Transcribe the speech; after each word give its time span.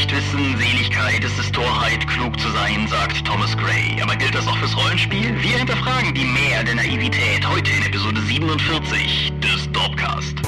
Nichtwissen, 0.00 0.56
Seligkeit, 0.56 1.22
es 1.22 1.38
ist 1.38 1.54
Torheit, 1.54 2.08
klug 2.08 2.40
zu 2.40 2.48
sein, 2.52 2.88
sagt 2.88 3.22
Thomas 3.22 3.54
Gray. 3.54 4.00
Aber 4.02 4.16
gilt 4.16 4.34
das 4.34 4.48
auch 4.48 4.56
fürs 4.56 4.74
Rollenspiel? 4.74 5.34
Wir 5.42 5.58
hinterfragen 5.58 6.14
die 6.14 6.24
Mehr 6.24 6.64
der 6.64 6.76
Naivität 6.76 7.46
heute 7.46 7.70
in 7.70 7.84
Episode 7.84 8.18
47 8.22 9.30
des 9.42 9.70
Dorpcast. 9.72 10.40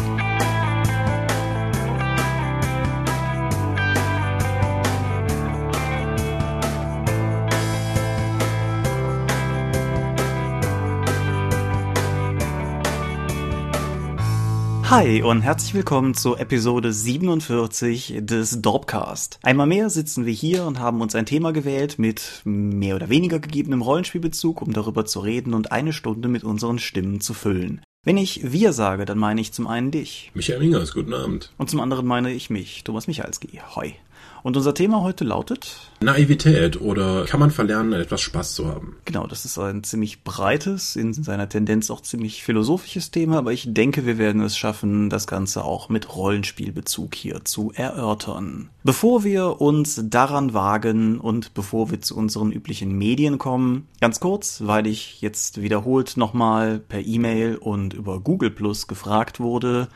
Hi 14.93 15.23
und 15.23 15.41
herzlich 15.41 15.73
willkommen 15.73 16.13
zur 16.13 16.39
Episode 16.39 16.93
47 16.93 18.19
des 18.21 18.61
Dorpcast. 18.61 19.39
Einmal 19.43 19.67
mehr 19.67 19.89
sitzen 19.89 20.27
wir 20.27 20.35
hier 20.35 20.67
und 20.67 20.81
haben 20.81 21.01
uns 21.01 21.15
ein 21.15 21.25
Thema 21.25 21.55
gewählt 21.55 21.99
mit 21.99 22.43
mehr 22.45 22.97
oder 22.97 23.09
weniger 23.09 23.39
gegebenem 23.39 23.81
Rollenspielbezug, 23.81 24.61
um 24.61 24.75
darüber 24.75 25.07
zu 25.07 25.21
reden 25.21 25.55
und 25.55 25.73
eine 25.73 25.95
Stunde 25.95 26.29
mit 26.29 26.45
unseren 26.45 26.79
Stimmen 26.79 27.23
zu 27.23 27.33
füllen. 27.33 27.81
Wenn 28.05 28.19
ich 28.19 28.53
wir 28.53 28.75
sage, 28.75 29.07
dann 29.07 29.17
meine 29.17 29.41
ich 29.41 29.55
zum 29.55 29.67
einen 29.67 29.93
dich. 29.93 30.31
Michael 30.35 30.59
Mingers, 30.59 30.93
guten 30.93 31.15
Abend. 31.15 31.55
Und 31.57 31.71
zum 31.71 31.81
anderen 31.81 32.07
meine 32.07 32.31
ich 32.31 32.51
mich, 32.51 32.85
Thomas 32.85 33.07
Michalski. 33.07 33.63
Hoi. 33.75 33.95
Und 34.43 34.57
unser 34.57 34.75
Thema 34.75 35.03
heute 35.03 35.25
lautet 35.25 35.77
Naivität 36.01 36.81
oder 36.81 37.25
kann 37.27 37.39
man 37.39 37.53
verlernen, 37.53 37.93
etwas 37.93 38.21
Spaß 38.21 38.55
zu 38.55 38.67
haben? 38.67 38.97
Genau, 39.05 39.27
das 39.29 39.45
ist 39.45 39.57
ein 39.59 39.85
ziemlich 39.85 40.25
breites, 40.25 40.97
in 40.97 41.13
seiner 41.13 41.49
Tendenz 41.49 41.91
auch 41.91 42.01
ziemlich 42.01 42.43
philosophisches 42.43 43.13
Thema, 43.13 43.39
aber 43.39 43.53
ich 43.53 43.73
denke, 43.73 44.05
wir 44.05 44.19
werden 44.19 44.43
es 44.43 44.59
schaffen, 44.59 45.11
das 45.11 45.29
Ganze 45.29 45.65
auch 45.65 45.89
mit 45.89 46.17
Rollenspielbezug 46.17 47.15
hier 47.15 47.45
zu 47.45 47.71
erörtern. 47.73 48.71
Bevor 48.83 49.23
wir 49.23 49.61
uns 49.61 50.01
daran 50.05 50.55
wagen 50.55 51.21
und 51.21 51.55
bevor 51.55 51.93
wir 51.93 52.01
zu 52.01 52.17
unseren 52.17 52.51
üblichen 52.51 52.99
Medien 52.99 53.39
kommen, 53.39 53.87
ganz 54.01 54.19
kurz, 54.19 54.63
weil 54.65 54.89
ich 54.89 55.21
jetzt 55.21 55.63
wiederholt 55.63 56.17
nochmal 56.17 56.81
per 56.81 57.01
E-Mail 57.01 57.57
und 57.57 57.95
über 57.95 58.19
Google 58.19 58.51
Plus 58.51 58.89
gefragt 58.89 59.39
wurde, 59.39 59.89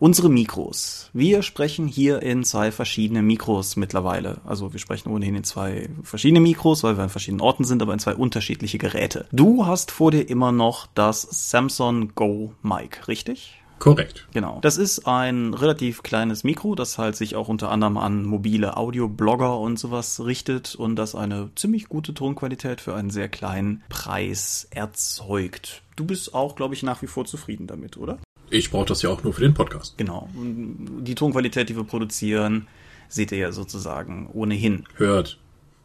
Unsere 0.00 0.30
Mikros. 0.30 1.10
Wir 1.12 1.42
sprechen 1.42 1.86
hier 1.86 2.22
in 2.22 2.42
zwei 2.42 2.72
verschiedene 2.72 3.20
Mikros 3.20 3.76
mittlerweile. 3.76 4.40
Also 4.46 4.72
wir 4.72 4.80
sprechen 4.80 5.10
ohnehin 5.10 5.34
in 5.34 5.44
zwei 5.44 5.90
verschiedene 6.02 6.40
Mikros, 6.40 6.82
weil 6.82 6.96
wir 6.96 7.04
an 7.04 7.10
verschiedenen 7.10 7.42
Orten 7.42 7.64
sind, 7.64 7.82
aber 7.82 7.92
in 7.92 7.98
zwei 7.98 8.14
unterschiedliche 8.14 8.78
Geräte. 8.78 9.26
Du 9.30 9.66
hast 9.66 9.90
vor 9.90 10.10
dir 10.10 10.22
immer 10.22 10.52
noch 10.52 10.86
das 10.94 11.50
Samsung 11.50 12.14
Go 12.14 12.54
Mic, 12.62 13.08
richtig? 13.08 13.60
Korrekt. 13.78 14.26
Genau. 14.32 14.58
Das 14.62 14.78
ist 14.78 15.06
ein 15.06 15.52
relativ 15.52 16.02
kleines 16.02 16.44
Mikro, 16.44 16.74
das 16.74 16.96
halt 16.96 17.14
sich 17.14 17.36
auch 17.36 17.48
unter 17.48 17.70
anderem 17.70 17.98
an 17.98 18.24
mobile 18.24 18.78
Audioblogger 18.78 19.58
und 19.58 19.78
sowas 19.78 20.24
richtet 20.24 20.74
und 20.74 20.96
das 20.96 21.14
eine 21.14 21.50
ziemlich 21.56 21.90
gute 21.90 22.14
Tonqualität 22.14 22.80
für 22.80 22.94
einen 22.94 23.10
sehr 23.10 23.28
kleinen 23.28 23.82
Preis 23.90 24.66
erzeugt. 24.70 25.82
Du 25.94 26.06
bist 26.06 26.32
auch, 26.32 26.56
glaube 26.56 26.72
ich, 26.72 26.82
nach 26.82 27.02
wie 27.02 27.06
vor 27.06 27.26
zufrieden 27.26 27.66
damit, 27.66 27.98
oder? 27.98 28.18
Ich 28.50 28.70
brauche 28.70 28.86
das 28.86 29.02
ja 29.02 29.10
auch 29.10 29.22
nur 29.22 29.32
für 29.32 29.42
den 29.42 29.54
Podcast. 29.54 29.96
Genau. 29.96 30.28
Die 30.34 31.14
Tonqualität, 31.14 31.68
die 31.68 31.76
wir 31.76 31.84
produzieren, 31.84 32.66
seht 33.08 33.32
ihr 33.32 33.38
ja 33.38 33.52
sozusagen 33.52 34.28
ohnehin. 34.32 34.84
Hört. 34.96 35.38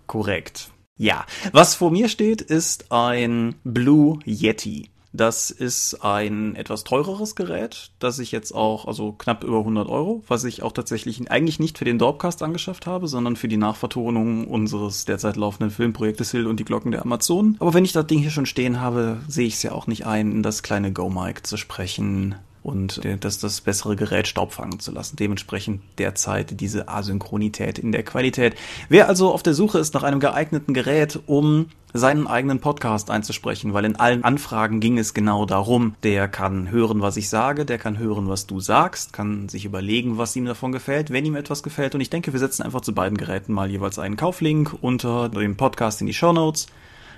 Korrekt. 0.07 0.71
Ja. 0.97 1.25
Was 1.51 1.75
vor 1.75 1.91
mir 1.91 2.09
steht, 2.09 2.41
ist 2.41 2.91
ein 2.91 3.55
Blue 3.63 4.19
Yeti. 4.25 4.89
Das 5.13 5.49
ist 5.49 6.03
ein 6.03 6.55
etwas 6.55 6.83
teureres 6.83 7.35
Gerät, 7.35 7.91
das 7.99 8.19
ich 8.19 8.33
jetzt 8.33 8.53
auch, 8.53 8.85
also 8.85 9.13
knapp 9.13 9.45
über 9.45 9.59
100 9.59 9.87
Euro, 9.87 10.23
was 10.27 10.43
ich 10.43 10.61
auch 10.61 10.73
tatsächlich 10.73 11.31
eigentlich 11.31 11.57
nicht 11.57 11.77
für 11.77 11.85
den 11.85 11.97
Dorpcast 11.97 12.43
angeschafft 12.43 12.85
habe, 12.85 13.07
sondern 13.07 13.37
für 13.37 13.47
die 13.47 13.55
Nachvertonung 13.55 14.45
unseres 14.45 15.05
derzeit 15.05 15.37
laufenden 15.37 15.71
Filmprojektes 15.71 16.31
Hill 16.31 16.47
und 16.47 16.59
die 16.59 16.65
Glocken 16.65 16.91
der 16.91 17.03
Amazonen. 17.03 17.55
Aber 17.59 17.73
wenn 17.73 17.85
ich 17.85 17.93
das 17.93 18.07
Ding 18.07 18.19
hier 18.19 18.31
schon 18.31 18.45
stehen 18.45 18.81
habe, 18.81 19.17
sehe 19.29 19.47
ich 19.47 19.53
es 19.53 19.63
ja 19.63 19.71
auch 19.71 19.87
nicht 19.87 20.05
ein, 20.05 20.33
in 20.33 20.43
das 20.43 20.63
kleine 20.63 20.91
Go-Mic 20.91 21.43
zu 21.43 21.55
sprechen 21.55 22.35
und 22.65 23.01
das, 23.19 23.39
das 23.39 23.61
bessere 23.61 23.95
Gerät 23.95 24.27
Staub 24.27 24.51
fangen 24.51 24.79
zu 24.79 24.91
lassen. 24.91 25.15
Dementsprechend 25.15 25.81
derzeit 25.99 26.59
diese 26.59 26.89
Asynchronität 26.89 27.77
in 27.77 27.91
der 27.91 28.03
Qualität. 28.03 28.55
Wer 28.89 29.07
also 29.07 29.31
auf 29.31 29.43
der 29.43 29.53
Suche 29.53 29.77
ist 29.77 29.93
nach 29.93 30.03
einem 30.03 30.19
geeigneten 30.19 30.73
Gerät, 30.73 31.19
um 31.27 31.67
seinen 31.93 32.27
eigenen 32.27 32.59
Podcast 32.59 33.09
einzusprechen, 33.09 33.73
weil 33.73 33.85
in 33.85 33.95
allen 33.95 34.25
Anfragen 34.25 34.81
ging 34.81 34.97
es 34.97 35.13
genau 35.13 35.45
darum, 35.45 35.95
der 36.03 36.27
kann 36.27 36.69
hören, 36.69 37.01
was 37.01 37.15
ich 37.15 37.29
sage, 37.29 37.65
der 37.65 37.77
kann 37.77 37.97
hören, 37.97 38.27
was 38.27 38.47
du 38.47 38.59
sagst, 38.59 39.13
kann 39.13 39.47
sich 39.47 39.63
überlegen, 39.63 40.17
was 40.17 40.35
ihm 40.35 40.45
davon 40.45 40.73
gefällt, 40.73 41.11
wenn 41.11 41.25
ihm 41.25 41.35
etwas 41.35 41.63
gefällt 41.63 41.95
und 41.95 42.01
ich 42.01 42.09
denke, 42.09 42.33
wir 42.33 42.39
setzen 42.39 42.63
einfach 42.63 42.81
zu 42.81 42.93
beiden 42.93 43.17
Geräten 43.17 43.53
mal 43.53 43.71
jeweils 43.71 43.97
einen 43.97 44.17
Kauflink 44.17 44.75
unter 44.81 45.29
dem 45.29 45.55
Podcast 45.55 46.01
in 46.01 46.07
die 46.07 46.13
Show 46.13 46.33
Notes, 46.33 46.67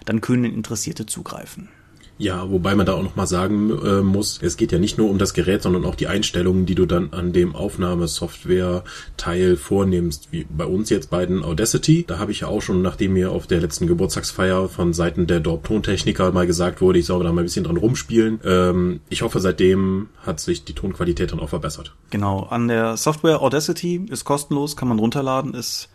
dann 0.06 0.22
können 0.22 0.46
Interessierte 0.46 1.08
zugreifen. 1.08 1.70
Ja, 2.18 2.50
wobei 2.50 2.76
man 2.76 2.86
da 2.86 2.94
auch 2.94 3.04
nochmal 3.04 3.28
sagen 3.28 3.70
äh, 3.70 4.02
muss, 4.02 4.40
es 4.42 4.58
geht 4.58 4.72
ja 4.72 4.80
nicht 4.80 4.98
nur 4.98 5.10
um 5.10 5.20
das 5.20 5.34
Gerät, 5.34 5.62
sondern 5.62 5.86
auch 5.86 5.96
die 5.96 6.08
Einstellungen, 6.08 6.66
die 6.66 6.74
du 6.74 6.86
dann 6.86 7.10
an 7.12 7.32
dem 7.32 7.56
Aufnahmesoftware-Teil 7.56 9.56
vornimmst, 9.56 10.30
wie 10.32 10.48
bei 10.50 10.66
uns 10.66 10.90
jetzt 10.90 11.12
beiden 11.12 11.44
Audacity. 11.44 12.06
Da 12.08 12.18
habe 12.18 12.32
ich 12.32 12.42
ja 12.42 12.48
auch 12.48 12.62
schon, 12.62 12.82
nachdem 12.82 13.14
mir 13.14 13.32
auf 13.32 13.46
der 13.46 13.62
letzten 13.62 13.86
Geburtstagsfeier 13.86 14.68
von 14.68 14.94
Seiten 14.94 15.28
der 15.28 15.42
Dorp-Tontechniker 15.42 16.32
mal 16.32 16.48
gesagt 16.48 16.82
wurde, 16.82 17.00
ich 17.00 17.06
soll 17.06 17.24
da 17.24 17.32
mal 17.32 17.42
ein 17.42 17.46
bisschen 17.46 17.66
dran 17.66 17.78
rumspielen. 17.78 18.40
Ähm, 18.44 19.02
ich 19.10 19.22
hoffe, 19.22 19.40
seitdem 19.40 20.10
hat 20.26 20.40
sich 20.40 20.66
die 20.66 20.74
Tonqualität 20.74 21.32
dann 21.32 21.40
auch 21.40 21.50
verbessert. 21.50 21.94
Genau, 22.10 22.48
an 22.50 22.68
der 22.68 22.98
Software 22.98 23.42
Audacity 23.42 24.08
ist 24.10 24.26
kostenlos, 24.26 24.76
kann 24.76 24.88
man 24.88 24.98
runterladen, 24.98 25.54
ist 25.54 25.90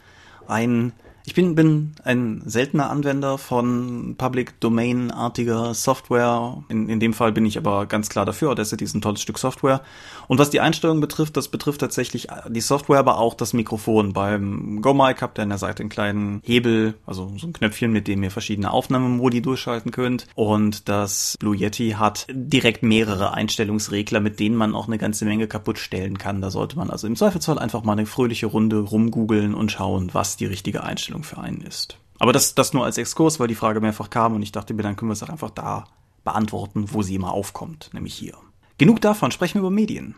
ein 0.47 0.93
ich 1.25 1.34
bin, 1.34 1.55
bin 1.55 1.93
ein 2.05 2.43
seltener 2.44 2.91
Anwender 2.91 3.38
von 3.38 4.16
Public 4.19 4.59
Domain-artiger 4.60 5.72
Software. 5.72 6.65
In, 6.69 6.88
in 6.88 6.99
dem 6.99 7.12
Fall 7.15 7.33
bin 7.33 7.47
ich 7.47 7.56
aber 7.56 7.87
ganz 7.87 8.09
klar 8.09 8.27
dafür. 8.27 8.50
Audacity 8.50 8.84
ist 8.84 8.94
ein 8.94 9.03
tolles 9.03 9.22
Stück 9.22 9.38
Software. 9.38 9.82
Und 10.27 10.38
was 10.38 10.50
die 10.50 10.61
Einstellung 10.61 11.00
betrifft, 11.00 11.37
das 11.37 11.49
betrifft 11.49 11.81
tatsächlich 11.81 12.27
die 12.49 12.61
Software, 12.61 12.99
aber 12.99 13.19
auch 13.19 13.34
das 13.34 13.53
Mikrofon. 13.53 14.12
Beim 14.12 14.82
GoMic 14.82 15.22
habt 15.22 15.38
ihr 15.38 15.43
an 15.43 15.50
der 15.50 15.59
Seite 15.59 15.82
einen 15.82 15.91
kleinen 15.91 16.41
Hebel, 16.44 16.94
also 17.06 17.32
so 17.38 17.47
ein 17.47 17.53
Knöpfchen, 17.53 17.93
mit 17.93 18.09
dem 18.09 18.22
ihr 18.22 18.31
verschiedene 18.31 18.72
Aufnahmemodi 18.72 19.43
durchschalten 19.43 19.93
könnt. 19.93 20.27
Und 20.34 20.88
das 20.88 21.37
Blue 21.38 21.56
Yeti 21.56 21.91
hat 21.99 22.27
direkt 22.31 22.82
mehrere 22.82 23.32
Einstellungsregler, 23.32 24.19
mit 24.19 24.41
denen 24.41 24.56
man 24.56 24.75
auch 24.75 24.88
eine 24.88 24.99
ganze 24.99 25.25
Menge 25.25 25.47
kaputt 25.47 25.78
stellen 25.78 26.19
kann. 26.19 26.41
Da 26.41 26.50
sollte 26.50 26.77
man 26.77 26.91
also 26.91 27.06
im 27.06 27.15
Zweifelsfall 27.15 27.61
einfach 27.61 27.84
mal 27.84 27.93
eine 27.93 28.06
fröhliche 28.06 28.47
Runde 28.47 28.81
rumgoogeln 28.81 29.55
und 29.55 29.71
schauen, 29.71 30.11
was 30.12 30.37
die 30.37 30.47
richtige 30.47 30.82
Einstellung 30.82 31.12
Einstellung 31.12 31.25
für 31.25 31.39
einen 31.39 31.61
ist. 31.62 31.99
Aber 32.19 32.33
das, 32.33 32.55
das 32.55 32.73
nur 32.73 32.84
als 32.84 32.99
Exkurs, 32.99 33.41
weil 33.41 33.49
die 33.49 33.55
Frage 33.55 33.81
mehrfach 33.81 34.11
kam 34.11 34.34
und 34.34 34.43
ich 34.43 34.53
dachte 34.53 34.75
mir, 34.75 34.83
dann 34.83 34.97
können 34.97 35.11
wir 35.11 35.15
es 35.15 35.23
auch 35.23 35.28
einfach 35.28 35.50
da 35.50 35.84
beantworten, 36.25 36.93
wo 36.93 37.03
sie 37.03 37.17
immer 37.17 37.33
aufkommt, 37.33 37.91
nämlich 37.93 38.15
hier. 38.15 38.37
Genug 38.78 39.00
davon, 39.00 39.33
sprechen 39.33 39.55
wir 39.55 39.61
über 39.61 39.71
Medien. 39.71 40.15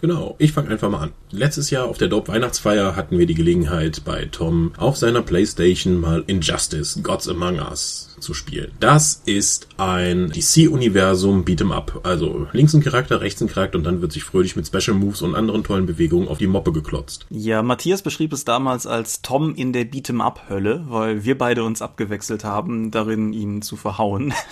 Genau, 0.00 0.34
ich 0.38 0.52
fange 0.52 0.68
einfach 0.68 0.90
mal 0.90 1.00
an. 1.00 1.12
Letztes 1.30 1.70
Jahr 1.70 1.86
auf 1.86 1.98
der 1.98 2.08
Dope 2.08 2.30
Weihnachtsfeier 2.30 2.94
hatten 2.94 3.18
wir 3.18 3.26
die 3.26 3.34
Gelegenheit, 3.34 4.02
bei 4.04 4.26
Tom 4.26 4.72
auf 4.76 4.96
seiner 4.96 5.22
Playstation 5.22 5.98
mal 5.98 6.24
Injustice 6.26 7.02
Gods 7.02 7.28
Among 7.28 7.58
Us 7.58 8.14
zu 8.20 8.34
spielen. 8.34 8.72
Das 8.80 9.22
ist 9.26 9.68
ein 9.76 10.30
DC-Universum 10.30 11.44
Beat'em 11.44 11.72
Up. 11.72 12.00
Also 12.04 12.48
links 12.52 12.74
ein 12.74 12.82
Charakter, 12.82 13.20
rechts 13.20 13.40
ein 13.42 13.48
Charakter 13.48 13.78
und 13.78 13.84
dann 13.84 14.02
wird 14.02 14.12
sich 14.12 14.24
fröhlich 14.24 14.56
mit 14.56 14.66
Special 14.66 14.96
Moves 14.96 15.22
und 15.22 15.34
anderen 15.34 15.64
tollen 15.64 15.86
Bewegungen 15.86 16.28
auf 16.28 16.38
die 16.38 16.46
Moppe 16.46 16.72
geklotzt. 16.72 17.26
Ja, 17.30 17.62
Matthias 17.62 18.02
beschrieb 18.02 18.32
es 18.32 18.44
damals 18.44 18.86
als 18.86 19.22
Tom 19.22 19.54
in 19.54 19.72
der 19.72 19.84
Beat'em 19.84 20.20
Up-Hölle, 20.20 20.84
weil 20.88 21.24
wir 21.24 21.38
beide 21.38 21.64
uns 21.64 21.82
abgewechselt 21.82 22.44
haben, 22.44 22.90
darin 22.90 23.32
ihn 23.32 23.62
zu 23.62 23.76
verhauen. 23.76 24.32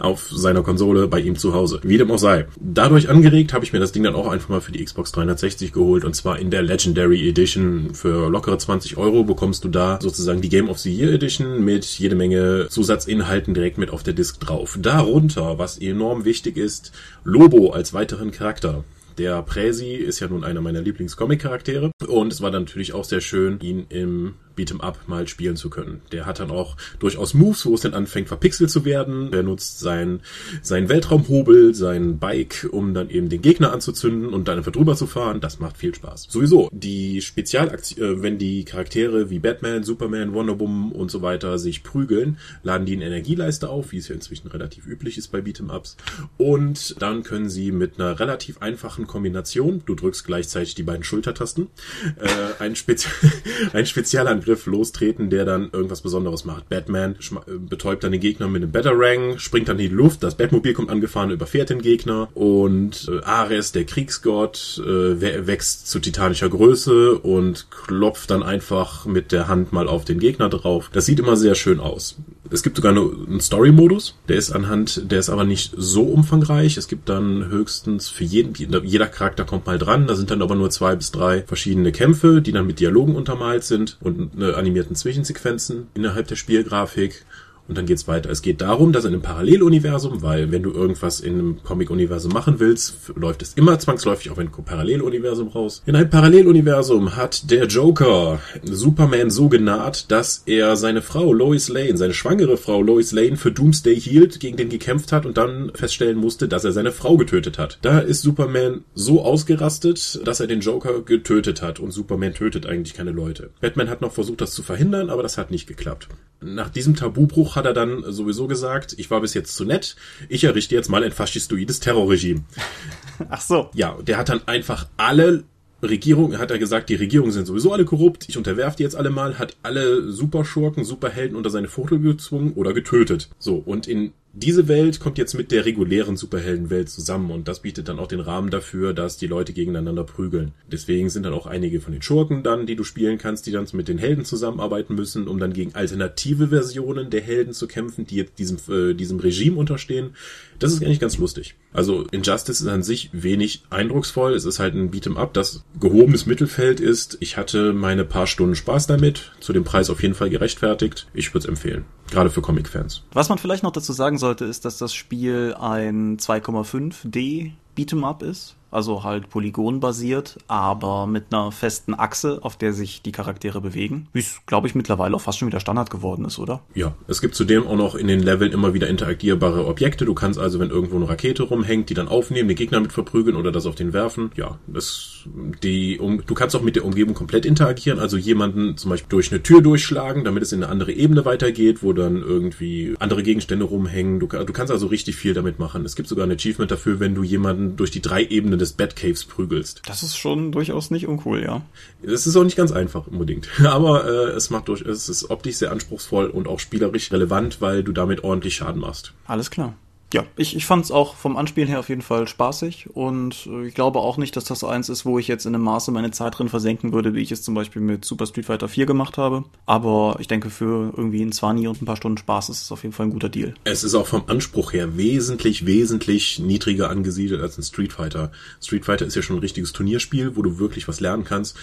auf 0.00 0.28
seiner 0.30 0.62
Konsole 0.62 1.08
bei 1.08 1.20
ihm 1.20 1.36
zu 1.36 1.54
Hause. 1.54 1.80
Wie 1.82 1.98
dem 1.98 2.10
auch 2.10 2.18
sei. 2.18 2.46
Dadurch 2.60 3.08
angeregt 3.08 3.52
habe 3.52 3.64
ich 3.64 3.72
mir 3.72 3.80
das 3.80 3.92
Ding 3.92 4.02
dann 4.02 4.14
auch 4.14 4.28
einfach 4.28 4.48
mal 4.48 4.60
für 4.60 4.72
die 4.72 4.84
Xbox 4.84 5.12
360 5.12 5.72
geholt 5.72 6.04
und 6.04 6.14
zwar 6.14 6.38
in 6.38 6.50
der 6.50 6.62
Legendary 6.62 7.28
Edition. 7.28 7.94
Für 7.94 8.28
lockere 8.30 8.58
20 8.58 8.96
Euro 8.96 9.24
bekommst 9.24 9.64
du 9.64 9.68
da 9.68 9.98
sozusagen 10.00 10.40
die 10.40 10.48
Game 10.48 10.68
of 10.68 10.78
the 10.78 10.94
Year 10.94 11.12
Edition 11.12 11.64
mit 11.64 11.84
jede 11.84 12.16
Menge 12.16 12.68
Zusatzinhalten 12.68 13.54
direkt 13.54 13.78
mit 13.78 13.90
auf 13.90 14.02
der 14.02 14.14
Disc 14.14 14.40
drauf. 14.40 14.78
Darunter, 14.80 15.58
was 15.58 15.78
enorm 15.78 16.24
wichtig 16.24 16.56
ist, 16.56 16.92
Lobo 17.24 17.70
als 17.70 17.92
weiteren 17.92 18.30
Charakter. 18.30 18.84
Der 19.18 19.42
Präsi 19.42 19.94
ist 19.94 20.20
ja 20.20 20.28
nun 20.28 20.44
einer 20.44 20.60
meiner 20.60 20.80
Lieblingscomic-Charaktere 20.80 21.90
und 22.06 22.32
es 22.32 22.40
war 22.40 22.52
dann 22.52 22.62
natürlich 22.62 22.92
auch 22.92 23.04
sehr 23.04 23.20
schön, 23.20 23.58
ihn 23.60 23.86
im 23.88 24.34
Beat'em 24.58 24.80
Up 24.80 24.98
mal 25.06 25.28
spielen 25.28 25.56
zu 25.56 25.70
können. 25.70 26.00
Der 26.12 26.26
hat 26.26 26.40
dann 26.40 26.50
auch 26.50 26.76
durchaus 26.98 27.34
Moves, 27.34 27.64
wo 27.66 27.74
es 27.74 27.82
dann 27.82 27.94
anfängt 27.94 28.28
verpixelt 28.28 28.70
zu 28.70 28.84
werden. 28.84 29.30
Der 29.30 29.42
nutzt 29.42 29.80
sein, 29.80 30.20
sein 30.62 30.88
Weltraumhobel, 30.88 31.74
sein 31.74 32.18
Bike, 32.18 32.68
um 32.70 32.94
dann 32.94 33.10
eben 33.10 33.28
den 33.28 33.42
Gegner 33.42 33.72
anzuzünden 33.72 34.32
und 34.32 34.48
dann 34.48 34.58
einfach 34.58 34.72
drüber 34.72 34.96
zu 34.96 35.06
fahren. 35.06 35.40
Das 35.40 35.60
macht 35.60 35.76
viel 35.76 35.94
Spaß. 35.94 36.26
Sowieso, 36.28 36.68
die 36.72 37.22
Spezialaktion, 37.22 38.18
äh, 38.18 38.22
wenn 38.22 38.38
die 38.38 38.64
Charaktere 38.64 39.30
wie 39.30 39.38
Batman, 39.38 39.84
Superman, 39.84 40.32
Wonder 40.34 40.58
Woman 40.58 40.92
und 40.92 41.10
so 41.10 41.22
weiter 41.22 41.58
sich 41.58 41.82
prügeln, 41.82 42.38
laden 42.62 42.86
die 42.86 42.96
eine 42.96 43.06
Energieleiste 43.06 43.68
auf, 43.68 43.92
wie 43.92 43.98
es 43.98 44.08
ja 44.08 44.14
inzwischen 44.14 44.48
relativ 44.48 44.86
üblich 44.86 45.18
ist 45.18 45.28
bei 45.28 45.38
Beat'em 45.38 45.74
Ups. 45.74 45.96
Und 46.36 47.00
dann 47.00 47.22
können 47.22 47.48
sie 47.48 47.72
mit 47.72 47.98
einer 47.98 48.18
relativ 48.18 48.58
einfachen 48.58 49.06
Kombination, 49.06 49.82
du 49.86 49.94
drückst 49.94 50.24
gleichzeitig 50.24 50.74
die 50.74 50.82
beiden 50.82 51.04
Schultertasten, 51.04 51.68
äh, 52.16 52.62
einen, 52.62 52.76
Spezi 52.76 53.08
einen 53.72 53.86
Spezialangriff 53.86 54.47
lostreten, 54.66 55.30
der 55.30 55.44
dann 55.44 55.70
irgendwas 55.72 56.00
Besonderes 56.00 56.44
macht. 56.44 56.68
Batman 56.68 57.12
äh, 57.12 57.58
betäubt 57.58 58.04
dann 58.04 58.12
den 58.12 58.20
Gegner 58.20 58.48
mit 58.48 58.62
einem 58.62 58.72
Batarang, 58.72 59.38
springt 59.38 59.68
dann 59.68 59.78
in 59.78 59.90
die 59.90 59.94
Luft, 59.94 60.22
das 60.22 60.36
Batmobil 60.36 60.72
kommt 60.72 60.90
angefahren, 60.90 61.30
überfährt 61.30 61.70
den 61.70 61.82
Gegner 61.82 62.28
und 62.34 63.10
äh, 63.12 63.24
Ares, 63.24 63.72
der 63.72 63.84
Kriegsgott, 63.84 64.82
äh, 64.84 65.46
wächst 65.46 65.88
zu 65.88 65.98
titanischer 65.98 66.48
Größe 66.48 67.18
und 67.18 67.70
klopft 67.70 68.30
dann 68.30 68.42
einfach 68.42 69.06
mit 69.06 69.32
der 69.32 69.48
Hand 69.48 69.72
mal 69.72 69.88
auf 69.88 70.04
den 70.04 70.18
Gegner 70.18 70.48
drauf. 70.48 70.90
Das 70.92 71.06
sieht 71.06 71.18
immer 71.18 71.36
sehr 71.36 71.54
schön 71.54 71.80
aus. 71.80 72.16
Es 72.50 72.62
gibt 72.62 72.76
sogar 72.76 72.92
einen 72.92 73.40
Story-Modus, 73.40 74.16
der 74.28 74.36
ist 74.36 74.52
anhand, 74.52 75.10
der 75.10 75.18
ist 75.18 75.28
aber 75.28 75.44
nicht 75.44 75.74
so 75.76 76.04
umfangreich. 76.04 76.78
Es 76.78 76.88
gibt 76.88 77.08
dann 77.08 77.48
höchstens 77.48 78.08
für 78.08 78.24
jeden, 78.24 78.54
jeder 78.54 79.06
Charakter 79.06 79.44
kommt 79.44 79.66
mal 79.66 79.78
dran, 79.78 80.06
da 80.06 80.14
sind 80.14 80.30
dann 80.30 80.40
aber 80.40 80.54
nur 80.54 80.70
zwei 80.70 80.96
bis 80.96 81.10
drei 81.10 81.42
verschiedene 81.42 81.92
Kämpfe, 81.92 82.40
die 82.40 82.52
dann 82.52 82.66
mit 82.66 82.80
Dialogen 82.80 83.16
untermalt 83.16 83.64
sind 83.64 83.98
und 84.00 84.37
äh, 84.38 84.54
animierten 84.54 84.96
Zwischensequenzen 84.96 85.88
innerhalb 85.94 86.28
der 86.28 86.36
Spielgrafik. 86.36 87.24
Und 87.68 87.76
dann 87.76 87.84
geht's 87.84 88.08
weiter. 88.08 88.30
Es 88.30 88.40
geht 88.40 88.62
darum, 88.62 88.92
dass 88.92 89.04
in 89.04 89.12
einem 89.12 89.22
Paralleluniversum, 89.22 90.22
weil 90.22 90.50
wenn 90.50 90.62
du 90.62 90.72
irgendwas 90.72 91.20
in 91.20 91.34
einem 91.34 91.62
Comic-Universum 91.62 92.32
machen 92.32 92.58
willst, 92.58 93.12
läuft 93.14 93.42
es 93.42 93.52
immer 93.54 93.78
zwangsläufig 93.78 94.30
auf 94.30 94.38
ein 94.38 94.50
Paralleluniversum 94.50 95.48
raus. 95.48 95.82
In 95.84 95.94
einem 95.94 96.08
Paralleluniversum 96.08 97.14
hat 97.14 97.50
der 97.50 97.66
Joker 97.66 98.40
Superman 98.62 99.30
so 99.30 99.50
genaht, 99.50 100.10
dass 100.10 100.42
er 100.46 100.76
seine 100.76 101.02
Frau 101.02 101.32
Lois 101.34 101.68
Lane, 101.68 101.98
seine 101.98 102.14
schwangere 102.14 102.56
Frau 102.56 102.80
Lois 102.80 103.12
Lane 103.12 103.36
für 103.36 103.52
Doomsday 103.52 104.00
hielt, 104.00 104.40
gegen 104.40 104.56
den 104.56 104.70
gekämpft 104.70 105.12
hat 105.12 105.26
und 105.26 105.36
dann 105.36 105.70
feststellen 105.74 106.16
musste, 106.16 106.48
dass 106.48 106.64
er 106.64 106.72
seine 106.72 106.92
Frau 106.92 107.18
getötet 107.18 107.58
hat. 107.58 107.78
Da 107.82 107.98
ist 107.98 108.22
Superman 108.22 108.84
so 108.94 109.22
ausgerastet, 109.22 110.26
dass 110.26 110.40
er 110.40 110.46
den 110.46 110.60
Joker 110.60 111.02
getötet 111.02 111.60
hat 111.60 111.80
und 111.80 111.90
Superman 111.90 112.32
tötet 112.32 112.64
eigentlich 112.64 112.94
keine 112.94 113.10
Leute. 113.10 113.50
Batman 113.60 113.90
hat 113.90 114.00
noch 114.00 114.12
versucht, 114.12 114.40
das 114.40 114.52
zu 114.52 114.62
verhindern, 114.62 115.10
aber 115.10 115.22
das 115.22 115.36
hat 115.36 115.50
nicht 115.50 115.66
geklappt. 115.66 116.08
Nach 116.40 116.70
diesem 116.70 116.94
Tabubruch 116.94 117.56
hat 117.58 117.66
er 117.66 117.74
dann 117.74 118.02
sowieso 118.10 118.46
gesagt, 118.46 118.94
ich 118.96 119.10
war 119.10 119.20
bis 119.20 119.34
jetzt 119.34 119.54
zu 119.54 119.64
nett, 119.64 119.96
ich 120.28 120.44
errichte 120.44 120.74
jetzt 120.74 120.88
mal 120.88 121.04
ein 121.04 121.12
faschistoides 121.12 121.80
Terrorregime. 121.80 122.44
Ach 123.28 123.40
so. 123.40 123.68
Ja, 123.74 123.98
der 124.00 124.16
hat 124.16 124.30
dann 124.30 124.40
einfach 124.46 124.86
alle 124.96 125.44
Regierung, 125.82 126.38
hat 126.38 126.50
er 126.50 126.58
gesagt, 126.58 126.88
die 126.88 126.96
Regierungen 126.96 127.32
sind 127.32 127.46
sowieso 127.46 127.72
alle 127.72 127.84
korrupt, 127.84 128.28
ich 128.28 128.36
unterwerfe 128.36 128.78
die 128.78 128.82
jetzt 128.82 128.96
alle 128.96 129.10
mal, 129.10 129.38
hat 129.38 129.56
alle 129.62 130.10
Superschurken, 130.10 130.84
Superhelden 130.84 131.36
unter 131.36 131.50
seine 131.50 131.68
Fuchtel 131.68 132.00
gezwungen 132.00 132.54
oder 132.54 132.72
getötet. 132.72 133.28
So, 133.38 133.56
und 133.56 133.86
in 133.86 134.12
diese 134.34 134.68
Welt 134.68 135.00
kommt 135.00 135.18
jetzt 135.18 135.34
mit 135.34 135.50
der 135.50 135.64
regulären 135.64 136.16
Superheldenwelt 136.16 136.88
zusammen 136.90 137.30
und 137.30 137.48
das 137.48 137.60
bietet 137.60 137.88
dann 137.88 137.98
auch 137.98 138.06
den 138.06 138.20
Rahmen 138.20 138.50
dafür, 138.50 138.92
dass 138.92 139.16
die 139.16 139.26
Leute 139.26 139.52
gegeneinander 139.52 140.04
prügeln. 140.04 140.52
Deswegen 140.70 141.08
sind 141.08 141.24
dann 141.24 141.32
auch 141.32 141.46
einige 141.46 141.80
von 141.80 141.92
den 141.92 142.02
Schurken 142.02 142.42
dann, 142.42 142.66
die 142.66 142.76
du 142.76 142.84
spielen 142.84 143.18
kannst, 143.18 143.46
die 143.46 143.52
dann 143.52 143.66
mit 143.72 143.88
den 143.88 143.98
Helden 143.98 144.24
zusammenarbeiten 144.24 144.94
müssen, 144.94 145.28
um 145.28 145.38
dann 145.38 145.52
gegen 145.52 145.74
alternative 145.74 146.48
Versionen 146.48 147.10
der 147.10 147.22
Helden 147.22 147.52
zu 147.52 147.66
kämpfen, 147.66 148.06
die 148.06 148.16
jetzt 148.16 148.38
diesem, 148.38 148.58
äh, 148.68 148.94
diesem 148.94 149.18
Regime 149.18 149.56
unterstehen. 149.56 150.10
Das 150.58 150.72
ist 150.72 150.82
eigentlich 150.82 151.00
ganz 151.00 151.18
lustig. 151.18 151.54
Also 151.72 152.04
Injustice 152.10 152.60
ist 152.60 152.66
an 152.66 152.82
sich 152.82 153.10
wenig 153.12 153.62
eindrucksvoll. 153.70 154.34
Es 154.34 154.44
ist 154.44 154.58
halt 154.58 154.74
ein 154.74 154.90
Beat'em 154.90 155.16
Up, 155.16 155.32
das 155.34 155.64
gehobenes 155.78 156.26
Mittelfeld 156.26 156.80
ist. 156.80 157.16
Ich 157.20 157.36
hatte 157.36 157.72
meine 157.72 158.04
paar 158.04 158.26
Stunden 158.26 158.56
Spaß 158.56 158.86
damit. 158.86 159.32
Zu 159.40 159.52
dem 159.52 159.64
Preis 159.64 159.90
auf 159.90 160.02
jeden 160.02 160.14
Fall 160.14 160.30
gerechtfertigt. 160.30 161.06
Ich 161.14 161.32
würde 161.32 161.44
es 161.44 161.48
empfehlen. 161.48 161.84
Gerade 162.10 162.30
für 162.30 162.42
Comic-Fans. 162.42 163.04
Was 163.12 163.28
man 163.28 163.38
vielleicht 163.38 163.62
noch 163.62 163.72
dazu 163.72 163.92
sagen 163.92 164.18
sollte, 164.18 164.44
ist, 164.44 164.64
dass 164.64 164.78
das 164.78 164.94
Spiel 164.94 165.54
ein 165.58 166.16
2,5D 166.16 167.52
Beat'em 167.78 168.04
Up 168.04 168.22
ist 168.22 168.58
also 168.70 169.04
halt 169.04 169.30
polygonbasiert, 169.30 170.38
aber 170.46 171.06
mit 171.06 171.32
einer 171.32 171.52
festen 171.52 171.94
Achse, 171.94 172.40
auf 172.42 172.56
der 172.56 172.72
sich 172.72 173.02
die 173.02 173.12
Charaktere 173.12 173.60
bewegen. 173.60 174.08
Wie 174.12 174.18
es, 174.18 174.40
glaube 174.46 174.66
ich, 174.66 174.74
mittlerweile 174.74 175.16
auch 175.16 175.20
fast 175.20 175.38
schon 175.38 175.48
wieder 175.48 175.60
Standard 175.60 175.90
geworden 175.90 176.24
ist, 176.24 176.38
oder? 176.38 176.60
Ja, 176.74 176.94
es 177.06 177.20
gibt 177.20 177.34
zudem 177.34 177.66
auch 177.66 177.76
noch 177.76 177.94
in 177.94 178.08
den 178.08 178.20
Leveln 178.20 178.52
immer 178.52 178.74
wieder 178.74 178.88
interagierbare 178.88 179.66
Objekte. 179.66 180.04
Du 180.04 180.14
kannst 180.14 180.38
also, 180.38 180.60
wenn 180.60 180.70
irgendwo 180.70 180.96
eine 180.96 181.08
Rakete 181.08 181.44
rumhängt, 181.44 181.90
die 181.90 181.94
dann 181.94 182.08
aufnehmen, 182.08 182.48
den 182.48 182.56
Gegner 182.56 182.80
mit 182.80 182.92
verprügeln 182.92 183.36
oder 183.36 183.52
das 183.52 183.66
auf 183.66 183.74
den 183.74 183.92
werfen. 183.92 184.30
Ja, 184.36 184.58
das, 184.66 185.17
die, 185.62 185.98
um, 185.98 186.24
du 186.24 186.34
kannst 186.34 186.54
auch 186.56 186.62
mit 186.62 186.76
der 186.76 186.84
Umgebung 186.84 187.14
komplett 187.14 187.44
interagieren, 187.44 187.98
also 187.98 188.16
jemanden 188.16 188.76
zum 188.76 188.90
Beispiel 188.90 189.08
durch 189.08 189.30
eine 189.30 189.42
Tür 189.42 189.60
durchschlagen, 189.60 190.24
damit 190.24 190.42
es 190.42 190.52
in 190.52 190.62
eine 190.62 190.70
andere 190.70 190.92
Ebene 190.92 191.24
weitergeht, 191.24 191.82
wo 191.82 191.92
dann 191.92 192.22
irgendwie 192.22 192.94
andere 192.98 193.22
Gegenstände 193.22 193.64
rumhängen. 193.64 194.20
Du, 194.20 194.26
du 194.26 194.52
kannst 194.52 194.72
also 194.72 194.86
richtig 194.86 195.16
viel 195.16 195.34
damit 195.34 195.58
machen. 195.58 195.84
Es 195.84 195.96
gibt 195.96 196.08
sogar 196.08 196.26
ein 196.26 196.32
Achievement 196.32 196.70
dafür, 196.70 197.00
wenn 197.00 197.14
du 197.14 197.22
jemanden 197.22 197.76
durch 197.76 197.90
die 197.90 198.02
drei 198.02 198.24
Ebenen 198.24 198.58
des 198.58 198.72
Batcaves 198.72 199.24
prügelst. 199.24 199.82
Das 199.86 200.02
ist 200.02 200.16
schon 200.16 200.52
durchaus 200.52 200.90
nicht 200.90 201.06
uncool, 201.06 201.42
ja. 201.42 201.62
Es 202.02 202.26
ist 202.26 202.36
auch 202.36 202.44
nicht 202.44 202.56
ganz 202.56 202.72
einfach 202.72 203.06
unbedingt. 203.06 203.48
Aber 203.64 204.06
äh, 204.06 204.30
es 204.30 204.50
macht 204.50 204.68
durch, 204.68 204.82
es 204.82 205.08
ist 205.08 205.30
optisch 205.30 205.56
sehr 205.56 205.72
anspruchsvoll 205.72 206.26
und 206.26 206.48
auch 206.48 206.60
spielerisch 206.60 207.10
relevant, 207.12 207.60
weil 207.60 207.82
du 207.82 207.92
damit 207.92 208.24
ordentlich 208.24 208.56
Schaden 208.56 208.80
machst. 208.80 209.12
Alles 209.26 209.50
klar 209.50 209.74
ja, 210.14 210.24
ich, 210.36 210.56
ich 210.56 210.64
fand 210.64 210.84
es 210.84 210.90
auch 210.90 211.14
vom 211.16 211.36
Anspielen 211.36 211.68
her 211.68 211.80
auf 211.80 211.90
jeden 211.90 212.00
Fall 212.00 212.26
spaßig 212.26 212.88
und 212.94 213.46
äh, 213.46 213.66
ich 213.66 213.74
glaube 213.74 213.98
auch 213.98 214.16
nicht, 214.16 214.36
dass 214.36 214.44
das 214.44 214.64
eins 214.64 214.88
ist, 214.88 215.04
wo 215.04 215.18
ich 215.18 215.28
jetzt 215.28 215.44
in 215.44 215.54
einem 215.54 215.64
Maße 215.64 215.90
meine 215.90 216.10
Zeit 216.12 216.38
drin 216.38 216.48
versenken 216.48 216.94
würde, 216.94 217.14
wie 217.14 217.20
ich 217.20 217.30
es 217.30 217.42
zum 217.42 217.54
Beispiel 217.54 217.82
mit 217.82 218.06
Super 218.06 218.26
Street 218.26 218.46
Fighter 218.46 218.68
4 218.68 218.86
gemacht 218.86 219.18
habe. 219.18 219.44
Aber 219.66 220.16
ich 220.18 220.26
denke, 220.26 220.48
für 220.48 220.94
irgendwie 220.96 221.22
ein 221.22 221.32
Zwani 221.32 221.68
und 221.68 221.82
ein 221.82 221.84
paar 221.84 221.96
Stunden 221.96 222.16
Spaß 222.16 222.48
ist 222.48 222.62
es 222.62 222.72
auf 222.72 222.84
jeden 222.84 222.94
Fall 222.94 223.06
ein 223.06 223.12
guter 223.12 223.28
Deal. 223.28 223.54
Es 223.64 223.84
ist 223.84 223.94
auch 223.94 224.06
vom 224.06 224.22
Anspruch 224.28 224.72
her 224.72 224.96
wesentlich, 224.96 225.66
wesentlich 225.66 226.38
niedriger 226.38 226.88
angesiedelt 226.88 227.42
als 227.42 227.58
ein 227.58 227.62
Street 227.62 227.92
Fighter. 227.92 228.32
Street 228.62 228.86
Fighter 228.86 229.04
ist 229.04 229.14
ja 229.14 229.20
schon 229.20 229.36
ein 229.36 229.40
richtiges 229.40 229.74
Turnierspiel, 229.74 230.36
wo 230.36 230.42
du 230.42 230.58
wirklich 230.58 230.88
was 230.88 231.00
lernen 231.00 231.24
kannst. 231.24 231.56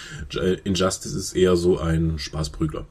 Injustice 0.64 1.16
ist 1.16 1.36
eher 1.36 1.56
so 1.56 1.80
ein 1.80 2.20
Spaßprügler. 2.20 2.86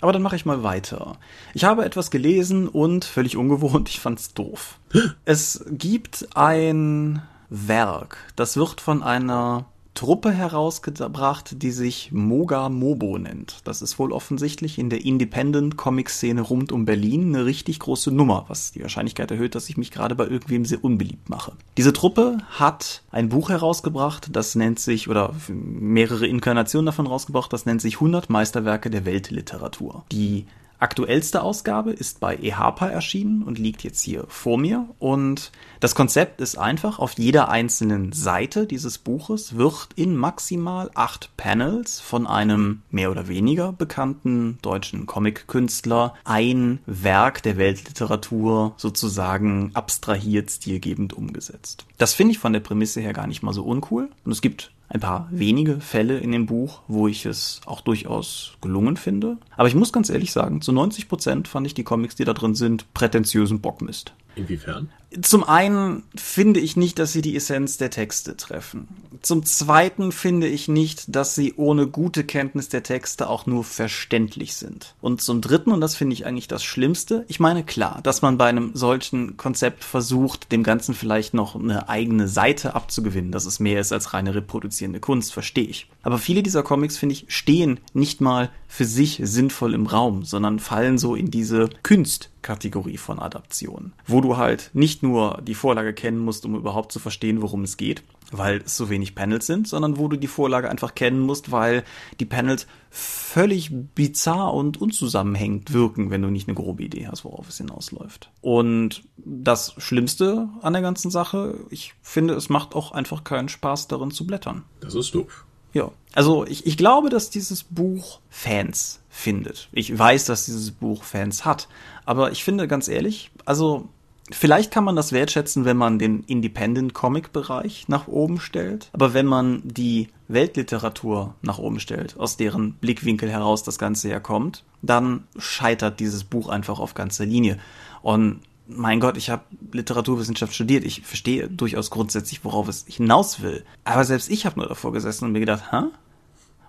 Aber 0.00 0.12
dann 0.12 0.22
mache 0.22 0.36
ich 0.36 0.44
mal 0.46 0.62
weiter. 0.62 1.18
Ich 1.54 1.64
habe 1.64 1.84
etwas 1.84 2.10
gelesen 2.10 2.68
und 2.68 3.04
völlig 3.04 3.36
ungewohnt, 3.36 3.88
ich 3.90 4.00
fand's 4.00 4.34
doof. 4.34 4.78
Es 5.24 5.64
gibt 5.70 6.28
ein 6.34 7.22
Werk, 7.48 8.18
das 8.36 8.56
wird 8.56 8.80
von 8.80 9.02
einer 9.02 9.66
Truppe 9.94 10.32
herausgebracht, 10.32 11.62
die 11.62 11.70
sich 11.70 12.10
Moga 12.12 12.68
Mobo 12.68 13.16
nennt. 13.16 13.58
Das 13.64 13.80
ist 13.80 13.98
wohl 13.98 14.12
offensichtlich 14.12 14.78
in 14.78 14.90
der 14.90 15.04
Independent-Comic-Szene 15.04 16.40
rund 16.40 16.72
um 16.72 16.84
Berlin 16.84 17.34
eine 17.34 17.44
richtig 17.44 17.78
große 17.78 18.10
Nummer, 18.10 18.44
was 18.48 18.72
die 18.72 18.82
Wahrscheinlichkeit 18.82 19.30
erhöht, 19.30 19.54
dass 19.54 19.68
ich 19.68 19.76
mich 19.76 19.92
gerade 19.92 20.14
bei 20.16 20.26
irgendwem 20.26 20.64
sehr 20.64 20.82
unbeliebt 20.82 21.28
mache. 21.28 21.52
Diese 21.76 21.92
Truppe 21.92 22.38
hat 22.50 23.02
ein 23.10 23.28
Buch 23.28 23.50
herausgebracht, 23.50 24.28
das 24.32 24.56
nennt 24.56 24.80
sich, 24.80 25.08
oder 25.08 25.32
mehrere 25.48 26.26
Inkarnationen 26.26 26.86
davon 26.86 27.06
rausgebracht, 27.06 27.52
das 27.52 27.64
nennt 27.64 27.80
sich 27.80 27.94
100 27.94 28.30
Meisterwerke 28.30 28.90
der 28.90 29.04
Weltliteratur. 29.04 30.04
Die 30.10 30.46
aktuellste 30.84 31.40
Ausgabe 31.42 31.92
ist 31.92 32.20
bei 32.20 32.36
EHPA 32.36 32.88
erschienen 32.88 33.42
und 33.42 33.58
liegt 33.58 33.84
jetzt 33.84 34.02
hier 34.02 34.26
vor 34.28 34.58
mir. 34.58 34.86
Und 34.98 35.50
das 35.80 35.94
Konzept 35.94 36.42
ist 36.42 36.58
einfach, 36.58 36.98
auf 36.98 37.12
jeder 37.12 37.48
einzelnen 37.48 38.12
Seite 38.12 38.66
dieses 38.66 38.98
Buches 38.98 39.56
wird 39.56 39.88
in 39.96 40.14
maximal 40.14 40.90
acht 40.94 41.34
Panels 41.38 42.00
von 42.00 42.26
einem 42.26 42.82
mehr 42.90 43.10
oder 43.10 43.28
weniger 43.28 43.72
bekannten 43.72 44.58
deutschen 44.60 45.06
Comic-Künstler 45.06 46.12
ein 46.24 46.80
Werk 46.84 47.42
der 47.42 47.56
Weltliteratur 47.56 48.74
sozusagen 48.76 49.70
abstrahiert 49.72 50.50
stilgebend 50.50 51.14
umgesetzt. 51.14 51.86
Das 51.96 52.12
finde 52.12 52.32
ich 52.32 52.38
von 52.38 52.52
der 52.52 52.60
Prämisse 52.60 53.00
her 53.00 53.14
gar 53.14 53.26
nicht 53.26 53.42
mal 53.42 53.54
so 53.54 53.64
uncool. 53.64 54.10
Und 54.26 54.32
es 54.32 54.42
gibt 54.42 54.70
ein 54.94 55.00
paar 55.00 55.26
wenige 55.32 55.80
Fälle 55.80 56.18
in 56.18 56.30
dem 56.30 56.46
Buch, 56.46 56.80
wo 56.86 57.08
ich 57.08 57.26
es 57.26 57.60
auch 57.66 57.80
durchaus 57.80 58.56
gelungen 58.60 58.96
finde. 58.96 59.38
Aber 59.56 59.66
ich 59.66 59.74
muss 59.74 59.92
ganz 59.92 60.08
ehrlich 60.08 60.30
sagen, 60.30 60.60
zu 60.60 60.72
90 60.72 61.08
Prozent 61.08 61.48
fand 61.48 61.66
ich 61.66 61.74
die 61.74 61.82
Comics, 61.82 62.14
die 62.14 62.24
da 62.24 62.32
drin 62.32 62.54
sind, 62.54 62.94
prätentiösen 62.94 63.60
Bockmist. 63.60 64.14
Inwiefern? 64.36 64.88
Zum 65.22 65.44
einen 65.44 66.02
finde 66.16 66.58
ich 66.58 66.76
nicht, 66.76 66.98
dass 66.98 67.12
sie 67.12 67.22
die 67.22 67.36
Essenz 67.36 67.76
der 67.76 67.90
Texte 67.90 68.36
treffen. 68.36 68.88
Zum 69.22 69.44
zweiten 69.44 70.10
finde 70.10 70.48
ich 70.48 70.66
nicht, 70.66 71.14
dass 71.14 71.36
sie 71.36 71.54
ohne 71.56 71.86
gute 71.86 72.24
Kenntnis 72.24 72.68
der 72.68 72.82
Texte 72.82 73.28
auch 73.28 73.46
nur 73.46 73.62
verständlich 73.62 74.54
sind. 74.54 74.96
Und 75.00 75.22
zum 75.22 75.40
dritten, 75.40 75.70
und 75.70 75.80
das 75.80 75.94
finde 75.94 76.14
ich 76.14 76.26
eigentlich 76.26 76.48
das 76.48 76.64
Schlimmste, 76.64 77.24
ich 77.28 77.38
meine 77.38 77.62
klar, 77.62 78.00
dass 78.02 78.22
man 78.22 78.38
bei 78.38 78.46
einem 78.46 78.72
solchen 78.74 79.36
Konzept 79.36 79.84
versucht, 79.84 80.50
dem 80.50 80.64
Ganzen 80.64 80.94
vielleicht 80.94 81.32
noch 81.32 81.54
eine 81.54 81.88
eigene 81.88 82.26
Seite 82.26 82.74
abzugewinnen, 82.74 83.30
dass 83.30 83.46
es 83.46 83.60
mehr 83.60 83.80
ist 83.80 83.92
als 83.92 84.14
reine 84.14 84.34
reproduzierende 84.34 85.00
Kunst, 85.00 85.32
verstehe 85.32 85.68
ich. 85.68 85.88
Aber 86.02 86.18
viele 86.18 86.42
dieser 86.42 86.64
Comics, 86.64 86.98
finde 86.98 87.12
ich, 87.14 87.26
stehen 87.28 87.78
nicht 87.92 88.20
mal 88.20 88.50
für 88.66 88.84
sich 88.84 89.20
sinnvoll 89.22 89.74
im 89.74 89.86
Raum, 89.86 90.24
sondern 90.24 90.58
fallen 90.58 90.98
so 90.98 91.14
in 91.14 91.30
diese 91.30 91.70
Künst 91.84 92.30
Kategorie 92.44 92.98
von 92.98 93.18
Adaptionen, 93.18 93.94
wo 94.06 94.20
du 94.20 94.36
halt 94.36 94.70
nicht 94.74 95.02
nur 95.02 95.40
die 95.42 95.54
Vorlage 95.54 95.92
kennen 95.92 96.18
musst, 96.18 96.44
um 96.44 96.54
überhaupt 96.54 96.92
zu 96.92 97.00
verstehen, 97.00 97.42
worum 97.42 97.64
es 97.64 97.76
geht, 97.76 98.04
weil 98.30 98.58
es 98.64 98.76
so 98.76 98.88
wenig 98.88 99.16
Panels 99.16 99.46
sind, 99.46 99.66
sondern 99.66 99.98
wo 99.98 100.06
du 100.06 100.16
die 100.16 100.28
Vorlage 100.28 100.70
einfach 100.70 100.94
kennen 100.94 101.20
musst, 101.20 101.50
weil 101.50 101.82
die 102.20 102.26
Panels 102.26 102.68
völlig 102.90 103.70
bizarr 103.72 104.54
und 104.54 104.80
unzusammenhängend 104.80 105.72
wirken, 105.72 106.10
wenn 106.10 106.22
du 106.22 106.30
nicht 106.30 106.46
eine 106.46 106.54
grobe 106.54 106.84
Idee 106.84 107.08
hast, 107.08 107.24
worauf 107.24 107.48
es 107.48 107.56
hinausläuft. 107.56 108.30
Und 108.40 109.02
das 109.16 109.74
Schlimmste 109.78 110.48
an 110.60 110.74
der 110.74 110.82
ganzen 110.82 111.10
Sache, 111.10 111.58
ich 111.70 111.94
finde, 112.02 112.34
es 112.34 112.50
macht 112.50 112.74
auch 112.74 112.92
einfach 112.92 113.24
keinen 113.24 113.48
Spaß 113.48 113.88
darin 113.88 114.12
zu 114.12 114.26
blättern. 114.26 114.62
Das 114.80 114.94
ist 114.94 115.14
doof. 115.14 115.46
Ja, 115.74 115.90
also 116.14 116.46
ich, 116.46 116.66
ich 116.66 116.76
glaube, 116.76 117.10
dass 117.10 117.28
dieses 117.28 117.64
Buch 117.64 118.20
Fans 118.30 119.00
findet. 119.10 119.68
Ich 119.72 119.96
weiß, 119.96 120.24
dass 120.24 120.46
dieses 120.46 120.70
Buch 120.70 121.04
Fans 121.04 121.44
hat. 121.44 121.68
Aber 122.06 122.32
ich 122.32 122.44
finde 122.44 122.68
ganz 122.68 122.88
ehrlich, 122.88 123.30
also 123.44 123.88
vielleicht 124.30 124.70
kann 124.70 124.84
man 124.84 124.96
das 124.96 125.12
wertschätzen, 125.12 125.64
wenn 125.64 125.76
man 125.76 125.98
den 125.98 126.22
Independent-Comic-Bereich 126.24 127.88
nach 127.88 128.06
oben 128.06 128.38
stellt. 128.40 128.88
Aber 128.92 129.14
wenn 129.14 129.26
man 129.26 129.62
die 129.64 130.08
Weltliteratur 130.28 131.34
nach 131.42 131.58
oben 131.58 131.80
stellt, 131.80 132.18
aus 132.18 132.36
deren 132.36 132.74
Blickwinkel 132.74 133.28
heraus 133.28 133.64
das 133.64 133.78
Ganze 133.78 134.08
herkommt, 134.08 134.64
dann 134.82 135.24
scheitert 135.36 135.98
dieses 135.98 136.22
Buch 136.22 136.48
einfach 136.48 136.78
auf 136.78 136.94
ganzer 136.94 137.26
Linie. 137.26 137.58
Und 138.02 138.40
mein 138.66 139.00
Gott, 139.00 139.16
ich 139.16 139.30
habe 139.30 139.44
Literaturwissenschaft 139.72 140.54
studiert. 140.54 140.84
Ich 140.84 141.02
verstehe 141.02 141.48
durchaus 141.48 141.90
grundsätzlich, 141.90 142.44
worauf 142.44 142.68
es 142.68 142.84
hinaus 142.88 143.42
will. 143.42 143.64
Aber 143.84 144.04
selbst 144.04 144.30
ich 144.30 144.46
habe 144.46 144.58
nur 144.58 144.68
davor 144.68 144.92
gesessen 144.92 145.26
und 145.26 145.32
mir 145.32 145.40
gedacht, 145.40 145.70
hä? 145.70 145.82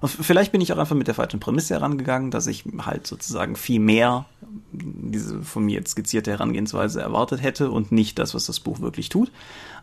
Und 0.02 0.10
vielleicht 0.10 0.52
bin 0.52 0.62
ich 0.62 0.74
auch 0.74 0.78
einfach 0.78 0.96
mit 0.96 1.08
der 1.08 1.16
falschen 1.16 1.40
Prämisse 1.40 1.74
herangegangen, 1.74 2.30
dass 2.30 2.48
ich 2.48 2.66
halt 2.80 3.08
sozusagen 3.08 3.56
viel 3.56 3.80
mehr 3.80 4.26
diese 4.72 5.42
von 5.42 5.66
mir 5.66 5.76
jetzt 5.76 5.92
skizzierte 5.92 6.32
Herangehensweise 6.32 7.02
erwartet 7.02 7.42
hätte 7.42 7.72
und 7.72 7.92
nicht 7.92 8.20
das, 8.20 8.36
was 8.36 8.46
das 8.46 8.60
Buch 8.60 8.82
wirklich 8.82 9.10
tut. 9.10 9.32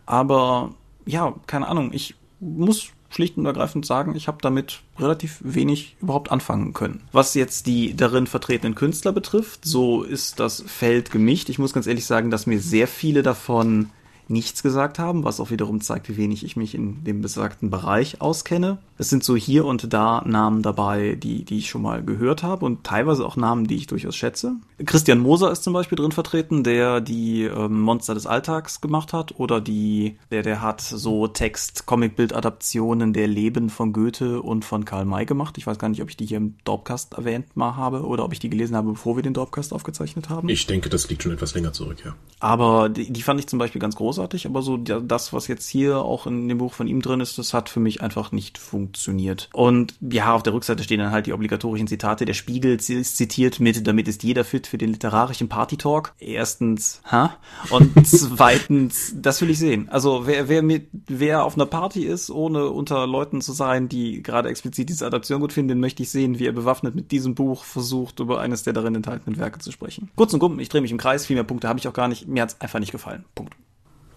Aber 0.04 0.74
ja, 1.06 1.34
keine 1.46 1.66
Ahnung, 1.66 1.92
ich 1.92 2.14
muss 2.40 2.90
schlicht 3.14 3.36
und 3.36 3.46
ergreifend 3.46 3.86
sagen, 3.86 4.14
ich 4.14 4.28
habe 4.28 4.38
damit 4.40 4.80
relativ 4.98 5.38
wenig 5.42 5.96
überhaupt 6.00 6.30
anfangen 6.30 6.72
können. 6.72 7.02
Was 7.12 7.34
jetzt 7.34 7.66
die 7.66 7.94
darin 7.96 8.26
vertretenen 8.26 8.74
Künstler 8.74 9.12
betrifft, 9.12 9.64
so 9.64 10.02
ist 10.02 10.40
das 10.40 10.62
Feld 10.66 11.10
gemischt. 11.10 11.48
Ich 11.48 11.58
muss 11.58 11.72
ganz 11.72 11.86
ehrlich 11.86 12.06
sagen, 12.06 12.30
dass 12.30 12.46
mir 12.46 12.60
sehr 12.60 12.88
viele 12.88 13.22
davon 13.22 13.90
nichts 14.32 14.62
gesagt 14.62 14.98
haben, 14.98 15.24
was 15.24 15.40
auch 15.40 15.50
wiederum 15.50 15.80
zeigt, 15.80 16.08
wie 16.08 16.16
wenig 16.16 16.44
ich 16.44 16.56
mich 16.56 16.74
in 16.74 17.04
dem 17.04 17.22
besagten 17.22 17.70
Bereich 17.70 18.20
auskenne. 18.20 18.78
Es 18.98 19.10
sind 19.10 19.24
so 19.24 19.36
hier 19.36 19.64
und 19.64 19.92
da 19.92 20.22
Namen 20.26 20.62
dabei, 20.62 21.16
die, 21.16 21.44
die 21.44 21.58
ich 21.58 21.68
schon 21.68 21.82
mal 21.82 22.02
gehört 22.02 22.42
habe 22.42 22.64
und 22.64 22.84
teilweise 22.84 23.24
auch 23.24 23.36
Namen, 23.36 23.66
die 23.66 23.76
ich 23.76 23.86
durchaus 23.86 24.16
schätze. 24.16 24.56
Christian 24.84 25.20
Moser 25.20 25.50
ist 25.50 25.62
zum 25.62 25.72
Beispiel 25.72 25.96
drin 25.96 26.12
vertreten, 26.12 26.64
der 26.64 27.00
die 27.00 27.44
ähm, 27.44 27.80
Monster 27.80 28.14
des 28.14 28.26
Alltags 28.26 28.80
gemacht 28.80 29.12
hat 29.12 29.38
oder 29.38 29.60
die, 29.60 30.16
der, 30.30 30.42
der 30.42 30.62
hat 30.62 30.80
so 30.80 31.28
Text, 31.28 31.86
Comicbild-Adaptionen 31.86 33.12
der 33.12 33.28
Leben 33.28 33.70
von 33.70 33.92
Goethe 33.92 34.40
und 34.40 34.64
von 34.64 34.84
Karl 34.84 35.04
May 35.04 35.26
gemacht. 35.26 35.58
Ich 35.58 35.66
weiß 35.66 35.78
gar 35.78 35.88
nicht, 35.88 36.02
ob 36.02 36.08
ich 36.08 36.16
die 36.16 36.26
hier 36.26 36.38
im 36.38 36.54
Dorpcast 36.64 37.14
erwähnt 37.14 37.56
mal 37.56 37.76
habe 37.76 38.04
oder 38.06 38.24
ob 38.24 38.32
ich 38.32 38.38
die 38.38 38.50
gelesen 38.50 38.76
habe, 38.76 38.92
bevor 38.92 39.16
wir 39.16 39.22
den 39.22 39.34
Dorpcast 39.34 39.72
aufgezeichnet 39.72 40.28
haben. 40.28 40.48
Ich 40.48 40.66
denke, 40.66 40.88
das 40.88 41.08
liegt 41.08 41.22
schon 41.22 41.32
etwas 41.32 41.54
länger 41.54 41.72
zurück, 41.72 41.98
ja. 42.04 42.14
Aber 42.40 42.88
die, 42.88 43.12
die 43.12 43.22
fand 43.22 43.40
ich 43.40 43.46
zum 43.46 43.58
Beispiel 43.58 43.80
ganz 43.80 43.96
großartig, 43.96 44.21
aber 44.46 44.62
so 44.62 44.76
das, 44.76 45.32
was 45.32 45.48
jetzt 45.48 45.68
hier 45.68 45.98
auch 45.98 46.26
in 46.26 46.48
dem 46.48 46.58
Buch 46.58 46.74
von 46.74 46.86
ihm 46.86 47.02
drin 47.02 47.20
ist, 47.20 47.38
das 47.38 47.54
hat 47.54 47.68
für 47.68 47.80
mich 47.80 48.02
einfach 48.02 48.32
nicht 48.32 48.58
funktioniert. 48.58 49.48
Und 49.52 49.94
ja, 50.00 50.34
auf 50.34 50.42
der 50.42 50.52
Rückseite 50.52 50.82
stehen 50.82 51.00
dann 51.00 51.10
halt 51.10 51.26
die 51.26 51.32
obligatorischen 51.32 51.86
Zitate. 51.86 52.24
Der 52.24 52.34
Spiegel 52.34 52.78
zitiert 52.78 53.60
mit, 53.60 53.86
damit 53.86 54.08
ist 54.08 54.22
jeder 54.22 54.44
fit 54.44 54.66
für 54.66 54.78
den 54.78 54.90
literarischen 54.90 55.48
Party-Talk. 55.48 56.14
Erstens, 56.18 57.02
ha? 57.10 57.36
Und 57.70 57.92
zweitens, 58.06 59.14
das 59.16 59.40
will 59.40 59.50
ich 59.50 59.58
sehen. 59.58 59.88
Also 59.88 60.26
wer, 60.26 60.48
wer 60.48 60.62
mit, 60.62 60.88
wer 61.08 61.44
auf 61.44 61.54
einer 61.54 61.66
Party 61.66 62.04
ist, 62.04 62.30
ohne 62.30 62.68
unter 62.68 63.06
Leuten 63.06 63.40
zu 63.40 63.52
sein, 63.52 63.88
die 63.88 64.22
gerade 64.22 64.48
explizit 64.48 64.88
diese 64.88 65.06
Adaption 65.06 65.40
gut 65.40 65.52
finden, 65.52 65.68
den 65.70 65.80
möchte 65.80 66.02
ich 66.02 66.10
sehen, 66.10 66.38
wie 66.38 66.46
er 66.46 66.52
bewaffnet 66.52 66.94
mit 66.94 67.10
diesem 67.10 67.34
Buch 67.34 67.64
versucht, 67.64 68.20
über 68.20 68.40
eines 68.40 68.62
der 68.62 68.72
darin 68.72 68.94
enthaltenen 68.94 69.38
Werke 69.38 69.58
zu 69.58 69.72
sprechen. 69.72 70.10
Kurz 70.16 70.32
und 70.32 70.40
gumm, 70.40 70.58
ich 70.60 70.68
drehe 70.68 70.80
mich 70.80 70.90
im 70.90 70.98
Kreis, 70.98 71.26
viel 71.26 71.36
mehr 71.36 71.44
Punkte 71.44 71.68
habe 71.68 71.78
ich 71.78 71.88
auch 71.88 71.92
gar 71.92 72.08
nicht. 72.08 72.28
Mir 72.28 72.42
hat's 72.42 72.60
einfach 72.60 72.78
nicht 72.78 72.92
gefallen. 72.92 73.24
Punkt. 73.34 73.54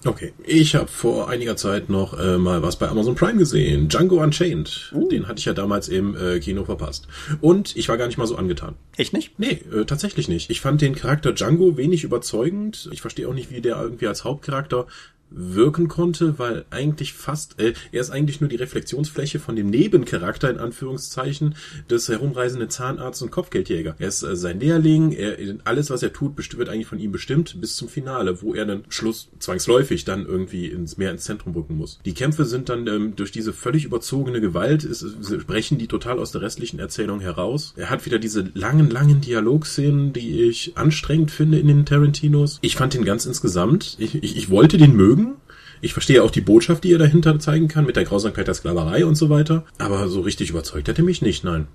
Okay, 0.05 0.33
ich 0.43 0.75
habe 0.75 0.87
vor 0.87 1.29
einiger 1.29 1.57
Zeit 1.57 1.89
noch 1.89 2.17
äh, 2.19 2.37
mal 2.37 2.61
was 2.61 2.75
bei 2.75 2.87
Amazon 2.87 3.15
Prime 3.15 3.39
gesehen. 3.39 3.89
Django 3.89 4.21
Unchained. 4.21 4.93
Uh. 4.93 5.09
Den 5.09 5.27
hatte 5.27 5.39
ich 5.39 5.45
ja 5.45 5.53
damals 5.53 5.87
im 5.87 6.15
äh, 6.15 6.39
Kino 6.39 6.63
verpasst. 6.63 7.07
Und 7.41 7.75
ich 7.75 7.89
war 7.89 7.97
gar 7.97 8.05
nicht 8.05 8.19
mal 8.19 8.27
so 8.27 8.35
angetan. 8.35 8.75
Echt 8.97 9.13
nicht? 9.13 9.39
Nee, 9.39 9.63
äh, 9.73 9.85
tatsächlich 9.85 10.27
nicht. 10.27 10.51
Ich 10.51 10.61
fand 10.61 10.81
den 10.81 10.93
Charakter 10.93 11.33
Django 11.33 11.75
wenig 11.75 12.03
überzeugend. 12.03 12.87
Ich 12.91 13.01
verstehe 13.01 13.27
auch 13.27 13.33
nicht, 13.33 13.49
wie 13.49 13.61
der 13.61 13.81
irgendwie 13.81 14.05
als 14.05 14.23
Hauptcharakter 14.23 14.85
wirken 15.29 15.87
konnte, 15.87 16.39
weil 16.39 16.65
eigentlich 16.69 17.13
fast, 17.13 17.59
äh, 17.59 17.73
er 17.91 18.01
ist 18.01 18.11
eigentlich 18.11 18.41
nur 18.41 18.49
die 18.49 18.55
Reflexionsfläche 18.55 19.39
von 19.39 19.55
dem 19.55 19.69
Nebencharakter 19.69 20.49
in 20.49 20.57
Anführungszeichen 20.57 21.55
des 21.89 22.07
herumreisenden 22.09 22.69
Zahnarzt 22.69 23.21
und 23.21 23.31
Kopfgeldjäger. 23.31 23.95
Er 23.99 24.07
ist 24.07 24.23
äh, 24.23 24.35
sein 24.35 24.59
Lehrling, 24.59 25.11
er, 25.11 25.37
alles 25.63 25.89
was 25.89 26.03
er 26.03 26.13
tut, 26.13 26.35
wird 26.57 26.69
eigentlich 26.69 26.87
von 26.87 26.99
ihm 26.99 27.11
bestimmt 27.11 27.59
bis 27.59 27.75
zum 27.75 27.89
Finale, 27.89 28.41
wo 28.41 28.53
er 28.53 28.65
dann 28.65 28.83
Schluss 28.89 29.29
zwangsläufig 29.39 30.05
dann 30.05 30.25
irgendwie 30.25 30.67
ins 30.67 30.97
mehr 30.97 31.11
ins 31.11 31.23
Zentrum 31.23 31.53
rücken 31.53 31.75
muss. 31.75 31.99
Die 32.05 32.13
Kämpfe 32.13 32.45
sind 32.45 32.69
dann 32.69 32.87
ähm, 32.87 33.15
durch 33.15 33.31
diese 33.31 33.51
völlig 33.51 33.85
überzogene 33.85 34.41
Gewalt, 34.41 34.83
ist, 34.83 35.05
brechen 35.47 35.77
die 35.77 35.87
total 35.87 36.19
aus 36.19 36.31
der 36.31 36.41
restlichen 36.41 36.79
Erzählung 36.79 37.19
heraus. 37.19 37.73
Er 37.75 37.89
hat 37.89 38.05
wieder 38.05 38.19
diese 38.19 38.49
langen, 38.53 38.89
langen 38.89 39.21
Dialogszenen, 39.21 40.13
die 40.13 40.43
ich 40.43 40.77
anstrengend 40.77 41.31
finde 41.31 41.59
in 41.59 41.67
den 41.67 41.85
Tarantinos. 41.85 42.59
Ich 42.61 42.75
fand 42.75 42.95
ihn 42.95 43.05
ganz 43.05 43.25
insgesamt, 43.25 43.95
ich, 43.99 44.15
ich, 44.15 44.37
ich 44.37 44.49
wollte 44.49 44.77
den 44.77 44.95
mögen, 44.95 45.14
mögen. 45.15 45.44
Ich 45.85 45.93
verstehe 45.93 46.23
auch 46.23 46.31
die 46.31 46.41
Botschaft, 46.41 46.83
die 46.83 46.93
er 46.93 46.97
dahinter 46.97 47.37
zeigen 47.37 47.67
kann, 47.67 47.85
mit 47.85 47.95
der 47.95 48.05
Grausamkeit 48.05 48.47
der 48.47 48.55
Sklaverei 48.55 49.05
und 49.05 49.13
so 49.13 49.29
weiter. 49.29 49.63
Aber 49.77 50.09
so 50.09 50.21
richtig 50.21 50.49
überzeugt 50.49 50.87
hätte 50.87 51.03
mich 51.03 51.21
nicht, 51.21 51.43
nein. 51.43 51.67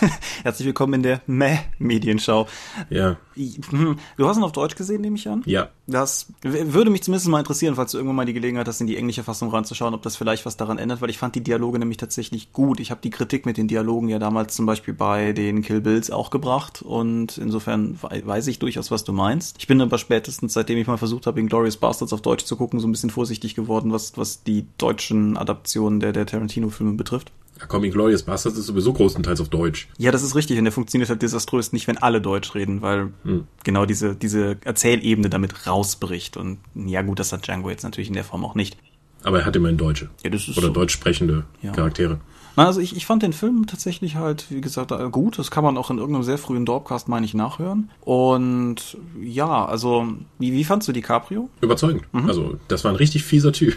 Herzlich 0.42 0.66
willkommen 0.66 0.92
in 0.92 1.02
der 1.02 1.22
Meh-Medienschau. 1.26 2.46
Ja. 2.90 3.16
Hm, 3.34 3.96
du 4.16 4.28
hast 4.28 4.36
ihn 4.36 4.42
auf 4.42 4.52
Deutsch 4.52 4.76
gesehen, 4.76 5.00
nehme 5.00 5.16
ich 5.16 5.26
an? 5.28 5.42
Ja. 5.46 5.70
Das 5.86 6.32
würde 6.42 6.90
mich 6.90 7.02
zumindest 7.02 7.28
mal 7.28 7.38
interessieren, 7.38 7.76
falls 7.76 7.92
du 7.92 7.98
irgendwann 7.98 8.16
mal 8.16 8.26
die 8.26 8.32
Gelegenheit 8.32 8.66
hast, 8.66 8.80
in 8.80 8.88
die 8.88 8.96
englische 8.96 9.22
Fassung 9.22 9.50
reinzuschauen, 9.50 9.94
ob 9.94 10.02
das 10.02 10.16
vielleicht 10.16 10.44
was 10.44 10.56
daran 10.56 10.78
ändert, 10.78 11.00
weil 11.00 11.10
ich 11.10 11.18
fand 11.18 11.34
die 11.34 11.42
Dialoge 11.42 11.78
nämlich 11.78 11.98
tatsächlich 11.98 12.52
gut. 12.52 12.80
Ich 12.80 12.90
habe 12.90 13.00
die 13.02 13.10
Kritik 13.10 13.46
mit 13.46 13.56
den 13.56 13.68
Dialogen 13.68 14.08
ja 14.08 14.18
damals 14.18 14.56
zum 14.56 14.66
Beispiel 14.66 14.94
bei 14.94 15.32
den 15.32 15.62
Kill 15.62 15.80
Bills 15.80 16.10
auch 16.10 16.30
gebracht 16.30 16.82
und 16.82 17.38
insofern 17.38 17.96
weiß 18.00 18.48
ich 18.48 18.58
durchaus, 18.58 18.90
was 18.90 19.04
du 19.04 19.12
meinst. 19.12 19.56
Ich 19.58 19.68
bin 19.68 19.80
aber 19.80 19.98
spätestens, 19.98 20.54
seitdem 20.54 20.78
ich 20.78 20.88
mal 20.88 20.98
versucht 20.98 21.26
habe, 21.26 21.44
Glorious 21.44 21.76
Bastards 21.76 22.12
auf 22.12 22.22
Deutsch 22.22 22.44
zu 22.44 22.56
gucken, 22.56 22.80
so 22.80 22.88
ein 22.88 22.92
bisschen 22.92 23.10
vorsichtig 23.10 23.45
geworden, 23.54 23.92
was, 23.92 24.16
was 24.16 24.42
die 24.42 24.66
deutschen 24.78 25.36
Adaptionen 25.36 26.00
der, 26.00 26.12
der 26.12 26.26
Tarantino-Filme 26.26 26.94
betrifft. 26.94 27.32
Ja, 27.58 27.66
komm, 27.66 27.82
Glorious 27.90 28.22
Bastards 28.22 28.58
ist 28.58 28.66
sowieso 28.66 28.92
größtenteils 28.92 29.40
auf 29.40 29.48
Deutsch. 29.48 29.88
Ja, 29.96 30.10
das 30.10 30.22
ist 30.22 30.34
richtig 30.34 30.58
und 30.58 30.64
der 30.64 30.72
funktioniert 30.72 31.08
halt 31.08 31.22
desaströs 31.22 31.72
nicht, 31.72 31.86
wenn 31.86 31.96
alle 31.96 32.20
Deutsch 32.20 32.54
reden, 32.54 32.82
weil 32.82 33.12
hm. 33.22 33.46
genau 33.64 33.86
diese, 33.86 34.14
diese 34.14 34.58
Erzählebene 34.64 35.30
damit 35.30 35.66
rausbricht. 35.66 36.36
Und 36.36 36.58
ja 36.74 37.00
gut, 37.02 37.18
das 37.18 37.32
hat 37.32 37.46
Django 37.46 37.70
jetzt 37.70 37.82
natürlich 37.82 38.08
in 38.08 38.14
der 38.14 38.24
Form 38.24 38.44
auch 38.44 38.54
nicht. 38.54 38.76
Aber 39.22 39.40
er 39.40 39.46
hat 39.46 39.56
immerhin 39.56 39.78
Deutsche. 39.78 40.10
Ja, 40.22 40.30
das 40.30 40.48
ist 40.48 40.58
Oder 40.58 40.68
so. 40.68 40.72
deutsch 40.74 40.92
sprechende 40.92 41.44
ja. 41.62 41.72
Charaktere. 41.72 42.20
Also 42.56 42.80
ich, 42.80 42.96
ich 42.96 43.04
fand 43.04 43.22
den 43.22 43.34
Film 43.34 43.66
tatsächlich 43.66 44.16
halt, 44.16 44.46
wie 44.50 44.62
gesagt, 44.62 44.90
äh, 44.90 45.10
gut. 45.10 45.38
Das 45.38 45.50
kann 45.50 45.62
man 45.62 45.76
auch 45.76 45.90
in 45.90 45.98
irgendeinem 45.98 46.22
sehr 46.22 46.38
frühen 46.38 46.64
Dorpcast, 46.64 47.06
meine 47.06 47.26
ich, 47.26 47.34
nachhören. 47.34 47.90
Und 48.00 48.96
ja, 49.22 49.66
also, 49.66 50.06
wie, 50.38 50.52
wie 50.52 50.64
fandst 50.64 50.88
du 50.88 50.92
DiCaprio? 50.92 51.50
Überzeugend. 51.60 52.02
Mhm. 52.12 52.28
Also, 52.28 52.58
das 52.68 52.82
war 52.84 52.92
ein 52.92 52.96
richtig 52.96 53.24
fieser 53.24 53.52
Typ, 53.52 53.76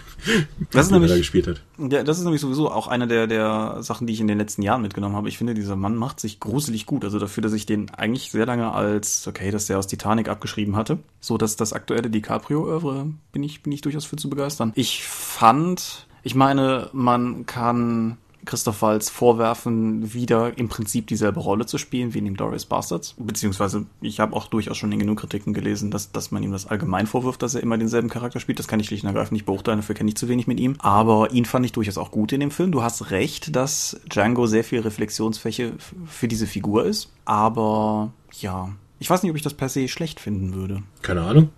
das 0.71 0.86
ist 0.86 0.91
nämlich, 0.91 1.12
da 1.12 1.17
gespielt 1.17 1.48
hat. 1.48 1.62
Ja, 1.77 2.03
das 2.03 2.17
ist 2.17 2.24
nämlich 2.24 2.41
sowieso 2.41 2.71
auch 2.71 2.88
eine 2.88 3.07
der, 3.07 3.27
der 3.27 3.77
Sachen, 3.81 4.07
die 4.07 4.13
ich 4.13 4.21
in 4.21 4.27
den 4.27 4.38
letzten 4.38 4.62
Jahren 4.62 4.81
mitgenommen 4.81 5.15
habe. 5.15 5.27
Ich 5.27 5.38
finde, 5.38 5.53
dieser 5.53 5.75
Mann 5.75 5.95
macht 5.95 6.19
sich 6.19 6.39
gruselig 6.39 6.86
gut. 6.86 7.03
Also 7.03 7.19
dafür, 7.19 7.43
dass 7.43 7.53
ich 7.53 7.65
den 7.65 7.89
eigentlich 7.91 8.31
sehr 8.31 8.45
lange 8.45 8.71
als, 8.71 9.27
okay, 9.27 9.51
dass 9.51 9.67
der 9.67 9.77
aus 9.77 9.88
Titanic 9.88 10.29
abgeschrieben 10.29 10.75
hatte. 10.75 11.00
So, 11.19 11.38
dass 11.38 11.57
das 11.57 11.74
aktuelle 11.74 12.09
DiCaprio-Oeuvre 12.09 13.07
bin 13.33 13.43
ich, 13.43 13.62
bin 13.62 13.74
ich 13.74 13.81
durchaus 13.81 14.05
für 14.05 14.15
zu 14.15 14.29
begeistern. 14.29 14.71
Ich 14.75 15.03
fand, 15.03 16.07
ich 16.24 16.36
meine, 16.36 16.89
man 16.93 17.45
kann 17.45 18.17
Christoph 18.46 18.81
Waltz 18.81 19.10
vorwerfen, 19.10 20.13
wieder 20.13 20.58
im 20.58 20.69
Prinzip 20.69 21.08
dieselbe 21.08 21.39
Rolle 21.39 21.65
zu 21.65 21.77
spielen 21.77 22.13
wie 22.13 22.19
in 22.19 22.34
Glorious 22.34 22.65
Bastards. 22.65 23.15
Beziehungsweise, 23.17 23.86
ich 24.01 24.19
habe 24.19 24.36
auch 24.36 24.48
durchaus 24.48 24.77
schon 24.77 24.91
in 24.91 25.00
genug 25.00 25.19
Kritiken 25.19 25.53
gelesen, 25.53 25.91
dass, 25.91 26.12
dass 26.12 26.31
man 26.31 26.43
ihm 26.43 26.51
das 26.51 26.67
allgemein 26.67 27.08
vorwirft, 27.08 27.41
dass 27.41 27.55
er 27.55 27.62
immer 27.62 27.77
denselben 27.77 28.10
Charakter 28.10 28.39
spielt. 28.39 28.60
Das 28.60 28.67
kann 28.67 28.79
ich 28.79 28.88
schlicht 28.88 29.03
und 29.03 29.10
ergreifend 29.10 29.34
nicht 29.34 29.46
beurteilen, 29.46 29.79
dafür 29.79 29.96
kenne 29.96 30.10
ich 30.10 30.17
zu 30.17 30.27
wenig 30.27 30.48
mit 30.48 30.60
ihm. 30.60 30.75
Aber 30.79 31.31
ihn 31.31 31.46
fand 31.46 31.65
ich 31.65 31.72
durchaus 31.72 31.98
auch 31.98 32.12
gut 32.12 32.31
in 32.31 32.39
dem 32.39 32.51
Film. 32.51 32.72
Du 32.72 32.81
hast 32.81 33.12
recht, 33.12 33.55
dass 33.55 34.00
Django 34.10 34.48
sehr 34.48 34.63
viel 34.63 34.79
Reflexionsfläche 34.79 35.74
für 36.05 36.27
diese 36.27 36.48
Figur 36.48 36.86
ist. 36.86 37.12
Aber 37.25 38.12
ja, 38.39 38.69
ich 39.00 39.10
weiß 39.10 39.24
nicht, 39.24 39.31
ob 39.31 39.38
ich 39.38 39.43
das 39.43 39.53
per 39.53 39.69
se 39.69 39.88
schlecht 39.88 40.19
finden 40.19 40.53
würde. 40.53 40.84
Keine 41.01 41.22
Ahnung. 41.22 41.50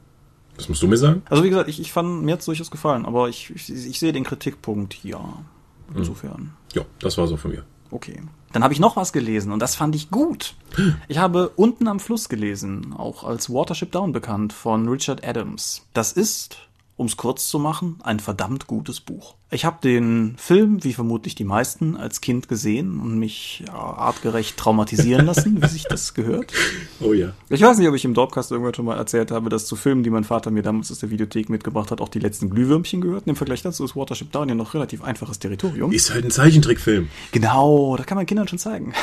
Das 0.58 0.70
musst 0.70 0.84
du 0.84 0.88
mir 0.88 0.98
sagen. 0.98 1.24
Also 1.26 1.44
wie 1.44 1.50
gesagt, 1.50 1.70
ich, 1.70 1.80
ich 1.80 1.92
fand, 1.92 2.24
mir 2.24 2.34
hat 2.34 2.42
es 2.42 2.46
durchaus 2.46 2.70
gefallen, 2.70 3.06
aber 3.06 3.30
ich, 3.30 3.52
ich, 3.56 3.70
ich 3.70 4.00
sehe 4.00 4.14
den 4.14 4.24
Kritikpunkt, 4.24 5.04
ja. 5.04 5.44
Insofern. 5.96 6.54
Ja, 6.74 6.84
das 7.00 7.18
war 7.18 7.28
so 7.28 7.38
von 7.38 7.52
mir. 7.52 7.64
Okay. 7.92 8.22
Dann 8.54 8.64
habe 8.64 8.74
ich 8.74 8.80
noch 8.80 8.96
was 8.96 9.14
gelesen 9.14 9.52
und 9.52 9.60
das 9.60 9.76
fand 9.76 9.96
ich 9.96 10.12
gut. 10.12 10.56
Ich 11.08 11.18
habe 11.18 11.50
Unten 11.56 11.88
am 11.88 12.00
Fluss 12.00 12.30
gelesen, 12.30 12.94
auch 12.98 13.24
als 13.24 13.50
Watership 13.50 13.92
Down 13.92 14.12
bekannt, 14.12 14.54
von 14.54 14.88
Richard 14.88 15.26
Adams. 15.26 15.86
Das 15.94 16.12
ist 16.12 16.58
um 17.02 17.08
es 17.08 17.18
kurz 17.18 17.50
zu 17.50 17.58
machen, 17.58 17.98
ein 18.04 18.20
verdammt 18.20 18.68
gutes 18.68 19.00
Buch. 19.00 19.34
Ich 19.50 19.66
habe 19.66 19.80
den 19.84 20.36
Film, 20.38 20.84
wie 20.84 20.94
vermutlich 20.94 21.34
die 21.34 21.44
meisten, 21.44 21.98
als 21.98 22.22
Kind 22.22 22.48
gesehen 22.48 23.02
und 23.02 23.18
mich 23.18 23.64
ja, 23.66 23.74
artgerecht 23.74 24.56
traumatisieren 24.56 25.26
lassen, 25.26 25.60
wie 25.64 25.68
sich 25.68 25.84
das 25.86 26.14
gehört. 26.14 26.54
Oh 27.04 27.14
ja. 27.14 27.34
Ich 27.50 27.62
weiß 27.62 27.80
nicht, 27.80 27.88
ob 27.88 27.96
ich 27.96 28.06
im 28.06 28.14
Dorpcast 28.14 28.52
irgendwann 28.52 28.76
schon 28.76 28.86
mal 28.86 28.96
erzählt 28.96 29.32
habe, 29.32 29.50
dass 29.50 29.66
zu 29.66 29.76
Filmen, 29.76 30.04
die 30.04 30.12
mein 30.12 30.24
Vater 30.24 30.52
mir 30.52 30.62
damals 30.62 30.92
aus 30.92 31.00
der 31.00 31.10
Videothek 31.10 31.50
mitgebracht 31.50 31.90
hat, 31.90 32.00
auch 32.00 32.10
die 32.10 32.20
letzten 32.20 32.52
Glühwürmchen 32.52 33.02
gehörten. 33.02 33.32
Im 33.32 33.36
Vergleich 33.36 33.64
dazu 33.64 33.84
ist 33.84 33.96
Watership 33.96 34.32
Down 34.32 34.48
ja 34.50 34.54
noch 34.54 34.76
relativ 34.76 35.04
einfaches 35.04 35.40
Territorium. 35.40 35.92
Ist 35.92 36.14
halt 36.14 36.26
ein 36.26 36.30
Zeichentrickfilm. 36.30 37.10
Genau, 37.32 37.98
das 37.98 38.06
kann 38.06 38.18
man 38.18 38.28
Kindern 38.28 38.48
schon 38.48 38.60
zeigen. 38.60 38.94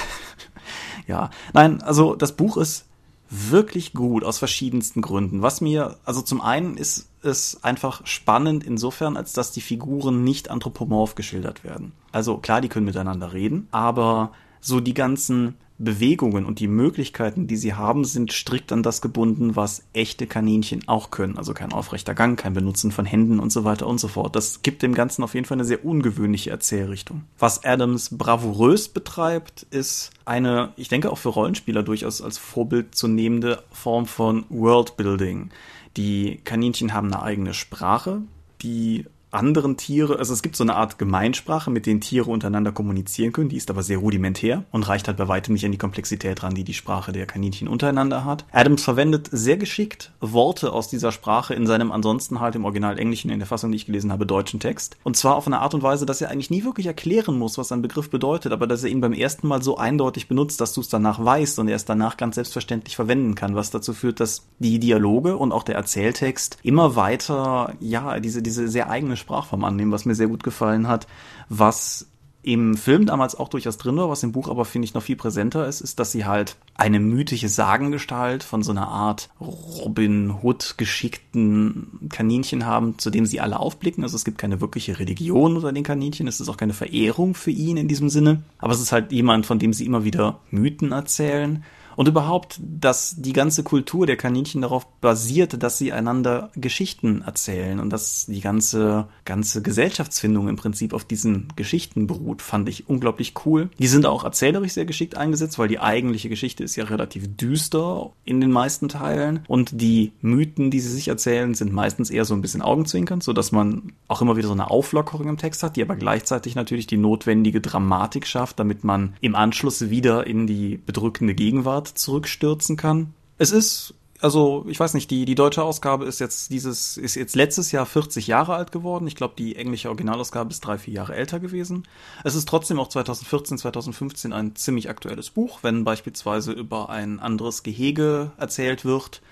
ja, 1.08 1.30
nein, 1.54 1.82
also 1.82 2.14
das 2.14 2.36
Buch 2.36 2.56
ist 2.56 2.84
wirklich 3.30 3.92
gut 3.92 4.24
aus 4.24 4.38
verschiedensten 4.38 5.02
Gründen. 5.02 5.42
Was 5.42 5.60
mir, 5.60 5.98
also 6.04 6.22
zum 6.22 6.40
einen 6.40 6.76
ist 6.76 7.08
es 7.22 7.62
einfach 7.62 8.06
spannend 8.06 8.64
insofern, 8.64 9.16
als 9.16 9.32
dass 9.32 9.52
die 9.52 9.60
Figuren 9.60 10.24
nicht 10.24 10.50
anthropomorph 10.50 11.14
geschildert 11.14 11.64
werden. 11.64 11.92
Also 12.12 12.38
klar, 12.38 12.60
die 12.60 12.68
können 12.68 12.86
miteinander 12.86 13.32
reden, 13.32 13.68
aber 13.70 14.32
so 14.60 14.80
die 14.80 14.94
ganzen 14.94 15.56
Bewegungen 15.78 16.44
und 16.44 16.58
die 16.58 16.66
Möglichkeiten, 16.66 17.46
die 17.46 17.56
sie 17.56 17.74
haben, 17.74 18.04
sind 18.04 18.32
strikt 18.32 18.72
an 18.72 18.82
das 18.82 19.00
gebunden, 19.00 19.54
was 19.54 19.84
echte 19.92 20.26
Kaninchen 20.26 20.86
auch 20.88 21.10
können. 21.10 21.38
Also 21.38 21.54
kein 21.54 21.72
aufrechter 21.72 22.14
Gang, 22.14 22.38
kein 22.38 22.52
Benutzen 22.52 22.90
von 22.90 23.06
Händen 23.06 23.38
und 23.38 23.50
so 23.50 23.64
weiter 23.64 23.86
und 23.86 23.98
so 23.98 24.08
fort. 24.08 24.34
Das 24.34 24.62
gibt 24.62 24.82
dem 24.82 24.94
Ganzen 24.94 25.22
auf 25.22 25.34
jeden 25.34 25.46
Fall 25.46 25.56
eine 25.56 25.64
sehr 25.64 25.84
ungewöhnliche 25.84 26.50
Erzählrichtung. 26.50 27.22
Was 27.38 27.64
Adams 27.64 28.16
bravourös 28.18 28.88
betreibt, 28.88 29.66
ist 29.70 30.10
eine, 30.24 30.72
ich 30.76 30.88
denke 30.88 31.12
auch 31.12 31.18
für 31.18 31.28
Rollenspieler 31.28 31.84
durchaus 31.84 32.22
als 32.22 32.38
Vorbild 32.38 32.96
zu 32.96 33.06
nehmende 33.06 33.62
Form 33.70 34.06
von 34.06 34.46
Worldbuilding. 34.48 35.50
Die 35.96 36.40
Kaninchen 36.44 36.92
haben 36.92 37.12
eine 37.12 37.22
eigene 37.22 37.54
Sprache, 37.54 38.22
die 38.62 39.06
anderen 39.30 39.76
Tiere, 39.76 40.18
also 40.18 40.32
es 40.32 40.42
gibt 40.42 40.56
so 40.56 40.64
eine 40.64 40.76
Art 40.76 40.98
Gemeinsprache, 40.98 41.70
mit 41.70 41.86
denen 41.86 42.00
Tiere 42.00 42.30
untereinander 42.30 42.72
kommunizieren 42.72 43.32
können, 43.32 43.48
die 43.48 43.56
ist 43.56 43.70
aber 43.70 43.82
sehr 43.82 43.98
rudimentär 43.98 44.64
und 44.70 44.88
reicht 44.88 45.08
halt 45.08 45.18
bei 45.18 45.28
weitem 45.28 45.54
nicht 45.54 45.64
an 45.64 45.72
die 45.72 45.78
Komplexität 45.78 46.42
ran, 46.42 46.54
die 46.54 46.64
die 46.64 46.74
Sprache 46.74 47.12
der 47.12 47.26
Kaninchen 47.26 47.68
untereinander 47.68 48.24
hat. 48.24 48.44
Adams 48.52 48.82
verwendet 48.82 49.28
sehr 49.30 49.56
geschickt 49.56 50.12
Worte 50.20 50.72
aus 50.72 50.88
dieser 50.88 51.12
Sprache 51.12 51.54
in 51.54 51.66
seinem 51.66 51.92
ansonsten 51.92 52.40
halt 52.40 52.54
im 52.54 52.64
Original 52.64 52.98
Englischen, 52.98 53.30
in 53.30 53.38
der 53.38 53.48
Fassung, 53.48 53.70
die 53.70 53.76
ich 53.76 53.86
gelesen 53.86 54.12
habe, 54.12 54.26
deutschen 54.26 54.60
Text. 54.60 54.96
Und 55.04 55.16
zwar 55.16 55.36
auf 55.36 55.46
eine 55.46 55.60
Art 55.60 55.74
und 55.74 55.82
Weise, 55.82 56.06
dass 56.06 56.20
er 56.20 56.30
eigentlich 56.30 56.50
nie 56.50 56.64
wirklich 56.64 56.86
erklären 56.86 57.38
muss, 57.38 57.58
was 57.58 57.72
ein 57.72 57.82
Begriff 57.82 58.10
bedeutet, 58.10 58.52
aber 58.52 58.66
dass 58.66 58.84
er 58.84 58.90
ihn 58.90 59.00
beim 59.00 59.12
ersten 59.12 59.46
Mal 59.48 59.62
so 59.62 59.76
eindeutig 59.76 60.28
benutzt, 60.28 60.60
dass 60.60 60.72
du 60.72 60.80
es 60.80 60.88
danach 60.88 61.22
weißt 61.22 61.58
und 61.58 61.68
er 61.68 61.76
es 61.76 61.84
danach 61.84 62.16
ganz 62.16 62.36
selbstverständlich 62.36 62.96
verwenden 62.96 63.34
kann, 63.34 63.54
was 63.54 63.70
dazu 63.70 63.92
führt, 63.92 64.20
dass 64.20 64.46
die 64.58 64.78
Dialoge 64.78 65.36
und 65.36 65.52
auch 65.52 65.62
der 65.62 65.76
Erzähltext 65.76 66.58
immer 66.62 66.96
weiter, 66.96 67.74
ja, 67.80 68.18
diese, 68.20 68.42
diese 68.42 68.68
sehr 68.68 68.90
eigene 68.90 69.16
Sprachform 69.18 69.64
annehmen, 69.64 69.92
was 69.92 70.04
mir 70.04 70.14
sehr 70.14 70.28
gut 70.28 70.42
gefallen 70.42 70.88
hat. 70.88 71.06
Was 71.48 72.08
im 72.42 72.76
Film 72.76 73.04
damals 73.04 73.34
auch 73.34 73.48
durchaus 73.48 73.76
drin 73.76 73.96
war, 73.96 74.08
was 74.08 74.22
im 74.22 74.32
Buch 74.32 74.48
aber 74.48 74.64
finde 74.64 74.86
ich 74.86 74.94
noch 74.94 75.02
viel 75.02 75.16
präsenter 75.16 75.66
ist, 75.66 75.80
ist, 75.80 75.98
dass 75.98 76.12
sie 76.12 76.24
halt 76.24 76.56
eine 76.74 77.00
mythische 77.00 77.48
Sagengestalt 77.48 78.42
von 78.42 78.62
so 78.62 78.70
einer 78.70 78.88
Art 78.88 79.28
Robin 79.38 80.32
Hood 80.42 80.76
geschickten 80.78 82.08
Kaninchen 82.10 82.64
haben, 82.64 82.96
zu 82.98 83.10
dem 83.10 83.26
sie 83.26 83.40
alle 83.40 83.58
aufblicken. 83.58 84.04
Also 84.04 84.16
es 84.16 84.24
gibt 84.24 84.38
keine 84.38 84.60
wirkliche 84.60 84.98
Religion 84.98 85.56
unter 85.56 85.72
den 85.72 85.82
Kaninchen, 85.82 86.28
es 86.28 86.40
ist 86.40 86.48
auch 86.48 86.56
keine 86.56 86.74
Verehrung 86.74 87.34
für 87.34 87.50
ihn 87.50 87.76
in 87.76 87.88
diesem 87.88 88.08
Sinne, 88.08 88.42
aber 88.58 88.72
es 88.72 88.80
ist 88.80 88.92
halt 88.92 89.12
jemand, 89.12 89.44
von 89.44 89.58
dem 89.58 89.72
sie 89.72 89.84
immer 89.84 90.04
wieder 90.04 90.40
Mythen 90.50 90.92
erzählen 90.92 91.64
und 91.98 92.06
überhaupt, 92.06 92.60
dass 92.62 93.16
die 93.18 93.32
ganze 93.32 93.64
Kultur 93.64 94.06
der 94.06 94.16
Kaninchen 94.16 94.62
darauf 94.62 94.86
basiert, 95.00 95.60
dass 95.60 95.78
sie 95.78 95.92
einander 95.92 96.52
Geschichten 96.54 97.22
erzählen 97.22 97.80
und 97.80 97.90
dass 97.90 98.26
die 98.26 98.40
ganze, 98.40 99.08
ganze 99.24 99.62
Gesellschaftsfindung 99.62 100.46
im 100.46 100.54
Prinzip 100.54 100.94
auf 100.94 101.04
diesen 101.04 101.48
Geschichten 101.56 102.06
beruht, 102.06 102.40
fand 102.40 102.68
ich 102.68 102.88
unglaublich 102.88 103.34
cool. 103.44 103.68
Die 103.80 103.88
sind 103.88 104.06
auch 104.06 104.22
erzählerisch 104.22 104.74
sehr 104.74 104.84
geschickt 104.84 105.16
eingesetzt, 105.16 105.58
weil 105.58 105.66
die 105.66 105.80
eigentliche 105.80 106.28
Geschichte 106.28 106.62
ist 106.62 106.76
ja 106.76 106.84
relativ 106.84 107.36
düster 107.36 108.12
in 108.24 108.40
den 108.40 108.52
meisten 108.52 108.88
Teilen 108.88 109.40
und 109.48 109.80
die 109.80 110.12
Mythen, 110.20 110.70
die 110.70 110.78
sie 110.78 110.92
sich 110.92 111.08
erzählen, 111.08 111.54
sind 111.54 111.72
meistens 111.72 112.10
eher 112.10 112.24
so 112.24 112.34
ein 112.34 112.42
bisschen 112.42 112.62
augenzwinkernd, 112.62 113.24
so 113.24 113.32
dass 113.32 113.50
man 113.50 113.90
auch 114.06 114.22
immer 114.22 114.36
wieder 114.36 114.46
so 114.46 114.54
eine 114.54 114.70
Auflockerung 114.70 115.26
im 115.26 115.36
Text 115.36 115.64
hat, 115.64 115.74
die 115.74 115.82
aber 115.82 115.96
gleichzeitig 115.96 116.54
natürlich 116.54 116.86
die 116.86 116.96
notwendige 116.96 117.60
Dramatik 117.60 118.28
schafft, 118.28 118.60
damit 118.60 118.84
man 118.84 119.14
im 119.20 119.34
Anschluss 119.34 119.90
wieder 119.90 120.28
in 120.28 120.46
die 120.46 120.76
bedrückende 120.76 121.34
Gegenwart 121.34 121.87
zurückstürzen 121.94 122.76
kann. 122.76 123.14
Es 123.38 123.52
ist 123.52 123.94
also 124.20 124.64
ich 124.68 124.80
weiß 124.80 124.94
nicht, 124.94 125.10
die, 125.10 125.24
die 125.24 125.34
deutsche 125.34 125.62
Ausgabe 125.62 126.04
ist 126.04 126.18
jetzt 126.18 126.50
dieses, 126.50 126.96
ist 126.96 127.14
jetzt 127.14 127.36
letztes 127.36 127.72
Jahr 127.72 127.86
40 127.86 128.26
Jahre 128.26 128.54
alt 128.54 128.72
geworden. 128.72 129.06
Ich 129.06 129.14
glaube, 129.14 129.34
die 129.38 129.56
englische 129.56 129.88
Originalausgabe 129.88 130.50
ist 130.50 130.60
drei, 130.60 130.78
vier 130.78 130.94
Jahre 130.94 131.14
älter 131.14 131.38
gewesen. 131.38 131.86
Es 132.24 132.34
ist 132.34 132.48
trotzdem 132.48 132.80
auch 132.80 132.88
2014, 132.88 133.58
2015 133.58 134.32
ein 134.32 134.56
ziemlich 134.56 134.90
aktuelles 134.90 135.30
Buch, 135.30 135.60
wenn 135.62 135.84
beispielsweise 135.84 136.52
über 136.52 136.90
ein 136.90 137.20
anderes 137.20 137.62
Gehege 137.62 138.32
erzählt 138.38 138.84
wird, 138.84 139.22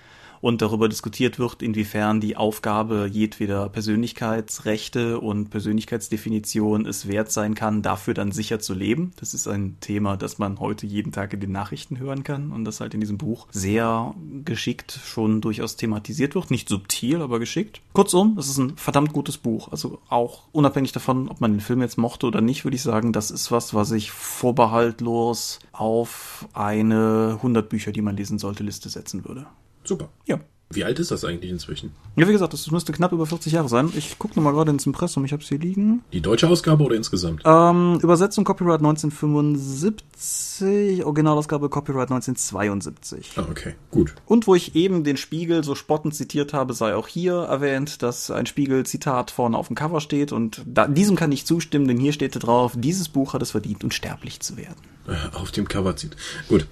und 0.41 0.61
darüber 0.61 0.89
diskutiert 0.89 1.39
wird, 1.39 1.61
inwiefern 1.61 2.19
die 2.19 2.37
Aufgabe 2.37 3.09
jedweder 3.11 3.69
Persönlichkeitsrechte 3.69 5.19
und 5.19 5.49
Persönlichkeitsdefinition 5.49 6.85
es 6.85 7.07
wert 7.07 7.31
sein 7.31 7.55
kann, 7.55 7.81
dafür 7.81 8.13
dann 8.13 8.31
sicher 8.31 8.59
zu 8.59 8.73
leben. 8.73 9.11
Das 9.19 9.33
ist 9.33 9.47
ein 9.47 9.77
Thema, 9.79 10.17
das 10.17 10.37
man 10.37 10.59
heute 10.59 10.85
jeden 10.85 11.11
Tag 11.11 11.33
in 11.33 11.39
den 11.39 11.51
Nachrichten 11.51 11.99
hören 11.99 12.23
kann 12.23 12.51
und 12.51 12.65
das 12.65 12.79
halt 12.79 12.93
in 12.93 12.99
diesem 12.99 13.17
Buch 13.17 13.47
sehr 13.51 14.13
geschickt 14.45 14.99
schon 15.05 15.41
durchaus 15.41 15.75
thematisiert 15.75 16.35
wird. 16.35 16.51
Nicht 16.51 16.69
subtil, 16.69 17.21
aber 17.21 17.39
geschickt. 17.39 17.81
Kurzum, 17.93 18.37
es 18.37 18.47
ist 18.47 18.57
ein 18.57 18.77
verdammt 18.77 19.13
gutes 19.13 19.37
Buch. 19.37 19.69
Also 19.71 19.99
auch 20.09 20.43
unabhängig 20.51 20.91
davon, 20.91 21.29
ob 21.29 21.41
man 21.41 21.53
den 21.53 21.61
Film 21.61 21.81
jetzt 21.81 21.97
mochte 21.97 22.27
oder 22.27 22.41
nicht, 22.41 22.63
würde 22.63 22.75
ich 22.75 22.81
sagen, 22.81 23.13
das 23.13 23.31
ist 23.31 23.51
was, 23.51 23.73
was 23.73 23.91
ich 23.91 24.11
vorbehaltlos 24.11 25.59
auf 25.71 26.47
eine 26.53 27.33
100 27.37 27.69
Bücher, 27.69 27.91
die 27.91 28.01
man 28.01 28.17
lesen 28.17 28.39
sollte, 28.39 28.63
Liste 28.63 28.89
setzen 28.89 29.25
würde. 29.25 29.47
Super. 29.87 30.09
Ja. 30.25 30.39
Wie 30.69 30.83
alt 30.83 30.99
ist 30.99 31.11
das 31.11 31.23
eigentlich 31.23 31.49
inzwischen? 31.49 31.93
Ja, 32.17 32.27
wie 32.27 32.33
gesagt, 32.33 32.51
das 32.51 32.69
müsste 32.71 32.91
knapp 32.91 33.13
über 33.13 33.25
40 33.25 33.53
Jahre 33.53 33.69
sein. 33.69 33.89
Ich 33.95 34.19
gucke 34.19 34.35
nochmal 34.35 34.51
gerade 34.51 34.69
ins 34.69 34.85
Impressum, 34.85 35.23
ich 35.23 35.31
habe 35.31 35.41
es 35.41 35.47
hier 35.47 35.59
liegen. 35.59 36.03
Die 36.11 36.19
deutsche 36.19 36.49
Ausgabe 36.49 36.83
oder 36.83 36.97
insgesamt? 36.97 37.41
Ähm, 37.45 37.97
Übersetzung 38.01 38.43
Copyright 38.43 38.81
1975, 38.81 41.05
Originalausgabe 41.05 41.69
Copyright 41.69 42.11
1972. 42.11 43.31
Ah, 43.37 43.45
okay, 43.49 43.75
gut. 43.91 44.13
Und 44.25 44.45
wo 44.45 44.55
ich 44.55 44.75
eben 44.75 45.05
den 45.05 45.15
Spiegel 45.15 45.63
so 45.63 45.73
spottend 45.73 46.15
zitiert 46.15 46.51
habe, 46.51 46.73
sei 46.73 46.95
auch 46.95 47.07
hier 47.07 47.35
erwähnt, 47.35 48.03
dass 48.03 48.29
ein 48.29 48.45
Spiegel-Zitat 48.45 49.31
vorne 49.31 49.57
auf 49.57 49.67
dem 49.67 49.77
Cover 49.77 50.01
steht 50.01 50.33
und 50.33 50.63
da, 50.65 50.89
diesem 50.89 51.15
kann 51.15 51.31
ich 51.31 51.45
zustimmen, 51.45 51.87
denn 51.87 51.97
hier 51.97 52.11
steht 52.11 52.43
drauf, 52.43 52.73
dieses 52.75 53.07
Buch 53.07 53.33
hat 53.33 53.41
es 53.41 53.51
verdient, 53.51 53.85
unsterblich 53.85 54.41
zu 54.41 54.57
werden. 54.57 54.81
Äh, 55.07 55.13
auf 55.33 55.51
dem 55.51 55.69
Cover 55.69 55.95
zieht. 55.95 56.17
Gut. 56.49 56.67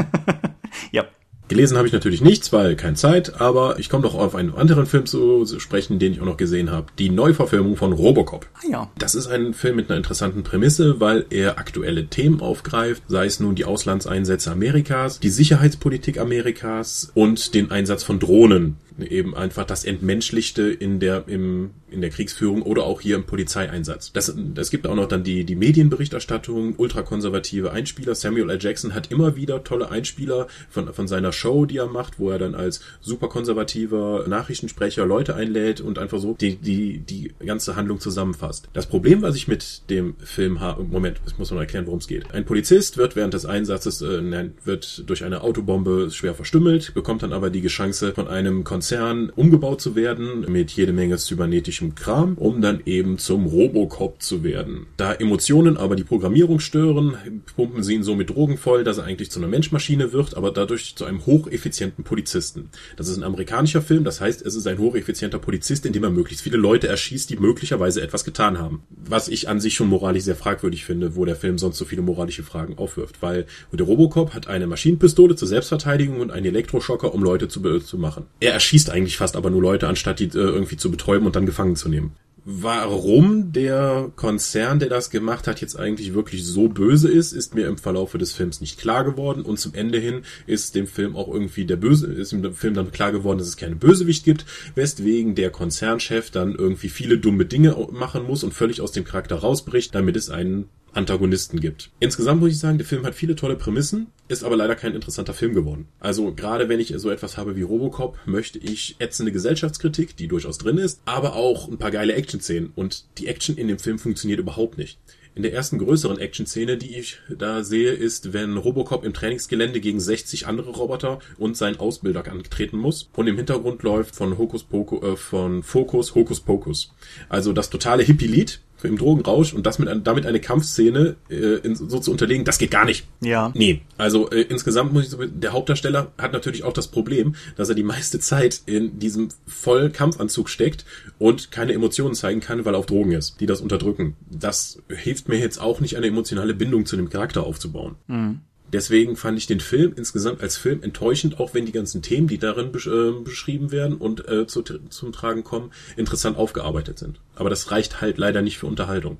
ja. 0.92 1.06
Gelesen 1.50 1.76
habe 1.76 1.88
ich 1.88 1.92
natürlich 1.92 2.20
nichts, 2.20 2.52
weil 2.52 2.76
keine 2.76 2.94
Zeit, 2.94 3.40
aber 3.40 3.80
ich 3.80 3.88
komme 3.88 4.04
doch 4.04 4.14
auf 4.14 4.36
einen 4.36 4.54
anderen 4.54 4.86
Film 4.86 5.04
zu 5.04 5.44
sprechen, 5.58 5.98
den 5.98 6.12
ich 6.12 6.20
auch 6.20 6.24
noch 6.24 6.36
gesehen 6.36 6.70
habe. 6.70 6.86
Die 7.00 7.10
Neuverfilmung 7.10 7.76
von 7.76 7.92
Robocop. 7.92 8.46
Ah 8.54 8.70
ja. 8.70 8.90
Das 8.96 9.16
ist 9.16 9.26
ein 9.26 9.52
Film 9.52 9.74
mit 9.74 9.90
einer 9.90 9.96
interessanten 9.96 10.44
Prämisse, 10.44 11.00
weil 11.00 11.26
er 11.28 11.58
aktuelle 11.58 12.06
Themen 12.06 12.40
aufgreift, 12.40 13.02
sei 13.08 13.26
es 13.26 13.40
nun 13.40 13.56
die 13.56 13.64
Auslandseinsätze 13.64 14.52
Amerikas, 14.52 15.18
die 15.18 15.28
Sicherheitspolitik 15.28 16.20
Amerikas 16.20 17.10
und 17.14 17.52
den 17.54 17.72
Einsatz 17.72 18.04
von 18.04 18.20
Drohnen 18.20 18.76
eben 19.02 19.34
einfach 19.34 19.64
das 19.64 19.84
Entmenschlichte 19.84 20.62
in 20.62 21.00
der, 21.00 21.24
im, 21.26 21.70
in 21.90 22.00
der 22.00 22.10
Kriegsführung 22.10 22.62
oder 22.62 22.84
auch 22.84 23.00
hier 23.00 23.16
im 23.16 23.24
Polizeieinsatz. 23.24 24.12
Das, 24.12 24.34
es 24.56 24.70
gibt 24.70 24.86
auch 24.86 24.94
noch 24.94 25.08
dann 25.08 25.24
die, 25.24 25.44
die 25.44 25.56
Medienberichterstattung, 25.56 26.74
ultrakonservative 26.76 27.72
Einspieler. 27.72 28.14
Samuel 28.14 28.50
L. 28.50 28.58
Jackson 28.60 28.94
hat 28.94 29.10
immer 29.10 29.36
wieder 29.36 29.64
tolle 29.64 29.90
Einspieler 29.90 30.46
von, 30.68 30.92
von 30.92 31.08
seiner 31.08 31.32
Show, 31.32 31.66
die 31.66 31.78
er 31.78 31.86
macht, 31.86 32.18
wo 32.18 32.30
er 32.30 32.38
dann 32.38 32.54
als 32.54 32.80
superkonservativer 33.00 34.26
Nachrichtensprecher 34.28 35.06
Leute 35.06 35.34
einlädt 35.34 35.80
und 35.80 35.98
einfach 35.98 36.18
so 36.18 36.36
die, 36.40 36.56
die, 36.56 36.98
die 36.98 37.32
ganze 37.44 37.76
Handlung 37.76 38.00
zusammenfasst. 38.00 38.68
Das 38.72 38.86
Problem, 38.86 39.22
was 39.22 39.36
ich 39.36 39.48
mit 39.48 39.88
dem 39.90 40.14
Film 40.18 40.60
habe, 40.60 40.84
Moment, 40.84 41.20
ich 41.26 41.38
muss 41.38 41.50
mal 41.50 41.60
erklären, 41.60 41.86
worum 41.86 42.00
es 42.00 42.08
geht. 42.08 42.32
Ein 42.32 42.44
Polizist 42.44 42.96
wird 42.96 43.16
während 43.16 43.34
des 43.34 43.46
Einsatzes, 43.46 44.02
äh, 44.02 44.50
wird 44.64 45.08
durch 45.08 45.24
eine 45.24 45.42
Autobombe 45.42 46.10
schwer 46.10 46.34
verstümmelt, 46.34 46.94
bekommt 46.94 47.22
dann 47.22 47.32
aber 47.32 47.50
die 47.50 47.66
Chance 47.66 48.12
von 48.14 48.28
einem 48.28 48.64
Konzern 48.64 48.89
umgebaut 48.92 49.80
zu 49.80 49.94
werden 49.94 50.46
mit 50.48 50.70
jede 50.72 50.92
Menge 50.92 51.16
cybernetischem 51.18 51.94
Kram, 51.94 52.34
um 52.34 52.60
dann 52.60 52.80
eben 52.86 53.18
zum 53.18 53.46
Robocop 53.46 54.22
zu 54.22 54.42
werden. 54.42 54.86
Da 54.96 55.12
Emotionen 55.12 55.76
aber 55.76 55.96
die 55.96 56.04
Programmierung 56.04 56.60
stören, 56.60 57.16
pumpen 57.56 57.82
sie 57.82 57.94
ihn 57.94 58.02
so 58.02 58.14
mit 58.14 58.30
Drogen 58.30 58.56
voll, 58.56 58.84
dass 58.84 58.98
er 58.98 59.04
eigentlich 59.04 59.30
zu 59.30 59.40
einer 59.40 59.48
Menschmaschine 59.48 60.12
wird, 60.12 60.36
aber 60.36 60.50
dadurch 60.50 60.96
zu 60.96 61.04
einem 61.04 61.24
hocheffizienten 61.26 62.04
Polizisten. 62.04 62.70
Das 62.96 63.08
ist 63.08 63.16
ein 63.16 63.24
amerikanischer 63.24 63.82
Film, 63.82 64.04
das 64.04 64.20
heißt, 64.20 64.42
es 64.42 64.54
ist 64.54 64.66
ein 64.66 64.78
hocheffizienter 64.78 65.38
Polizist, 65.38 65.86
in 65.86 65.92
dem 65.92 66.04
er 66.04 66.10
möglichst 66.10 66.42
viele 66.42 66.56
Leute 66.56 66.88
erschießt, 66.88 67.30
die 67.30 67.36
möglicherweise 67.36 68.02
etwas 68.02 68.24
getan 68.24 68.58
haben. 68.58 68.82
Was 68.90 69.28
ich 69.28 69.48
an 69.48 69.60
sich 69.60 69.74
schon 69.74 69.88
moralisch 69.88 70.24
sehr 70.24 70.36
fragwürdig 70.36 70.84
finde, 70.84 71.16
wo 71.16 71.24
der 71.24 71.36
Film 71.36 71.58
sonst 71.58 71.78
so 71.78 71.84
viele 71.84 72.02
moralische 72.02 72.42
Fragen 72.42 72.78
aufwirft, 72.78 73.22
weil 73.22 73.46
der 73.72 73.86
Robocop 73.86 74.34
hat 74.34 74.48
eine 74.48 74.66
Maschinenpistole 74.66 75.36
zur 75.36 75.48
Selbstverteidigung 75.48 76.20
und 76.20 76.30
einen 76.30 76.46
Elektroschocker, 76.46 77.14
um 77.14 77.22
Leute 77.22 77.48
zu, 77.48 77.78
zu 77.80 77.98
machen. 77.98 78.26
Er 78.40 78.60
eigentlich 78.90 79.16
fast 79.16 79.36
aber 79.36 79.50
nur 79.50 79.62
Leute, 79.62 79.88
anstatt 79.88 80.20
die 80.20 80.26
äh, 80.26 80.38
irgendwie 80.38 80.76
zu 80.76 80.90
betäuben 80.90 81.26
und 81.26 81.36
dann 81.36 81.46
gefangen 81.46 81.76
zu 81.76 81.88
nehmen. 81.88 82.12
Warum 82.44 83.52
der 83.52 84.10
Konzern, 84.16 84.78
der 84.78 84.88
das 84.88 85.10
gemacht 85.10 85.46
hat, 85.46 85.60
jetzt 85.60 85.78
eigentlich 85.78 86.14
wirklich 86.14 86.46
so 86.46 86.68
böse 86.68 87.10
ist, 87.10 87.32
ist 87.32 87.54
mir 87.54 87.66
im 87.66 87.76
Verlaufe 87.76 88.16
des 88.16 88.32
Films 88.32 88.62
nicht 88.62 88.78
klar 88.78 89.04
geworden. 89.04 89.42
Und 89.42 89.58
zum 89.58 89.74
Ende 89.74 89.98
hin 89.98 90.22
ist 90.46 90.74
dem 90.74 90.86
Film 90.86 91.16
auch 91.16 91.28
irgendwie 91.28 91.66
der 91.66 91.76
Böse, 91.76 92.06
ist 92.06 92.32
im 92.32 92.54
Film 92.54 92.72
dann 92.72 92.92
klar 92.92 93.12
geworden, 93.12 93.38
dass 93.38 93.48
es 93.48 93.58
keine 93.58 93.76
Bösewicht 93.76 94.24
gibt, 94.24 94.46
weswegen 94.74 95.34
der 95.34 95.50
Konzernchef 95.50 96.30
dann 96.30 96.54
irgendwie 96.54 96.88
viele 96.88 97.18
dumme 97.18 97.44
Dinge 97.44 97.76
machen 97.92 98.26
muss 98.26 98.42
und 98.42 98.54
völlig 98.54 98.80
aus 98.80 98.92
dem 98.92 99.04
Charakter 99.04 99.36
rausbricht, 99.36 99.94
damit 99.94 100.16
es 100.16 100.30
einen 100.30 100.70
Antagonisten 100.92 101.60
gibt. 101.60 101.90
Insgesamt 102.00 102.40
muss 102.40 102.52
ich 102.52 102.58
sagen, 102.58 102.78
der 102.78 102.86
Film 102.86 103.04
hat 103.04 103.14
viele 103.14 103.36
tolle 103.36 103.56
Prämissen, 103.56 104.08
ist 104.28 104.44
aber 104.44 104.56
leider 104.56 104.76
kein 104.76 104.94
interessanter 104.94 105.34
Film 105.34 105.54
geworden. 105.54 105.88
Also 105.98 106.32
gerade 106.34 106.68
wenn 106.68 106.80
ich 106.80 106.92
so 106.96 107.10
etwas 107.10 107.36
habe 107.36 107.56
wie 107.56 107.62
Robocop, 107.62 108.18
möchte 108.26 108.58
ich 108.58 108.96
ätzende 108.98 109.32
Gesellschaftskritik, 109.32 110.16
die 110.16 110.28
durchaus 110.28 110.58
drin 110.58 110.78
ist, 110.78 111.00
aber 111.04 111.34
auch 111.34 111.68
ein 111.68 111.78
paar 111.78 111.90
geile 111.90 112.14
Action-Szenen. 112.14 112.72
Und 112.74 113.04
die 113.18 113.26
Action 113.26 113.56
in 113.56 113.68
dem 113.68 113.78
Film 113.78 113.98
funktioniert 113.98 114.40
überhaupt 114.40 114.78
nicht. 114.78 114.98
In 115.34 115.44
der 115.44 115.52
ersten 115.52 115.78
größeren 115.78 116.18
Action-Szene, 116.18 116.76
die 116.76 116.98
ich 116.98 117.18
da 117.28 117.62
sehe, 117.62 117.92
ist, 117.92 118.32
wenn 118.32 118.56
Robocop 118.56 119.04
im 119.04 119.14
Trainingsgelände 119.14 119.80
gegen 119.80 120.00
60 120.00 120.48
andere 120.48 120.70
Roboter 120.70 121.20
und 121.38 121.56
seinen 121.56 121.78
Ausbilder 121.78 122.26
antreten 122.30 122.78
muss. 122.78 123.08
Und 123.14 123.28
im 123.28 123.36
Hintergrund 123.36 123.82
läuft 123.84 124.16
von 124.16 124.38
Hokus 124.38 124.64
Pokus, 124.64 125.02
äh, 125.02 125.16
von 125.16 125.62
Focus 125.62 126.16
Hokus 126.16 126.40
Pokus. 126.40 126.92
Also 127.28 127.52
das 127.52 127.70
totale 127.70 128.02
Hippie-Lied 128.02 128.60
im 128.88 128.98
Drogenrausch 128.98 129.52
und 129.54 129.66
das 129.66 129.78
mit 129.78 129.88
damit 130.06 130.26
eine 130.26 130.40
Kampfszene 130.40 131.16
äh, 131.28 131.58
in, 131.58 131.74
so 131.74 131.98
zu 131.98 132.10
unterlegen, 132.10 132.44
das 132.44 132.58
geht 132.58 132.70
gar 132.70 132.84
nicht. 132.84 133.06
Ja. 133.20 133.52
Nee, 133.54 133.82
also 133.98 134.30
äh, 134.30 134.42
insgesamt 134.42 134.92
muss 134.92 135.04
ich 135.04 135.10
sagen, 135.10 135.40
der 135.40 135.52
Hauptdarsteller 135.52 136.12
hat 136.18 136.32
natürlich 136.32 136.64
auch 136.64 136.72
das 136.72 136.88
Problem, 136.88 137.34
dass 137.56 137.68
er 137.68 137.74
die 137.74 137.82
meiste 137.82 138.20
Zeit 138.20 138.62
in 138.66 138.98
diesem 138.98 139.28
voll 139.46 139.90
Kampfanzug 139.90 140.48
steckt 140.48 140.84
und 141.18 141.50
keine 141.50 141.72
Emotionen 141.72 142.14
zeigen 142.14 142.40
kann, 142.40 142.64
weil 142.64 142.74
er 142.74 142.78
auf 142.78 142.86
Drogen 142.86 143.12
ist, 143.12 143.40
die 143.40 143.46
das 143.46 143.60
unterdrücken. 143.60 144.16
Das 144.30 144.82
hilft 144.88 145.28
mir 145.28 145.38
jetzt 145.38 145.60
auch 145.60 145.80
nicht, 145.80 145.96
eine 145.96 146.06
emotionale 146.06 146.54
Bindung 146.54 146.86
zu 146.86 146.96
dem 146.96 147.10
Charakter 147.10 147.44
aufzubauen. 147.44 147.96
Mhm. 148.06 148.40
Deswegen 148.72 149.16
fand 149.16 149.38
ich 149.38 149.46
den 149.46 149.60
Film 149.60 149.94
insgesamt 149.96 150.42
als 150.42 150.56
Film 150.56 150.82
enttäuschend, 150.82 151.40
auch 151.40 151.54
wenn 151.54 151.66
die 151.66 151.72
ganzen 151.72 152.02
Themen, 152.02 152.28
die 152.28 152.38
darin 152.38 152.70
besch 152.72 152.86
äh, 152.86 153.12
beschrieben 153.12 153.72
werden 153.72 153.96
und 153.96 154.28
äh, 154.28 154.46
zu, 154.46 154.62
zum 154.62 155.12
Tragen 155.12 155.44
kommen, 155.44 155.72
interessant 155.96 156.36
aufgearbeitet 156.36 156.98
sind. 156.98 157.20
Aber 157.34 157.50
das 157.50 157.70
reicht 157.70 158.00
halt 158.00 158.18
leider 158.18 158.42
nicht 158.42 158.58
für 158.58 158.66
Unterhaltung. 158.66 159.18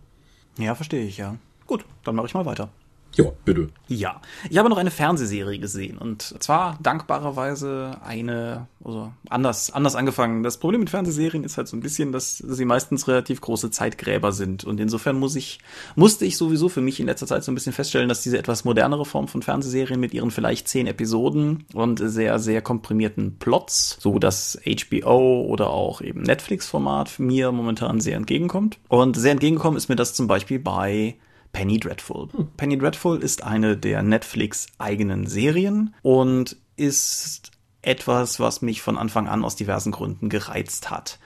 Ja, 0.58 0.74
verstehe 0.74 1.04
ich, 1.04 1.16
ja. 1.16 1.36
Gut, 1.66 1.84
dann 2.04 2.14
mache 2.14 2.26
ich 2.26 2.34
mal 2.34 2.46
weiter. 2.46 2.70
Ja, 3.16 3.24
bitte. 3.44 3.68
Ja, 3.88 4.20
ich 4.48 4.58
habe 4.58 4.68
noch 4.68 4.78
eine 4.78 4.90
Fernsehserie 4.90 5.58
gesehen 5.58 5.98
und 5.98 6.22
zwar 6.40 6.78
dankbarerweise 6.80 7.96
eine, 8.04 8.68
also 8.84 9.12
anders, 9.28 9.72
anders 9.72 9.96
angefangen. 9.96 10.42
Das 10.42 10.58
Problem 10.58 10.80
mit 10.80 10.90
Fernsehserien 10.90 11.42
ist 11.42 11.56
halt 11.56 11.66
so 11.66 11.76
ein 11.76 11.80
bisschen, 11.80 12.12
dass 12.12 12.38
sie 12.38 12.64
meistens 12.64 13.08
relativ 13.08 13.40
große 13.40 13.70
Zeitgräber 13.70 14.30
sind 14.32 14.64
und 14.64 14.78
insofern 14.78 15.18
muss 15.18 15.34
ich, 15.34 15.58
musste 15.96 16.24
ich 16.24 16.36
sowieso 16.36 16.68
für 16.68 16.80
mich 16.80 17.00
in 17.00 17.06
letzter 17.06 17.26
Zeit 17.26 17.42
so 17.42 17.50
ein 17.50 17.56
bisschen 17.56 17.72
feststellen, 17.72 18.08
dass 18.08 18.22
diese 18.22 18.38
etwas 18.38 18.64
modernere 18.64 19.04
Form 19.04 19.26
von 19.26 19.42
Fernsehserien 19.42 19.98
mit 19.98 20.14
ihren 20.14 20.30
vielleicht 20.30 20.68
zehn 20.68 20.86
Episoden 20.86 21.64
und 21.74 22.00
sehr, 22.02 22.38
sehr 22.38 22.62
komprimierten 22.62 23.38
Plots, 23.38 23.96
so 24.00 24.20
das 24.20 24.60
HBO 24.64 25.46
oder 25.46 25.70
auch 25.70 26.00
eben 26.00 26.22
Netflix-Format 26.22 27.18
mir 27.18 27.50
momentan 27.50 28.00
sehr 28.00 28.16
entgegenkommt. 28.16 28.78
Und 28.88 29.16
sehr 29.16 29.32
entgegenkommen 29.32 29.76
ist 29.76 29.88
mir 29.88 29.96
das 29.96 30.14
zum 30.14 30.28
Beispiel 30.28 30.60
bei 30.60 31.16
Penny 31.52 31.78
Dreadful. 31.78 32.28
Hm. 32.32 32.48
Penny 32.56 32.78
Dreadful 32.78 33.22
ist 33.22 33.42
eine 33.44 33.76
der 33.76 34.02
Netflix 34.02 34.66
eigenen 34.78 35.26
Serien 35.26 35.94
und 36.02 36.56
ist 36.76 37.50
etwas, 37.82 38.40
was 38.40 38.62
mich 38.62 38.82
von 38.82 38.98
Anfang 38.98 39.28
an 39.28 39.44
aus 39.44 39.56
diversen 39.56 39.92
Gründen 39.92 40.28
gereizt 40.28 40.90
hat. 40.90 41.18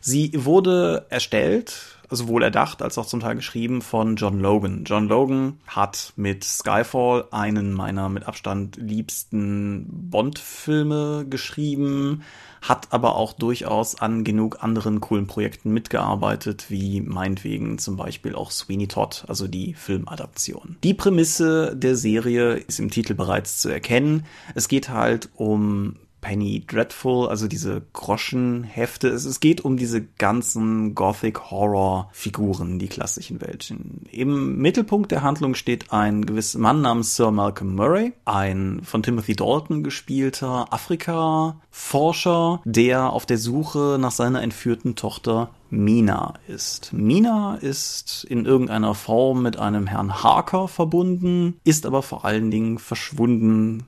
Sie 0.00 0.32
wurde 0.34 1.06
erstellt, 1.10 2.01
sowohl 2.16 2.42
erdacht 2.42 2.82
als 2.82 2.98
auch 2.98 3.06
zum 3.06 3.20
Teil 3.20 3.36
geschrieben 3.36 3.82
von 3.82 4.16
John 4.16 4.40
Logan. 4.40 4.84
John 4.84 5.08
Logan 5.08 5.58
hat 5.66 6.12
mit 6.16 6.44
Skyfall 6.44 7.24
einen 7.30 7.72
meiner 7.72 8.08
mit 8.08 8.26
Abstand 8.26 8.76
liebsten 8.76 9.86
Bond-Filme 10.10 11.26
geschrieben, 11.28 12.22
hat 12.60 12.88
aber 12.92 13.16
auch 13.16 13.32
durchaus 13.32 14.00
an 14.00 14.24
genug 14.24 14.62
anderen 14.62 15.00
coolen 15.00 15.26
Projekten 15.26 15.72
mitgearbeitet, 15.72 16.66
wie 16.68 17.00
meinetwegen 17.00 17.78
zum 17.78 17.96
Beispiel 17.96 18.34
auch 18.34 18.50
Sweeney 18.50 18.88
Todd, 18.88 19.24
also 19.28 19.48
die 19.48 19.74
Filmadaption. 19.74 20.76
Die 20.84 20.94
Prämisse 20.94 21.74
der 21.76 21.96
Serie 21.96 22.54
ist 22.54 22.78
im 22.78 22.90
Titel 22.90 23.14
bereits 23.14 23.60
zu 23.60 23.68
erkennen. 23.68 24.24
Es 24.54 24.68
geht 24.68 24.90
halt 24.90 25.30
um 25.34 25.96
Penny 26.22 26.64
Dreadful, 26.66 27.28
also 27.28 27.48
diese 27.48 27.82
Groschenhefte. 27.92 29.08
Es, 29.08 29.26
es 29.26 29.40
geht 29.40 29.60
um 29.60 29.76
diese 29.76 30.00
ganzen 30.00 30.94
Gothic-Horror-Figuren, 30.94 32.78
die 32.78 32.88
klassischen 32.88 33.42
welchen. 33.42 34.06
Im 34.10 34.56
Mittelpunkt 34.56 35.10
der 35.10 35.22
Handlung 35.22 35.54
steht 35.54 35.92
ein 35.92 36.24
gewisser 36.24 36.60
Mann 36.60 36.80
namens 36.80 37.16
Sir 37.16 37.30
Malcolm 37.32 37.74
Murray, 37.74 38.14
ein 38.24 38.80
von 38.84 39.02
Timothy 39.02 39.34
Dalton 39.34 39.82
gespielter 39.82 40.72
Afrika-Forscher, 40.72 42.62
der 42.64 43.12
auf 43.12 43.26
der 43.26 43.38
Suche 43.38 43.98
nach 44.00 44.12
seiner 44.12 44.42
entführten 44.42 44.94
Tochter 44.94 45.50
Mina 45.72 46.34
ist. 46.48 46.92
Mina 46.92 47.56
ist 47.56 48.24
in 48.28 48.44
irgendeiner 48.44 48.94
Form 48.94 49.42
mit 49.42 49.58
einem 49.58 49.86
Herrn 49.86 50.22
Harker 50.22 50.68
verbunden, 50.68 51.54
ist 51.64 51.86
aber 51.86 52.02
vor 52.02 52.26
allen 52.26 52.50
Dingen 52.50 52.78
verschwunden, 52.78 53.84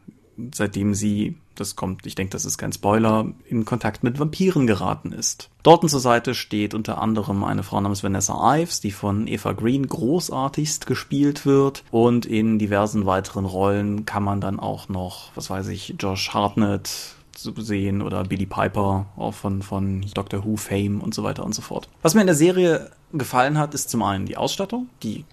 seitdem 0.52 0.94
sie 0.94 1.36
das 1.54 1.76
kommt, 1.76 2.06
ich 2.06 2.14
denke, 2.14 2.32
das 2.32 2.44
ist 2.44 2.58
kein 2.58 2.72
Spoiler, 2.72 3.26
in 3.48 3.64
Kontakt 3.64 4.02
mit 4.02 4.18
Vampiren 4.18 4.66
geraten 4.66 5.12
ist. 5.12 5.50
Dort 5.62 5.88
zur 5.88 6.00
Seite 6.00 6.34
steht 6.34 6.74
unter 6.74 7.00
anderem 7.00 7.44
eine 7.44 7.62
Frau 7.62 7.80
namens 7.80 8.02
Vanessa 8.02 8.56
Ives, 8.56 8.80
die 8.80 8.90
von 8.90 9.26
Eva 9.28 9.52
Green 9.52 9.86
großartigst 9.86 10.86
gespielt 10.86 11.46
wird. 11.46 11.84
Und 11.90 12.26
in 12.26 12.58
diversen 12.58 13.06
weiteren 13.06 13.44
Rollen 13.44 14.04
kann 14.04 14.24
man 14.24 14.40
dann 14.40 14.58
auch 14.58 14.88
noch, 14.88 15.30
was 15.34 15.50
weiß 15.50 15.68
ich, 15.68 15.94
Josh 15.98 16.30
Hartnett 16.34 17.14
sehen 17.36 18.02
oder 18.02 18.24
Billy 18.24 18.46
Piper, 18.46 19.06
auch 19.16 19.34
von, 19.34 19.62
von 19.62 20.04
Doctor 20.14 20.44
Who 20.44 20.56
Fame 20.56 21.00
und 21.00 21.14
so 21.14 21.22
weiter 21.22 21.44
und 21.44 21.54
so 21.54 21.62
fort. 21.62 21.88
Was 22.02 22.14
mir 22.14 22.20
in 22.20 22.28
der 22.28 22.36
Serie 22.36 22.90
gefallen 23.12 23.58
hat, 23.58 23.74
ist 23.74 23.90
zum 23.90 24.02
einen 24.02 24.26
die 24.26 24.36
Ausstattung, 24.36 24.88
die 25.02 25.24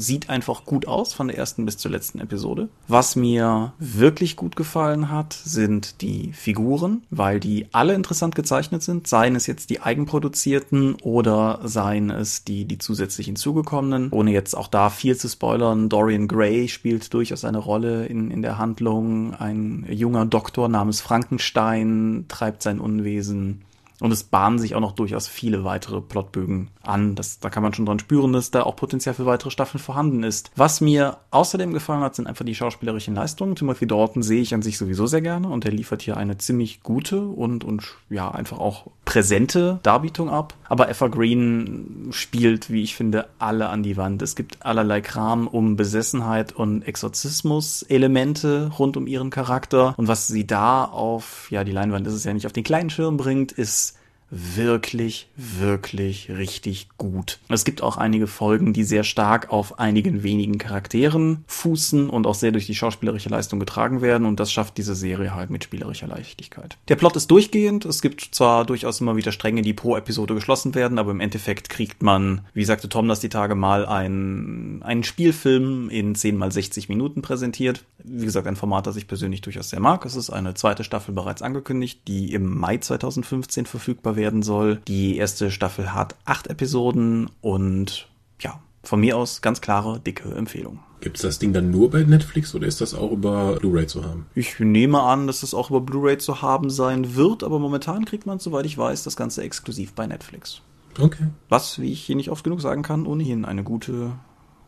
sieht 0.00 0.30
einfach 0.30 0.64
gut 0.64 0.88
aus 0.88 1.12
von 1.12 1.28
der 1.28 1.36
ersten 1.36 1.64
bis 1.64 1.76
zur 1.76 1.90
letzten 1.90 2.20
Episode. 2.20 2.68
Was 2.88 3.16
mir 3.16 3.72
wirklich 3.78 4.36
gut 4.36 4.56
gefallen 4.56 5.10
hat, 5.10 5.32
sind 5.32 6.00
die 6.00 6.32
Figuren, 6.32 7.02
weil 7.10 7.40
die 7.40 7.66
alle 7.72 7.94
interessant 7.94 8.34
gezeichnet 8.34 8.82
sind, 8.82 9.06
seien 9.06 9.36
es 9.36 9.46
jetzt 9.46 9.70
die 9.70 9.80
eigenproduzierten 9.82 10.94
oder 11.02 11.60
seien 11.64 12.10
es 12.10 12.44
die, 12.44 12.64
die 12.64 12.78
zusätzlich 12.78 13.26
hinzugekommenen. 13.26 14.08
Ohne 14.10 14.32
jetzt 14.32 14.56
auch 14.56 14.68
da 14.68 14.90
viel 14.90 15.16
zu 15.16 15.28
spoilern, 15.28 15.88
Dorian 15.88 16.28
Gray 16.28 16.68
spielt 16.68 17.12
durchaus 17.12 17.44
eine 17.44 17.58
Rolle 17.58 18.06
in, 18.06 18.30
in 18.30 18.42
der 18.42 18.58
Handlung. 18.58 19.34
Ein 19.34 19.86
junger 19.90 20.26
Doktor 20.26 20.68
namens 20.68 21.00
Frankenstein 21.00 22.24
treibt 22.28 22.62
sein 22.62 22.80
Unwesen. 22.80 23.62
Und 24.00 24.12
es 24.12 24.24
bahnen 24.24 24.58
sich 24.58 24.74
auch 24.74 24.80
noch 24.80 24.92
durchaus 24.92 25.28
viele 25.28 25.64
weitere 25.64 26.00
Plotbögen 26.00 26.68
an. 26.82 27.14
Das, 27.14 27.40
da 27.40 27.50
kann 27.50 27.62
man 27.62 27.74
schon 27.74 27.86
dran 27.86 27.98
spüren, 27.98 28.32
dass 28.32 28.50
da 28.50 28.62
auch 28.62 28.76
Potenzial 28.76 29.14
für 29.14 29.26
weitere 29.26 29.50
Staffeln 29.50 29.82
vorhanden 29.82 30.22
ist. 30.22 30.50
Was 30.56 30.80
mir 30.80 31.18
außerdem 31.30 31.72
gefallen 31.72 32.02
hat, 32.02 32.14
sind 32.14 32.26
einfach 32.26 32.44
die 32.44 32.54
schauspielerischen 32.54 33.14
Leistungen. 33.14 33.56
Timothy 33.56 33.86
Dalton 33.86 34.22
sehe 34.22 34.40
ich 34.40 34.54
an 34.54 34.62
sich 34.62 34.78
sowieso 34.78 35.06
sehr 35.06 35.20
gerne 35.20 35.48
und 35.48 35.64
er 35.64 35.72
liefert 35.72 36.02
hier 36.02 36.16
eine 36.16 36.38
ziemlich 36.38 36.82
gute 36.82 37.20
und, 37.20 37.64
und 37.64 37.84
ja, 38.08 38.30
einfach 38.30 38.58
auch 38.58 38.86
präsente 39.04 39.80
Darbietung 39.82 40.30
ab. 40.30 40.54
Aber 40.68 40.88
Evergreen 40.88 42.08
spielt, 42.12 42.70
wie 42.70 42.82
ich 42.82 42.94
finde, 42.94 43.26
alle 43.38 43.68
an 43.68 43.82
die 43.82 43.96
Wand. 43.96 44.22
Es 44.22 44.36
gibt 44.36 44.64
allerlei 44.64 45.00
Kram 45.00 45.46
um 45.46 45.76
Besessenheit 45.76 46.52
und 46.52 46.82
Exorzismus-Elemente 46.82 48.70
rund 48.78 48.96
um 48.96 49.06
ihren 49.06 49.30
Charakter. 49.30 49.94
Und 49.96 50.08
was 50.08 50.28
sie 50.28 50.46
da 50.46 50.84
auf, 50.84 51.50
ja, 51.50 51.64
die 51.64 51.72
Leinwand 51.72 52.06
ist 52.06 52.14
es 52.14 52.24
ja 52.24 52.32
nicht, 52.32 52.46
auf 52.46 52.52
den 52.52 52.64
kleinen 52.64 52.90
Schirm 52.90 53.16
bringt, 53.16 53.52
ist 53.52 53.89
wirklich, 54.30 55.28
wirklich 55.36 56.30
richtig 56.30 56.88
gut. 56.96 57.40
Es 57.48 57.64
gibt 57.64 57.82
auch 57.82 57.96
einige 57.96 58.26
Folgen, 58.26 58.72
die 58.72 58.84
sehr 58.84 59.02
stark 59.02 59.50
auf 59.50 59.78
einigen 59.78 60.22
wenigen 60.22 60.58
Charakteren 60.58 61.44
fußen 61.46 62.08
und 62.08 62.26
auch 62.26 62.34
sehr 62.34 62.52
durch 62.52 62.66
die 62.66 62.74
schauspielerische 62.74 63.28
Leistung 63.28 63.58
getragen 63.58 64.02
werden 64.02 64.26
und 64.26 64.38
das 64.38 64.52
schafft 64.52 64.78
diese 64.78 64.94
Serie 64.94 65.34
halt 65.34 65.50
mit 65.50 65.64
spielerischer 65.64 66.06
Leichtigkeit. 66.06 66.78
Der 66.88 66.96
Plot 66.96 67.16
ist 67.16 67.30
durchgehend. 67.30 67.84
Es 67.84 68.02
gibt 68.02 68.28
zwar 68.32 68.64
durchaus 68.64 69.00
immer 69.00 69.16
wieder 69.16 69.32
Stränge, 69.32 69.62
die 69.62 69.74
pro 69.74 69.96
Episode 69.96 70.34
geschlossen 70.34 70.74
werden, 70.74 70.98
aber 70.98 71.10
im 71.10 71.20
Endeffekt 71.20 71.68
kriegt 71.68 72.02
man, 72.02 72.42
wie 72.54 72.64
sagte 72.64 72.88
Tom 72.88 73.08
das 73.08 73.20
die 73.20 73.28
Tage 73.28 73.54
mal, 73.54 73.86
einen, 73.86 74.82
einen 74.82 75.02
Spielfilm 75.02 75.90
in 75.90 76.14
10 76.14 76.36
mal 76.36 76.52
60 76.52 76.88
Minuten 76.88 77.22
präsentiert. 77.22 77.84
Wie 78.02 78.24
gesagt, 78.24 78.46
ein 78.46 78.56
Format, 78.56 78.86
das 78.86 78.96
ich 78.96 79.08
persönlich 79.08 79.40
durchaus 79.40 79.70
sehr 79.70 79.80
mag. 79.80 80.04
Es 80.04 80.16
ist 80.16 80.30
eine 80.30 80.54
zweite 80.54 80.84
Staffel 80.84 81.14
bereits 81.14 81.42
angekündigt, 81.42 82.02
die 82.06 82.32
im 82.32 82.58
Mai 82.58 82.78
2015 82.78 83.66
verfügbar 83.66 84.16
werden 84.20 84.42
soll. 84.42 84.80
Die 84.86 85.16
erste 85.16 85.50
Staffel 85.50 85.92
hat 85.92 86.14
acht 86.24 86.46
Episoden 86.46 87.30
und 87.40 88.06
ja, 88.38 88.60
von 88.82 89.00
mir 89.00 89.16
aus 89.16 89.42
ganz 89.42 89.60
klare, 89.60 89.98
dicke 89.98 90.32
Empfehlung. 90.34 90.78
Gibt 91.00 91.16
es 91.16 91.22
das 91.22 91.38
Ding 91.38 91.52
dann 91.52 91.70
nur 91.70 91.90
bei 91.90 92.02
Netflix 92.02 92.54
oder 92.54 92.66
ist 92.66 92.80
das 92.82 92.94
auch 92.94 93.10
über 93.10 93.56
Blu-ray 93.56 93.86
zu 93.86 94.04
haben? 94.04 94.26
Ich 94.34 94.60
nehme 94.60 95.02
an, 95.02 95.26
dass 95.26 95.42
es 95.42 95.54
auch 95.54 95.70
über 95.70 95.80
Blu-ray 95.80 96.18
zu 96.18 96.42
haben 96.42 96.68
sein 96.68 97.16
wird, 97.16 97.42
aber 97.42 97.58
momentan 97.58 98.04
kriegt 98.04 98.26
man, 98.26 98.38
soweit 98.38 98.66
ich 98.66 98.76
weiß, 98.76 99.02
das 99.02 99.16
Ganze 99.16 99.42
exklusiv 99.42 99.94
bei 99.94 100.06
Netflix. 100.06 100.60
Okay. 100.98 101.28
Was, 101.48 101.80
wie 101.80 101.92
ich 101.92 102.02
hier 102.02 102.16
nicht 102.16 102.30
oft 102.30 102.44
genug 102.44 102.60
sagen 102.60 102.82
kann, 102.82 103.06
ohnehin 103.06 103.46
eine 103.46 103.64
gute, 103.64 104.12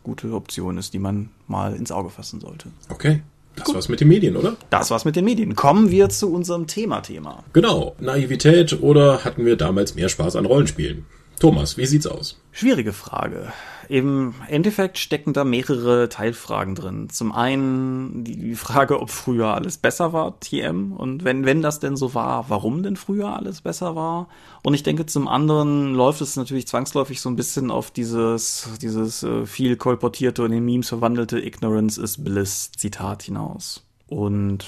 gute 0.05 0.33
Option 0.33 0.79
ist, 0.79 0.95
die 0.95 0.99
man 0.99 1.29
mal 1.49 1.75
ins 1.75 1.93
Auge 1.93 2.09
fassen 2.09 2.41
sollte. 2.41 2.71
Okay. 2.89 3.23
Das 3.57 3.65
Gut. 3.65 3.75
war's 3.75 3.89
mit 3.89 4.01
den 4.01 4.09
Medien, 4.09 4.37
oder? 4.37 4.57
Das 4.71 4.91
war's 4.91 5.05
mit 5.05 5.17
den 5.17 5.25
Medien. 5.25 5.55
Kommen 5.55 5.91
wir 5.91 6.09
zu 6.09 6.33
unserem 6.33 6.67
Thema-Thema. 6.67 7.45
Genau. 7.53 7.95
Naivität 8.01 8.83
oder 8.83 9.25
hatten 9.25 9.45
wir 9.45 9.57
damals 9.57 9.95
mehr 9.95 10.09
Spaß 10.09 10.37
an 10.37 10.47
Rollenspielen? 10.47 11.05
Thomas, 11.39 11.77
wie 11.77 11.87
sieht's 11.87 12.07
aus? 12.07 12.39
Schwierige 12.53 12.93
Frage. 12.93 13.53
Im 13.93 14.33
Endeffekt 14.49 14.97
stecken 14.97 15.35
da 15.35 15.45
mehrere 15.45 16.09
Teilfragen 16.09 16.75
drin. 16.75 17.11
Zum 17.11 17.31
einen 17.31 18.25
die 18.25 18.55
Frage, 18.55 18.99
ob 18.99 19.11
früher 19.11 19.49
alles 19.49 19.77
besser 19.77 20.15
war, 20.15 20.41
TM, 20.41 20.95
und 20.95 21.25
wenn, 21.25 21.45
wenn 21.45 21.61
das 21.61 21.79
denn 21.79 21.95
so 21.99 22.15
war, 22.15 22.49
warum 22.49 22.83
denn 22.83 22.97
früher 22.97 23.37
alles 23.37 23.61
besser 23.61 23.95
war. 23.95 24.29
Und 24.63 24.73
ich 24.73 24.83
denke, 24.83 25.05
zum 25.05 25.29
anderen 25.29 25.93
läuft 25.93 26.23
es 26.23 26.37
natürlich 26.37 26.67
zwangsläufig 26.67 27.21
so 27.21 27.29
ein 27.29 27.37
bisschen 27.37 27.71
auf 27.71 27.91
dieses, 27.91 28.67
dieses 28.81 29.25
äh, 29.25 29.45
viel 29.45 29.77
kolportierte 29.77 30.43
und 30.43 30.53
in 30.53 30.65
Memes 30.65 30.89
verwandelte 30.89 31.39
Ignorance 31.39 32.01
is 32.01 32.25
Bliss 32.25 32.73
Zitat 32.73 33.25
hinaus. 33.25 33.85
Und 34.07 34.65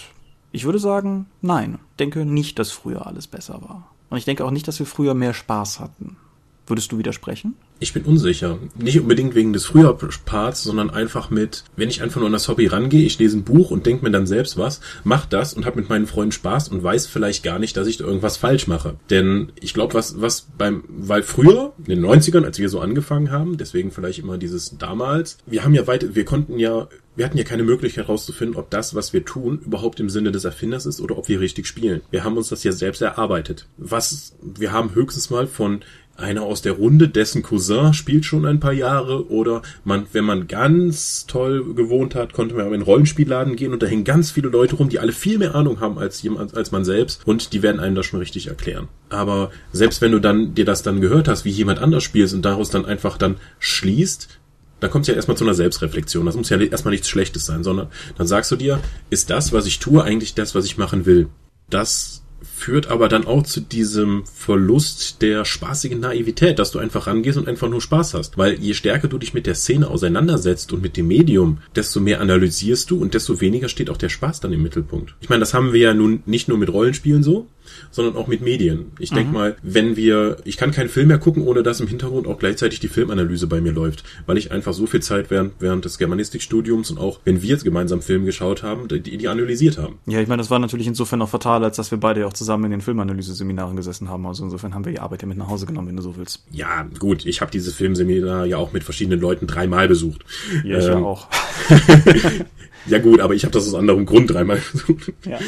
ich 0.53 0.67
würde 0.67 0.79
sagen, 0.79 1.25
nein, 1.41 1.79
denke 1.99 2.27
nicht, 2.27 2.59
dass 2.59 2.73
früher 2.73 3.07
alles 3.07 3.27
besser 3.27 3.63
war. 3.63 3.91
Und 4.11 4.19
ich 4.19 4.27
denke 4.27 4.45
auch 4.45 4.51
nicht, 4.51 4.69
dass 4.69 4.81
wir 4.81 4.87
früher 4.87 5.15
mehr 5.15 5.33
Spaß 5.33 5.81
hatten. 5.81 6.19
Würdest 6.67 6.93
du 6.93 6.99
widersprechen? 6.99 7.57
Ich 7.79 7.93
bin 7.93 8.05
unsicher. 8.05 8.59
Nicht 8.77 8.99
unbedingt 8.99 9.35
wegen 9.35 9.53
des 9.53 9.67
Frühjahrparts, 9.67 10.63
sondern 10.63 10.89
einfach 10.89 11.29
mit, 11.29 11.65
wenn 11.77 11.91
ich 11.91 12.03
einfach 12.03 12.21
nur 12.21 12.27
an 12.27 12.33
das 12.33 12.49
Hobby 12.49 12.67
rangehe, 12.67 13.05
ich 13.05 13.19
lese 13.19 13.37
ein 13.37 13.45
Buch 13.45 13.71
und 13.71 13.85
denke 13.85 14.05
mir 14.05 14.11
dann 14.11 14.27
selbst 14.27 14.57
was, 14.57 14.81
mach 15.03 15.27
das 15.27 15.53
und 15.53 15.67
hab 15.67 15.77
mit 15.77 15.91
meinen 15.91 16.07
Freunden 16.07 16.33
Spaß 16.33 16.69
und 16.69 16.83
weiß 16.83 17.07
vielleicht 17.07 17.43
gar 17.43 17.59
nicht, 17.59 17.77
dass 17.77 17.87
ich 17.87 17.99
da 17.99 18.05
irgendwas 18.05 18.39
falsch 18.39 18.67
mache. 18.67 18.97
Denn 19.11 19.53
ich 19.61 19.75
glaube, 19.75 19.93
was, 19.95 20.21
was 20.21 20.47
beim, 20.57 20.85
weil 20.89 21.23
früher, 21.23 21.75
in 21.79 22.01
den 22.01 22.07
90ern, 22.07 22.45
als 22.45 22.59
wir 22.59 22.71
so 22.71 22.81
angefangen 22.81 23.31
haben, 23.31 23.59
deswegen 23.59 23.91
vielleicht 23.91 24.21
immer 24.21 24.39
dieses 24.39 24.79
damals, 24.79 25.37
wir 25.45 25.65
haben 25.65 25.75
ja 25.75 25.87
weit, 25.87 26.15
wir 26.15 26.25
konnten 26.25 26.59
ja 26.59 26.89
wir 27.17 27.25
hatten 27.25 27.39
ja 27.39 27.45
keine 27.45 27.63
Möglichkeit 27.63 28.07
herauszufinden, 28.07 28.57
ob 28.57 28.71
das, 28.71 28.95
was 28.95 29.13
wir 29.13 29.25
tun, 29.25 29.61
überhaupt 29.65 30.01
im 30.01 30.11
Sinne 30.11 30.33
des 30.33 30.45
Erfinders 30.45 30.85
ist 30.85 31.01
oder 31.01 31.17
ob 31.17 31.29
wir 31.29 31.41
richtig 31.41 31.67
spielen. 31.67 32.03
Wir 32.11 32.25
haben 32.25 32.37
uns 32.37 32.49
das 32.49 32.65
ja 32.65 32.73
selbst 32.73 33.03
erarbeitet. 33.03 33.67
Was, 33.77 34.35
wir 34.43 34.73
haben 34.73 34.95
höchstens 34.95 35.31
mal 35.31 35.47
von 35.47 35.83
einer 36.17 36.43
aus 36.43 36.63
der 36.63 36.73
Runde, 36.73 37.09
dessen 37.09 37.43
Cousin 37.43 37.93
spielt 37.93 38.25
schon 38.25 38.47
ein 38.47 38.61
paar 38.61 38.73
Jahre 38.73 39.31
oder 39.31 39.63
man, 39.85 40.07
wenn 40.13 40.25
man 40.25 40.47
ganz 40.47 41.27
toll 41.27 41.75
gewohnt 41.75 42.15
hat, 42.15 42.33
konnte 42.33 42.55
man 42.55 42.67
in 42.67 42.75
einen 42.75 42.83
Rollenspielladen 42.83 43.57
gehen 43.57 43.73
und 43.73 43.83
da 43.83 43.87
hängen 43.87 44.05
ganz 44.05 44.31
viele 44.31 44.49
Leute 44.49 44.77
rum, 44.77 44.89
die 44.89 45.01
alle 45.01 45.13
viel 45.13 45.39
mehr 45.39 45.55
Ahnung 45.55 45.81
haben 45.81 45.99
als 45.99 46.23
jemand, 46.23 46.57
als 46.57 46.73
man 46.73 46.85
selbst 46.85 47.27
und 47.27 47.53
die 47.53 47.63
werden 47.63 47.81
einem 47.81 47.95
das 47.95 48.07
schon 48.07 48.21
richtig 48.21 48.47
erklären. 48.47 48.89
Aber 49.09 49.51
selbst 49.73 50.01
wenn 50.01 50.13
du 50.13 50.21
dann 50.21 50.55
dir 50.55 50.65
das 50.65 50.83
dann 50.83 51.01
gehört 51.01 51.29
hast, 51.29 51.45
wie 51.45 51.51
jemand 51.51 51.81
anders 51.81 52.05
spielt 52.05 52.33
und 52.33 52.43
daraus 52.43 52.71
dann 52.71 52.85
einfach 52.85 53.19
dann 53.19 53.37
schließt, 53.59 54.29
dann 54.81 54.91
kommt 54.91 55.05
es 55.05 55.09
ja 55.09 55.15
erstmal 55.15 55.37
zu 55.37 55.45
einer 55.45 55.55
Selbstreflexion. 55.55 56.27
Das 56.27 56.37
muss 56.37 56.51
ja 56.51 56.59
erstmal 56.59 56.93
nichts 56.93 57.09
Schlechtes 57.09 57.47
sein, 57.47 57.65
sondern 57.65 57.89
dann 58.19 58.27
sagst 58.27 58.51
du 58.51 58.57
dir, 58.57 58.81
ist 59.09 59.31
das, 59.31 59.53
was 59.53 59.67
ich 59.67 59.79
tue, 59.79 60.03
eigentlich 60.03 60.35
das, 60.35 60.55
was 60.55 60.65
ich 60.67 60.77
machen 60.77 61.07
will? 61.07 61.29
Das 61.71 62.24
führt 62.57 62.87
aber 62.87 63.09
dann 63.09 63.27
auch 63.27 63.43
zu 63.43 63.61
diesem 63.61 64.25
Verlust 64.33 65.21
der 65.23 65.45
spaßigen 65.45 66.01
Naivität, 66.01 66.59
dass 66.59 66.71
du 66.71 66.79
einfach 66.79 67.07
rangehst 67.07 67.37
und 67.37 67.49
einfach 67.49 67.69
nur 67.69 67.81
Spaß 67.81 68.15
hast. 68.15 68.39
Weil 68.39 68.55
je 68.55 68.75
stärker 68.75 69.09
du 69.09 69.19
dich 69.19 69.35
mit 69.35 69.47
der 69.47 69.55
Szene 69.55 69.89
auseinandersetzt 69.89 70.73
und 70.73 70.81
mit 70.81 70.97
dem 70.97 71.09
Medium, 71.09 71.59
desto 71.75 72.01
mehr 72.01 72.21
analysierst 72.21 72.91
du 72.91 72.99
und 72.99 73.13
desto 73.13 73.41
weniger 73.41 73.69
steht 73.69 73.91
auch 73.91 73.97
der 73.97 74.09
Spaß 74.09 74.41
dann 74.41 74.53
im 74.53 74.63
Mittelpunkt. 74.63 75.15
Ich 75.21 75.29
meine, 75.29 75.41
das 75.41 75.53
haben 75.53 75.73
wir 75.73 75.81
ja 75.81 75.95
nun 75.95 76.23
nicht 76.27 76.49
nur 76.49 76.57
mit 76.57 76.73
Rollenspielen 76.73 77.23
so, 77.23 77.49
sondern 77.91 78.17
auch 78.17 78.27
mit 78.27 78.43
Medien. 78.43 78.93
Ich 78.99 79.11
mhm. 79.11 79.17
denke 79.17 79.33
mal, 79.33 79.57
wenn 79.63 79.97
wir, 79.97 80.39
ich 80.45 80.57
kann 80.57 80.71
keinen 80.71 80.89
Film 80.89 81.09
mehr 81.09 81.19
gucken, 81.19 81.43
ohne 81.43 81.63
dass 81.63 81.81
im 81.81 81.87
Hintergrund 81.87 82.27
auch 82.27 82.39
gleichzeitig 82.39 82.81
die 82.81 82.89
Filmanalyse 82.89 83.47
bei 83.47 83.61
mir 83.61 83.73
läuft, 83.73 84.05
weil 84.27 84.39
ich 84.39 84.53
einfach 84.53 84.73
so 84.73 84.87
viel 84.87 85.01
Zeit 85.01 85.31
während, 85.31 85.55
während 85.61 85.85
des 85.85 85.99
Germanistikstudiums 85.99 86.91
und 86.91 86.99
auch 86.99 87.21
wenn 87.25 87.43
wir 87.43 87.49
jetzt 87.49 87.65
gemeinsam 87.65 88.03
Film 88.03 88.25
geschaut 88.25 88.63
haben, 88.63 88.89
die, 88.89 89.01
die 89.01 89.29
analysiert 89.29 89.79
haben. 89.79 89.99
Ja, 90.07 90.21
ich 90.21 90.29
meine, 90.29 90.41
das 90.41 90.51
war 90.51 90.59
natürlich 90.59 90.87
insofern 90.87 91.23
auch 91.23 91.29
fatal, 91.29 91.65
als 91.65 91.77
dass 91.77 91.91
wir 91.91 91.99
beide 91.99 92.21
ja 92.21 92.27
auch 92.27 92.33
zusammen 92.33 92.65
in 92.65 92.71
den 92.73 92.81
Filmanalyse-Seminaren 92.81 93.77
gesessen 93.77 94.09
haben. 94.09 94.27
Also 94.27 94.45
insofern 94.45 94.75
haben 94.75 94.85
wir 94.85 94.93
die 94.93 95.01
Arbeit 95.01 95.23
ja 95.23 95.29
mit 95.29 95.39
nach 95.39 95.49
Hause 95.49 95.67
genommen, 95.67 95.89
wenn 95.89 95.97
du 95.97 96.03
so 96.03 96.17
willst. 96.17 96.45
Ja, 96.51 96.87
gut, 96.99 97.27
ich 97.27 97.41
habe 97.41 97.51
dieses 97.51 97.75
Filmseminar 97.75 98.47
ja 98.47 98.57
auch 98.59 98.73
mit 98.73 98.85
verschiedenen 98.85 99.21
Leuten 99.21 99.47
dreimal 99.47 99.89
besucht. 99.89 100.25
Ja, 100.65 100.79
ich 100.79 100.87
ähm, 100.87 101.05
auch. 101.05 101.29
ja 102.87 102.99
gut, 102.99 103.21
aber 103.21 103.35
ich 103.35 103.45
habe 103.45 103.53
das 103.53 103.67
aus 103.67 103.75
anderem 103.75 104.07
Grund 104.07 104.31
dreimal 104.31 104.61
besucht. 104.73 105.13
Ja. 105.25 105.39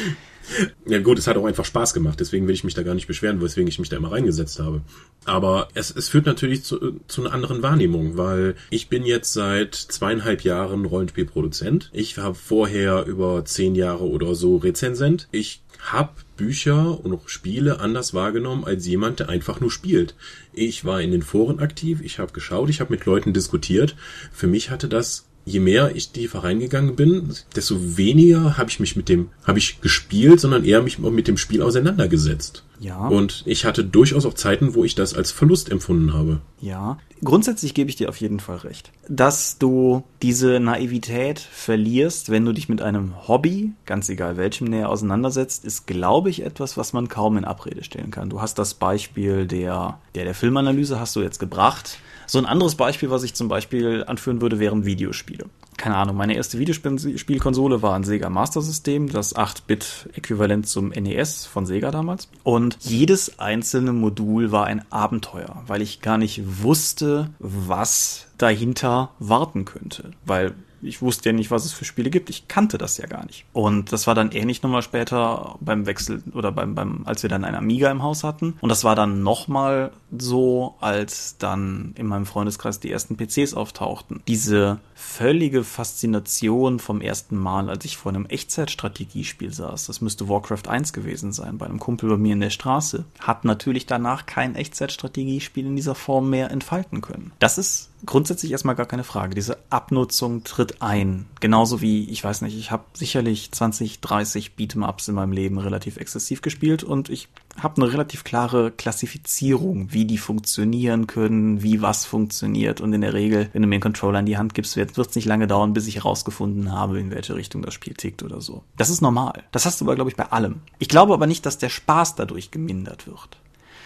Ja 0.85 0.99
gut, 0.99 1.19
es 1.19 1.27
hat 1.27 1.37
auch 1.37 1.45
einfach 1.45 1.65
Spaß 1.65 1.93
gemacht, 1.93 2.19
deswegen 2.19 2.47
will 2.47 2.55
ich 2.55 2.63
mich 2.63 2.73
da 2.73 2.83
gar 2.83 2.95
nicht 2.95 3.07
beschweren, 3.07 3.41
weswegen 3.41 3.67
ich 3.67 3.79
mich 3.79 3.89
da 3.89 3.97
immer 3.97 4.11
reingesetzt 4.11 4.59
habe. 4.59 4.81
Aber 5.25 5.67
es, 5.73 5.91
es 5.91 6.09
führt 6.09 6.25
natürlich 6.25 6.63
zu, 6.63 6.99
zu 7.07 7.21
einer 7.21 7.33
anderen 7.33 7.61
Wahrnehmung, 7.61 8.17
weil 8.17 8.55
ich 8.69 8.87
bin 8.87 9.05
jetzt 9.05 9.33
seit 9.33 9.75
zweieinhalb 9.75 10.43
Jahren 10.43 10.85
Rollenspielproduzent. 10.85 11.89
Ich 11.93 12.17
habe 12.17 12.35
vorher 12.35 13.05
über 13.05 13.43
zehn 13.45 13.75
Jahre 13.75 14.07
oder 14.07 14.35
so 14.35 14.57
Rezensent. 14.57 15.27
Ich 15.31 15.61
habe 15.79 16.13
Bücher 16.35 17.03
und 17.03 17.13
auch 17.13 17.29
Spiele 17.29 17.79
anders 17.79 18.13
wahrgenommen 18.13 18.65
als 18.65 18.85
jemand, 18.87 19.19
der 19.19 19.29
einfach 19.29 19.59
nur 19.59 19.71
spielt. 19.71 20.15
Ich 20.53 20.85
war 20.85 21.01
in 21.01 21.11
den 21.11 21.21
Foren 21.21 21.59
aktiv, 21.59 22.01
ich 22.01 22.19
habe 22.19 22.33
geschaut, 22.33 22.69
ich 22.69 22.79
habe 22.79 22.93
mit 22.93 23.05
Leuten 23.05 23.33
diskutiert. 23.33 23.95
Für 24.31 24.47
mich 24.47 24.69
hatte 24.69 24.87
das 24.87 25.26
je 25.47 25.61
mehr 25.61 25.95
ich 25.95 26.09
tiefer 26.09 26.43
reingegangen 26.43 26.95
bin, 26.95 27.33
desto 27.55 27.97
weniger 27.97 28.57
habe 28.57 28.69
ich 28.69 28.79
mich 28.79 28.95
mit 28.97 29.07
dem, 29.07 29.29
habe 29.45 29.59
ich 29.59 29.79
gespielt, 29.79 30.41
sondern 30.41 30.65
eher 30.65 30.81
mich 30.81 30.99
mit 30.99 31.27
dem 31.27 31.37
Spiel 31.37 31.61
auseinandergesetzt. 31.61 32.63
Ja. 32.79 33.07
Und 33.07 33.43
ich 33.45 33.65
hatte 33.65 33.83
durchaus 33.83 34.25
auch 34.25 34.33
Zeiten, 34.33 34.75
wo 34.75 34.83
ich 34.83 34.93
das 34.93 35.13
als 35.13 35.31
Verlust 35.31 35.71
empfunden 35.71 36.13
habe. 36.13 36.41
Ja. 36.61 36.99
Grundsätzlich 37.23 37.73
gebe 37.73 37.89
ich 37.89 37.95
dir 37.95 38.09
auf 38.09 38.17
jeden 38.17 38.39
Fall 38.39 38.57
recht. 38.57 38.91
Dass 39.07 39.57
du 39.57 40.03
diese 40.21 40.59
Naivität 40.59 41.39
verlierst, 41.39 42.29
wenn 42.29 42.45
du 42.45 42.51
dich 42.51 42.69
mit 42.69 42.81
einem 42.81 43.27
Hobby, 43.27 43.71
ganz 43.85 44.09
egal 44.09 44.37
welchem 44.37 44.67
näher 44.67 44.89
auseinandersetzt, 44.89 45.65
ist, 45.65 45.87
glaube 45.87 46.29
ich, 46.29 46.43
etwas, 46.43 46.77
was 46.77 46.93
man 46.93 47.07
kaum 47.07 47.37
in 47.37 47.45
Abrede 47.45 47.83
stellen 47.83 48.11
kann. 48.11 48.29
Du 48.29 48.41
hast 48.41 48.59
das 48.59 48.75
Beispiel 48.75 49.47
der, 49.47 49.97
der, 50.13 50.25
der 50.25 50.35
Filmanalyse 50.35 50.99
hast 50.99 51.15
du 51.15 51.21
jetzt 51.21 51.39
gebracht. 51.39 51.97
So 52.27 52.37
ein 52.37 52.45
anderes 52.45 52.75
Beispiel, 52.75 53.09
was 53.09 53.23
ich 53.23 53.33
zum 53.33 53.47
Beispiel 53.47 54.03
anführen 54.05 54.41
würde, 54.41 54.59
wären 54.59 54.85
Videospiele. 54.85 55.45
Keine 55.77 55.95
Ahnung, 55.95 56.17
meine 56.17 56.35
erste 56.35 56.59
Videospielkonsole 56.59 57.81
war 57.81 57.95
ein 57.95 58.03
Sega 58.03 58.29
Master 58.29 58.61
System, 58.61 59.09
das 59.09 59.35
8-Bit-Äquivalent 59.35 60.67
zum 60.67 60.89
NES 60.89 61.45
von 61.45 61.65
Sega 61.65 61.91
damals. 61.91 62.29
Und 62.43 62.77
jedes 62.81 63.39
einzelne 63.39 63.93
Modul 63.93 64.51
war 64.51 64.65
ein 64.65 64.83
Abenteuer, 64.91 65.63
weil 65.67 65.81
ich 65.81 66.01
gar 66.01 66.17
nicht 66.17 66.41
wusste, 66.63 67.29
was 67.39 68.27
dahinter 68.37 69.11
warten 69.19 69.65
könnte. 69.65 70.11
Weil 70.25 70.53
ich 70.81 71.01
wusste 71.01 71.29
ja 71.29 71.33
nicht, 71.33 71.51
was 71.51 71.65
es 71.65 71.73
für 71.73 71.85
Spiele 71.85 72.09
gibt. 72.09 72.29
Ich 72.29 72.47
kannte 72.47 72.77
das 72.77 72.97
ja 72.97 73.07
gar 73.07 73.25
nicht. 73.25 73.45
Und 73.53 73.91
das 73.91 74.07
war 74.07 74.15
dann 74.15 74.31
ähnlich 74.31 74.63
nochmal 74.63 74.81
später 74.81 75.55
beim 75.59 75.85
Wechsel 75.85 76.23
oder 76.33 76.51
beim, 76.51 76.75
beim, 76.75 77.01
als 77.05 77.23
wir 77.23 77.29
dann 77.29 77.43
einen 77.43 77.55
Amiga 77.55 77.89
im 77.91 78.03
Haus 78.03 78.23
hatten. 78.23 78.55
Und 78.61 78.69
das 78.69 78.83
war 78.83 78.95
dann 78.95 79.23
nochmal 79.23 79.91
so, 80.17 80.75
als 80.79 81.37
dann 81.37 81.93
in 81.95 82.07
meinem 82.07 82.25
Freundeskreis 82.25 82.79
die 82.79 82.91
ersten 82.91 83.17
PCs 83.17 83.53
auftauchten. 83.53 84.21
Diese 84.27 84.79
völlige 84.99 85.63
Faszination 85.63 86.79
vom 86.79 87.01
ersten 87.01 87.37
Mal, 87.37 87.69
als 87.69 87.85
ich 87.85 87.97
vor 87.97 88.11
einem 88.11 88.25
Echtzeitstrategiespiel 88.25 89.53
saß, 89.53 89.85
das 89.85 90.01
müsste 90.01 90.27
Warcraft 90.27 90.67
1 90.67 90.91
gewesen 90.91 91.33
sein, 91.33 91.59
bei 91.59 91.67
einem 91.67 91.79
Kumpel 91.79 92.09
bei 92.09 92.17
mir 92.17 92.33
in 92.33 92.39
der 92.39 92.49
Straße, 92.49 93.05
hat 93.19 93.45
natürlich 93.45 93.85
danach 93.85 94.25
kein 94.25 94.55
Echtzeitstrategiespiel 94.55 95.67
in 95.67 95.75
dieser 95.75 95.93
Form 95.93 96.31
mehr 96.31 96.49
entfalten 96.49 97.01
können. 97.01 97.31
Das 97.37 97.59
ist 97.59 97.91
grundsätzlich 98.05 98.51
erstmal 98.51 98.75
gar 98.75 98.87
keine 98.87 99.03
Frage. 99.03 99.35
Diese 99.35 99.59
Abnutzung 99.69 100.43
tritt 100.43 100.81
ein. 100.81 101.27
Genauso 101.39 101.79
wie, 101.81 102.09
ich 102.09 102.23
weiß 102.23 102.41
nicht, 102.41 102.57
ich 102.57 102.71
habe 102.71 102.85
sicherlich 102.93 103.51
20, 103.51 104.01
30 104.01 104.53
Beat'em-Ups 104.57 105.09
in 105.09 105.15
meinem 105.15 105.31
Leben 105.31 105.59
relativ 105.59 105.97
exzessiv 105.97 106.41
gespielt 106.41 106.83
und 106.83 107.09
ich 107.09 107.27
habe 107.59 107.81
eine 107.81 107.91
relativ 107.91 108.23
klare 108.23 108.71
Klassifizierung, 108.71 109.91
wie 109.91 110.05
die 110.05 110.17
funktionieren 110.17 111.07
können, 111.07 111.63
wie 111.63 111.81
was 111.81 112.05
funktioniert. 112.05 112.81
Und 112.81 112.93
in 112.93 113.01
der 113.01 113.13
Regel, 113.13 113.49
wenn 113.53 113.61
du 113.61 113.67
mir 113.67 113.75
einen 113.75 113.81
Controller 113.81 114.19
in 114.19 114.25
die 114.25 114.37
Hand 114.37 114.53
gibst, 114.53 114.75
wird 114.75 114.97
es 114.97 115.15
nicht 115.15 115.25
lange 115.25 115.47
dauern, 115.47 115.73
bis 115.73 115.87
ich 115.87 115.95
herausgefunden 115.95 116.71
habe, 116.71 116.99
in 116.99 117.11
welche 117.11 117.35
Richtung 117.35 117.61
das 117.61 117.73
Spiel 117.73 117.93
tickt 117.93 118.23
oder 118.23 118.41
so. 118.41 118.63
Das 118.77 118.89
ist 118.89 119.01
normal. 119.01 119.43
Das 119.51 119.65
hast 119.65 119.81
du 119.81 119.85
aber, 119.85 119.95
glaube 119.95 120.09
ich, 120.09 120.15
bei 120.17 120.31
allem. 120.31 120.61
Ich 120.79 120.89
glaube 120.89 121.13
aber 121.13 121.27
nicht, 121.27 121.45
dass 121.45 121.57
der 121.57 121.69
Spaß 121.69 122.15
dadurch 122.15 122.51
gemindert 122.51 123.07
wird. 123.07 123.37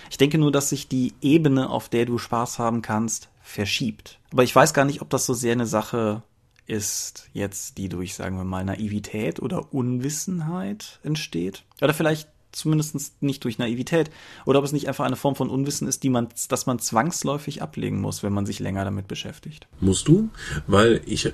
Ich 0.10 0.18
denke 0.18 0.38
nur, 0.38 0.52
dass 0.52 0.70
sich 0.70 0.90
die 0.90 1.14
Ebene, 1.22 1.70
auf 1.70 1.88
der 1.88 2.06
du 2.06 2.18
Spaß 2.18 2.60
haben 2.60 2.82
kannst, 2.82 3.30
verschiebt. 3.42 4.20
Aber 4.32 4.44
ich 4.44 4.56
weiß 4.56 4.74
gar 4.74 4.86
nicht, 4.86 5.02
ob 5.02 5.10
das 5.10 5.26
so 5.26 5.34
sehr 5.34 5.54
eine 5.54 5.66
Sache 5.66 6.24
ist 6.68 7.30
jetzt, 7.34 7.78
die 7.78 7.90
durch, 7.90 8.16
sagen 8.16 8.38
wir 8.38 8.44
mal, 8.44 8.64
Naivität 8.64 9.42
oder 9.42 9.74
Unwissenheit 9.74 11.00
entsteht. 11.04 11.64
Oder 11.82 11.94
vielleicht 11.94 12.30
zumindest 12.52 13.22
nicht 13.22 13.44
durch 13.44 13.58
Naivität. 13.58 14.12
Oder 14.46 14.60
ob 14.60 14.66
es 14.66 14.72
nicht 14.72 14.88
einfach 14.88 15.06
eine 15.06 15.16
Form 15.16 15.36
von 15.36 15.50
Unwissen 15.50 15.88
ist, 15.88 16.04
die 16.04 16.10
man, 16.10 16.28
dass 16.50 16.66
man 16.66 16.80
zwangsläufig 16.80 17.62
ablegen 17.62 18.02
muss, 18.02 18.24
wenn 18.24 18.34
man 18.34 18.46
sich 18.46 18.60
länger 18.60 18.84
damit 18.84 19.08
beschäftigt. 19.08 19.68
Musst 19.80 20.08
du? 20.08 20.30
Weil 20.68 21.02
ich, 21.06 21.32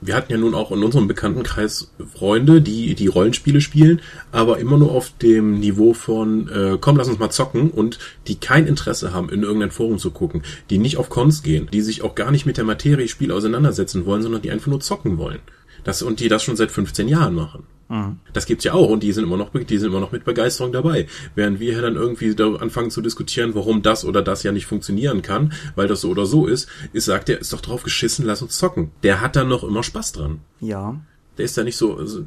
wir 0.00 0.14
hatten 0.14 0.32
ja 0.32 0.38
nun 0.38 0.54
auch 0.54 0.70
in 0.70 0.82
unserem 0.82 1.08
Bekanntenkreis 1.08 1.92
Freunde, 2.14 2.62
die 2.62 2.94
die 2.94 3.08
Rollenspiele 3.08 3.60
spielen, 3.60 4.00
aber 4.32 4.58
immer 4.58 4.78
nur 4.78 4.92
auf 4.92 5.10
dem 5.18 5.58
Niveau 5.58 5.92
von 5.92 6.48
äh, 6.48 6.78
komm, 6.80 6.96
lass 6.96 7.08
uns 7.08 7.18
mal 7.18 7.30
zocken 7.30 7.70
und 7.70 7.98
die 8.26 8.36
kein 8.36 8.66
Interesse 8.66 9.12
haben, 9.12 9.28
in 9.28 9.42
irgendein 9.42 9.70
Forum 9.70 9.98
zu 9.98 10.10
gucken, 10.10 10.42
die 10.70 10.78
nicht 10.78 10.96
auf 10.96 11.08
Cons 11.08 11.42
gehen, 11.42 11.68
die 11.72 11.82
sich 11.82 12.02
auch 12.02 12.14
gar 12.14 12.30
nicht 12.30 12.46
mit 12.46 12.56
der 12.56 12.64
Materie 12.64 13.08
Spiel 13.08 13.32
auseinandersetzen 13.32 14.06
wollen, 14.06 14.22
sondern 14.22 14.42
die 14.42 14.50
einfach 14.50 14.68
nur 14.68 14.80
zocken 14.80 15.18
wollen. 15.18 15.40
Das, 15.84 16.02
und 16.02 16.20
die 16.20 16.28
das 16.28 16.42
schon 16.42 16.56
seit 16.56 16.70
15 16.70 17.08
Jahren 17.08 17.34
machen. 17.34 17.64
Mhm. 17.90 18.20
Das 18.32 18.46
gibt's 18.46 18.64
ja 18.64 18.72
auch 18.72 18.88
und 18.88 19.02
die 19.02 19.12
sind 19.12 19.24
immer 19.24 19.36
noch, 19.36 19.50
die 19.52 19.78
sind 19.78 19.88
immer 19.88 20.00
noch 20.00 20.12
mit 20.12 20.24
Begeisterung 20.24 20.72
dabei. 20.72 21.08
Während 21.34 21.58
wir 21.58 21.72
hier 21.72 21.82
dann 21.82 21.96
irgendwie 21.96 22.34
da 22.36 22.54
anfangen 22.54 22.90
zu 22.90 23.02
diskutieren, 23.02 23.54
warum 23.54 23.82
das 23.82 24.04
oder 24.04 24.22
das 24.22 24.44
ja 24.44 24.52
nicht 24.52 24.66
funktionieren 24.66 25.22
kann, 25.22 25.52
weil 25.74 25.88
das 25.88 26.02
so 26.02 26.08
oder 26.08 26.24
so 26.24 26.46
ist, 26.46 26.68
ist 26.92 27.06
sagt 27.06 27.28
er, 27.28 27.40
ist 27.40 27.52
doch 27.52 27.60
drauf 27.60 27.82
geschissen, 27.82 28.24
lass 28.24 28.42
uns 28.42 28.56
zocken. 28.56 28.92
Der 29.02 29.20
hat 29.20 29.34
dann 29.34 29.48
noch 29.48 29.64
immer 29.64 29.82
Spaß 29.82 30.12
dran. 30.12 30.40
Ja. 30.60 31.00
Der 31.38 31.44
ist 31.44 31.56
da 31.56 31.62
nicht 31.62 31.76
so, 31.76 31.96
also, 31.96 32.24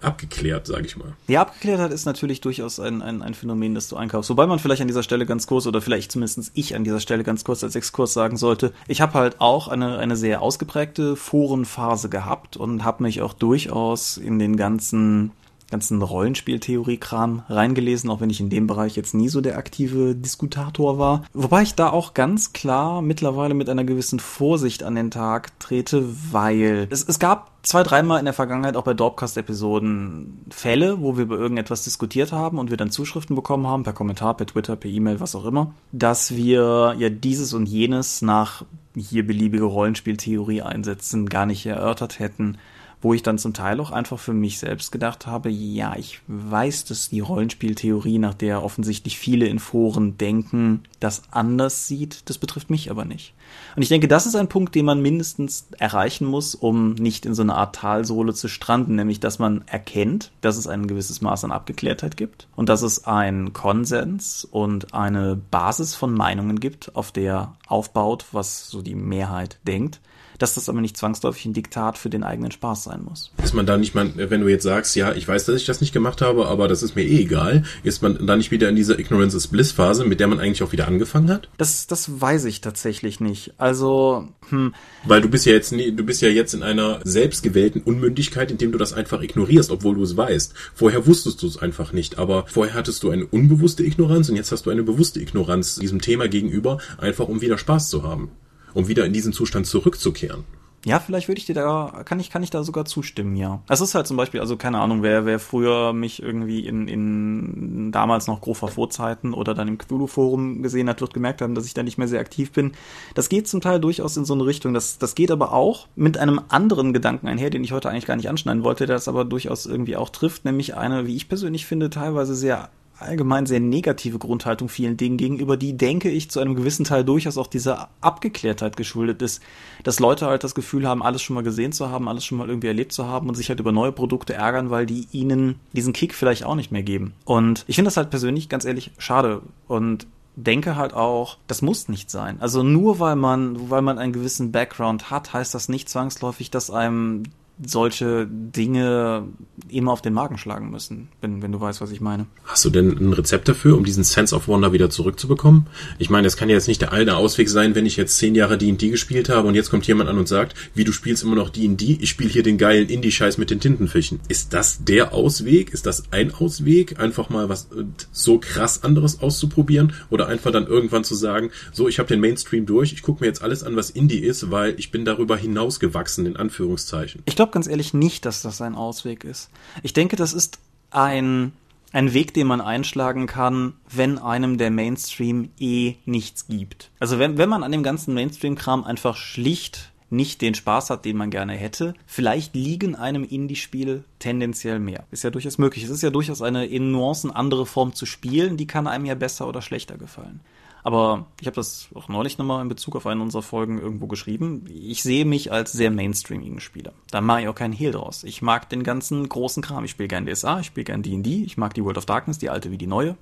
abgeklärt, 0.00 0.66
sage 0.66 0.86
ich 0.86 0.96
mal. 0.96 1.12
Ja, 1.26 1.42
Abgeklärtheit 1.42 1.92
ist 1.92 2.06
natürlich 2.06 2.40
durchaus 2.40 2.80
ein, 2.80 3.02
ein, 3.02 3.22
ein 3.22 3.34
Phänomen, 3.34 3.74
das 3.74 3.88
du 3.88 3.96
einkaufst. 3.96 4.30
Wobei 4.30 4.46
man 4.46 4.58
vielleicht 4.58 4.80
an 4.80 4.88
dieser 4.88 5.02
Stelle 5.02 5.26
ganz 5.26 5.46
kurz, 5.46 5.66
oder 5.66 5.80
vielleicht 5.80 6.12
zumindest 6.12 6.52
ich 6.54 6.74
an 6.74 6.84
dieser 6.84 7.00
Stelle 7.00 7.24
ganz 7.24 7.44
kurz 7.44 7.64
als 7.64 7.74
Exkurs 7.74 8.12
sagen 8.12 8.36
sollte, 8.36 8.72
ich 8.86 9.00
habe 9.00 9.14
halt 9.14 9.40
auch 9.40 9.68
eine, 9.68 9.98
eine 9.98 10.16
sehr 10.16 10.42
ausgeprägte 10.42 11.16
Forenphase 11.16 12.08
gehabt 12.08 12.56
und 12.56 12.84
habe 12.84 13.02
mich 13.02 13.22
auch 13.22 13.32
durchaus 13.32 14.16
in 14.16 14.38
den 14.38 14.56
ganzen 14.56 15.32
ganzen 15.70 16.00
Rollenspieltheorie-Kram 16.00 17.42
reingelesen, 17.48 18.10
auch 18.10 18.20
wenn 18.20 18.30
ich 18.30 18.40
in 18.40 18.50
dem 18.50 18.66
Bereich 18.66 18.96
jetzt 18.96 19.14
nie 19.14 19.28
so 19.28 19.40
der 19.40 19.58
aktive 19.58 20.14
Diskutator 20.14 20.98
war. 20.98 21.24
Wobei 21.34 21.62
ich 21.62 21.74
da 21.74 21.90
auch 21.90 22.14
ganz 22.14 22.52
klar 22.52 23.02
mittlerweile 23.02 23.54
mit 23.54 23.68
einer 23.68 23.84
gewissen 23.84 24.20
Vorsicht 24.20 24.82
an 24.82 24.94
den 24.94 25.10
Tag 25.10 25.58
trete, 25.60 26.04
weil 26.32 26.88
es, 26.90 27.04
es 27.06 27.18
gab 27.18 27.50
zwei, 27.62 27.82
dreimal 27.82 28.18
in 28.18 28.24
der 28.24 28.34
Vergangenheit 28.34 28.76
auch 28.76 28.84
bei 28.84 28.94
Dorpcast-Episoden 28.94 30.46
Fälle, 30.50 31.02
wo 31.02 31.16
wir 31.16 31.24
über 31.24 31.38
irgendetwas 31.38 31.84
diskutiert 31.84 32.32
haben 32.32 32.58
und 32.58 32.70
wir 32.70 32.76
dann 32.76 32.90
Zuschriften 32.90 33.36
bekommen 33.36 33.66
haben, 33.66 33.82
per 33.82 33.92
Kommentar, 33.92 34.36
per 34.36 34.46
Twitter, 34.46 34.76
per 34.76 34.90
E-Mail, 34.90 35.20
was 35.20 35.34
auch 35.34 35.44
immer, 35.44 35.74
dass 35.92 36.34
wir 36.34 36.94
ja 36.98 37.10
dieses 37.10 37.52
und 37.52 37.66
jenes 37.66 38.22
nach 38.22 38.64
hier 38.96 39.26
beliebige 39.26 39.64
Rollenspieltheorie 39.64 40.62
einsetzen 40.62 41.28
gar 41.28 41.46
nicht 41.46 41.66
erörtert 41.66 42.18
hätten 42.18 42.58
wo 43.00 43.14
ich 43.14 43.22
dann 43.22 43.38
zum 43.38 43.54
Teil 43.54 43.80
auch 43.80 43.90
einfach 43.90 44.18
für 44.18 44.32
mich 44.32 44.58
selbst 44.58 44.90
gedacht 44.90 45.26
habe, 45.26 45.50
ja, 45.50 45.96
ich 45.96 46.20
weiß, 46.26 46.84
dass 46.86 47.08
die 47.08 47.20
Rollenspieltheorie, 47.20 48.18
nach 48.18 48.34
der 48.34 48.62
offensichtlich 48.62 49.18
viele 49.18 49.46
in 49.46 49.58
Foren 49.58 50.18
denken, 50.18 50.82
das 50.98 51.22
anders 51.30 51.86
sieht, 51.86 52.28
das 52.28 52.38
betrifft 52.38 52.70
mich 52.70 52.90
aber 52.90 53.04
nicht. 53.04 53.34
Und 53.76 53.82
ich 53.82 53.88
denke, 53.88 54.08
das 54.08 54.26
ist 54.26 54.34
ein 54.34 54.48
Punkt, 54.48 54.74
den 54.74 54.84
man 54.84 55.00
mindestens 55.00 55.68
erreichen 55.78 56.26
muss, 56.26 56.54
um 56.54 56.94
nicht 56.94 57.24
in 57.24 57.34
so 57.34 57.42
eine 57.42 57.54
Art 57.54 57.76
Talsohle 57.76 58.34
zu 58.34 58.48
stranden, 58.48 58.96
nämlich 58.96 59.20
dass 59.20 59.38
man 59.38 59.62
erkennt, 59.66 60.32
dass 60.40 60.56
es 60.56 60.66
ein 60.66 60.86
gewisses 60.86 61.20
Maß 61.20 61.44
an 61.44 61.52
Abgeklärtheit 61.52 62.16
gibt 62.16 62.48
und 62.56 62.68
dass 62.68 62.82
es 62.82 63.06
einen 63.06 63.52
Konsens 63.52 64.44
und 64.44 64.92
eine 64.92 65.36
Basis 65.36 65.94
von 65.94 66.12
Meinungen 66.12 66.60
gibt, 66.60 66.96
auf 66.96 67.12
der 67.12 67.54
aufbaut, 67.68 68.26
was 68.32 68.68
so 68.68 68.82
die 68.82 68.96
Mehrheit 68.96 69.58
denkt 69.66 70.00
dass 70.38 70.54
das 70.54 70.68
aber 70.68 70.80
nicht 70.80 70.96
zwangsläufig 70.96 71.46
ein 71.46 71.52
Diktat 71.52 71.98
für 71.98 72.10
den 72.10 72.22
eigenen 72.22 72.50
Spaß 72.50 72.84
sein 72.84 73.02
muss. 73.02 73.32
Ist 73.42 73.54
man 73.54 73.66
da 73.66 73.76
nicht 73.76 73.94
mal, 73.94 74.10
wenn 74.14 74.40
du 74.40 74.48
jetzt 74.48 74.62
sagst, 74.62 74.96
ja, 74.96 75.12
ich 75.12 75.26
weiß, 75.26 75.46
dass 75.46 75.56
ich 75.56 75.66
das 75.66 75.80
nicht 75.80 75.92
gemacht 75.92 76.22
habe, 76.22 76.46
aber 76.46 76.68
das 76.68 76.82
ist 76.82 76.96
mir 76.96 77.02
eh 77.02 77.20
egal, 77.20 77.64
ist 77.82 78.02
man 78.02 78.26
da 78.26 78.36
nicht 78.36 78.50
wieder 78.50 78.68
in 78.68 78.76
dieser 78.76 78.98
Ignorance 78.98 79.36
is 79.36 79.48
Bliss 79.48 79.72
Phase, 79.72 80.04
mit 80.04 80.20
der 80.20 80.28
man 80.28 80.38
eigentlich 80.38 80.62
auch 80.62 80.72
wieder 80.72 80.86
angefangen 80.86 81.30
hat? 81.30 81.48
Das, 81.58 81.86
das 81.86 82.20
weiß 82.20 82.44
ich 82.44 82.60
tatsächlich 82.60 83.20
nicht. 83.20 83.54
Also, 83.58 84.28
hm. 84.48 84.74
Weil 85.04 85.20
du 85.20 85.28
bist 85.28 85.46
ja 85.46 85.52
jetzt, 85.52 85.72
du 85.72 86.04
bist 86.04 86.22
ja 86.22 86.28
jetzt 86.28 86.54
in 86.54 86.62
einer 86.62 87.00
selbstgewählten 87.04 87.82
Unmündigkeit, 87.82 88.50
indem 88.50 88.72
du 88.72 88.78
das 88.78 88.92
einfach 88.92 89.22
ignorierst, 89.22 89.70
obwohl 89.70 89.96
du 89.96 90.02
es 90.02 90.16
weißt. 90.16 90.54
Vorher 90.74 91.06
wusstest 91.06 91.42
du 91.42 91.46
es 91.46 91.56
einfach 91.56 91.92
nicht, 91.92 92.18
aber 92.18 92.46
vorher 92.46 92.74
hattest 92.74 93.02
du 93.02 93.10
eine 93.10 93.26
unbewusste 93.26 93.84
Ignoranz 93.84 94.28
und 94.28 94.36
jetzt 94.36 94.52
hast 94.52 94.66
du 94.66 94.70
eine 94.70 94.82
bewusste 94.82 95.20
Ignoranz 95.20 95.76
diesem 95.76 96.00
Thema 96.00 96.28
gegenüber, 96.28 96.78
einfach 96.98 97.28
um 97.28 97.40
wieder 97.40 97.58
Spaß 97.58 97.90
zu 97.90 98.02
haben 98.02 98.30
um 98.74 98.88
wieder 98.88 99.04
in 99.04 99.12
diesen 99.12 99.32
Zustand 99.32 99.66
zurückzukehren. 99.66 100.44
Ja, 100.84 101.00
vielleicht 101.00 101.26
würde 101.26 101.40
ich 101.40 101.46
dir 101.46 101.54
da, 101.54 102.02
kann 102.04 102.20
ich, 102.20 102.30
kann 102.30 102.42
ich 102.44 102.50
da 102.50 102.62
sogar 102.62 102.84
zustimmen, 102.84 103.34
ja. 103.34 103.60
Es 103.68 103.80
ist 103.80 103.96
halt 103.96 104.06
zum 104.06 104.16
Beispiel, 104.16 104.40
also 104.40 104.56
keine 104.56 104.78
Ahnung, 104.78 105.02
wer, 105.02 105.26
wer 105.26 105.40
früher 105.40 105.92
mich 105.92 106.22
irgendwie 106.22 106.66
in, 106.66 106.86
in 106.86 107.90
damals 107.90 108.28
noch 108.28 108.40
Grover 108.40 108.68
Vorzeiten 108.68 109.34
oder 109.34 109.54
dann 109.54 109.66
im 109.66 109.76
Cthulhu-Forum 109.76 110.62
gesehen 110.62 110.88
hat, 110.88 111.00
wird 111.00 111.14
gemerkt 111.14 111.42
haben, 111.42 111.56
dass 111.56 111.66
ich 111.66 111.74
da 111.74 111.82
nicht 111.82 111.98
mehr 111.98 112.06
sehr 112.06 112.20
aktiv 112.20 112.52
bin. 112.52 112.72
Das 113.14 113.28
geht 113.28 113.48
zum 113.48 113.60
Teil 113.60 113.80
durchaus 113.80 114.16
in 114.16 114.24
so 114.24 114.34
eine 114.34 114.46
Richtung. 114.46 114.72
Das, 114.72 114.98
das 114.98 115.16
geht 115.16 115.32
aber 115.32 115.52
auch 115.52 115.88
mit 115.96 116.16
einem 116.16 116.40
anderen 116.48 116.92
Gedanken 116.92 117.26
einher, 117.26 117.50
den 117.50 117.64
ich 117.64 117.72
heute 117.72 117.90
eigentlich 117.90 118.06
gar 118.06 118.16
nicht 118.16 118.28
anschneiden 118.28 118.62
wollte, 118.62 118.86
der 118.86 118.96
das 118.96 119.08
aber 119.08 119.24
durchaus 119.24 119.66
irgendwie 119.66 119.96
auch 119.96 120.10
trifft, 120.10 120.44
nämlich 120.44 120.76
eine, 120.76 121.06
wie 121.06 121.16
ich 121.16 121.28
persönlich 121.28 121.66
finde, 121.66 121.90
teilweise 121.90 122.36
sehr 122.36 122.70
allgemein 123.00 123.46
sehr 123.46 123.60
negative 123.60 124.18
Grundhaltung 124.18 124.68
vielen 124.68 124.96
Dingen 124.96 125.16
gegenüber, 125.16 125.56
die, 125.56 125.76
denke 125.76 126.10
ich, 126.10 126.30
zu 126.30 126.40
einem 126.40 126.54
gewissen 126.54 126.84
Teil 126.84 127.04
durchaus 127.04 127.38
auch 127.38 127.46
dieser 127.46 127.90
Abgeklärtheit 128.00 128.76
geschuldet 128.76 129.22
ist, 129.22 129.42
dass 129.84 130.00
Leute 130.00 130.26
halt 130.26 130.44
das 130.44 130.54
Gefühl 130.54 130.86
haben, 130.86 131.02
alles 131.02 131.22
schon 131.22 131.34
mal 131.34 131.42
gesehen 131.42 131.72
zu 131.72 131.90
haben, 131.90 132.08
alles 132.08 132.24
schon 132.24 132.38
mal 132.38 132.48
irgendwie 132.48 132.66
erlebt 132.66 132.92
zu 132.92 133.06
haben 133.06 133.28
und 133.28 133.34
sich 133.34 133.48
halt 133.48 133.60
über 133.60 133.72
neue 133.72 133.92
Produkte 133.92 134.34
ärgern, 134.34 134.70
weil 134.70 134.86
die 134.86 135.06
ihnen 135.12 135.60
diesen 135.72 135.92
Kick 135.92 136.14
vielleicht 136.14 136.44
auch 136.44 136.54
nicht 136.54 136.72
mehr 136.72 136.82
geben. 136.82 137.14
Und 137.24 137.64
ich 137.68 137.76
finde 137.76 137.88
das 137.88 137.96
halt 137.96 138.10
persönlich 138.10 138.48
ganz 138.48 138.64
ehrlich 138.64 138.90
schade 138.98 139.42
und 139.68 140.06
denke 140.36 140.76
halt 140.76 140.94
auch, 140.94 141.36
das 141.46 141.62
muss 141.62 141.88
nicht 141.88 142.10
sein. 142.10 142.40
Also 142.40 142.62
nur 142.62 143.00
weil 143.00 143.16
man, 143.16 143.70
weil 143.70 143.82
man 143.82 143.98
einen 143.98 144.12
gewissen 144.12 144.52
Background 144.52 145.10
hat, 145.10 145.32
heißt 145.32 145.54
das 145.54 145.68
nicht 145.68 145.88
zwangsläufig, 145.88 146.50
dass 146.50 146.70
einem 146.70 147.24
solche 147.64 148.26
Dinge 148.30 149.28
immer 149.68 149.92
auf 149.92 150.02
den 150.02 150.14
Magen 150.14 150.38
schlagen 150.38 150.70
müssen, 150.70 151.08
wenn, 151.20 151.42
wenn 151.42 151.52
du 151.52 151.60
weißt, 151.60 151.80
was 151.80 151.90
ich 151.90 152.00
meine. 152.00 152.26
Hast 152.44 152.64
du 152.64 152.70
denn 152.70 152.90
ein 152.90 153.12
Rezept 153.12 153.48
dafür, 153.48 153.76
um 153.76 153.84
diesen 153.84 154.04
Sense 154.04 154.34
of 154.34 154.48
Wonder 154.48 154.72
wieder 154.72 154.90
zurückzubekommen? 154.90 155.66
Ich 155.98 156.10
meine, 156.10 156.24
das 156.26 156.36
kann 156.36 156.48
ja 156.48 156.54
jetzt 156.54 156.68
nicht 156.68 156.80
der 156.80 156.92
eine 156.92 157.16
Ausweg 157.16 157.48
sein, 157.48 157.74
wenn 157.74 157.86
ich 157.86 157.96
jetzt 157.96 158.16
zehn 158.16 158.34
Jahre 158.34 158.58
D&D 158.58 158.90
gespielt 158.90 159.28
habe 159.28 159.48
und 159.48 159.54
jetzt 159.54 159.70
kommt 159.70 159.86
jemand 159.86 160.08
an 160.08 160.18
und 160.18 160.28
sagt, 160.28 160.54
wie 160.74 160.84
du 160.84 160.92
spielst 160.92 161.24
immer 161.24 161.34
noch 161.34 161.50
D&D, 161.50 161.98
ich 162.00 162.10
spiele 162.10 162.30
hier 162.30 162.42
den 162.42 162.58
geilen 162.58 162.88
Indie-Scheiß 162.88 163.38
mit 163.38 163.50
den 163.50 163.60
Tintenfischen. 163.60 164.20
Ist 164.28 164.54
das 164.54 164.84
der 164.84 165.12
Ausweg? 165.12 165.72
Ist 165.72 165.86
das 165.86 166.12
ein 166.12 166.32
Ausweg, 166.34 167.00
einfach 167.00 167.28
mal 167.28 167.48
was 167.48 167.64
äh, 167.76 167.84
so 168.12 168.38
krass 168.38 168.84
anderes 168.84 169.20
auszuprobieren 169.20 169.92
oder 170.10 170.28
einfach 170.28 170.52
dann 170.52 170.66
irgendwann 170.66 171.04
zu 171.04 171.14
sagen, 171.14 171.50
so, 171.72 171.88
ich 171.88 171.98
habe 171.98 172.08
den 172.08 172.20
Mainstream 172.20 172.66
durch, 172.66 172.92
ich 172.92 173.02
gucke 173.02 173.22
mir 173.22 173.26
jetzt 173.26 173.42
alles 173.42 173.64
an, 173.64 173.76
was 173.76 173.90
Indie 173.90 174.18
ist, 174.18 174.50
weil 174.50 174.74
ich 174.78 174.90
bin 174.90 175.04
darüber 175.04 175.36
hinausgewachsen, 175.36 176.26
in 176.26 176.36
Anführungszeichen. 176.36 177.22
Ich 177.24 177.36
glaube 177.36 177.47
ganz 177.52 177.66
ehrlich 177.66 177.94
nicht, 177.94 178.24
dass 178.24 178.42
das 178.42 178.60
ein 178.60 178.74
Ausweg 178.74 179.24
ist. 179.24 179.50
Ich 179.82 179.92
denke, 179.92 180.16
das 180.16 180.32
ist 180.32 180.58
ein, 180.90 181.52
ein 181.92 182.14
Weg, 182.14 182.34
den 182.34 182.46
man 182.46 182.60
einschlagen 182.60 183.26
kann, 183.26 183.74
wenn 183.90 184.18
einem 184.18 184.58
der 184.58 184.70
Mainstream 184.70 185.50
eh 185.58 185.94
nichts 186.04 186.46
gibt. 186.46 186.90
Also 186.98 187.18
wenn, 187.18 187.38
wenn 187.38 187.48
man 187.48 187.62
an 187.62 187.72
dem 187.72 187.82
ganzen 187.82 188.14
Mainstream-Kram 188.14 188.84
einfach 188.84 189.16
schlicht 189.16 189.92
nicht 190.10 190.40
den 190.40 190.54
Spaß 190.54 190.90
hat, 190.90 191.04
den 191.04 191.16
man 191.16 191.30
gerne 191.30 191.52
hätte. 191.52 191.94
Vielleicht 192.06 192.54
liegen 192.54 192.94
einem 192.94 193.24
Indie-Spiele 193.24 194.04
tendenziell 194.18 194.78
mehr. 194.78 195.04
Ist 195.10 195.24
ja 195.24 195.30
durchaus 195.30 195.58
möglich. 195.58 195.84
Es 195.84 195.90
ist 195.90 196.02
ja 196.02 196.10
durchaus 196.10 196.40
eine 196.40 196.66
in 196.66 196.90
Nuancen 196.90 197.30
andere 197.30 197.66
Form 197.66 197.94
zu 197.94 198.06
spielen, 198.06 198.56
die 198.56 198.66
kann 198.66 198.86
einem 198.86 199.04
ja 199.04 199.14
besser 199.14 199.46
oder 199.46 199.62
schlechter 199.62 199.98
gefallen. 199.98 200.40
Aber 200.88 201.26
ich 201.38 201.46
habe 201.46 201.54
das 201.54 201.88
auch 201.94 202.08
neulich 202.08 202.38
nochmal 202.38 202.62
in 202.62 202.70
Bezug 202.70 202.96
auf 202.96 203.06
eine 203.06 203.20
unserer 203.20 203.42
Folgen 203.42 203.78
irgendwo 203.78 204.06
geschrieben. 204.06 204.64
Ich 204.72 205.02
sehe 205.02 205.26
mich 205.26 205.52
als 205.52 205.70
sehr 205.70 205.90
mainstreamigen 205.90 206.60
Spieler. 206.60 206.94
Da 207.10 207.20
mache 207.20 207.42
ich 207.42 207.48
auch 207.48 207.54
keinen 207.54 207.74
Hehl 207.74 207.92
draus. 207.92 208.24
Ich 208.24 208.40
mag 208.40 208.70
den 208.70 208.84
ganzen 208.84 209.28
großen 209.28 209.62
Kram. 209.62 209.84
Ich 209.84 209.90
spiele 209.90 210.08
gern 210.08 210.24
DSA, 210.24 210.60
ich 210.60 210.66
spiele 210.68 210.84
gern 210.84 211.02
D&D, 211.02 211.42
ich 211.44 211.58
mag 211.58 211.74
die 211.74 211.84
World 211.84 211.98
of 211.98 212.06
Darkness, 212.06 212.38
die 212.38 212.48
alte 212.48 212.70
wie 212.70 212.78
die 212.78 212.86
neue. 212.86 213.16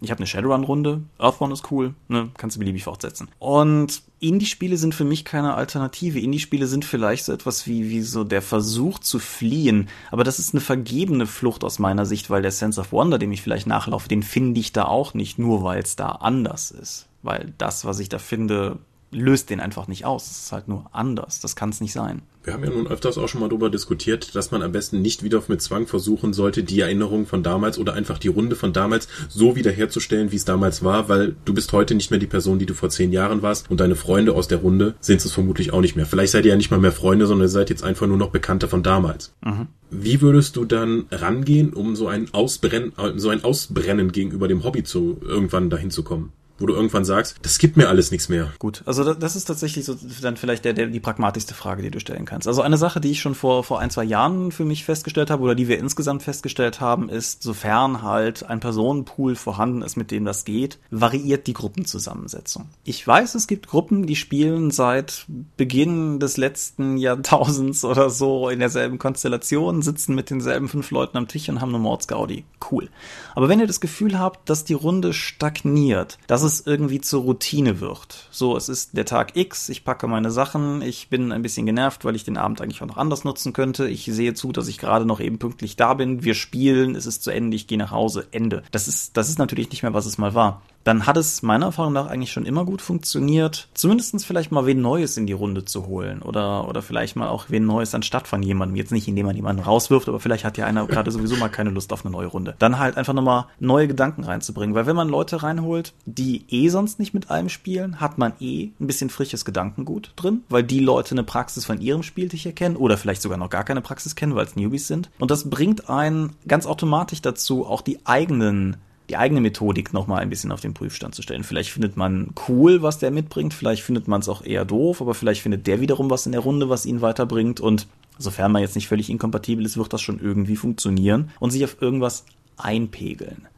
Ich 0.00 0.10
habe 0.10 0.18
eine 0.18 0.26
Shadowrun-Runde. 0.26 1.02
Earthbound 1.20 1.52
ist 1.52 1.70
cool, 1.70 1.94
ne? 2.08 2.30
Kannst 2.36 2.56
du 2.56 2.58
beliebig 2.58 2.82
fortsetzen. 2.82 3.28
Und 3.38 4.02
Indie-Spiele 4.18 4.76
sind 4.76 4.92
für 4.92 5.04
mich 5.04 5.24
keine 5.24 5.54
Alternative. 5.54 6.18
Indie-Spiele 6.18 6.66
sind 6.66 6.84
vielleicht 6.84 7.24
so 7.24 7.32
etwas 7.32 7.68
wie, 7.68 7.88
wie 7.88 8.00
so 8.00 8.24
der 8.24 8.42
Versuch 8.42 8.98
zu 8.98 9.20
fliehen. 9.20 9.88
Aber 10.10 10.24
das 10.24 10.40
ist 10.40 10.54
eine 10.54 10.60
vergebene 10.60 11.28
Flucht 11.28 11.62
aus 11.62 11.78
meiner 11.78 12.04
Sicht, 12.04 12.30
weil 12.30 12.42
der 12.42 12.50
Sense 12.50 12.80
of 12.80 12.90
Wonder, 12.90 13.18
dem 13.18 13.30
ich 13.30 13.42
vielleicht 13.42 13.68
nachlaufe, 13.68 14.08
den 14.08 14.24
finde 14.24 14.58
ich 14.58 14.72
da 14.72 14.86
auch 14.86 15.14
nicht, 15.14 15.38
nur 15.38 15.62
weil 15.62 15.80
es 15.84 15.94
da 15.94 16.08
anders 16.08 16.72
ist. 16.72 17.06
Weil 17.22 17.54
das, 17.58 17.84
was 17.84 17.98
ich 18.00 18.08
da 18.08 18.18
finde, 18.18 18.78
löst 19.12 19.50
den 19.50 19.60
einfach 19.60 19.88
nicht 19.88 20.04
aus. 20.04 20.30
Es 20.30 20.44
ist 20.44 20.52
halt 20.52 20.68
nur 20.68 20.86
anders. 20.92 21.40
Das 21.40 21.54
kann 21.54 21.68
es 21.68 21.80
nicht 21.80 21.92
sein. 21.92 22.22
Wir 22.44 22.54
haben 22.54 22.64
ja 22.64 22.70
nun 22.70 22.88
öfters 22.88 23.18
auch 23.18 23.28
schon 23.28 23.40
mal 23.40 23.48
darüber 23.48 23.70
diskutiert, 23.70 24.34
dass 24.34 24.50
man 24.50 24.62
am 24.62 24.72
besten 24.72 25.00
nicht 25.00 25.22
wieder 25.22 25.40
mit 25.46 25.62
Zwang 25.62 25.86
versuchen 25.86 26.32
sollte, 26.32 26.64
die 26.64 26.80
Erinnerung 26.80 27.26
von 27.26 27.44
damals 27.44 27.78
oder 27.78 27.94
einfach 27.94 28.18
die 28.18 28.28
Runde 28.28 28.56
von 28.56 28.72
damals 28.72 29.06
so 29.28 29.54
wiederherzustellen, 29.54 30.32
wie 30.32 30.36
es 30.36 30.44
damals 30.44 30.82
war, 30.82 31.08
weil 31.08 31.36
du 31.44 31.54
bist 31.54 31.72
heute 31.72 31.94
nicht 31.94 32.10
mehr 32.10 32.18
die 32.18 32.26
Person, 32.26 32.58
die 32.58 32.66
du 32.66 32.74
vor 32.74 32.88
zehn 32.88 33.12
Jahren 33.12 33.42
warst 33.42 33.70
und 33.70 33.78
deine 33.78 33.94
Freunde 33.94 34.32
aus 34.32 34.48
der 34.48 34.58
Runde 34.58 34.94
sind 35.00 35.24
es 35.24 35.30
vermutlich 35.30 35.72
auch 35.72 35.82
nicht 35.82 35.94
mehr. 35.94 36.06
Vielleicht 36.06 36.32
seid 36.32 36.44
ihr 36.44 36.50
ja 36.50 36.56
nicht 36.56 36.72
mal 36.72 36.80
mehr 36.80 36.90
Freunde, 36.90 37.26
sondern 37.26 37.46
ihr 37.46 37.50
seid 37.50 37.70
jetzt 37.70 37.84
einfach 37.84 38.08
nur 38.08 38.16
noch 38.16 38.30
Bekannte 38.30 38.66
von 38.66 38.82
damals. 38.82 39.34
Mhm. 39.44 39.68
Wie 39.90 40.20
würdest 40.20 40.56
du 40.56 40.64
dann 40.64 41.04
rangehen, 41.12 41.72
um 41.74 41.94
so 41.94 42.08
ein 42.08 42.32
Ausbrennen, 42.32 42.92
so 43.16 43.28
ein 43.28 43.44
Ausbrennen 43.44 44.10
gegenüber 44.10 44.48
dem 44.48 44.64
Hobby 44.64 44.82
zu 44.82 45.20
irgendwann 45.22 45.70
dahin 45.70 45.92
zu 45.92 46.02
kommen? 46.02 46.32
Wo 46.58 46.66
du 46.66 46.74
irgendwann 46.74 47.04
sagst, 47.04 47.36
das 47.42 47.58
gibt 47.58 47.76
mir 47.76 47.88
alles 47.88 48.10
nichts 48.10 48.28
mehr. 48.28 48.52
Gut, 48.58 48.82
also 48.86 49.14
das 49.14 49.36
ist 49.36 49.46
tatsächlich 49.46 49.84
so 49.84 49.96
dann 50.20 50.36
vielleicht 50.36 50.64
der, 50.64 50.72
der, 50.72 50.86
die 50.86 51.00
pragmatischste 51.00 51.54
Frage, 51.54 51.82
die 51.82 51.90
du 51.90 52.00
stellen 52.00 52.24
kannst. 52.24 52.46
Also 52.46 52.62
eine 52.62 52.78
Sache, 52.78 53.00
die 53.00 53.10
ich 53.10 53.20
schon 53.20 53.34
vor, 53.34 53.64
vor 53.64 53.80
ein, 53.80 53.90
zwei 53.90 54.04
Jahren 54.04 54.52
für 54.52 54.64
mich 54.64 54.84
festgestellt 54.84 55.30
habe 55.30 55.42
oder 55.42 55.54
die 55.54 55.68
wir 55.68 55.78
insgesamt 55.78 56.22
festgestellt 56.22 56.80
haben, 56.80 57.08
ist, 57.08 57.42
sofern 57.42 58.02
halt 58.02 58.44
ein 58.44 58.60
Personenpool 58.60 59.34
vorhanden 59.34 59.82
ist, 59.82 59.96
mit 59.96 60.10
dem 60.10 60.24
das 60.24 60.44
geht, 60.44 60.78
variiert 60.90 61.46
die 61.46 61.52
Gruppenzusammensetzung. 61.52 62.68
Ich 62.84 63.06
weiß, 63.06 63.34
es 63.34 63.46
gibt 63.46 63.68
Gruppen, 63.68 64.06
die 64.06 64.16
spielen 64.16 64.70
seit 64.70 65.26
Beginn 65.56 66.20
des 66.20 66.36
letzten 66.36 66.96
Jahrtausends 66.96 67.84
oder 67.84 68.10
so 68.10 68.48
in 68.48 68.60
derselben 68.60 68.98
Konstellation, 68.98 69.82
sitzen 69.82 70.14
mit 70.14 70.30
denselben 70.30 70.68
fünf 70.68 70.90
Leuten 70.90 71.16
am 71.16 71.28
Tisch 71.28 71.48
und 71.48 71.60
haben 71.60 71.70
eine 71.70 71.78
Mordsgaudi. 71.78 72.44
Cool. 72.70 72.88
Aber 73.34 73.48
wenn 73.48 73.60
ihr 73.60 73.66
das 73.66 73.80
Gefühl 73.80 74.18
habt, 74.18 74.48
dass 74.48 74.64
die 74.64 74.74
Runde 74.74 75.12
stagniert, 75.12 76.18
dass 76.26 76.41
es 76.42 76.66
irgendwie 76.66 77.00
zur 77.00 77.22
Routine 77.22 77.80
wird. 77.80 78.28
So, 78.30 78.56
es 78.56 78.68
ist 78.68 78.96
der 78.96 79.04
Tag 79.04 79.36
X, 79.36 79.68
ich 79.68 79.84
packe 79.84 80.06
meine 80.06 80.30
Sachen, 80.30 80.82
ich 80.82 81.08
bin 81.08 81.32
ein 81.32 81.42
bisschen 81.42 81.66
genervt, 81.66 82.04
weil 82.04 82.16
ich 82.16 82.24
den 82.24 82.36
Abend 82.36 82.60
eigentlich 82.60 82.82
auch 82.82 82.86
noch 82.86 82.96
anders 82.96 83.24
nutzen 83.24 83.52
könnte. 83.52 83.88
Ich 83.88 84.04
sehe 84.04 84.34
zu, 84.34 84.52
dass 84.52 84.68
ich 84.68 84.78
gerade 84.78 85.04
noch 85.04 85.20
eben 85.20 85.38
pünktlich 85.38 85.76
da 85.76 85.94
bin. 85.94 86.24
Wir 86.24 86.34
spielen, 86.34 86.94
es 86.94 87.06
ist 87.06 87.22
zu 87.22 87.30
Ende, 87.30 87.56
ich 87.56 87.66
gehe 87.66 87.78
nach 87.78 87.90
Hause, 87.90 88.26
Ende. 88.30 88.62
Das 88.70 88.88
ist, 88.88 89.16
das 89.16 89.28
ist 89.28 89.38
natürlich 89.38 89.70
nicht 89.70 89.82
mehr, 89.82 89.94
was 89.94 90.06
es 90.06 90.18
mal 90.18 90.34
war 90.34 90.62
dann 90.84 91.06
hat 91.06 91.16
es 91.16 91.42
meiner 91.42 91.66
Erfahrung 91.66 91.92
nach 91.92 92.06
eigentlich 92.06 92.32
schon 92.32 92.46
immer 92.46 92.64
gut 92.64 92.82
funktioniert, 92.82 93.68
zumindestens 93.74 94.24
vielleicht 94.24 94.52
mal 94.52 94.66
wen 94.66 94.80
Neues 94.80 95.16
in 95.16 95.26
die 95.26 95.32
Runde 95.32 95.64
zu 95.64 95.86
holen 95.86 96.22
oder, 96.22 96.68
oder 96.68 96.82
vielleicht 96.82 97.16
mal 97.16 97.28
auch 97.28 97.46
wen 97.48 97.66
Neues 97.66 97.94
anstatt 97.94 98.28
von 98.28 98.42
jemandem. 98.42 98.76
Jetzt 98.76 98.92
nicht, 98.92 99.08
indem 99.08 99.26
man 99.26 99.36
jemanden 99.36 99.62
rauswirft, 99.62 100.08
aber 100.08 100.20
vielleicht 100.20 100.44
hat 100.44 100.58
ja 100.58 100.66
einer 100.66 100.86
gerade 100.86 101.10
sowieso 101.10 101.36
mal 101.36 101.48
keine 101.48 101.70
Lust 101.70 101.92
auf 101.92 102.04
eine 102.04 102.12
neue 102.12 102.26
Runde. 102.26 102.54
Dann 102.58 102.78
halt 102.78 102.96
einfach 102.96 103.12
nochmal 103.12 103.46
neue 103.60 103.88
Gedanken 103.88 104.24
reinzubringen, 104.24 104.74
weil 104.74 104.86
wenn 104.86 104.96
man 104.96 105.08
Leute 105.08 105.42
reinholt, 105.42 105.92
die 106.06 106.44
eh 106.48 106.68
sonst 106.68 106.98
nicht 106.98 107.14
mit 107.14 107.30
einem 107.30 107.48
spielen, 107.48 108.00
hat 108.00 108.18
man 108.18 108.32
eh 108.40 108.70
ein 108.80 108.86
bisschen 108.86 109.10
frisches 109.10 109.44
Gedankengut 109.44 110.12
drin, 110.16 110.42
weil 110.48 110.62
die 110.62 110.80
Leute 110.80 111.12
eine 111.12 111.24
Praxis 111.24 111.64
von 111.64 111.80
ihrem 111.80 112.02
Spieltisch 112.02 112.46
erkennen 112.46 112.76
oder 112.76 112.96
vielleicht 112.96 113.22
sogar 113.22 113.38
noch 113.38 113.50
gar 113.50 113.64
keine 113.64 113.80
Praxis 113.80 114.14
kennen, 114.14 114.34
weil 114.34 114.46
es 114.46 114.56
Newbies 114.56 114.86
sind. 114.86 115.10
Und 115.18 115.30
das 115.30 115.48
bringt 115.48 115.88
einen 115.88 116.36
ganz 116.46 116.66
automatisch 116.66 117.22
dazu, 117.22 117.66
auch 117.66 117.82
die 117.82 118.04
eigenen 118.04 118.76
die 119.12 119.18
eigene 119.18 119.42
Methodik 119.42 119.92
nochmal 119.92 120.22
ein 120.22 120.30
bisschen 120.30 120.52
auf 120.52 120.62
den 120.62 120.72
Prüfstand 120.72 121.14
zu 121.14 121.20
stellen. 121.20 121.44
Vielleicht 121.44 121.70
findet 121.70 121.98
man 121.98 122.30
cool, 122.48 122.80
was 122.80 122.98
der 122.98 123.10
mitbringt, 123.10 123.52
vielleicht 123.52 123.82
findet 123.82 124.08
man 124.08 124.22
es 124.22 124.28
auch 124.30 124.42
eher 124.42 124.64
doof, 124.64 125.02
aber 125.02 125.12
vielleicht 125.12 125.42
findet 125.42 125.66
der 125.66 125.82
wiederum 125.82 126.08
was 126.08 126.24
in 126.24 126.32
der 126.32 126.40
Runde, 126.40 126.70
was 126.70 126.86
ihn 126.86 127.02
weiterbringt 127.02 127.60
und 127.60 127.88
sofern 128.16 128.52
man 128.52 128.62
jetzt 128.62 128.74
nicht 128.74 128.88
völlig 128.88 129.10
inkompatibel 129.10 129.66
ist, 129.66 129.76
wird 129.76 129.92
das 129.92 130.00
schon 130.00 130.18
irgendwie 130.18 130.56
funktionieren 130.56 131.30
und 131.40 131.50
sich 131.50 131.62
auf 131.62 131.76
irgendwas 131.82 132.24
einpegeln. 132.56 133.48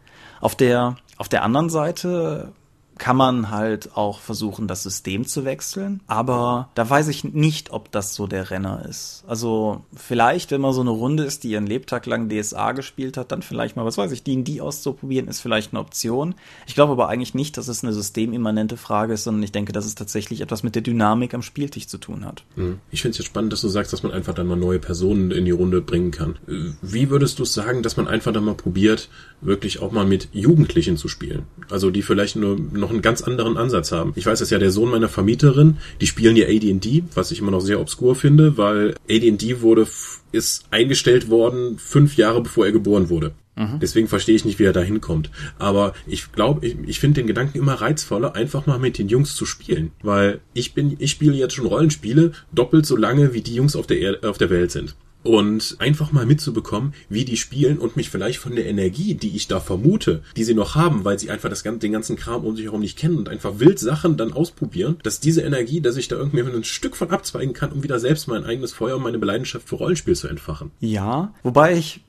Auf 0.40 0.56
der, 0.56 0.96
auf 1.18 1.28
der 1.28 1.44
anderen 1.44 1.70
Seite 1.70 2.52
kann 2.98 3.16
man 3.16 3.50
halt 3.50 3.96
auch 3.96 4.20
versuchen, 4.20 4.68
das 4.68 4.82
System 4.82 5.26
zu 5.26 5.44
wechseln. 5.44 6.00
Aber 6.06 6.70
da 6.74 6.88
weiß 6.88 7.08
ich 7.08 7.24
nicht, 7.24 7.72
ob 7.72 7.90
das 7.90 8.14
so 8.14 8.26
der 8.26 8.50
Renner 8.50 8.84
ist. 8.88 9.24
Also 9.26 9.82
vielleicht, 9.94 10.50
wenn 10.50 10.60
man 10.60 10.72
so 10.72 10.80
eine 10.80 10.90
Runde 10.90 11.24
ist, 11.24 11.44
die 11.44 11.50
ihren 11.50 11.66
Lebtag 11.66 12.06
lang 12.06 12.28
DSA 12.28 12.72
gespielt 12.72 13.16
hat, 13.16 13.32
dann 13.32 13.42
vielleicht 13.42 13.76
mal, 13.76 13.84
was 13.84 13.98
weiß 13.98 14.12
ich, 14.12 14.22
D&D 14.22 14.60
auszuprobieren, 14.60 15.28
ist 15.28 15.40
vielleicht 15.40 15.72
eine 15.72 15.80
Option. 15.80 16.34
Ich 16.66 16.74
glaube 16.74 16.92
aber 16.92 17.08
eigentlich 17.08 17.34
nicht, 17.34 17.56
dass 17.56 17.68
es 17.68 17.82
eine 17.82 17.92
systemimmanente 17.92 18.76
Frage 18.76 19.14
ist, 19.14 19.24
sondern 19.24 19.42
ich 19.42 19.52
denke, 19.52 19.72
dass 19.72 19.86
es 19.86 19.94
tatsächlich 19.94 20.40
etwas 20.40 20.62
mit 20.62 20.74
der 20.74 20.82
Dynamik 20.82 21.34
am 21.34 21.42
Spieltisch 21.42 21.88
zu 21.88 21.98
tun 21.98 22.24
hat. 22.24 22.44
Hm. 22.54 22.78
Ich 22.90 23.02
finde 23.02 23.12
es 23.12 23.18
jetzt 23.18 23.26
spannend, 23.26 23.52
dass 23.52 23.60
du 23.60 23.68
sagst, 23.68 23.92
dass 23.92 24.02
man 24.02 24.12
einfach 24.12 24.34
dann 24.34 24.46
mal 24.46 24.56
neue 24.56 24.78
Personen 24.78 25.30
in 25.30 25.44
die 25.44 25.50
Runde 25.50 25.80
bringen 25.80 26.10
kann. 26.10 26.38
Wie 26.82 27.10
würdest 27.10 27.38
du 27.38 27.44
sagen, 27.44 27.82
dass 27.82 27.96
man 27.96 28.06
einfach 28.06 28.32
dann 28.32 28.44
mal 28.44 28.54
probiert, 28.54 29.08
wirklich 29.40 29.80
auch 29.80 29.92
mal 29.92 30.04
mit 30.04 30.28
Jugendlichen 30.32 30.96
zu 30.96 31.08
spielen? 31.08 31.44
Also 31.70 31.90
die 31.90 32.02
vielleicht 32.02 32.36
nur 32.36 32.56
noch 32.84 32.90
einen 32.90 33.02
ganz 33.02 33.22
anderen 33.22 33.56
Ansatz 33.56 33.92
haben. 33.92 34.12
Ich 34.14 34.26
weiß, 34.26 34.38
dass 34.38 34.50
ja 34.50 34.58
der 34.58 34.70
Sohn 34.70 34.90
meiner 34.90 35.08
Vermieterin, 35.08 35.78
die 36.00 36.06
spielen 36.06 36.36
ja 36.36 36.46
AD&D, 36.46 37.04
was 37.14 37.30
ich 37.30 37.38
immer 37.38 37.50
noch 37.50 37.60
sehr 37.60 37.80
obskur 37.80 38.14
finde, 38.14 38.58
weil 38.58 38.94
AD&D 39.10 39.62
wurde, 39.62 39.86
ist 40.32 40.66
eingestellt 40.70 41.30
worden 41.30 41.78
fünf 41.78 42.16
Jahre 42.16 42.42
bevor 42.42 42.66
er 42.66 42.72
geboren 42.72 43.08
wurde. 43.08 43.32
Mhm. 43.56 43.78
Deswegen 43.80 44.08
verstehe 44.08 44.34
ich 44.34 44.44
nicht, 44.44 44.58
wie 44.58 44.64
er 44.64 44.72
da 44.72 44.82
hinkommt. 44.82 45.30
Aber 45.58 45.94
ich 46.06 46.32
glaube, 46.32 46.66
ich, 46.66 46.76
ich 46.86 47.00
finde 47.00 47.20
den 47.20 47.26
Gedanken 47.26 47.56
immer 47.56 47.74
reizvoller, 47.74 48.34
einfach 48.34 48.66
mal 48.66 48.78
mit 48.78 48.98
den 48.98 49.08
Jungs 49.08 49.34
zu 49.34 49.46
spielen. 49.46 49.92
Weil 50.02 50.40
ich 50.52 50.74
bin, 50.74 50.96
ich 50.98 51.12
spiele 51.12 51.34
jetzt 51.34 51.54
schon 51.54 51.66
Rollenspiele 51.66 52.32
doppelt 52.52 52.84
so 52.84 52.96
lange, 52.96 53.32
wie 53.32 53.40
die 53.40 53.54
Jungs 53.54 53.76
auf 53.76 53.86
der, 53.86 54.00
er 54.00 54.28
auf 54.28 54.38
der 54.38 54.50
Welt 54.50 54.72
sind 54.72 54.94
und 55.24 55.76
einfach 55.78 56.12
mal 56.12 56.26
mitzubekommen, 56.26 56.94
wie 57.08 57.24
die 57.24 57.36
spielen 57.36 57.78
und 57.78 57.96
mich 57.96 58.10
vielleicht 58.10 58.38
von 58.38 58.54
der 58.54 58.66
Energie, 58.66 59.14
die 59.14 59.34
ich 59.34 59.48
da 59.48 59.58
vermute, 59.58 60.22
die 60.36 60.44
sie 60.44 60.54
noch 60.54 60.74
haben, 60.74 61.04
weil 61.04 61.18
sie 61.18 61.30
einfach 61.30 61.48
das, 61.48 61.62
den 61.62 61.92
ganzen 61.92 62.16
Kram 62.16 62.44
um 62.44 62.54
sich 62.54 62.66
herum 62.66 62.80
nicht 62.80 62.98
kennen 62.98 63.16
und 63.16 63.28
einfach 63.28 63.58
wild 63.58 63.78
Sachen 63.78 64.16
dann 64.16 64.32
ausprobieren, 64.32 64.98
dass 65.02 65.20
diese 65.20 65.42
Energie, 65.42 65.80
dass 65.80 65.96
ich 65.96 66.08
da 66.08 66.16
irgendwie 66.16 66.44
ein 66.44 66.64
Stück 66.64 66.94
von 66.94 67.10
abzweigen 67.10 67.54
kann, 67.54 67.72
um 67.72 67.82
wieder 67.82 67.98
selbst 67.98 68.28
mein 68.28 68.44
eigenes 68.44 68.72
Feuer 68.72 68.96
und 68.96 69.02
meine 69.02 69.16
Leidenschaft 69.16 69.68
für 69.68 69.76
Rollenspiel 69.76 70.14
zu 70.14 70.28
entfachen. 70.28 70.70
Ja, 70.80 71.32
wobei 71.42 71.74
ich, 71.74 72.02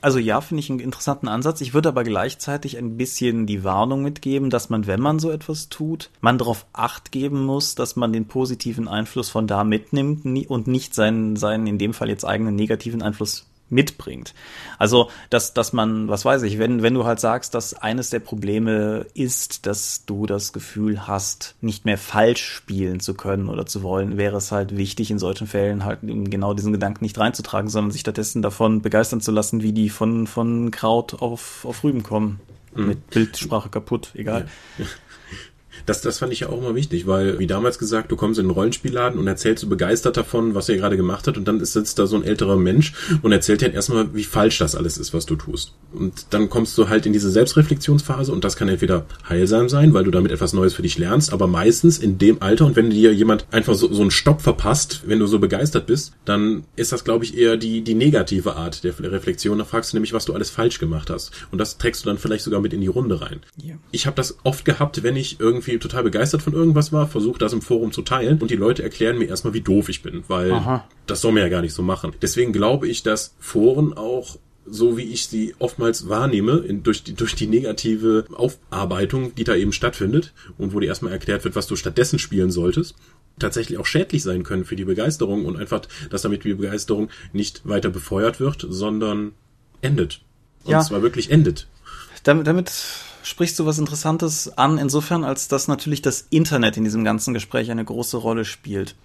also 0.00 0.18
ja, 0.18 0.40
finde 0.40 0.60
ich 0.60 0.70
einen 0.70 0.78
interessanten 0.78 1.26
Ansatz. 1.26 1.60
Ich 1.60 1.74
würde 1.74 1.88
aber 1.88 2.04
gleichzeitig 2.04 2.78
ein 2.78 2.96
bisschen 2.96 3.46
die 3.46 3.64
Warnung 3.64 4.02
mitgeben, 4.02 4.48
dass 4.48 4.70
man, 4.70 4.86
wenn 4.86 5.00
man 5.00 5.18
so 5.18 5.30
etwas 5.30 5.68
tut, 5.68 6.10
man 6.20 6.38
darauf 6.38 6.66
acht 6.72 7.10
geben 7.10 7.44
muss, 7.44 7.74
dass 7.74 7.96
man 7.96 8.12
den 8.12 8.26
positiven 8.26 8.86
Einfluss 8.86 9.28
von 9.28 9.48
da 9.48 9.64
mitnimmt 9.64 10.24
und 10.48 10.66
nicht 10.68 10.94
seinen, 10.94 11.34
seinen 11.34 11.66
in 11.66 11.78
dem 11.78 11.94
Fall 11.94 12.08
jetzt 12.08 12.24
eigenen 12.24 12.59
negativen 12.60 13.02
Einfluss 13.02 13.46
mitbringt. 13.70 14.34
Also, 14.78 15.10
dass, 15.30 15.54
dass 15.54 15.72
man, 15.72 16.08
was 16.08 16.24
weiß 16.24 16.42
ich, 16.42 16.58
wenn, 16.58 16.82
wenn 16.82 16.94
du 16.94 17.04
halt 17.04 17.20
sagst, 17.20 17.54
dass 17.54 17.74
eines 17.74 18.10
der 18.10 18.18
Probleme 18.18 19.06
ist, 19.14 19.66
dass 19.66 20.04
du 20.04 20.26
das 20.26 20.52
Gefühl 20.52 21.06
hast, 21.06 21.54
nicht 21.60 21.84
mehr 21.84 21.98
falsch 21.98 22.44
spielen 22.44 23.00
zu 23.00 23.14
können 23.14 23.48
oder 23.48 23.66
zu 23.66 23.82
wollen, 23.82 24.18
wäre 24.18 24.36
es 24.36 24.52
halt 24.52 24.76
wichtig, 24.76 25.10
in 25.10 25.18
solchen 25.18 25.46
Fällen 25.46 25.84
halt 25.84 26.00
genau 26.02 26.52
diesen 26.52 26.72
Gedanken 26.72 27.04
nicht 27.04 27.18
reinzutragen, 27.18 27.70
sondern 27.70 27.92
sich 27.92 28.02
stattdessen 28.02 28.42
davon 28.42 28.82
begeistern 28.82 29.20
zu 29.20 29.30
lassen, 29.30 29.62
wie 29.62 29.72
die 29.72 29.88
von, 29.88 30.26
von 30.26 30.70
Kraut 30.70 31.22
auf, 31.22 31.64
auf 31.64 31.84
Rüben 31.84 32.02
kommen. 32.02 32.40
Mhm. 32.74 32.86
Mit 32.86 33.10
Bildsprache 33.10 33.68
kaputt, 33.68 34.10
egal. 34.14 34.48
Ja. 34.78 34.86
Das, 35.86 36.00
das 36.00 36.18
fand 36.18 36.32
ich 36.32 36.40
ja 36.40 36.48
auch 36.48 36.58
immer 36.58 36.74
wichtig, 36.74 37.06
weil, 37.06 37.38
wie 37.38 37.46
damals 37.46 37.78
gesagt, 37.78 38.10
du 38.10 38.16
kommst 38.16 38.38
in 38.38 38.46
einen 38.46 38.50
Rollenspielladen 38.50 39.18
und 39.18 39.26
erzählst 39.26 39.62
so 39.62 39.68
begeistert 39.68 40.16
davon, 40.16 40.54
was 40.54 40.68
er 40.68 40.76
gerade 40.76 40.96
gemacht 40.96 41.26
hat 41.26 41.36
und 41.36 41.46
dann 41.46 41.64
sitzt 41.64 41.98
da 41.98 42.06
so 42.06 42.16
ein 42.16 42.24
älterer 42.24 42.56
Mensch 42.56 42.92
und 43.22 43.32
erzählt 43.32 43.60
dir 43.60 43.72
erstmal, 43.72 44.14
wie 44.14 44.24
falsch 44.24 44.58
das 44.58 44.74
alles 44.74 44.98
ist, 44.98 45.14
was 45.14 45.26
du 45.26 45.36
tust. 45.36 45.74
Und 45.92 46.26
dann 46.30 46.50
kommst 46.50 46.76
du 46.78 46.88
halt 46.88 47.06
in 47.06 47.12
diese 47.12 47.30
Selbstreflexionsphase 47.30 48.32
und 48.32 48.44
das 48.44 48.56
kann 48.56 48.68
entweder 48.68 49.06
heilsam 49.28 49.68
sein, 49.68 49.94
weil 49.94 50.04
du 50.04 50.10
damit 50.10 50.32
etwas 50.32 50.52
Neues 50.52 50.74
für 50.74 50.82
dich 50.82 50.98
lernst, 50.98 51.32
aber 51.32 51.46
meistens 51.46 51.98
in 51.98 52.18
dem 52.18 52.42
Alter 52.42 52.66
und 52.66 52.76
wenn 52.76 52.90
dir 52.90 53.12
jemand 53.12 53.46
einfach 53.50 53.74
so, 53.74 53.92
so 53.92 54.02
einen 54.02 54.10
Stopp 54.10 54.42
verpasst, 54.42 55.02
wenn 55.06 55.18
du 55.18 55.26
so 55.26 55.38
begeistert 55.38 55.86
bist, 55.86 56.12
dann 56.24 56.64
ist 56.76 56.92
das, 56.92 57.04
glaube 57.04 57.24
ich, 57.24 57.36
eher 57.36 57.56
die, 57.56 57.82
die 57.82 57.94
negative 57.94 58.56
Art 58.56 58.84
der 58.84 58.98
Reflexion. 58.98 59.58
Da 59.58 59.64
fragst 59.64 59.92
du 59.92 59.96
nämlich, 59.96 60.12
was 60.12 60.24
du 60.24 60.34
alles 60.34 60.50
falsch 60.50 60.78
gemacht 60.78 61.10
hast. 61.10 61.32
Und 61.50 61.58
das 61.58 61.78
trägst 61.78 62.04
du 62.04 62.08
dann 62.08 62.18
vielleicht 62.18 62.44
sogar 62.44 62.60
mit 62.60 62.72
in 62.72 62.80
die 62.80 62.86
Runde 62.86 63.20
rein. 63.20 63.40
Yeah. 63.62 63.78
Ich 63.90 64.06
habe 64.06 64.16
das 64.16 64.38
oft 64.44 64.64
gehabt, 64.64 65.02
wenn 65.02 65.16
ich 65.16 65.40
irgendwie 65.40 65.69
irgendwie 65.70 65.88
total 65.88 66.04
begeistert 66.04 66.42
von 66.42 66.52
irgendwas 66.52 66.92
war, 66.92 67.06
versuche 67.08 67.38
das 67.38 67.52
im 67.52 67.62
Forum 67.62 67.92
zu 67.92 68.02
teilen 68.02 68.38
und 68.38 68.50
die 68.50 68.56
Leute 68.56 68.82
erklären 68.82 69.18
mir 69.18 69.28
erstmal, 69.28 69.54
wie 69.54 69.60
doof 69.60 69.88
ich 69.88 70.02
bin, 70.02 70.24
weil 70.28 70.52
Aha. 70.52 70.86
das 71.06 71.20
soll 71.20 71.32
man 71.32 71.42
ja 71.42 71.48
gar 71.48 71.62
nicht 71.62 71.74
so 71.74 71.82
machen. 71.82 72.12
Deswegen 72.22 72.52
glaube 72.52 72.88
ich, 72.88 73.02
dass 73.02 73.34
Foren 73.38 73.92
auch 73.92 74.36
so 74.66 74.96
wie 74.96 75.02
ich 75.02 75.26
sie 75.26 75.54
oftmals 75.58 76.08
wahrnehme, 76.08 76.58
in, 76.58 76.82
durch, 76.82 77.02
die, 77.02 77.14
durch 77.14 77.34
die 77.34 77.46
negative 77.46 78.24
Aufarbeitung, 78.32 79.34
die 79.34 79.44
da 79.44 79.54
eben 79.54 79.72
stattfindet 79.72 80.32
und 80.58 80.72
wo 80.72 80.80
dir 80.80 80.86
erstmal 80.86 81.12
erklärt 81.12 81.44
wird, 81.44 81.56
was 81.56 81.66
du 81.66 81.76
stattdessen 81.76 82.18
spielen 82.18 82.50
solltest, 82.50 82.94
tatsächlich 83.38 83.78
auch 83.78 83.86
schädlich 83.86 84.22
sein 84.22 84.42
können 84.42 84.64
für 84.64 84.76
die 84.76 84.84
Begeisterung 84.84 85.44
und 85.44 85.56
einfach, 85.56 85.82
dass 86.10 86.22
damit 86.22 86.44
die 86.44 86.54
Begeisterung 86.54 87.08
nicht 87.32 87.66
weiter 87.66 87.90
befeuert 87.90 88.38
wird, 88.38 88.66
sondern 88.68 89.32
endet. 89.80 90.20
Und 90.64 90.72
ja. 90.72 90.80
zwar 90.80 91.02
wirklich 91.02 91.30
endet. 91.30 91.66
Damit, 92.22 92.46
damit 92.46 92.70
sprichst 93.22 93.58
du 93.58 93.66
was 93.66 93.78
Interessantes 93.78 94.56
an, 94.56 94.78
insofern, 94.78 95.24
als 95.24 95.48
dass 95.48 95.68
natürlich 95.68 96.02
das 96.02 96.26
Internet 96.30 96.76
in 96.76 96.84
diesem 96.84 97.04
ganzen 97.04 97.34
Gespräch 97.34 97.70
eine 97.70 97.84
große 97.84 98.16
Rolle 98.16 98.44
spielt. 98.44 98.96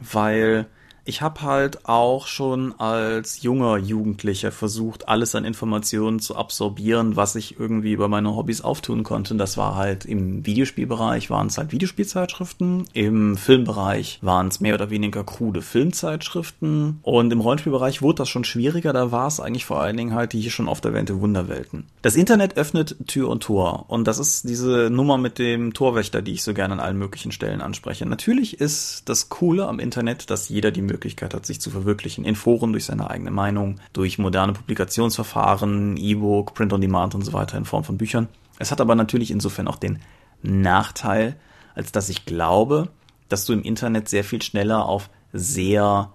Weil 0.00 0.66
ich 1.08 1.22
habe 1.22 1.40
halt 1.40 1.86
auch 1.88 2.26
schon 2.26 2.78
als 2.78 3.40
junger 3.40 3.78
Jugendlicher 3.78 4.52
versucht, 4.52 5.08
alles 5.08 5.34
an 5.34 5.46
Informationen 5.46 6.20
zu 6.20 6.36
absorbieren, 6.36 7.16
was 7.16 7.34
ich 7.34 7.58
irgendwie 7.58 7.92
über 7.92 8.08
meine 8.08 8.36
Hobbys 8.36 8.60
auftun 8.60 9.04
konnte. 9.04 9.34
Das 9.34 9.56
war 9.56 9.74
halt 9.74 10.04
im 10.04 10.44
Videospielbereich 10.44 11.30
waren 11.30 11.46
es 11.46 11.56
halt 11.56 11.72
Videospielzeitschriften, 11.72 12.84
im 12.92 13.38
Filmbereich 13.38 14.18
waren 14.20 14.48
es 14.48 14.60
mehr 14.60 14.74
oder 14.74 14.90
weniger 14.90 15.24
krude 15.24 15.62
Filmzeitschriften 15.62 16.98
und 17.00 17.32
im 17.32 17.40
Rollenspielbereich 17.40 18.02
wurde 18.02 18.18
das 18.18 18.28
schon 18.28 18.44
schwieriger. 18.44 18.92
Da 18.92 19.10
war 19.10 19.28
es 19.28 19.40
eigentlich 19.40 19.64
vor 19.64 19.80
allen 19.80 19.96
Dingen 19.96 20.14
halt 20.14 20.34
die 20.34 20.40
hier 20.40 20.50
schon 20.50 20.68
oft 20.68 20.84
erwähnte 20.84 21.22
Wunderwelten. 21.22 21.86
Das 22.02 22.16
Internet 22.16 22.58
öffnet 22.58 22.96
Tür 23.06 23.30
und 23.30 23.42
Tor 23.42 23.86
und 23.88 24.06
das 24.06 24.18
ist 24.18 24.46
diese 24.46 24.90
Nummer 24.90 25.16
mit 25.16 25.38
dem 25.38 25.72
Torwächter, 25.72 26.20
die 26.20 26.32
ich 26.32 26.42
so 26.42 26.52
gerne 26.52 26.74
an 26.74 26.80
allen 26.80 26.98
möglichen 26.98 27.32
Stellen 27.32 27.62
anspreche. 27.62 28.04
Natürlich 28.04 28.60
ist 28.60 29.08
das 29.08 29.30
Coole 29.30 29.66
am 29.66 29.78
Internet, 29.78 30.28
dass 30.28 30.50
jeder 30.50 30.70
die 30.70 30.82
Möglichkeit 30.82 30.97
Möglichkeit 30.98 31.32
hat, 31.32 31.46
sich 31.46 31.60
zu 31.60 31.70
verwirklichen 31.70 32.24
in 32.24 32.34
Foren 32.34 32.72
durch 32.72 32.84
seine 32.84 33.08
eigene 33.08 33.30
Meinung, 33.30 33.80
durch 33.92 34.18
moderne 34.18 34.52
Publikationsverfahren, 34.52 35.96
E-Book, 35.96 36.54
Print 36.54 36.72
on 36.72 36.80
Demand 36.80 37.14
und 37.14 37.22
so 37.22 37.32
weiter 37.32 37.56
in 37.56 37.64
Form 37.64 37.84
von 37.84 37.98
Büchern. 37.98 38.28
Es 38.58 38.72
hat 38.72 38.80
aber 38.80 38.96
natürlich 38.96 39.30
insofern 39.30 39.68
auch 39.68 39.76
den 39.76 40.00
Nachteil, 40.42 41.36
als 41.76 41.92
dass 41.92 42.08
ich 42.08 42.26
glaube, 42.26 42.88
dass 43.28 43.44
du 43.44 43.52
im 43.52 43.62
Internet 43.62 44.08
sehr 44.08 44.24
viel 44.24 44.42
schneller 44.42 44.86
auf 44.86 45.08
sehr, 45.32 46.10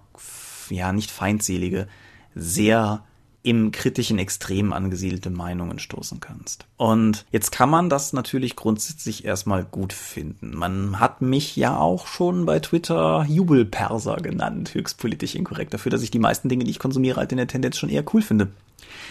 ja, 0.70 0.92
nicht 0.92 1.12
feindselige, 1.12 1.88
sehr 2.36 3.04
im 3.44 3.72
kritischen 3.72 4.20
Extrem 4.20 4.72
angesiedelte 4.72 5.30
Meinungen 5.30 5.78
stoßen 5.78 6.22
kannst. 6.22 6.66
Und 6.78 7.26
jetzt 7.32 7.52
kann 7.52 7.70
man 7.70 7.90
das 7.90 8.14
natürlich 8.14 8.56
grundsätzlich 8.56 9.26
erstmal 9.26 9.66
gut 9.66 9.92
finden. 9.92 10.56
Man 10.56 11.00
hat 11.00 11.22
mich 11.22 11.56
ja 11.58 11.78
auch 11.78 12.08
schon 12.08 12.46
bei 12.46 12.60
Twitter 12.60 13.26
Jubelperser 13.28 14.16
genannt, 14.18 14.74
höchst 14.74 14.98
politisch 14.98 15.36
inkorrekt, 15.36 15.74
dafür, 15.74 15.92
dass 15.92 16.02
ich 16.02 16.12
die 16.12 16.20
meisten 16.20 16.48
Dinge, 16.48 16.64
die 16.64 16.72
ich 16.72 16.80
konsumiere, 16.80 17.18
halt 17.18 17.32
in 17.34 17.38
der 17.38 17.48
Tendenz 17.48 17.78
schon 17.78 17.90
eher 17.90 18.06
cool 18.14 18.22
finde. 18.22 18.48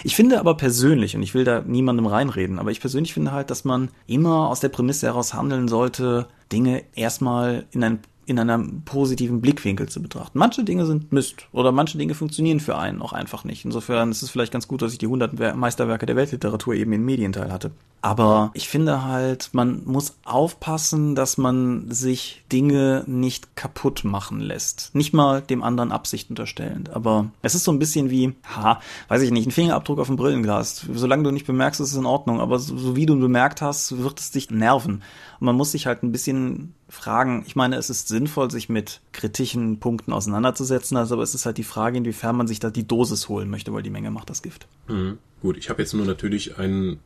Ich 0.04 0.16
finde 0.16 0.40
aber 0.40 0.56
persönlich, 0.56 1.14
und 1.14 1.22
ich 1.22 1.34
will 1.34 1.44
da 1.44 1.60
niemandem 1.60 2.06
reinreden, 2.06 2.58
aber 2.58 2.70
ich 2.70 2.80
persönlich 2.80 3.12
finde 3.14 3.32
halt, 3.32 3.50
dass 3.50 3.64
man 3.64 3.90
immer 4.06 4.48
aus 4.48 4.60
der 4.60 4.70
Prämisse 4.70 5.06
heraus 5.06 5.34
handeln 5.34 5.68
sollte, 5.68 6.26
Dinge 6.50 6.84
erstmal 6.94 7.66
in 7.70 7.84
ein 7.84 8.00
in 8.32 8.50
einem 8.50 8.82
positiven 8.82 9.40
Blickwinkel 9.40 9.88
zu 9.88 10.02
betrachten. 10.02 10.38
Manche 10.38 10.64
Dinge 10.64 10.86
sind 10.86 11.12
Mist 11.12 11.46
oder 11.52 11.72
manche 11.72 11.98
Dinge 11.98 12.14
funktionieren 12.14 12.60
für 12.60 12.76
einen 12.76 13.00
auch 13.00 13.12
einfach 13.12 13.44
nicht. 13.44 13.64
Insofern 13.64 14.10
ist 14.10 14.22
es 14.22 14.30
vielleicht 14.30 14.52
ganz 14.52 14.68
gut, 14.68 14.82
dass 14.82 14.92
ich 14.92 14.98
die 14.98 15.06
100 15.06 15.56
Meisterwerke 15.56 16.06
der 16.06 16.16
Weltliteratur 16.16 16.74
eben 16.74 16.92
in 16.92 17.04
Medienteil 17.04 17.52
hatte. 17.52 17.70
Aber 18.04 18.50
ich 18.54 18.68
finde 18.68 19.04
halt, 19.04 19.50
man 19.52 19.82
muss 19.84 20.16
aufpassen, 20.24 21.14
dass 21.14 21.38
man 21.38 21.88
sich 21.88 22.42
Dinge 22.50 23.04
nicht 23.06 23.54
kaputt 23.54 24.02
machen 24.02 24.40
lässt. 24.40 24.92
Nicht 24.92 25.14
mal 25.14 25.40
dem 25.40 25.62
anderen 25.62 25.92
Absicht 25.92 26.28
unterstellend. 26.28 26.90
Aber 26.90 27.30
es 27.42 27.54
ist 27.54 27.62
so 27.62 27.70
ein 27.70 27.78
bisschen 27.78 28.10
wie, 28.10 28.34
ha, 28.56 28.80
weiß 29.06 29.22
ich 29.22 29.30
nicht, 29.30 29.46
ein 29.46 29.52
Fingerabdruck 29.52 30.00
auf 30.00 30.08
dem 30.08 30.16
Brillenglas. 30.16 30.84
Solange 30.92 31.22
du 31.22 31.30
nicht 31.30 31.46
bemerkst, 31.46 31.80
ist 31.80 31.92
es 31.92 31.96
in 31.96 32.06
Ordnung. 32.06 32.40
Aber 32.40 32.58
so, 32.58 32.76
so 32.76 32.96
wie 32.96 33.06
du 33.06 33.16
bemerkt 33.16 33.62
hast, 33.62 33.96
wird 33.96 34.18
es 34.18 34.32
dich 34.32 34.50
nerven. 34.50 35.02
Und 35.38 35.46
man 35.46 35.54
muss 35.56 35.70
sich 35.70 35.86
halt 35.86 36.02
ein 36.02 36.10
bisschen 36.10 36.74
fragen. 36.92 37.42
Ich 37.46 37.56
meine, 37.56 37.76
es 37.76 37.88
ist 37.90 38.08
sinnvoll, 38.08 38.50
sich 38.50 38.68
mit 38.68 39.00
kritischen 39.12 39.80
Punkten 39.80 40.12
auseinanderzusetzen. 40.12 40.96
Also, 40.96 41.14
aber 41.14 41.22
es 41.22 41.34
ist 41.34 41.46
halt 41.46 41.56
die 41.56 41.64
Frage, 41.64 41.96
inwiefern 41.96 42.36
man 42.36 42.46
sich 42.46 42.60
da 42.60 42.70
die 42.70 42.86
Dosis 42.86 43.28
holen 43.28 43.48
möchte, 43.48 43.72
weil 43.72 43.82
die 43.82 43.90
Menge 43.90 44.10
macht 44.10 44.28
das 44.28 44.42
Gift. 44.42 44.66
Mhm. 44.88 45.18
Gut, 45.40 45.56
ich 45.56 45.70
habe 45.70 45.82
jetzt 45.82 45.94
nur 45.94 46.04
natürlich 46.04 46.58
einen 46.58 47.00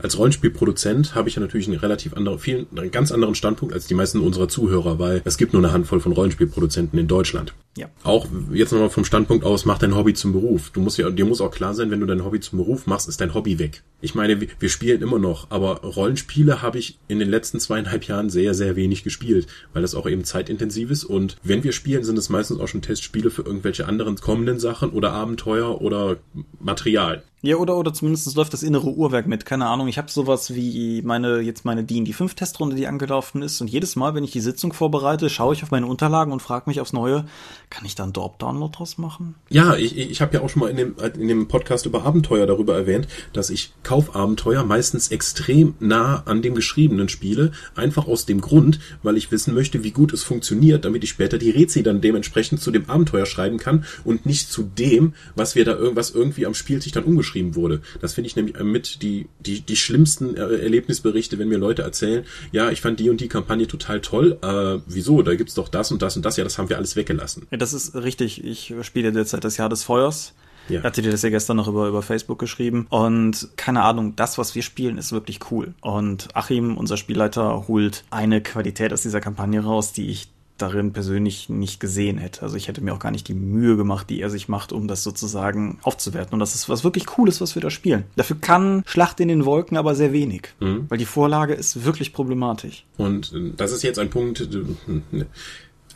als 0.00 0.18
Rollenspielproduzent 0.18 1.14
habe 1.14 1.30
ich 1.30 1.36
ja 1.36 1.40
natürlich 1.40 1.68
einen 1.68 1.78
relativ 1.78 2.12
anderen, 2.12 2.38
viel, 2.38 2.66
einen 2.76 2.90
ganz 2.90 3.12
anderen 3.12 3.34
Standpunkt 3.34 3.72
als 3.72 3.86
die 3.86 3.94
meisten 3.94 4.20
unserer 4.20 4.46
Zuhörer, 4.46 4.98
weil 4.98 5.22
es 5.24 5.38
gibt 5.38 5.54
nur 5.54 5.64
eine 5.64 5.72
Handvoll 5.72 6.00
von 6.00 6.12
Rollenspielproduzenten 6.12 6.98
in 6.98 7.08
Deutschland. 7.08 7.54
Ja. 7.76 7.88
Auch 8.04 8.26
jetzt 8.52 8.72
nochmal 8.72 8.88
vom 8.88 9.04
Standpunkt 9.04 9.44
aus, 9.44 9.66
mach 9.66 9.78
dein 9.78 9.94
Hobby 9.94 10.14
zum 10.14 10.32
Beruf. 10.32 10.70
Du 10.70 10.80
musst 10.80 10.96
ja, 10.96 11.10
dir 11.10 11.26
muss 11.26 11.42
auch 11.42 11.50
klar 11.50 11.74
sein, 11.74 11.90
wenn 11.90 12.00
du 12.00 12.06
dein 12.06 12.24
Hobby 12.24 12.40
zum 12.40 12.58
Beruf 12.58 12.86
machst, 12.86 13.06
ist 13.06 13.20
dein 13.20 13.34
Hobby 13.34 13.58
weg. 13.58 13.82
Ich 14.00 14.14
meine, 14.14 14.40
wir 14.58 14.68
spielen 14.68 15.02
immer 15.02 15.18
noch, 15.18 15.50
aber 15.50 15.82
Rollenspiele 15.82 16.62
habe 16.62 16.78
ich 16.78 16.98
in 17.08 17.18
den 17.18 17.28
letzten 17.28 17.60
zweieinhalb 17.60 18.04
Jahren 18.04 18.30
sehr, 18.30 18.54
sehr 18.54 18.76
wenig 18.76 19.04
gespielt, 19.04 19.46
weil 19.74 19.82
das 19.82 19.94
auch 19.94 20.08
eben 20.08 20.24
zeitintensiv 20.24 20.90
ist 20.90 21.04
und 21.04 21.36
wenn 21.42 21.64
wir 21.64 21.72
spielen, 21.72 22.04
sind 22.04 22.18
es 22.18 22.30
meistens 22.30 22.60
auch 22.60 22.68
schon 22.68 22.82
Testspiele 22.82 23.30
für 23.30 23.42
irgendwelche 23.42 23.86
anderen 23.86 24.16
kommenden 24.16 24.58
Sachen 24.58 24.90
oder 24.90 25.12
Abenteuer 25.12 25.80
oder 25.80 26.16
Material. 26.60 27.22
Ja, 27.42 27.56
oder, 27.56 27.76
oder 27.76 27.92
zumindest 27.92 28.34
läuft 28.34 28.54
das 28.54 28.64
innere 28.64 28.88
Uhrwerk 28.88 29.28
mit. 29.28 29.44
Keine 29.44 29.66
Ahnung, 29.66 29.86
ich 29.86 29.98
habe 29.98 30.10
sowas 30.10 30.54
wie 30.54 31.00
meine, 31.02 31.40
jetzt 31.40 31.64
meine 31.64 31.84
D&D 31.84 32.12
5 32.12 32.34
Testrunde, 32.34 32.74
die 32.74 32.88
angelaufen 32.88 33.40
ist. 33.40 33.60
Und 33.60 33.68
jedes 33.68 33.94
Mal, 33.94 34.14
wenn 34.14 34.24
ich 34.24 34.32
die 34.32 34.40
Sitzung 34.40 34.72
vorbereite, 34.72 35.30
schaue 35.30 35.54
ich 35.54 35.62
auf 35.62 35.70
meine 35.70 35.86
Unterlagen 35.86 36.32
und 36.32 36.42
frage 36.42 36.68
mich 36.68 36.80
aufs 36.80 36.92
Neue, 36.92 37.26
kann 37.70 37.84
ich 37.84 37.94
da 37.94 38.04
einen 38.04 38.12
Dorp-Download 38.12 38.74
draus 38.76 38.98
machen? 38.98 39.34
Ja, 39.48 39.76
ich, 39.76 39.96
ich 39.96 40.20
habe 40.20 40.34
ja 40.34 40.42
auch 40.42 40.48
schon 40.48 40.60
mal 40.60 40.70
in 40.70 40.76
dem, 40.76 40.96
in 41.18 41.28
dem 41.28 41.48
Podcast 41.48 41.86
über 41.86 42.04
Abenteuer 42.04 42.46
darüber 42.46 42.74
erwähnt, 42.74 43.06
dass 43.32 43.50
ich 43.50 43.72
Kaufabenteuer 43.82 44.64
meistens 44.64 45.08
extrem 45.08 45.74
nah 45.78 46.22
an 46.26 46.42
dem 46.42 46.54
Geschriebenen 46.54 47.08
spiele. 47.08 47.52
Einfach 47.74 48.06
aus 48.06 48.26
dem 48.26 48.40
Grund, 48.40 48.80
weil 49.02 49.16
ich 49.16 49.30
wissen 49.30 49.54
möchte, 49.54 49.84
wie 49.84 49.90
gut 49.90 50.12
es 50.12 50.22
funktioniert, 50.22 50.84
damit 50.84 51.04
ich 51.04 51.10
später 51.10 51.38
die 51.38 51.50
Rätsel 51.50 51.82
dann 51.82 52.00
dementsprechend 52.00 52.60
zu 52.60 52.70
dem 52.70 52.88
Abenteuer 52.88 53.26
schreiben 53.26 53.58
kann 53.58 53.84
und 54.04 54.26
nicht 54.26 54.50
zu 54.50 54.62
dem, 54.62 55.14
was 55.34 55.54
wir 55.54 55.64
da 55.64 55.72
irgendwas 55.72 56.10
irgendwie 56.10 56.46
am 56.46 56.54
Spiel 56.54 56.80
sich 56.80 56.92
dann 56.92 57.04
umgeschrieben 57.04 57.26
geschrieben 57.26 57.54
wurde. 57.56 57.80
Das 58.00 58.14
finde 58.14 58.28
ich 58.28 58.36
nämlich 58.36 58.58
mit 58.60 59.02
die, 59.02 59.26
die, 59.40 59.60
die 59.60 59.76
schlimmsten 59.76 60.36
Erlebnisberichte, 60.36 61.38
wenn 61.38 61.48
mir 61.48 61.58
Leute 61.58 61.82
erzählen, 61.82 62.24
ja, 62.52 62.70
ich 62.70 62.80
fand 62.80 63.00
die 63.00 63.10
und 63.10 63.20
die 63.20 63.28
Kampagne 63.28 63.66
total 63.66 64.00
toll. 64.00 64.38
Äh, 64.42 64.80
wieso? 64.86 65.22
Da 65.22 65.34
gibt's 65.34 65.54
doch 65.54 65.68
das 65.68 65.90
und 65.92 66.02
das 66.02 66.16
und 66.16 66.24
das. 66.24 66.36
Ja, 66.36 66.44
das 66.44 66.56
haben 66.58 66.68
wir 66.68 66.76
alles 66.76 66.96
weggelassen. 66.96 67.46
Ja, 67.56 67.58
das 67.58 67.72
ist 67.72 67.94
richtig. 67.94 68.44
Ich 68.44 68.74
spiele 68.82 69.12
derzeit 69.12 69.42
das 69.42 69.56
Jahr 69.56 69.70
des 69.70 69.82
Feuers. 69.82 70.34
Ja. 70.68 70.82
Hatte 70.82 71.00
dir 71.00 71.10
das 71.10 71.22
ja 71.22 71.30
gestern 71.30 71.56
noch 71.56 71.68
über, 71.68 71.88
über 71.88 72.02
Facebook 72.02 72.38
geschrieben. 72.38 72.86
Und 72.90 73.48
keine 73.56 73.82
Ahnung, 73.82 74.14
das, 74.14 74.36
was 74.36 74.54
wir 74.54 74.60
spielen, 74.60 74.98
ist 74.98 75.10
wirklich 75.10 75.50
cool. 75.50 75.72
Und 75.80 76.28
Achim, 76.34 76.76
unser 76.76 76.98
Spielleiter, 76.98 77.66
holt 77.66 78.04
eine 78.10 78.42
Qualität 78.42 78.92
aus 78.92 79.00
dieser 79.00 79.22
Kampagne 79.22 79.64
raus, 79.64 79.94
die 79.94 80.10
ich 80.10 80.28
darin 80.58 80.92
persönlich 80.92 81.48
nicht 81.48 81.80
gesehen 81.80 82.18
hätte. 82.18 82.42
Also 82.42 82.56
ich 82.56 82.68
hätte 82.68 82.82
mir 82.82 82.92
auch 82.92 82.98
gar 82.98 83.10
nicht 83.10 83.28
die 83.28 83.34
Mühe 83.34 83.76
gemacht, 83.76 84.10
die 84.10 84.20
er 84.20 84.28
sich 84.28 84.48
macht, 84.48 84.72
um 84.72 84.86
das 84.86 85.02
sozusagen 85.02 85.78
aufzuwerten. 85.82 86.34
Und 86.34 86.40
das 86.40 86.54
ist 86.54 86.68
was 86.68 86.84
wirklich 86.84 87.06
Cooles, 87.06 87.40
was 87.40 87.54
wir 87.54 87.62
da 87.62 87.70
spielen. 87.70 88.04
Dafür 88.16 88.36
kann 88.38 88.82
Schlacht 88.86 89.20
in 89.20 89.28
den 89.28 89.46
Wolken 89.46 89.78
aber 89.78 89.94
sehr 89.94 90.12
wenig, 90.12 90.48
mhm. 90.60 90.86
weil 90.88 90.98
die 90.98 91.06
Vorlage 91.06 91.54
ist 91.54 91.84
wirklich 91.84 92.12
problematisch. 92.12 92.84
Und 92.98 93.32
äh, 93.32 93.52
das 93.56 93.72
ist 93.72 93.82
jetzt 93.82 93.98
ein 93.98 94.10
Punkt, 94.10 94.40
äh, 94.40 95.24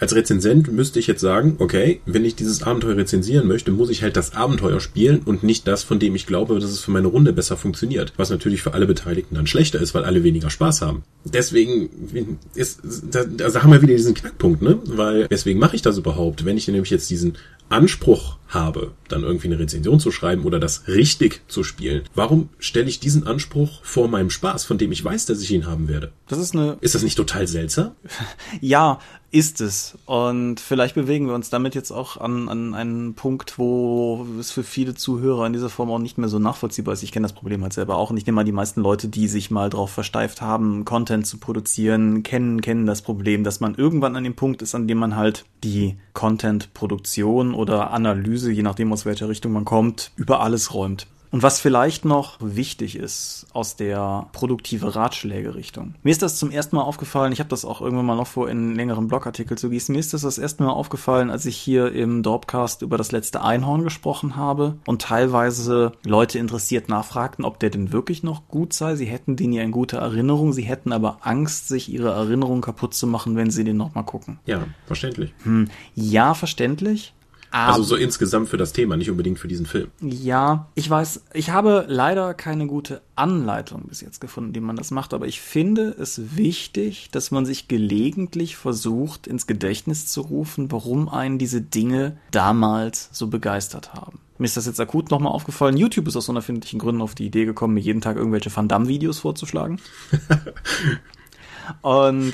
als 0.01 0.15
Rezensent 0.15 0.73
müsste 0.73 0.99
ich 0.99 1.07
jetzt 1.07 1.21
sagen, 1.21 1.57
okay, 1.59 2.01
wenn 2.07 2.25
ich 2.25 2.35
dieses 2.35 2.63
Abenteuer 2.63 2.97
rezensieren 2.97 3.47
möchte, 3.47 3.71
muss 3.71 3.91
ich 3.91 4.03
halt 4.03 4.17
das 4.17 4.35
Abenteuer 4.35 4.81
spielen 4.81 5.21
und 5.25 5.43
nicht 5.43 5.69
das, 5.69 5.83
von 5.83 5.99
dem 5.99 6.15
ich 6.17 6.27
glaube, 6.27 6.59
dass 6.59 6.71
es 6.71 6.81
für 6.81 6.91
meine 6.91 7.09
Runde 7.09 7.33
besser 7.33 7.57
funktioniert. 7.57 8.15
Was 8.17 8.31
natürlich 8.31 8.63
für 8.63 8.73
alle 8.73 8.87
Beteiligten 8.87 9.35
dann 9.35 9.47
schlechter 9.47 9.79
ist, 9.79 9.95
weil 9.95 10.05
alle 10.05 10.25
weniger 10.25 10.49
Spaß 10.49 10.81
haben. 10.81 11.03
Deswegen 11.25 12.39
ist, 12.55 12.81
da, 13.11 13.25
da 13.25 13.63
haben 13.63 13.73
wir 13.73 13.83
wieder 13.83 13.95
diesen 13.95 14.15
Knackpunkt, 14.15 14.63
ne? 14.63 14.79
Weil, 14.87 15.29
weswegen 15.29 15.61
mache 15.61 15.77
ich 15.77 15.83
das 15.83 15.99
überhaupt? 15.99 16.47
Wenn 16.47 16.57
ich 16.57 16.67
nämlich 16.67 16.91
jetzt 16.91 17.11
diesen 17.11 17.35
Anspruch 17.71 18.37
habe, 18.49 18.93
dann 19.09 19.23
irgendwie 19.23 19.47
eine 19.47 19.59
Rezension 19.59 20.01
zu 20.01 20.11
schreiben 20.11 20.45
oder 20.45 20.59
das 20.59 20.89
richtig 20.89 21.43
zu 21.49 21.63
spielen, 21.63 22.03
warum 22.15 22.49
stelle 22.59 22.89
ich 22.89 23.01
diesen 23.01 23.27
Anspruch 23.27 23.83
vor 23.85 24.09
meinem 24.09 24.31
Spaß, 24.31 24.65
von 24.65 24.79
dem 24.79 24.93
ich 24.93 25.05
weiß, 25.05 25.27
dass 25.27 25.41
ich 25.41 25.51
ihn 25.51 25.67
haben 25.67 25.89
werde? 25.89 26.13
Das 26.29 26.39
ist 26.39 26.55
eine. 26.55 26.77
Ist 26.81 26.95
das 26.95 27.03
nicht 27.03 27.17
total 27.17 27.47
seltsam? 27.47 27.93
ja, 28.61 28.99
ist 29.33 29.61
es. 29.61 29.97
Und 30.07 30.59
vielleicht 30.59 30.97
bewegen 30.97 31.29
wir 31.29 31.35
uns 31.35 31.51
damit 31.51 31.77
jetzt 31.77 31.93
auch 31.93 32.17
an, 32.17 32.49
an 32.49 32.75
einen 32.75 33.15
Punkt, 33.15 33.59
wo 33.59 34.27
es 34.41 34.51
für 34.51 34.65
viele 34.65 34.95
Zuhörer 34.95 35.47
in 35.47 35.53
dieser 35.53 35.69
Form 35.69 35.91
auch 35.91 35.99
nicht 35.99 36.19
mehr 36.19 36.29
so 36.29 36.41
nachvollziehbar 36.41 36.95
ist. 36.95 37.05
Ich 37.05 37.13
kenne 37.13 37.25
das 37.25 37.33
Problem 37.33 37.63
halt 37.63 37.73
selber 37.73 37.97
auch. 37.97 38.11
Und 38.11 38.17
ich 38.17 38.27
nehme 38.27 38.37
mal, 38.37 38.45
die 38.45 38.53
meisten 38.53 38.81
Leute, 38.81 39.09
die 39.09 39.29
sich 39.29 39.51
mal 39.51 39.71
drauf 39.71 39.91
versteift 39.91 40.41
haben, 40.41 40.85
Content 40.85 41.27
zu 41.27 41.39
produzieren, 41.39 42.25
kennen, 42.25 42.61
kennen 42.61 42.87
das 42.87 43.03
Problem, 43.03 43.45
dass 43.45 43.61
man 43.61 43.77
irgendwann 43.77 44.17
an 44.17 44.25
dem 44.25 44.35
Punkt 44.35 44.63
ist, 44.63 44.75
an 44.75 44.89
dem 44.89 44.99
man 44.99 45.15
halt 45.15 45.45
die 45.63 45.97
Content-Produktion 46.13 47.55
oder 47.61 47.93
Analyse, 47.93 48.51
je 48.51 48.63
nachdem 48.63 48.93
aus 48.93 49.07
welcher 49.07 49.29
Richtung 49.29 49.53
man 49.53 49.65
kommt, 49.65 50.11
über 50.17 50.41
alles 50.41 50.75
räumt. 50.75 51.07
Und 51.33 51.45
was 51.45 51.61
vielleicht 51.61 52.05
noch 52.05 52.39
wichtig 52.41 52.97
ist 52.97 53.47
aus 53.53 53.77
der 53.77 54.27
produktive 54.33 54.97
Ratschläge-Richtung. 54.97 55.95
Mir 56.03 56.11
ist 56.11 56.23
das 56.23 56.37
zum 56.37 56.51
ersten 56.51 56.75
Mal 56.75 56.83
aufgefallen, 56.83 57.33
ich 57.33 57.39
habe 57.39 57.49
das 57.49 57.65
auch 57.65 57.81
irgendwann 57.81 58.07
mal 58.07 58.17
noch 58.17 58.27
vor 58.27 58.51
in 58.51 58.59
einen 58.59 58.75
längeren 58.75 59.07
Blogartikel 59.07 59.57
zu 59.57 59.71
gießen, 59.71 59.93
mir 59.93 60.01
ist 60.01 60.13
das 60.13 60.23
das 60.23 60.39
erste 60.39 60.65
Mal 60.65 60.73
aufgefallen, 60.73 61.31
als 61.31 61.47
ich 61.47 61.57
hier 61.57 61.93
im 61.93 62.25
Dorpcast 62.25 62.83
über 62.83 62.99
das 62.99 63.13
letzte 63.13 63.43
Einhorn 63.43 63.85
gesprochen 63.85 64.35
habe 64.35 64.77
und 64.87 65.03
teilweise 65.03 65.93
Leute 66.05 66.39
interessiert 66.39 66.89
nachfragten, 66.89 67.45
ob 67.45 67.61
der 67.61 67.71
denn 67.71 67.93
wirklich 67.93 68.25
noch 68.25 68.49
gut 68.49 68.73
sei. 68.73 68.97
Sie 68.97 69.07
hätten 69.07 69.37
den 69.37 69.53
ja 69.53 69.63
in 69.63 69.71
guter 69.71 69.99
Erinnerung, 69.99 70.53
sie 70.53 70.63
hätten 70.63 70.93
aber 70.93 71.19
Angst, 71.21 71.69
sich 71.69 71.93
ihre 71.93 72.11
Erinnerung 72.11 72.61
kaputt 72.61 72.95
zu 72.95 73.07
machen, 73.07 73.37
wenn 73.37 73.51
sie 73.51 73.63
den 73.63 73.77
nochmal 73.77 74.05
gucken. 74.05 74.41
Ja, 74.47 74.65
verständlich. 74.87 75.33
Hm, 75.45 75.69
ja, 75.95 76.35
verständlich. 76.35 77.15
Also 77.51 77.83
so 77.83 77.97
insgesamt 77.97 78.49
für 78.49 78.57
das 78.57 78.73
Thema, 78.73 78.97
nicht 78.97 79.11
unbedingt 79.11 79.39
für 79.39 79.49
diesen 79.49 79.67
Film. 79.67 79.89
Ja, 80.01 80.69
ich 80.75 80.89
weiß, 80.89 81.23
ich 81.33 81.51
habe 81.51 81.85
leider 81.89 82.33
keine 82.35 82.67
gute 82.67 83.03
Anleitung 83.17 83.85
bis 83.89 84.01
jetzt 84.01 84.21
gefunden, 84.21 84.55
wie 84.55 84.61
man 84.61 84.77
das 84.77 84.91
macht, 84.91 85.15
aber 85.15 85.27
ich 85.27 85.41
finde 85.41 85.95
es 85.99 86.37
wichtig, 86.37 87.09
dass 87.11 87.31
man 87.31 87.45
sich 87.45 87.67
gelegentlich 87.67 88.57
versucht, 88.57 89.27
ins 89.27 89.47
Gedächtnis 89.47 90.07
zu 90.07 90.21
rufen, 90.21 90.71
warum 90.71 91.09
einen 91.09 91.39
diese 91.39 91.61
Dinge 91.61 92.17
damals 92.31 93.09
so 93.13 93.27
begeistert 93.27 93.95
haben. 93.95 94.21
Mir 94.39 94.47
ist 94.47 94.57
das 94.57 94.67
jetzt 94.67 94.81
akut 94.81 95.11
nochmal 95.11 95.33
aufgefallen. 95.33 95.77
YouTube 95.77 96.09
ist 96.09 96.17
aus 96.17 96.29
unerfindlichen 96.29 96.79
Gründen 96.79 97.03
auf 97.03 97.15
die 97.15 97.27
Idee 97.27 97.45
gekommen, 97.45 97.75
mir 97.75 97.81
jeden 97.81 98.01
Tag 98.01 98.17
irgendwelche 98.17 98.55
Van 98.55 98.69
Damme-Videos 98.69 99.19
vorzuschlagen. 99.19 99.81
Und 101.83 102.33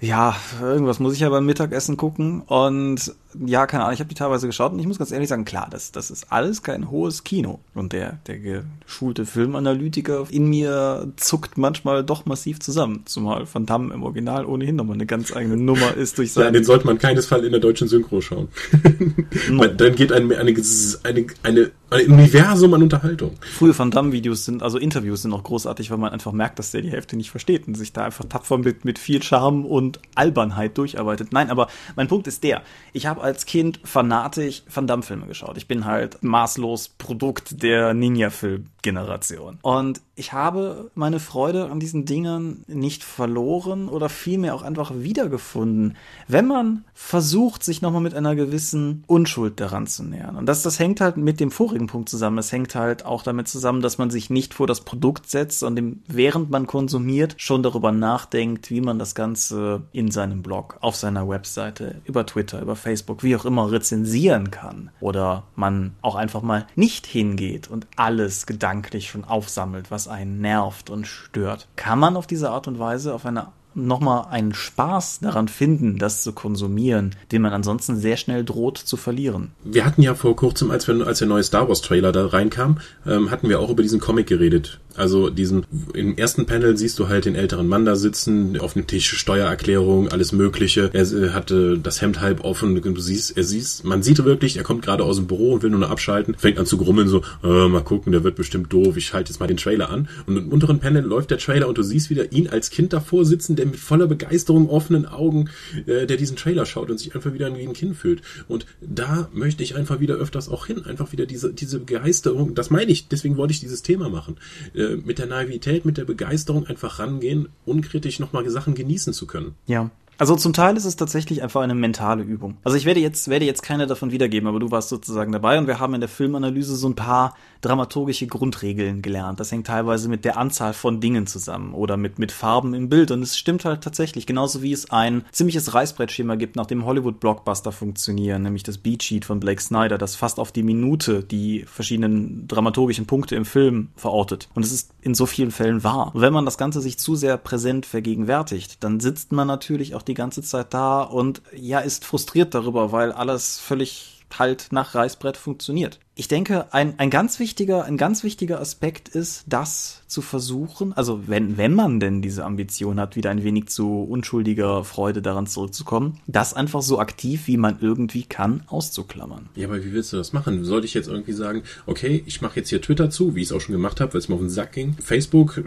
ja, 0.00 0.36
irgendwas 0.60 1.00
muss 1.00 1.14
ich 1.14 1.20
ja 1.20 1.30
beim 1.30 1.46
Mittagessen 1.46 1.96
gucken. 1.96 2.42
Und 2.42 3.14
ja, 3.44 3.66
keine 3.66 3.84
Ahnung, 3.84 3.94
ich 3.94 4.00
habe 4.00 4.08
die 4.08 4.14
teilweise 4.14 4.46
geschaut 4.46 4.72
und 4.72 4.78
ich 4.78 4.86
muss 4.86 4.98
ganz 4.98 5.10
ehrlich 5.10 5.28
sagen, 5.28 5.44
klar, 5.44 5.68
das, 5.70 5.92
das 5.92 6.10
ist 6.10 6.30
alles 6.30 6.62
kein 6.62 6.90
hohes 6.90 7.24
Kino. 7.24 7.60
Und 7.74 7.92
der, 7.92 8.18
der 8.26 8.38
geschulte 8.38 9.26
Filmanalytiker 9.26 10.26
in 10.30 10.48
mir 10.48 11.12
zuckt 11.16 11.58
manchmal 11.58 12.04
doch 12.04 12.26
massiv 12.26 12.60
zusammen. 12.60 13.02
Zumal 13.06 13.46
Van 13.52 13.66
Damme 13.66 13.92
im 13.92 14.02
Original 14.02 14.46
ohnehin 14.46 14.76
nochmal 14.76 14.94
eine 14.94 15.06
ganz 15.06 15.34
eigene 15.34 15.56
Nummer 15.56 15.94
ist 15.94 16.18
durch 16.18 16.32
seine... 16.32 16.46
Ja, 16.46 16.52
den 16.52 16.64
sollte 16.64 16.86
man 16.86 16.98
keinesfalls 16.98 17.44
in 17.44 17.50
der 17.50 17.60
deutschen 17.60 17.88
Synchro 17.88 18.20
schauen. 18.20 18.48
no. 19.50 19.64
Dann 19.66 19.94
geht 19.94 20.12
eine, 20.12 20.36
eine, 20.36 20.54
eine, 21.02 21.26
eine, 21.42 21.70
ein 21.90 22.10
Universum 22.10 22.74
an 22.74 22.82
Unterhaltung. 22.82 23.32
Frühe 23.40 23.76
Van 23.76 23.90
Damme-Videos 23.90 24.44
sind, 24.44 24.62
also 24.62 24.78
Interviews 24.78 25.22
sind 25.22 25.32
auch 25.32 25.42
großartig, 25.42 25.90
weil 25.90 25.98
man 25.98 26.12
einfach 26.12 26.32
merkt, 26.32 26.58
dass 26.58 26.70
der 26.70 26.82
die 26.82 26.90
Hälfte 26.90 27.16
nicht 27.16 27.30
versteht 27.30 27.66
und 27.66 27.74
sich 27.74 27.92
da 27.92 28.04
einfach 28.04 28.24
tapfer 28.26 28.58
mit, 28.58 28.84
mit 28.84 28.98
viel 28.98 29.22
Charme 29.22 29.64
und 29.64 30.00
Albernheit 30.14 30.78
durcharbeitet. 30.78 31.32
Nein, 31.32 31.50
aber 31.50 31.68
mein 31.96 32.08
Punkt 32.08 32.26
ist 32.26 32.44
der, 32.44 32.62
ich 32.92 33.06
habe 33.06 33.23
als 33.24 33.46
Kind 33.46 33.80
fanatisch 33.84 34.62
Van 34.72 34.86
Damme-Filme 34.86 35.26
geschaut. 35.26 35.56
Ich 35.56 35.66
bin 35.66 35.86
halt 35.86 36.22
maßlos 36.22 36.90
Produkt 36.90 37.62
der 37.62 37.94
Ninja-Film-Generation. 37.94 39.58
Und 39.62 40.02
ich 40.14 40.32
habe 40.32 40.90
meine 40.94 41.18
Freude 41.18 41.70
an 41.70 41.80
diesen 41.80 42.04
Dingen 42.04 42.64
nicht 42.68 43.02
verloren 43.02 43.88
oder 43.88 44.08
vielmehr 44.08 44.54
auch 44.54 44.62
einfach 44.62 44.92
wiedergefunden, 44.94 45.96
wenn 46.28 46.46
man 46.46 46.84
versucht, 46.92 47.64
sich 47.64 47.82
nochmal 47.82 48.02
mit 48.02 48.14
einer 48.14 48.36
gewissen 48.36 49.02
Unschuld 49.06 49.58
daran 49.58 49.86
zu 49.86 50.04
nähern. 50.04 50.36
Und 50.36 50.46
das, 50.46 50.62
das 50.62 50.78
hängt 50.78 51.00
halt 51.00 51.16
mit 51.16 51.40
dem 51.40 51.50
vorigen 51.50 51.86
Punkt 51.86 52.08
zusammen. 52.08 52.38
Es 52.38 52.52
hängt 52.52 52.74
halt 52.74 53.06
auch 53.06 53.22
damit 53.22 53.48
zusammen, 53.48 53.80
dass 53.80 53.98
man 53.98 54.10
sich 54.10 54.30
nicht 54.30 54.54
vor 54.54 54.66
das 54.66 54.82
Produkt 54.82 55.30
setzt 55.30 55.62
und 55.62 55.76
dem, 55.76 56.02
während 56.06 56.50
man 56.50 56.66
konsumiert 56.66 57.34
schon 57.38 57.62
darüber 57.62 57.90
nachdenkt, 57.90 58.70
wie 58.70 58.82
man 58.82 58.98
das 58.98 59.14
Ganze 59.14 59.82
in 59.92 60.10
seinem 60.10 60.42
Blog, 60.42 60.76
auf 60.80 60.94
seiner 60.94 61.28
Webseite, 61.28 62.02
über 62.04 62.26
Twitter, 62.26 62.60
über 62.60 62.76
Facebook, 62.76 63.13
wie 63.22 63.36
auch 63.36 63.44
immer 63.44 63.70
rezensieren 63.70 64.50
kann. 64.50 64.90
Oder 65.00 65.44
man 65.56 65.94
auch 66.02 66.14
einfach 66.14 66.42
mal 66.42 66.66
nicht 66.74 67.06
hingeht 67.06 67.68
und 67.68 67.86
alles 67.96 68.46
gedanklich 68.46 69.10
schon 69.10 69.24
aufsammelt, 69.24 69.90
was 69.90 70.04
was 70.04 70.08
einen 70.08 70.40
nervt 70.40 70.90
und 70.90 71.06
stört, 71.06 71.68
kann 71.76 71.98
man 71.98 72.16
auf 72.16 72.26
diese 72.26 72.50
Art 72.50 72.68
und 72.68 72.78
Weise 72.78 73.14
auf 73.14 73.24
eine 73.24 73.48
nochmal 73.76 74.26
einen 74.30 74.54
Spaß 74.54 75.20
daran 75.20 75.48
finden, 75.48 75.98
das 75.98 76.22
zu 76.22 76.32
konsumieren, 76.32 77.16
den 77.32 77.42
man 77.42 77.52
ansonsten 77.52 77.96
sehr 77.96 78.16
schnell 78.16 78.44
droht 78.44 78.78
zu 78.78 78.96
verlieren. 78.96 79.50
Wir 79.64 79.84
hatten 79.84 80.02
ja 80.02 80.14
vor 80.14 80.36
kurzem, 80.36 80.70
als, 80.70 80.86
wir, 80.86 81.04
als 81.04 81.18
der 81.18 81.26
neue 81.26 81.42
Star 81.42 81.68
Wars 81.68 81.80
Trailer 81.80 82.12
da 82.12 82.26
reinkam, 82.26 82.78
ähm, 83.04 83.32
hatten 83.32 83.48
wir 83.48 83.58
auch 83.58 83.70
über 83.70 83.82
diesen 83.82 83.98
Comic 83.98 84.28
geredet. 84.28 84.78
Also 84.96 85.30
diesen 85.30 85.64
im 85.94 86.16
ersten 86.16 86.46
Panel 86.46 86.76
siehst 86.76 86.98
du 86.98 87.08
halt 87.08 87.24
den 87.24 87.34
älteren 87.34 87.66
Mann 87.66 87.84
da 87.84 87.96
sitzen, 87.96 88.58
auf 88.60 88.74
dem 88.74 88.86
Tisch 88.86 89.16
Steuererklärung, 89.16 90.08
alles 90.08 90.32
Mögliche. 90.32 90.90
Er 90.92 91.02
äh, 91.02 91.30
hatte 91.30 91.78
das 91.78 92.00
Hemd 92.00 92.20
halb 92.20 92.44
offen. 92.44 92.80
Du 92.80 93.00
siehst, 93.00 93.36
er 93.36 93.44
siehst, 93.44 93.84
man 93.84 94.02
sieht 94.02 94.24
wirklich, 94.24 94.56
er 94.56 94.62
kommt 94.62 94.82
gerade 94.82 95.04
aus 95.04 95.16
dem 95.16 95.26
Büro 95.26 95.52
und 95.54 95.62
will 95.62 95.70
nur 95.70 95.80
noch 95.80 95.90
abschalten, 95.90 96.34
fängt 96.36 96.58
an 96.58 96.66
zu 96.66 96.78
grummeln 96.78 97.08
so, 97.08 97.22
äh, 97.42 97.68
mal 97.68 97.82
gucken, 97.82 98.12
der 98.12 98.24
wird 98.24 98.36
bestimmt 98.36 98.72
doof. 98.72 98.96
Ich 98.96 99.06
schalte 99.06 99.32
jetzt 99.32 99.40
mal 99.40 99.46
den 99.46 99.56
Trailer 99.56 99.90
an. 99.90 100.08
Und 100.26 100.36
im 100.36 100.48
unteren 100.48 100.78
Panel 100.78 101.02
läuft 101.02 101.30
der 101.30 101.38
Trailer 101.38 101.68
und 101.68 101.78
du 101.78 101.82
siehst 101.82 102.10
wieder 102.10 102.32
ihn 102.32 102.48
als 102.48 102.70
Kind 102.70 102.92
davor 102.92 103.24
sitzen, 103.24 103.56
der 103.56 103.66
mit 103.66 103.76
voller 103.76 104.06
Begeisterung, 104.06 104.68
offenen 104.68 105.06
Augen, 105.06 105.50
äh, 105.86 106.06
der 106.06 106.16
diesen 106.16 106.36
Trailer 106.36 106.66
schaut 106.66 106.90
und 106.90 106.98
sich 106.98 107.14
einfach 107.14 107.32
wieder 107.32 107.54
wie 107.56 107.62
ein 107.62 107.72
Kind 107.72 107.96
fühlt. 107.96 108.22
Und 108.48 108.66
da 108.80 109.28
möchte 109.32 109.62
ich 109.62 109.76
einfach 109.76 110.00
wieder 110.00 110.14
öfters 110.14 110.48
auch 110.48 110.66
hin, 110.66 110.84
einfach 110.84 111.12
wieder 111.12 111.26
diese 111.26 111.52
diese 111.52 111.80
Begeisterung. 111.80 112.54
Das 112.54 112.70
meine 112.70 112.90
ich. 112.90 113.08
Deswegen 113.08 113.36
wollte 113.36 113.52
ich 113.52 113.60
dieses 113.60 113.82
Thema 113.82 114.08
machen. 114.08 114.36
Äh, 114.74 114.83
mit 115.04 115.18
der 115.18 115.26
Naivität, 115.26 115.84
mit 115.84 115.98
der 115.98 116.04
Begeisterung 116.04 116.66
einfach 116.66 116.98
rangehen, 116.98 117.48
unkritisch 117.64 118.20
nochmal 118.20 118.48
Sachen 118.48 118.74
genießen 118.74 119.12
zu 119.12 119.26
können. 119.26 119.54
Ja. 119.66 119.90
Also 120.16 120.36
zum 120.36 120.52
Teil 120.52 120.76
ist 120.76 120.84
es 120.84 120.94
tatsächlich 120.94 121.42
einfach 121.42 121.62
eine 121.62 121.74
mentale 121.74 122.22
Übung. 122.22 122.56
Also 122.62 122.76
ich 122.76 122.84
werde 122.84 123.00
jetzt, 123.00 123.28
werde 123.28 123.44
jetzt 123.44 123.62
keine 123.62 123.86
davon 123.86 124.12
wiedergeben, 124.12 124.48
aber 124.48 124.60
du 124.60 124.70
warst 124.70 124.88
sozusagen 124.88 125.32
dabei 125.32 125.58
und 125.58 125.66
wir 125.66 125.80
haben 125.80 125.94
in 125.94 126.00
der 126.00 126.08
Filmanalyse 126.08 126.76
so 126.76 126.88
ein 126.88 126.94
paar 126.94 127.34
dramaturgische 127.64 128.26
Grundregeln 128.26 129.02
gelernt. 129.02 129.40
Das 129.40 129.50
hängt 129.50 129.66
teilweise 129.66 130.08
mit 130.08 130.24
der 130.24 130.36
Anzahl 130.36 130.74
von 130.74 131.00
Dingen 131.00 131.26
zusammen 131.26 131.74
oder 131.74 131.96
mit, 131.96 132.18
mit 132.18 132.32
Farben 132.32 132.74
im 132.74 132.88
Bild. 132.88 133.10
Und 133.10 133.22
es 133.22 133.38
stimmt 133.38 133.64
halt 133.64 133.82
tatsächlich, 133.82 134.26
genauso 134.26 134.62
wie 134.62 134.72
es 134.72 134.90
ein 134.90 135.24
ziemliches 135.32 135.74
Reißbrettschema 135.74 136.34
gibt, 136.34 136.56
nach 136.56 136.66
dem 136.66 136.84
Hollywood-Blockbuster 136.84 137.72
funktionieren, 137.72 138.42
nämlich 138.42 138.62
das 138.62 138.78
Beat 138.78 139.02
Sheet 139.02 139.24
von 139.24 139.40
Blake 139.40 139.62
Snyder, 139.62 139.98
das 139.98 140.16
fast 140.16 140.38
auf 140.38 140.52
die 140.52 140.62
Minute 140.62 141.22
die 141.22 141.64
verschiedenen 141.66 142.46
dramaturgischen 142.48 143.06
Punkte 143.06 143.36
im 143.36 143.44
Film 143.44 143.88
verortet. 143.96 144.48
Und 144.54 144.64
es 144.64 144.72
ist 144.72 144.90
in 145.00 145.14
so 145.14 145.26
vielen 145.26 145.50
Fällen 145.50 145.84
wahr. 145.84 146.14
Und 146.14 146.20
wenn 146.20 146.32
man 146.32 146.44
das 146.44 146.58
Ganze 146.58 146.80
sich 146.80 146.98
zu 146.98 147.16
sehr 147.16 147.36
präsent 147.36 147.86
vergegenwärtigt, 147.86 148.82
dann 148.84 149.00
sitzt 149.00 149.32
man 149.32 149.46
natürlich 149.46 149.94
auch 149.94 150.02
die 150.02 150.14
ganze 150.14 150.42
Zeit 150.42 150.74
da 150.74 151.02
und 151.02 151.42
ja, 151.54 151.80
ist 151.80 152.04
frustriert 152.04 152.54
darüber, 152.54 152.92
weil 152.92 153.12
alles 153.12 153.58
völlig 153.58 154.13
halt 154.38 154.68
nach 154.70 154.94
Reißbrett 154.94 155.36
funktioniert 155.36 156.00
ich 156.16 156.28
denke, 156.28 156.72
ein, 156.72 156.98
ein 156.98 157.10
ganz 157.10 157.40
wichtiger, 157.40 157.84
ein 157.84 157.96
ganz 157.96 158.22
wichtiger 158.22 158.60
Aspekt 158.60 159.08
ist, 159.08 159.44
das 159.48 160.02
zu 160.06 160.22
versuchen, 160.22 160.92
also 160.92 161.26
wenn, 161.26 161.56
wenn 161.56 161.74
man 161.74 161.98
denn 161.98 162.22
diese 162.22 162.44
Ambition 162.44 163.00
hat, 163.00 163.16
wieder 163.16 163.30
ein 163.30 163.42
wenig 163.42 163.66
zu 163.66 164.02
unschuldiger 164.02 164.84
Freude 164.84 165.22
daran 165.22 165.48
zurückzukommen, 165.48 166.20
das 166.28 166.54
einfach 166.54 166.82
so 166.82 167.00
aktiv, 167.00 167.48
wie 167.48 167.56
man 167.56 167.78
irgendwie 167.80 168.22
kann, 168.22 168.62
auszuklammern. 168.68 169.48
Ja, 169.56 169.66
aber 169.66 169.84
wie 169.84 169.92
willst 169.92 170.12
du 170.12 170.16
das 170.16 170.32
machen? 170.32 170.64
Sollte 170.64 170.86
ich 170.86 170.94
jetzt 170.94 171.08
irgendwie 171.08 171.32
sagen, 171.32 171.64
okay, 171.86 172.22
ich 172.26 172.40
mache 172.40 172.60
jetzt 172.60 172.68
hier 172.68 172.80
Twitter 172.80 173.10
zu, 173.10 173.34
wie 173.34 173.42
ich 173.42 173.48
es 173.48 173.52
auch 173.52 173.60
schon 173.60 173.74
gemacht 173.74 174.00
habe, 174.00 174.14
weil 174.14 174.20
es 174.20 174.28
mir 174.28 174.36
auf 174.36 174.40
den 174.40 174.50
Sack 174.50 174.72
ging. 174.72 174.96
Facebook 175.02 175.64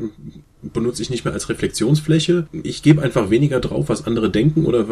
benutze 0.72 1.02
ich 1.02 1.10
nicht 1.10 1.26
mehr 1.26 1.34
als 1.34 1.50
Reflexionsfläche. 1.50 2.48
Ich 2.64 2.84
gebe 2.84 3.02
einfach 3.02 3.30
weniger 3.30 3.60
drauf, 3.60 3.90
was 3.90 4.08
andere 4.08 4.30
denken 4.30 4.66
oder, 4.66 4.86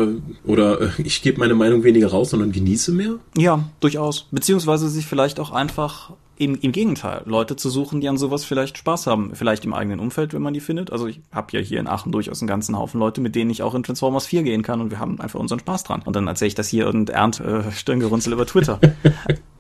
oder 0.43 0.82
äh, 0.82 0.89
ich 0.97 1.21
gebe 1.21 1.39
meine 1.39 1.55
Meinung 1.55 1.84
weniger 1.84 2.07
raus, 2.07 2.32
sondern 2.32 2.51
genieße 2.51 2.91
mehr? 2.91 3.15
Ja, 3.38 3.63
durchaus. 3.80 4.28
Beziehungsweise 4.32 4.89
sich 4.89 5.05
vielleicht 5.05 5.39
auch 5.39 5.45
auch 5.45 5.51
einfach 5.51 6.13
im, 6.38 6.55
im 6.55 6.71
Gegenteil, 6.71 7.21
Leute 7.26 7.55
zu 7.55 7.69
suchen, 7.69 8.01
die 8.01 8.09
an 8.09 8.17
sowas 8.17 8.43
vielleicht 8.43 8.78
Spaß 8.78 9.07
haben, 9.07 9.36
vielleicht 9.36 9.63
im 9.63 9.73
eigenen 9.73 9.99
Umfeld, 9.99 10.34
wenn 10.34 10.41
man 10.41 10.53
die 10.53 10.59
findet. 10.59 10.91
Also 10.91 11.07
ich 11.07 11.21
habe 11.32 11.47
ja 11.51 11.59
hier 11.61 11.80
in 11.80 11.88
Aachen 11.88 12.11
durchaus 12.11 12.41
einen 12.41 12.47
ganzen 12.47 12.78
Haufen 12.78 12.99
Leute, 12.99 13.21
mit 13.21 13.36
denen 13.36 13.51
ich 13.51 13.63
auch 13.63 13.73
in 13.73 13.84
Transformers 13.84 14.26
4 14.26 14.43
gehen 14.43 14.61
kann 14.61 14.82
und 14.82 14.91
wir 14.91 14.99
haben 14.99 15.21
einfach 15.21 15.39
unseren 15.39 15.59
Spaß 15.59 15.84
dran. 15.84 16.01
Und 16.03 16.15
dann 16.15 16.28
erzähle 16.28 16.47
ich 16.47 16.55
das 16.55 16.67
hier 16.67 16.88
und 16.88 17.09
ernt 17.09 17.39
äh, 17.39 17.71
Stirngerunzel 17.71 18.34
über 18.34 18.45
Twitter. 18.45 18.80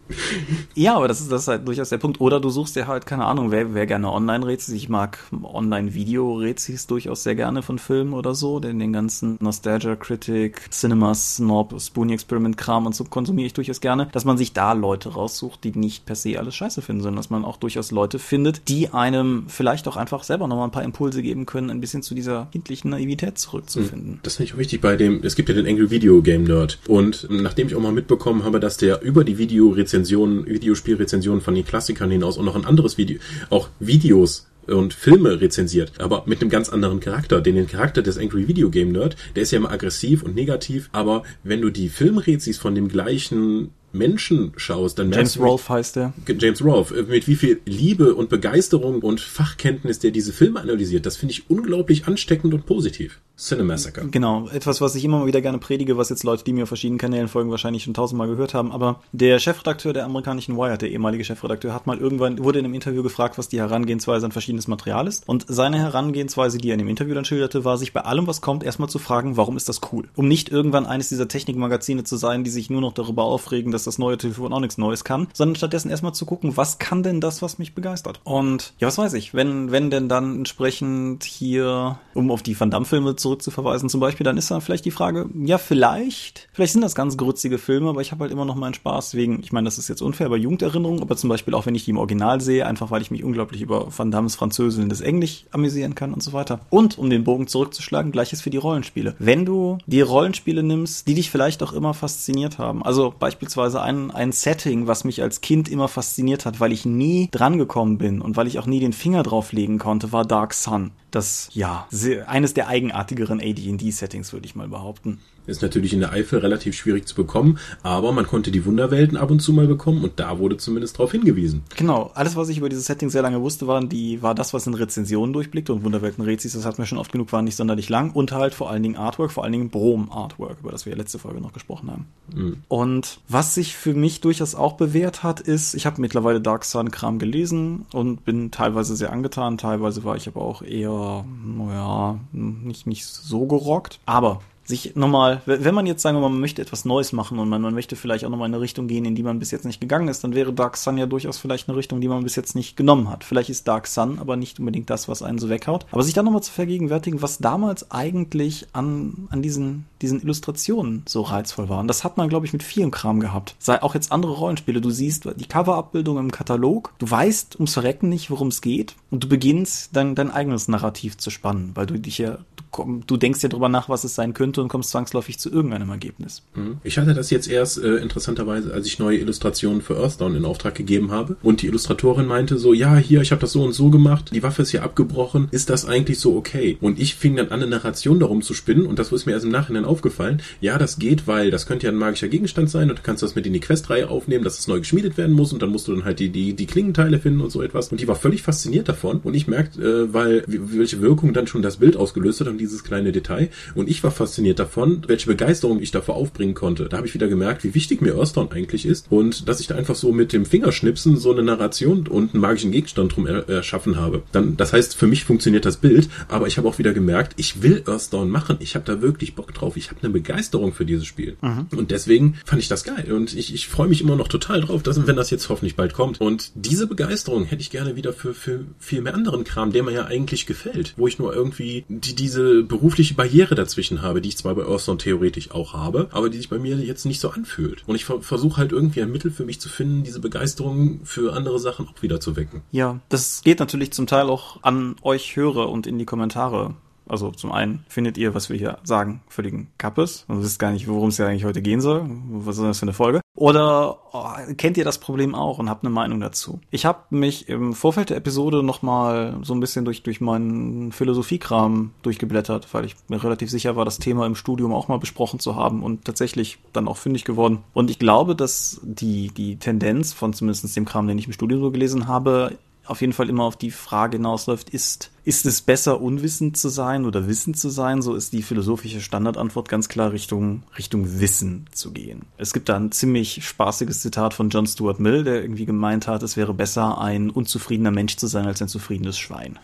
Ja, 0.75 0.95
aber 0.95 1.07
das 1.07 1.21
ist, 1.21 1.31
das 1.31 1.43
ist 1.43 1.47
halt 1.47 1.67
durchaus 1.67 1.89
der 1.89 1.97
Punkt. 1.97 2.21
Oder 2.21 2.39
du 2.39 2.49
suchst 2.49 2.75
dir 2.75 2.87
halt, 2.87 3.05
keine 3.05 3.25
Ahnung, 3.25 3.51
wer, 3.51 3.73
wer 3.73 3.85
gerne 3.85 4.11
Online-Rätsel. 4.11 4.75
Ich 4.75 4.89
mag 4.89 5.19
Online-Video-Rätsels 5.41 6.87
durchaus 6.87 7.23
sehr 7.23 7.35
gerne 7.35 7.61
von 7.61 7.79
Filmen 7.79 8.13
oder 8.13 8.35
so. 8.35 8.59
Denn 8.59 8.79
den 8.79 8.93
ganzen 8.93 9.37
Nostalgia-Critic, 9.39 10.69
Cinema 10.71 11.13
Snob, 11.15 11.79
Spoonie-Experiment-Kram 11.79 12.85
und 12.85 12.95
so 12.95 13.05
konsumiere 13.05 13.47
ich 13.47 13.53
durchaus 13.53 13.81
gerne. 13.81 14.09
Dass 14.11 14.25
man 14.25 14.37
sich 14.37 14.53
da 14.53 14.73
Leute 14.73 15.09
raussucht, 15.09 15.63
die 15.63 15.71
nicht 15.71 16.05
per 16.05 16.15
se 16.15 16.37
alles 16.37 16.55
scheiße 16.55 16.81
finden, 16.81 17.01
sondern 17.01 17.17
dass 17.17 17.29
man 17.29 17.45
auch 17.45 17.57
durchaus 17.57 17.91
Leute 17.91 18.19
findet, 18.19 18.67
die 18.67 18.89
einem 18.89 19.45
vielleicht 19.47 19.87
auch 19.87 19.97
einfach 19.97 20.23
selber 20.23 20.47
nochmal 20.47 20.67
ein 20.67 20.71
paar 20.71 20.83
Impulse 20.83 21.21
geben 21.21 21.45
können, 21.45 21.69
ein 21.69 21.81
bisschen 21.81 22.03
zu 22.03 22.15
dieser 22.15 22.47
kindlichen 22.51 22.91
Naivität 22.91 23.37
zurückzufinden. 23.37 24.13
Hm, 24.13 24.19
das 24.23 24.35
finde 24.35 24.49
ich 24.49 24.53
auch 24.53 24.59
wichtig 24.59 24.81
bei 24.81 24.95
dem, 24.95 25.23
es 25.23 25.35
gibt 25.35 25.49
ja 25.49 25.55
den 25.55 25.67
Angry 25.67 25.89
Video 25.89 26.21
Game 26.21 26.43
Nerd. 26.43 26.79
Und 26.87 27.27
nachdem 27.29 27.67
ich 27.67 27.75
auch 27.75 27.81
mal 27.81 27.91
mitbekommen 27.91 28.43
habe, 28.43 28.59
dass 28.59 28.77
der 28.77 29.01
über 29.01 29.23
die 29.23 29.37
Video-Rezension 29.37 29.94
Rezensionen, 29.95 30.45
Videospielrezensionen 30.45 31.41
von 31.41 31.55
den 31.55 31.65
Klassikern 31.65 32.11
hinaus 32.11 32.37
und 32.37 32.43
noch 32.43 32.55
ein 32.55 32.65
anderes 32.65 32.97
Video, 32.97 33.17
auch 33.49 33.69
Videos 33.79 34.47
und 34.67 34.93
Filme 34.93 35.39
rezensiert, 35.39 35.93
aber 35.99 36.23
mit 36.25 36.41
einem 36.41 36.49
ganz 36.49 36.69
anderen 36.69 36.99
Charakter. 36.99 37.39
Denn 37.39 37.55
den 37.55 37.67
Charakter 37.67 38.01
des 38.01 38.17
Angry 38.17 38.47
Video 38.49 38.69
Game 38.69 38.91
Nerd, 38.91 39.15
der 39.35 39.43
ist 39.43 39.51
ja 39.51 39.57
immer 39.57 39.71
aggressiv 39.71 40.23
und 40.23 40.35
negativ, 40.35 40.89
aber 40.91 41.23
wenn 41.43 41.61
du 41.61 41.69
die 41.69 41.87
Filmrezis 41.87 42.57
von 42.57 42.75
dem 42.75 42.89
gleichen 42.89 43.69
Menschen 43.97 44.53
schaust, 44.57 44.99
dann 44.99 45.11
James 45.11 45.39
Rolfe 45.39 45.73
heißt 45.73 45.95
der. 45.95 46.13
James 46.27 46.63
Rolfe, 46.63 47.03
mit 47.03 47.27
wie 47.27 47.35
viel 47.35 47.61
Liebe 47.65 48.15
und 48.15 48.29
Begeisterung 48.29 49.01
und 49.01 49.19
Fachkenntnis 49.21 49.99
der 49.99 50.11
diese 50.11 50.33
Filme 50.33 50.59
analysiert. 50.59 51.05
Das 51.05 51.17
finde 51.17 51.33
ich 51.33 51.49
unglaublich 51.49 52.07
ansteckend 52.07 52.53
und 52.53 52.65
positiv. 52.65 53.19
Cinemassacre. 53.37 54.07
Genau, 54.07 54.47
etwas, 54.47 54.79
was 54.79 54.95
ich 54.95 55.03
immer 55.03 55.19
mal 55.19 55.27
wieder 55.27 55.41
gerne 55.41 55.57
predige, 55.57 55.97
was 55.97 56.09
jetzt 56.09 56.23
Leute, 56.23 56.45
die 56.45 56.53
mir 56.53 56.63
auf 56.63 56.69
verschiedenen 56.69 56.99
Kanälen 56.99 57.27
folgen, 57.27 57.51
wahrscheinlich 57.51 57.83
schon 57.83 57.93
tausendmal 57.93 58.27
gehört 58.27 58.53
haben. 58.53 58.71
Aber 58.71 59.01
der 59.11 59.39
Chefredakteur 59.39 59.91
der 59.91 60.05
amerikanischen 60.05 60.55
Wired, 60.55 60.81
der 60.81 60.89
ehemalige 60.89 61.25
Chefredakteur, 61.25 61.73
hat 61.73 61.85
mal 61.85 61.97
irgendwann, 61.97 62.41
wurde 62.41 62.59
in 62.59 62.65
einem 62.65 62.73
Interview 62.73 63.03
gefragt, 63.03 63.37
was 63.37 63.49
die 63.49 63.59
Herangehensweise 63.59 64.25
an 64.25 64.31
verschiedenes 64.31 64.67
Material 64.67 65.07
ist. 65.07 65.27
Und 65.27 65.45
seine 65.49 65.79
Herangehensweise, 65.79 66.59
die 66.59 66.69
er 66.69 66.75
in 66.75 66.79
dem 66.79 66.87
Interview 66.87 67.13
dann 67.13 67.25
schilderte, 67.25 67.65
war, 67.65 67.77
sich 67.77 67.91
bei 67.91 68.01
allem, 68.01 68.25
was 68.25 68.39
kommt, 68.39 68.63
erstmal 68.63 68.89
zu 68.89 68.99
fragen, 68.99 69.35
warum 69.35 69.57
ist 69.57 69.67
das 69.67 69.81
cool? 69.91 70.07
Um 70.15 70.29
nicht 70.29 70.49
irgendwann 70.49 70.85
eines 70.85 71.09
dieser 71.09 71.27
Technikmagazine 71.27 72.05
zu 72.05 72.15
sein, 72.15 72.45
die 72.45 72.49
sich 72.51 72.69
nur 72.69 72.81
noch 72.81 72.93
darüber 72.93 73.25
aufregen, 73.25 73.71
dass 73.71 73.83
das 73.87 73.97
neue 73.97 74.17
Telefon 74.17 74.53
auch 74.53 74.59
nichts 74.59 74.77
Neues 74.77 75.03
kann, 75.03 75.27
sondern 75.33 75.55
stattdessen 75.55 75.89
erstmal 75.89 76.13
zu 76.13 76.25
gucken, 76.25 76.57
was 76.57 76.79
kann 76.79 77.03
denn 77.03 77.21
das, 77.21 77.41
was 77.41 77.59
mich 77.59 77.75
begeistert? 77.75 78.19
Und 78.23 78.73
ja, 78.79 78.87
was 78.87 78.97
weiß 78.97 79.13
ich, 79.13 79.33
wenn, 79.33 79.71
wenn 79.71 79.89
denn 79.89 80.09
dann 80.09 80.37
entsprechend 80.37 81.23
hier, 81.23 81.99
um 82.13 82.31
auf 82.31 82.43
die 82.43 82.59
Van 82.59 82.71
Damme-Filme 82.71 83.15
zurückzuverweisen 83.15 83.89
zum 83.89 83.99
Beispiel, 83.99 84.23
dann 84.23 84.37
ist 84.37 84.51
dann 84.51 84.61
vielleicht 84.61 84.85
die 84.85 84.91
Frage, 84.91 85.29
ja, 85.33 85.57
vielleicht, 85.57 86.47
vielleicht 86.53 86.73
sind 86.73 86.81
das 86.81 86.95
ganz 86.95 87.17
grützige 87.17 87.57
Filme, 87.57 87.89
aber 87.89 88.01
ich 88.01 88.11
habe 88.11 88.23
halt 88.23 88.31
immer 88.31 88.45
noch 88.45 88.55
meinen 88.55 88.73
Spaß 88.73 89.15
wegen, 89.15 89.41
ich 89.41 89.51
meine, 89.51 89.65
das 89.65 89.77
ist 89.77 89.87
jetzt 89.87 90.01
unfair 90.01 90.29
bei 90.29 90.37
Jugenderinnerungen, 90.37 91.01
aber 91.01 91.15
zum 91.15 91.29
Beispiel 91.29 91.53
auch 91.53 91.65
wenn 91.65 91.75
ich 91.75 91.85
die 91.85 91.91
im 91.91 91.97
Original 91.97 92.41
sehe, 92.41 92.65
einfach 92.65 92.91
weil 92.91 93.01
ich 93.01 93.11
mich 93.11 93.23
unglaublich 93.23 93.61
über 93.61 93.87
Van 93.95 94.11
Dammes 94.11 94.35
französelndes 94.35 95.01
Englisch 95.01 95.45
amüsieren 95.51 95.95
kann 95.95 96.13
und 96.13 96.21
so 96.21 96.33
weiter. 96.33 96.59
Und 96.69 96.97
um 96.97 97.09
den 97.09 97.23
Bogen 97.23 97.47
zurückzuschlagen, 97.47 98.11
gleiches 98.11 98.41
für 98.41 98.49
die 98.49 98.57
Rollenspiele. 98.57 99.15
Wenn 99.19 99.45
du 99.45 99.77
die 99.85 100.01
Rollenspiele 100.01 100.63
nimmst, 100.63 101.07
die 101.07 101.13
dich 101.13 101.31
vielleicht 101.31 101.63
auch 101.63 101.73
immer 101.73 101.93
fasziniert 101.93 102.57
haben, 102.57 102.83
also 102.83 103.13
beispielsweise 103.17 103.64
ein, 103.73 104.11
ein 104.11 104.31
Setting, 104.31 104.87
was 104.87 105.03
mich 105.03 105.21
als 105.21 105.41
Kind 105.41 105.69
immer 105.69 105.87
fasziniert 105.87 106.45
hat, 106.45 106.59
weil 106.59 106.71
ich 106.71 106.85
nie 106.85 107.29
drangekommen 107.31 107.97
bin 107.97 108.21
und 108.21 108.37
weil 108.37 108.47
ich 108.47 108.59
auch 108.59 108.65
nie 108.65 108.79
den 108.79 108.93
Finger 108.93 109.23
drauf 109.23 109.51
legen 109.51 109.79
konnte, 109.79 110.11
war 110.11 110.25
Dark 110.25 110.53
Sun. 110.53 110.91
Das, 111.11 111.49
ja, 111.53 111.87
eines 112.27 112.53
der 112.53 112.67
eigenartigeren 112.67 113.39
AD&D-Settings, 113.39 114.33
würde 114.33 114.45
ich 114.45 114.55
mal 114.55 114.67
behaupten. 114.67 115.19
Ist 115.47 115.61
natürlich 115.61 115.93
in 115.93 115.99
der 115.99 116.11
Eifel 116.11 116.39
relativ 116.39 116.75
schwierig 116.75 117.07
zu 117.07 117.15
bekommen, 117.15 117.59
aber 117.83 118.11
man 118.11 118.25
konnte 118.25 118.51
die 118.51 118.65
Wunderwelten 118.65 119.17
ab 119.17 119.31
und 119.31 119.41
zu 119.41 119.53
mal 119.53 119.67
bekommen 119.67 120.03
und 120.03 120.19
da 120.19 120.39
wurde 120.39 120.57
zumindest 120.57 120.97
darauf 120.97 121.11
hingewiesen. 121.11 121.63
Genau, 121.75 122.11
alles, 122.15 122.35
was 122.35 122.49
ich 122.49 122.57
über 122.57 122.69
dieses 122.69 122.85
Setting 122.85 123.09
sehr 123.09 123.21
lange 123.21 123.41
wusste, 123.41 123.67
waren 123.67 123.89
die, 123.89 124.21
war 124.21 124.35
das, 124.35 124.53
was 124.53 124.67
in 124.67 124.73
Rezensionen 124.73 125.33
durchblickte 125.33 125.73
und 125.73 125.83
Wunderwelten 125.83 126.23
Rezis, 126.23 126.53
das 126.53 126.65
hatten 126.65 126.77
wir 126.79 126.85
schon 126.85 126.97
oft 126.97 127.11
genug, 127.11 127.31
waren 127.31 127.45
nicht 127.45 127.55
sonderlich 127.55 127.89
lang 127.89 128.11
und 128.11 128.31
halt 128.31 128.53
vor 128.53 128.69
allen 128.69 128.83
Dingen 128.83 128.95
Artwork, 128.95 129.31
vor 129.31 129.43
allen 129.43 129.53
Dingen 129.53 129.69
Brom-Artwork, 129.69 130.57
über 130.61 130.71
das 130.71 130.85
wir 130.85 130.93
ja 130.93 130.97
letzte 130.97 131.19
Folge 131.19 131.41
noch 131.41 131.53
gesprochen 131.53 131.91
haben. 131.91 132.05
Mhm. 132.33 132.57
Und 132.67 133.19
was 133.27 133.55
sich 133.55 133.75
für 133.75 133.93
mich 133.93 134.21
durchaus 134.21 134.55
auch 134.55 134.73
bewährt 134.73 135.23
hat, 135.23 135.39
ist, 135.39 135.75
ich 135.75 135.85
habe 135.85 136.01
mittlerweile 136.01 136.41
Dark 136.41 136.65
Sun-Kram 136.65 137.19
gelesen 137.19 137.85
und 137.93 138.25
bin 138.25 138.51
teilweise 138.51 138.95
sehr 138.95 139.11
angetan, 139.11 139.57
teilweise 139.57 140.03
war 140.03 140.15
ich 140.15 140.27
aber 140.27 140.41
auch 140.41 140.61
eher, 140.61 141.25
naja, 141.43 142.19
nicht, 142.31 142.87
nicht 142.87 143.05
so 143.05 143.45
gerockt. 143.45 143.99
Aber 144.05 144.41
sich 144.65 144.95
nochmal, 144.95 145.41
wenn 145.45 145.75
man 145.75 145.85
jetzt 145.85 146.01
sagen 146.01 146.17
wir 146.17 146.21
mal, 146.21 146.29
man 146.29 146.39
möchte 146.39 146.61
etwas 146.61 146.85
Neues 146.85 147.13
machen 147.13 147.39
und 147.39 147.49
man, 147.49 147.61
man 147.61 147.73
möchte 147.73 147.95
vielleicht 147.95 148.25
auch 148.25 148.29
nochmal 148.29 148.49
in 148.49 148.53
eine 148.55 148.61
Richtung 148.61 148.87
gehen, 148.87 149.05
in 149.05 149.15
die 149.15 149.23
man 149.23 149.39
bis 149.39 149.51
jetzt 149.51 149.65
nicht 149.65 149.79
gegangen 149.79 150.07
ist, 150.07 150.23
dann 150.23 150.33
wäre 150.33 150.53
Dark 150.53 150.77
Sun 150.77 150.97
ja 150.97 151.05
durchaus 151.05 151.37
vielleicht 151.37 151.69
eine 151.69 151.77
Richtung, 151.77 152.01
die 152.01 152.07
man 152.07 152.23
bis 152.23 152.35
jetzt 152.35 152.55
nicht 152.55 152.75
genommen 152.75 153.09
hat. 153.09 153.23
Vielleicht 153.23 153.49
ist 153.49 153.67
Dark 153.67 153.87
Sun 153.87 154.19
aber 154.19 154.35
nicht 154.35 154.59
unbedingt 154.59 154.89
das, 154.89 155.07
was 155.07 155.21
einen 155.21 155.37
so 155.37 155.49
weghaut. 155.49 155.85
Aber 155.91 156.03
sich 156.03 156.13
dann 156.13 156.25
nochmal 156.25 156.43
zu 156.43 156.51
vergegenwärtigen, 156.51 157.21
was 157.21 157.37
damals 157.37 157.91
eigentlich 157.91 158.67
an, 158.73 159.27
an 159.29 159.41
diesen, 159.41 159.85
diesen 160.01 160.21
Illustrationen 160.21 161.03
so 161.07 161.21
reizvoll 161.21 161.69
war. 161.69 161.79
Und 161.79 161.87
das 161.87 162.03
hat 162.03 162.17
man, 162.17 162.29
glaube 162.29 162.45
ich, 162.45 162.53
mit 162.53 162.63
vielem 162.63 162.91
Kram 162.91 163.19
gehabt. 163.19 163.55
Sei 163.59 163.81
auch 163.81 163.93
jetzt 163.93 164.11
andere 164.11 164.33
Rollenspiele. 164.33 164.81
Du 164.81 164.89
siehst 164.89 165.25
die 165.35 165.47
Coverabbildung 165.47 166.17
im 166.17 166.31
Katalog, 166.31 166.93
du 166.97 167.09
weißt 167.09 167.55
ums 167.55 167.73
Verrecken 167.73 168.09
nicht, 168.09 168.31
worum 168.31 168.47
es 168.47 168.61
geht 168.61 168.95
und 169.11 169.23
du 169.23 169.29
beginnst 169.29 169.95
dein, 169.95 170.15
dein 170.15 170.31
eigenes 170.31 170.67
Narrativ 170.67 171.17
zu 171.17 171.29
spannen, 171.29 171.71
weil 171.75 171.85
du 171.85 171.99
dich 171.99 172.17
ja, 172.17 172.39
du, 172.75 173.01
du 173.05 173.17
denkst 173.17 173.41
ja 173.43 173.49
drüber 173.49 173.69
nach, 173.69 173.89
was 173.89 174.03
es 174.03 174.15
sein 174.15 174.33
könnte 174.33 174.61
und 174.61 174.67
kommst 174.67 174.91
zwangsläufig 174.91 175.39
zu 175.39 175.51
irgendeinem 175.51 175.89
Ergebnis. 175.89 176.43
Mhm. 176.55 176.77
Ich 176.83 176.97
hatte 176.97 177.13
das 177.13 177.29
jetzt 177.29 177.47
erst 177.47 177.77
äh, 177.77 177.97
interessanterweise, 177.97 178.73
als 178.73 178.87
ich 178.87 178.99
neue 178.99 179.17
Illustrationen 179.17 179.81
für 179.81 179.97
Earthdown 179.97 180.35
in 180.35 180.45
Auftrag 180.45 180.75
gegeben 180.75 181.11
habe 181.11 181.37
und 181.41 181.61
die 181.61 181.67
Illustratorin 181.67 182.25
meinte 182.25 182.57
so, 182.57 182.73
ja, 182.73 182.95
hier, 182.95 183.21
ich 183.21 183.31
habe 183.31 183.41
das 183.41 183.51
so 183.51 183.63
und 183.63 183.73
so 183.73 183.89
gemacht, 183.89 184.31
die 184.33 184.43
Waffe 184.43 184.61
ist 184.61 184.71
hier 184.71 184.83
abgebrochen, 184.83 185.47
ist 185.51 185.69
das 185.69 185.85
eigentlich 185.85 186.19
so 186.19 186.35
okay? 186.35 186.77
Und 186.81 186.99
ich 186.99 187.15
fing 187.15 187.35
dann 187.35 187.49
an, 187.49 187.61
eine 187.61 187.67
Narration 187.67 188.19
darum 188.19 188.41
zu 188.41 188.53
spinnen 188.53 188.85
und 188.85 188.99
das 188.99 189.11
ist 189.11 189.25
mir 189.25 189.33
erst 189.33 189.45
im 189.45 189.51
Nachhinein 189.51 189.85
aufgefallen. 189.85 190.41
Ja, 190.61 190.77
das 190.77 190.99
geht, 190.99 191.27
weil 191.27 191.51
das 191.51 191.65
könnte 191.65 191.87
ja 191.87 191.91
ein 191.91 191.97
magischer 191.97 192.27
Gegenstand 192.27 192.69
sein 192.69 192.89
und 192.89 192.99
du 192.99 193.03
kannst 193.03 193.23
das 193.23 193.35
mit 193.35 193.47
in 193.47 193.53
die 193.53 193.59
Questreihe 193.59 194.09
aufnehmen, 194.09 194.43
dass 194.43 194.59
es 194.59 194.67
neu 194.67 194.79
geschmiedet 194.79 195.17
werden 195.17 195.33
muss 195.33 195.53
und 195.53 195.61
dann 195.61 195.69
musst 195.69 195.87
du 195.87 195.93
dann 195.93 196.05
halt 196.05 196.19
die, 196.19 196.29
die, 196.29 196.53
die 196.53 196.65
Klingenteile 196.65 197.19
finden 197.19 197.41
und 197.41 197.51
so 197.51 197.61
etwas. 197.61 197.89
Und 197.89 197.99
die 197.99 198.07
war 198.07 198.15
völlig 198.15 198.41
fasziniert 198.41 198.89
davon 198.89 199.21
und 199.23 199.33
ich 199.33 199.47
merkte, 199.47 199.81
äh, 199.81 200.13
weil 200.13 200.43
welche 200.47 201.01
Wirkung 201.01 201.33
dann 201.33 201.47
schon 201.47 201.61
das 201.61 201.77
Bild 201.77 201.97
ausgelöst 201.97 202.41
hat 202.41 202.47
und 202.47 202.59
dieses 202.65 202.83
kleine 202.83 203.11
Detail 203.11 203.49
und 203.75 203.89
ich 203.89 204.03
war 204.03 204.11
fasziniert 204.11 204.59
davon, 204.59 205.03
welche 205.07 205.27
Begeisterung 205.27 205.81
ich 205.81 205.91
davor 205.91 206.15
aufbringen 206.15 206.53
konnte. 206.53 206.85
Da 206.89 206.97
habe 206.97 207.07
ich 207.07 207.13
wieder 207.13 207.27
gemerkt, 207.27 207.63
wie 207.63 207.75
wichtig 207.75 208.01
mir 208.01 208.15
Earthdown 208.15 208.51
eigentlich 208.51 208.85
ist 208.85 209.07
und 209.09 209.47
dass 209.47 209.59
ich 209.59 209.67
da 209.67 209.75
einfach 209.75 209.95
so 209.95 210.11
mit 210.11 210.33
dem 210.33 210.45
Fingerschnipsen 210.45 211.17
so 211.17 211.31
eine 211.31 211.43
Narration 211.43 212.07
und 212.07 212.33
einen 212.33 212.41
magischen 212.41 212.71
Gegenstand 212.71 213.15
drum 213.15 213.27
er 213.27 213.47
erschaffen 213.47 213.97
habe. 213.97 214.23
Dann, 214.31 214.57
das 214.57 214.73
heißt, 214.73 214.95
für 214.95 215.07
mich 215.07 215.23
funktioniert 215.23 215.65
das 215.65 215.77
Bild, 215.77 216.09
aber 216.27 216.47
ich 216.47 216.57
habe 216.57 216.67
auch 216.67 216.77
wieder 216.77 216.93
gemerkt, 216.93 217.33
ich 217.37 217.61
will 217.61 217.83
Earthdown 217.85 218.29
machen. 218.29 218.57
Ich 218.59 218.75
habe 218.75 218.85
da 218.85 219.01
wirklich 219.01 219.35
Bock 219.35 219.53
drauf. 219.53 219.77
Ich 219.77 219.89
habe 219.89 220.01
eine 220.01 220.11
Begeisterung 220.11 220.73
für 220.73 220.85
dieses 220.85 221.05
Spiel. 221.05 221.37
Mhm. 221.41 221.67
Und 221.75 221.91
deswegen 221.91 222.37
fand 222.45 222.61
ich 222.61 222.67
das 222.67 222.83
geil. 222.83 223.11
Und 223.11 223.35
ich, 223.35 223.53
ich 223.53 223.67
freue 223.67 223.87
mich 223.87 224.01
immer 224.01 224.15
noch 224.15 224.27
total 224.27 224.61
drauf, 224.61 224.83
dass, 224.83 225.05
wenn 225.07 225.15
das 225.15 225.29
jetzt 225.29 225.49
hoffentlich 225.49 225.75
bald 225.75 225.93
kommt. 225.93 226.21
Und 226.21 226.51
diese 226.55 226.87
Begeisterung 226.87 227.45
hätte 227.45 227.61
ich 227.61 227.69
gerne 227.69 227.95
wieder 227.95 228.13
für, 228.13 228.33
für 228.33 228.65
viel 228.79 229.01
mehr 229.01 229.13
anderen 229.13 229.43
Kram, 229.43 229.71
der 229.71 229.83
mir 229.83 229.91
ja 229.91 230.05
eigentlich 230.05 230.45
gefällt. 230.45 230.93
Wo 230.97 231.07
ich 231.07 231.19
nur 231.19 231.33
irgendwie 231.33 231.85
die, 231.89 232.15
diese 232.15 232.44
berufliche 232.63 233.13
Barriere 233.13 233.55
dazwischen 233.55 234.01
habe, 234.01 234.21
die 234.21 234.29
ich 234.29 234.37
zwar 234.37 234.55
bei 234.55 234.65
Earthdown 234.65 234.99
theoretisch 234.99 235.51
auch 235.51 235.73
habe, 235.73 236.09
aber 236.11 236.29
die 236.29 236.37
sich 236.37 236.49
bei 236.49 236.59
mir 236.59 236.75
jetzt 236.77 237.05
nicht 237.05 237.19
so 237.19 237.29
anfühlt. 237.29 237.83
Und 237.87 237.95
ich 237.95 238.05
versuche 238.05 238.57
halt 238.57 238.71
irgendwie 238.71 239.01
ein 239.01 239.11
Mittel 239.11 239.31
für 239.31 239.45
mich 239.45 239.59
zu 239.59 239.69
finden, 239.69 240.03
diese 240.03 240.19
Begeisterung 240.19 241.01
für 241.03 241.33
andere 241.33 241.59
Sachen 241.59 241.87
auch 241.87 242.01
wieder 242.01 242.19
zu 242.19 242.35
wecken. 242.35 242.61
Ja, 242.71 242.99
das 243.09 243.41
geht 243.43 243.59
natürlich 243.59 243.91
zum 243.91 244.07
Teil 244.07 244.29
auch 244.29 244.63
an 244.63 244.95
euch 245.01 245.35
Hörer 245.35 245.69
und 245.69 245.87
in 245.87 245.97
die 245.97 246.05
Kommentare. 246.05 246.75
Also 247.07 247.31
zum 247.31 247.51
einen 247.51 247.85
findet 247.87 248.17
ihr, 248.17 248.33
was 248.33 248.49
wir 248.49 248.57
hier 248.57 248.77
sagen, 248.83 249.21
völligen 249.27 249.67
Kappes 249.77 250.25
und 250.27 250.41
wisst 250.41 250.59
gar 250.59 250.71
nicht, 250.71 250.87
worum 250.87 251.09
es 251.09 251.17
ja 251.17 251.27
eigentlich 251.27 251.45
heute 251.45 251.61
gehen 251.61 251.81
soll. 251.81 252.09
Was 252.29 252.57
ist 252.57 252.63
das 252.63 252.79
für 252.79 252.83
eine 252.83 252.93
Folge? 252.93 253.21
Oder 253.35 253.97
oh, 254.13 254.29
kennt 254.57 254.77
ihr 254.77 254.85
das 254.85 254.97
Problem 254.97 255.35
auch 255.35 255.59
und 255.59 255.69
habt 255.69 255.83
eine 255.83 255.93
Meinung 255.93 256.21
dazu? 256.21 256.61
Ich 256.71 256.85
habe 256.85 256.99
mich 257.09 257.49
im 257.49 257.73
Vorfeld 257.73 258.09
der 258.09 258.17
Episode 258.17 258.63
nochmal 258.63 259.37
so 259.41 259.53
ein 259.53 259.59
bisschen 259.59 259.83
durch, 259.83 260.03
durch 260.03 260.21
meinen 260.21 260.93
Philosophiekram 260.93 261.91
durchgeblättert, 262.01 262.73
weil 262.73 262.85
ich 262.85 262.95
mir 263.09 263.21
relativ 263.21 263.49
sicher 263.49 263.75
war, 263.75 263.83
das 263.83 263.99
Thema 263.99 264.25
im 264.25 264.35
Studium 264.35 264.73
auch 264.73 264.87
mal 264.87 264.99
besprochen 264.99 265.39
zu 265.39 265.55
haben 265.55 265.83
und 265.83 266.05
tatsächlich 266.05 266.59
dann 266.71 266.87
auch 266.87 266.97
fündig 266.97 267.25
geworden. 267.25 267.59
Und 267.73 267.91
ich 267.91 267.99
glaube, 267.99 268.35
dass 268.35 268.79
die, 268.83 269.29
die 269.29 269.57
Tendenz 269.57 270.13
von 270.13 270.33
zumindest 270.33 270.75
dem 270.75 270.85
Kram, 270.85 271.07
den 271.07 271.17
ich 271.17 271.27
im 271.27 271.33
Studium 271.33 271.61
so 271.61 271.71
gelesen 271.71 272.07
habe, 272.07 272.57
auf 272.85 273.01
jeden 273.01 273.13
Fall 273.13 273.29
immer 273.29 273.43
auf 273.43 273.57
die 273.57 273.71
Frage 273.71 274.17
hinausläuft, 274.17 274.69
ist, 274.69 275.11
ist 275.25 275.47
es 275.47 275.61
besser, 275.61 276.01
unwissend 276.01 276.55
zu 276.55 276.69
sein 276.69 277.03
oder 277.03 277.27
wissend 277.27 277.57
zu 277.57 277.69
sein? 277.69 278.03
So 278.03 278.13
ist 278.13 278.31
die 278.31 278.43
philosophische 278.43 279.01
Standardantwort 279.01 279.67
ganz 279.67 279.89
klar 279.89 280.11
Richtung, 280.11 280.63
Richtung 280.77 281.19
Wissen 281.19 281.65
zu 281.71 281.91
gehen. 281.91 282.21
Es 282.37 282.53
gibt 282.53 282.69
da 282.69 282.75
ein 282.75 282.91
ziemlich 282.91 283.43
spaßiges 283.43 284.01
Zitat 284.01 284.35
von 284.35 284.49
John 284.49 284.67
Stuart 284.67 284.99
Mill, 284.99 285.23
der 285.23 285.41
irgendwie 285.41 285.65
gemeint 285.65 286.07
hat, 286.07 286.21
es 286.21 286.37
wäre 286.37 286.53
besser, 286.53 287.01
ein 287.01 287.31
unzufriedener 287.31 287.91
Mensch 287.91 288.17
zu 288.17 288.27
sein, 288.27 288.45
als 288.45 288.61
ein 288.61 288.67
zufriedenes 288.67 289.17
Schwein. 289.17 289.57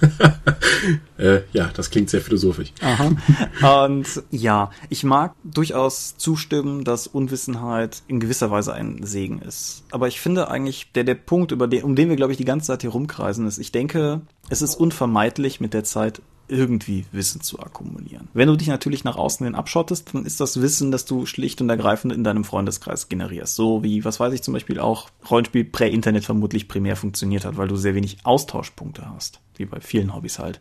äh, 1.18 1.40
ja, 1.52 1.70
das 1.74 1.90
klingt 1.90 2.08
sehr 2.08 2.20
philosophisch. 2.20 2.72
Aha. 2.80 3.84
Und 3.84 4.22
ja, 4.30 4.70
ich 4.88 5.04
mag 5.04 5.34
durchaus 5.44 6.16
zustimmen, 6.16 6.84
dass 6.84 7.06
Unwissenheit 7.06 8.02
in 8.08 8.20
gewisser 8.20 8.50
Weise 8.50 8.72
ein 8.72 9.04
Segen 9.04 9.42
ist. 9.42 9.84
Aber 9.90 10.08
ich 10.08 10.20
finde 10.20 10.50
eigentlich, 10.50 10.92
der, 10.92 11.04
der 11.04 11.14
Punkt, 11.14 11.52
über 11.52 11.68
den, 11.68 11.84
um 11.84 11.94
den 11.94 12.08
wir, 12.08 12.16
glaube 12.16 12.32
ich, 12.32 12.38
die 12.38 12.44
ganze 12.44 12.68
Zeit 12.68 12.80
hier 12.82 12.90
rumkreisen, 12.90 13.46
ist, 13.46 13.58
ich 13.58 13.72
denke, 13.72 14.22
es 14.50 14.62
ist 14.62 14.74
unvermeidlich 14.74 15.60
mit 15.60 15.72
der 15.72 15.84
Zeit 15.84 16.20
irgendwie 16.48 17.06
Wissen 17.12 17.40
zu 17.40 17.60
akkumulieren. 17.60 18.28
Wenn 18.34 18.48
du 18.48 18.56
dich 18.56 18.66
natürlich 18.66 19.04
nach 19.04 19.16
außen 19.16 19.46
hin 19.46 19.54
abschottest, 19.54 20.12
dann 20.12 20.26
ist 20.26 20.40
das 20.40 20.60
Wissen, 20.60 20.90
das 20.90 21.04
du 21.04 21.24
schlicht 21.24 21.60
und 21.60 21.70
ergreifend 21.70 22.12
in 22.12 22.24
deinem 22.24 22.42
Freundeskreis 22.42 23.08
generierst. 23.08 23.54
So 23.54 23.84
wie, 23.84 24.04
was 24.04 24.18
weiß 24.18 24.34
ich 24.34 24.42
zum 24.42 24.54
Beispiel 24.54 24.80
auch, 24.80 25.08
Rollenspiel 25.30 25.64
prä-Internet 25.64 26.24
vermutlich 26.24 26.66
primär 26.66 26.96
funktioniert 26.96 27.44
hat, 27.44 27.56
weil 27.56 27.68
du 27.68 27.76
sehr 27.76 27.94
wenig 27.94 28.18
Austauschpunkte 28.24 29.08
hast. 29.08 29.40
Wie 29.54 29.64
bei 29.64 29.80
vielen 29.80 30.12
Hobbys 30.12 30.40
halt. 30.40 30.60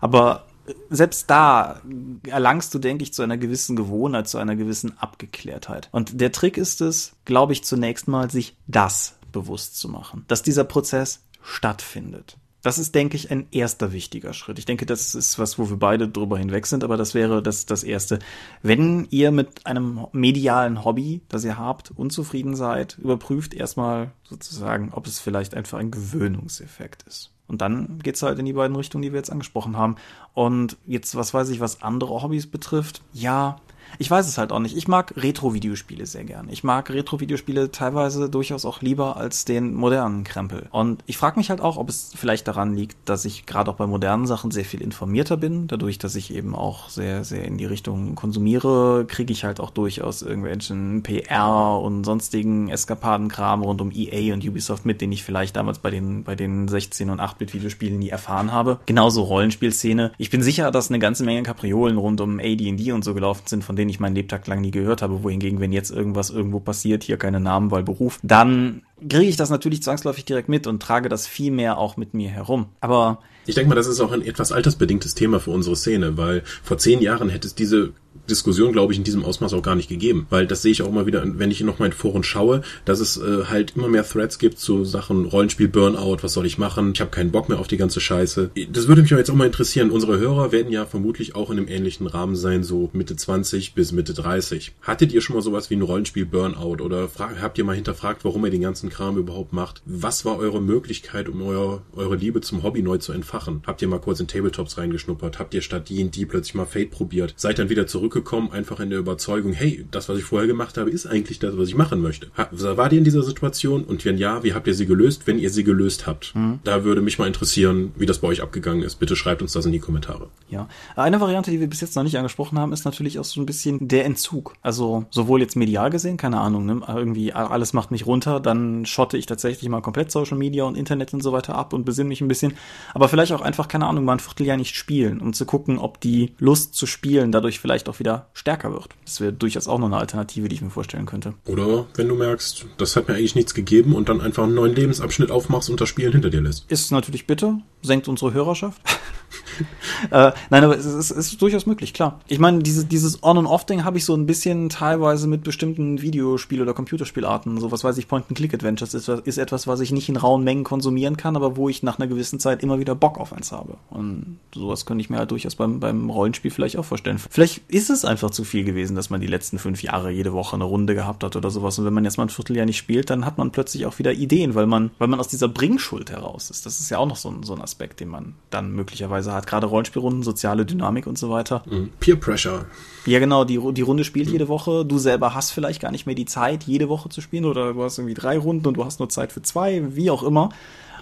Aber 0.00 0.46
äh, 0.66 0.72
selbst 0.88 1.28
da 1.28 1.82
erlangst 2.26 2.72
du, 2.72 2.78
denke 2.78 3.04
ich, 3.04 3.12
zu 3.12 3.22
einer 3.22 3.36
gewissen 3.36 3.76
Gewohnheit, 3.76 4.28
zu 4.28 4.38
einer 4.38 4.56
gewissen 4.56 4.96
Abgeklärtheit. 4.98 5.90
Und 5.92 6.18
der 6.18 6.32
Trick 6.32 6.56
ist 6.56 6.80
es, 6.80 7.12
glaube 7.26 7.52
ich, 7.52 7.62
zunächst 7.62 8.08
mal, 8.08 8.30
sich 8.30 8.56
das 8.66 9.18
bewusst 9.32 9.76
zu 9.76 9.90
machen, 9.90 10.24
dass 10.28 10.42
dieser 10.42 10.64
Prozess 10.64 11.22
stattfindet 11.42 12.38
Das 12.66 12.78
ist, 12.78 12.96
denke 12.96 13.16
ich, 13.16 13.30
ein 13.30 13.46
erster 13.52 13.92
wichtiger 13.92 14.32
Schritt. 14.32 14.58
Ich 14.58 14.64
denke, 14.64 14.86
das 14.86 15.14
ist 15.14 15.38
was, 15.38 15.56
wo 15.56 15.70
wir 15.70 15.76
beide 15.76 16.08
drüber 16.08 16.36
hinweg 16.36 16.66
sind, 16.66 16.82
aber 16.82 16.96
das 16.96 17.14
wäre 17.14 17.40
das, 17.40 17.64
das 17.64 17.84
erste. 17.84 18.18
Wenn 18.60 19.06
ihr 19.10 19.30
mit 19.30 19.64
einem 19.66 20.08
medialen 20.10 20.84
Hobby, 20.84 21.20
das 21.28 21.44
ihr 21.44 21.58
habt, 21.58 21.92
unzufrieden 21.92 22.56
seid, 22.56 22.98
überprüft 22.98 23.54
erstmal 23.54 24.10
sozusagen, 24.24 24.90
ob 24.92 25.06
es 25.06 25.20
vielleicht 25.20 25.54
einfach 25.54 25.78
ein 25.78 25.92
Gewöhnungseffekt 25.92 27.04
ist. 27.04 27.30
Und 27.46 27.60
dann 27.60 28.00
geht's 28.00 28.24
halt 28.24 28.40
in 28.40 28.46
die 28.46 28.54
beiden 28.54 28.74
Richtungen, 28.74 29.02
die 29.02 29.12
wir 29.12 29.18
jetzt 29.18 29.30
angesprochen 29.30 29.76
haben. 29.76 29.94
Und 30.34 30.76
jetzt, 30.88 31.14
was 31.14 31.32
weiß 31.32 31.50
ich, 31.50 31.60
was 31.60 31.82
andere 31.82 32.20
Hobbys 32.20 32.48
betrifft, 32.48 33.00
ja, 33.12 33.60
ich 33.98 34.10
weiß 34.10 34.26
es 34.26 34.38
halt 34.38 34.52
auch 34.52 34.58
nicht. 34.58 34.76
Ich 34.76 34.88
mag 34.88 35.14
Retro-Videospiele 35.16 36.06
sehr 36.06 36.24
gern. 36.24 36.48
Ich 36.50 36.64
mag 36.64 36.90
Retro-Videospiele 36.90 37.70
teilweise 37.70 38.28
durchaus 38.28 38.64
auch 38.64 38.82
lieber 38.82 39.16
als 39.16 39.44
den 39.44 39.74
modernen 39.74 40.24
Krempel. 40.24 40.66
Und 40.70 41.02
ich 41.06 41.16
frage 41.16 41.38
mich 41.38 41.50
halt 41.50 41.60
auch, 41.60 41.76
ob 41.76 41.88
es 41.88 42.12
vielleicht 42.14 42.48
daran 42.48 42.74
liegt, 42.74 42.96
dass 43.08 43.24
ich 43.24 43.46
gerade 43.46 43.70
auch 43.70 43.76
bei 43.76 43.86
modernen 43.86 44.26
Sachen 44.26 44.50
sehr 44.50 44.64
viel 44.64 44.82
informierter 44.82 45.36
bin. 45.36 45.66
Dadurch, 45.66 45.98
dass 45.98 46.14
ich 46.14 46.34
eben 46.34 46.54
auch 46.54 46.88
sehr, 46.88 47.24
sehr 47.24 47.44
in 47.44 47.58
die 47.58 47.64
Richtung 47.64 48.14
konsumiere, 48.14 49.04
kriege 49.06 49.32
ich 49.32 49.44
halt 49.44 49.60
auch 49.60 49.70
durchaus 49.70 50.22
irgendwelchen 50.22 51.02
PR 51.02 51.78
und 51.80 52.04
sonstigen 52.04 52.68
Eskapadenkram 52.68 53.62
rund 53.62 53.80
um 53.80 53.90
EA 53.92 54.34
und 54.34 54.46
Ubisoft 54.46 54.84
mit, 54.84 55.00
den 55.00 55.12
ich 55.12 55.22
vielleicht 55.22 55.56
damals 55.56 55.78
bei 55.78 55.90
den, 55.90 56.24
bei 56.24 56.34
den 56.34 56.68
16 56.68 57.10
und 57.10 57.20
8-Bit-Videospielen 57.20 57.98
nie 57.98 58.08
erfahren 58.08 58.52
habe. 58.52 58.80
Genauso 58.86 59.22
Rollenspielszene. 59.22 60.12
Ich 60.18 60.30
bin 60.30 60.42
sicher, 60.42 60.70
dass 60.70 60.90
eine 60.90 60.98
ganze 60.98 61.24
Menge 61.24 61.42
Kapriolen 61.42 61.96
rund 61.96 62.20
um 62.20 62.38
AD&D 62.38 62.92
und 62.92 63.04
so 63.04 63.14
gelaufen 63.14 63.42
sind, 63.46 63.64
von 63.64 63.75
denen 63.76 63.90
ich 63.90 64.00
meinen 64.00 64.14
Lebtag 64.14 64.46
lang 64.46 64.60
nie 64.60 64.70
gehört 64.70 65.02
habe, 65.02 65.22
wohingegen, 65.22 65.60
wenn 65.60 65.72
jetzt 65.72 65.90
irgendwas 65.90 66.30
irgendwo 66.30 66.60
passiert, 66.60 67.04
hier 67.04 67.16
keine 67.16 67.40
Namen, 67.40 67.70
weil 67.70 67.82
Beruf, 67.82 68.18
dann 68.22 68.82
kriege 69.00 69.24
ich 69.26 69.36
das 69.36 69.50
natürlich 69.50 69.82
zwangsläufig 69.82 70.24
direkt 70.24 70.48
mit 70.48 70.66
und 70.66 70.82
trage 70.82 71.08
das 71.08 71.26
viel 71.26 71.50
mehr 71.50 71.78
auch 71.78 71.96
mit 71.96 72.14
mir 72.14 72.30
herum. 72.30 72.66
Aber 72.80 73.20
ich 73.46 73.54
denke 73.54 73.68
mal, 73.68 73.74
das 73.74 73.86
ist 73.86 74.00
auch 74.00 74.12
ein 74.12 74.22
etwas 74.22 74.50
altersbedingtes 74.50 75.14
Thema 75.14 75.38
für 75.38 75.52
unsere 75.52 75.76
Szene, 75.76 76.16
weil 76.16 76.42
vor 76.62 76.78
zehn 76.78 77.00
Jahren 77.00 77.28
hätte 77.28 77.46
es 77.46 77.54
diese 77.54 77.92
Diskussion, 78.28 78.72
glaube 78.72 78.92
ich, 78.92 78.98
in 78.98 79.04
diesem 79.04 79.24
Ausmaß 79.24 79.52
auch 79.54 79.62
gar 79.62 79.74
nicht 79.74 79.88
gegeben. 79.88 80.26
Weil 80.30 80.46
das 80.46 80.62
sehe 80.62 80.72
ich 80.72 80.82
auch 80.82 80.88
immer 80.88 81.06
wieder, 81.06 81.22
wenn 81.24 81.50
ich 81.50 81.60
noch 81.60 81.78
mal 81.78 81.86
in 81.86 81.92
Foren 81.92 82.22
schaue, 82.22 82.62
dass 82.84 83.00
es 83.00 83.16
äh, 83.16 83.44
halt 83.48 83.74
immer 83.76 83.88
mehr 83.88 84.06
Threads 84.06 84.38
gibt 84.38 84.58
zu 84.58 84.84
Sachen 84.84 85.26
Rollenspiel, 85.26 85.68
Burnout, 85.68 86.18
was 86.22 86.32
soll 86.32 86.46
ich 86.46 86.58
machen? 86.58 86.92
Ich 86.94 87.00
habe 87.00 87.10
keinen 87.10 87.30
Bock 87.30 87.48
mehr 87.48 87.58
auf 87.58 87.68
die 87.68 87.76
ganze 87.76 88.00
Scheiße. 88.00 88.50
Das 88.70 88.88
würde 88.88 89.02
mich 89.02 89.12
auch 89.14 89.18
jetzt 89.18 89.30
auch 89.30 89.34
mal 89.34 89.46
interessieren. 89.46 89.90
Unsere 89.90 90.18
Hörer 90.18 90.52
werden 90.52 90.72
ja 90.72 90.86
vermutlich 90.86 91.34
auch 91.34 91.50
in 91.50 91.58
einem 91.58 91.68
ähnlichen 91.68 92.06
Rahmen 92.06 92.36
sein, 92.36 92.64
so 92.64 92.90
Mitte 92.92 93.16
20 93.16 93.74
bis 93.74 93.92
Mitte 93.92 94.14
30. 94.14 94.72
Hattet 94.82 95.12
ihr 95.12 95.20
schon 95.20 95.36
mal 95.36 95.42
sowas 95.42 95.70
wie 95.70 95.76
ein 95.76 95.82
Rollenspiel 95.82 96.26
Burnout 96.26 96.82
oder 96.82 97.08
habt 97.18 97.58
ihr 97.58 97.64
mal 97.64 97.76
hinterfragt, 97.76 98.24
warum 98.24 98.44
ihr 98.44 98.50
den 98.50 98.62
ganzen 98.62 98.90
Kram 98.90 99.16
überhaupt 99.16 99.52
macht? 99.52 99.82
Was 99.84 100.24
war 100.24 100.38
eure 100.38 100.60
Möglichkeit, 100.60 101.28
um 101.28 101.42
euer, 101.42 101.82
eure 101.94 102.16
Liebe 102.16 102.40
zum 102.40 102.62
Hobby 102.62 102.82
neu 102.82 102.98
zu 102.98 103.12
entfachen? 103.12 103.62
Habt 103.66 103.82
ihr 103.82 103.88
mal 103.88 104.00
kurz 104.00 104.20
in 104.20 104.28
Tabletops 104.28 104.78
reingeschnuppert? 104.78 105.38
Habt 105.38 105.54
ihr 105.54 105.62
statt 105.62 105.88
D&D 105.88 106.26
plötzlich 106.26 106.54
mal 106.54 106.66
Fate 106.66 106.90
probiert? 106.90 107.34
Seid 107.36 107.58
dann 107.58 107.68
wieder 107.68 107.86
zurück 107.86 108.15
zurückgekommen, 108.16 108.50
einfach 108.52 108.80
in 108.80 108.90
der 108.90 108.98
Überzeugung, 108.98 109.52
hey, 109.52 109.84
das, 109.90 110.08
was 110.08 110.18
ich 110.18 110.24
vorher 110.24 110.46
gemacht 110.46 110.78
habe, 110.78 110.90
ist 110.90 111.06
eigentlich 111.06 111.38
das, 111.38 111.56
was 111.56 111.68
ich 111.68 111.74
machen 111.74 112.00
möchte. 112.00 112.28
War 112.34 112.92
ihr 112.92 112.98
in 112.98 113.04
dieser 113.04 113.22
Situation? 113.22 113.84
Und 113.84 114.04
wenn 114.04 114.16
ja, 114.16 114.42
wie 114.42 114.54
habt 114.54 114.66
ihr 114.66 114.74
sie 114.74 114.86
gelöst, 114.86 115.26
wenn 115.26 115.38
ihr 115.38 115.50
sie 115.50 115.64
gelöst 115.64 116.06
habt? 116.06 116.34
Mhm. 116.34 116.60
Da 116.64 116.84
würde 116.84 117.00
mich 117.00 117.18
mal 117.18 117.26
interessieren, 117.26 117.92
wie 117.96 118.06
das 118.06 118.18
bei 118.18 118.28
euch 118.28 118.42
abgegangen 118.42 118.82
ist. 118.82 118.96
Bitte 118.96 119.16
schreibt 119.16 119.42
uns 119.42 119.52
das 119.52 119.66
in 119.66 119.72
die 119.72 119.78
Kommentare. 119.78 120.28
Ja, 120.48 120.68
eine 120.94 121.20
Variante, 121.20 121.50
die 121.50 121.60
wir 121.60 121.68
bis 121.68 121.80
jetzt 121.80 121.96
noch 121.96 122.02
nicht 122.02 122.16
angesprochen 122.16 122.58
haben, 122.58 122.72
ist 122.72 122.84
natürlich 122.84 123.18
auch 123.18 123.24
so 123.24 123.40
ein 123.40 123.46
bisschen 123.46 123.86
der 123.88 124.04
Entzug. 124.04 124.54
Also 124.62 125.04
sowohl 125.10 125.40
jetzt 125.40 125.56
medial 125.56 125.90
gesehen, 125.90 126.16
keine 126.16 126.40
Ahnung, 126.40 126.66
ne? 126.66 126.80
irgendwie 126.88 127.32
alles 127.32 127.72
macht 127.72 127.90
mich 127.90 128.06
runter, 128.06 128.40
dann 128.40 128.86
schotte 128.86 129.18
ich 129.18 129.26
tatsächlich 129.26 129.68
mal 129.68 129.82
komplett 129.82 130.10
Social 130.10 130.38
Media 130.38 130.64
und 130.64 130.76
Internet 130.76 131.12
und 131.12 131.22
so 131.22 131.32
weiter 131.32 131.54
ab 131.54 131.72
und 131.72 131.84
besinne 131.84 132.08
mich 132.08 132.20
ein 132.20 132.28
bisschen. 132.28 132.54
Aber 132.94 133.08
vielleicht 133.08 133.32
auch 133.32 133.40
einfach, 133.40 133.68
keine 133.68 133.86
Ahnung, 133.86 134.04
mal 134.04 134.14
ein 134.14 134.20
Vierteljahr 134.20 134.56
nicht 134.56 134.74
spielen, 134.74 135.20
um 135.20 135.32
zu 135.32 135.44
gucken, 135.44 135.78
ob 135.78 136.00
die 136.00 136.34
Lust 136.38 136.74
zu 136.74 136.86
spielen 136.86 137.32
dadurch 137.32 137.60
vielleicht 137.60 137.88
auch 137.88 137.98
wieder 137.98 138.05
stärker 138.32 138.72
wird. 138.72 138.88
Das 139.04 139.20
wäre 139.20 139.32
durchaus 139.32 139.68
auch 139.68 139.78
noch 139.78 139.86
eine 139.86 139.98
Alternative, 139.98 140.48
die 140.48 140.56
ich 140.56 140.62
mir 140.62 140.70
vorstellen 140.70 141.06
könnte. 141.06 141.34
Oder 141.46 141.86
wenn 141.94 142.08
du 142.08 142.14
merkst, 142.14 142.66
das 142.78 142.96
hat 142.96 143.08
mir 143.08 143.14
eigentlich 143.14 143.34
nichts 143.34 143.54
gegeben 143.54 143.94
und 143.94 144.08
dann 144.08 144.20
einfach 144.20 144.44
einen 144.44 144.54
neuen 144.54 144.74
Lebensabschnitt 144.74 145.30
aufmachst 145.30 145.70
und 145.70 145.80
das 145.80 145.88
Spielen 145.88 146.12
hinter 146.12 146.30
dir 146.30 146.40
lässt. 146.40 146.70
Ist 146.70 146.92
natürlich 146.92 147.26
bitter, 147.26 147.58
senkt 147.82 148.08
unsere 148.08 148.32
Hörerschaft. 148.32 148.80
äh, 150.10 150.32
nein, 150.50 150.64
aber 150.64 150.76
es 150.76 150.84
ist, 150.84 151.10
es 151.10 151.32
ist, 151.32 151.42
durchaus 151.42 151.66
möglich, 151.66 151.94
klar. 151.94 152.20
Ich 152.28 152.38
meine, 152.38 152.60
diese, 152.60 152.84
dieses 152.84 153.22
On-and-Off-Ding 153.22 153.84
habe 153.84 153.98
ich 153.98 154.04
so 154.04 154.14
ein 154.14 154.26
bisschen 154.26 154.68
teilweise 154.68 155.26
mit 155.26 155.42
bestimmten 155.42 156.00
Videospiel- 156.00 156.62
oder 156.62 156.74
Computerspielarten. 156.74 157.58
So 157.58 157.72
was 157.72 157.84
weiß 157.84 157.98
ich, 157.98 158.08
Point-and-Click-Adventures 158.08 158.94
ist, 158.94 159.08
ist 159.08 159.38
etwas, 159.38 159.66
was 159.66 159.80
ich 159.80 159.92
nicht 159.92 160.08
in 160.08 160.16
rauen 160.16 160.44
Mengen 160.44 160.64
konsumieren 160.64 161.16
kann, 161.16 161.36
aber 161.36 161.56
wo 161.56 161.68
ich 161.68 161.82
nach 161.82 161.98
einer 161.98 162.06
gewissen 162.06 162.40
Zeit 162.40 162.62
immer 162.62 162.78
wieder 162.78 162.94
Bock 162.94 163.18
auf 163.18 163.32
eins 163.32 163.52
habe. 163.52 163.76
Und 163.90 164.38
sowas 164.54 164.86
könnte 164.86 165.02
ich 165.02 165.10
mir 165.10 165.18
halt 165.18 165.30
durchaus 165.30 165.56
beim, 165.56 165.80
beim 165.80 166.10
Rollenspiel 166.10 166.50
vielleicht 166.50 166.76
auch 166.76 166.84
vorstellen. 166.84 167.18
Vielleicht 167.30 167.62
ist 167.68 167.90
es 167.90 167.95
einfach 168.04 168.30
zu 168.30 168.44
viel 168.44 168.64
gewesen, 168.64 168.96
dass 168.96 169.10
man 169.10 169.20
die 169.20 169.26
letzten 169.26 169.58
fünf 169.58 169.82
Jahre 169.82 170.10
jede 170.10 170.32
Woche 170.32 170.56
eine 170.56 170.64
Runde 170.64 170.94
gehabt 170.94 171.24
hat 171.24 171.36
oder 171.36 171.50
sowas. 171.50 171.78
Und 171.78 171.84
wenn 171.84 171.94
man 171.94 172.04
jetzt 172.04 172.16
mal 172.16 172.24
ein 172.24 172.28
Vierteljahr 172.30 172.66
nicht 172.66 172.76
spielt, 172.76 173.10
dann 173.10 173.24
hat 173.24 173.38
man 173.38 173.50
plötzlich 173.50 173.86
auch 173.86 173.98
wieder 173.98 174.12
Ideen, 174.12 174.54
weil 174.54 174.66
man, 174.66 174.90
weil 174.98 175.08
man 175.08 175.20
aus 175.20 175.28
dieser 175.28 175.48
Bringschuld 175.48 176.10
heraus 176.10 176.50
ist. 176.50 176.66
Das 176.66 176.80
ist 176.80 176.90
ja 176.90 176.98
auch 176.98 177.06
noch 177.06 177.16
so 177.16 177.30
ein, 177.30 177.42
so 177.42 177.54
ein 177.54 177.62
Aspekt, 177.62 178.00
den 178.00 178.08
man 178.08 178.34
dann 178.50 178.72
möglicherweise 178.72 179.32
hat 179.32 179.46
gerade 179.46 179.66
Rollenspielrunden, 179.66 180.22
soziale 180.22 180.66
Dynamik 180.66 181.06
und 181.06 181.18
so 181.18 181.30
weiter. 181.30 181.62
Mhm. 181.66 181.90
Peer 182.00 182.16
Pressure. 182.16 182.66
Ja, 183.06 183.18
genau, 183.18 183.44
die, 183.44 183.60
die 183.72 183.82
Runde 183.82 184.04
spielt 184.04 184.26
mhm. 184.26 184.32
jede 184.32 184.48
Woche. 184.48 184.84
Du 184.84 184.98
selber 184.98 185.34
hast 185.34 185.52
vielleicht 185.52 185.80
gar 185.80 185.92
nicht 185.92 186.06
mehr 186.06 186.14
die 186.14 186.26
Zeit, 186.26 186.64
jede 186.64 186.88
Woche 186.88 187.08
zu 187.08 187.20
spielen 187.20 187.44
oder 187.44 187.72
du 187.72 187.82
hast 187.82 187.98
irgendwie 187.98 188.14
drei 188.14 188.38
Runden 188.38 188.66
und 188.66 188.74
du 188.74 188.84
hast 188.84 188.98
nur 188.98 189.08
Zeit 189.08 189.32
für 189.32 189.42
zwei, 189.42 189.94
wie 189.94 190.10
auch 190.10 190.22
immer. 190.22 190.50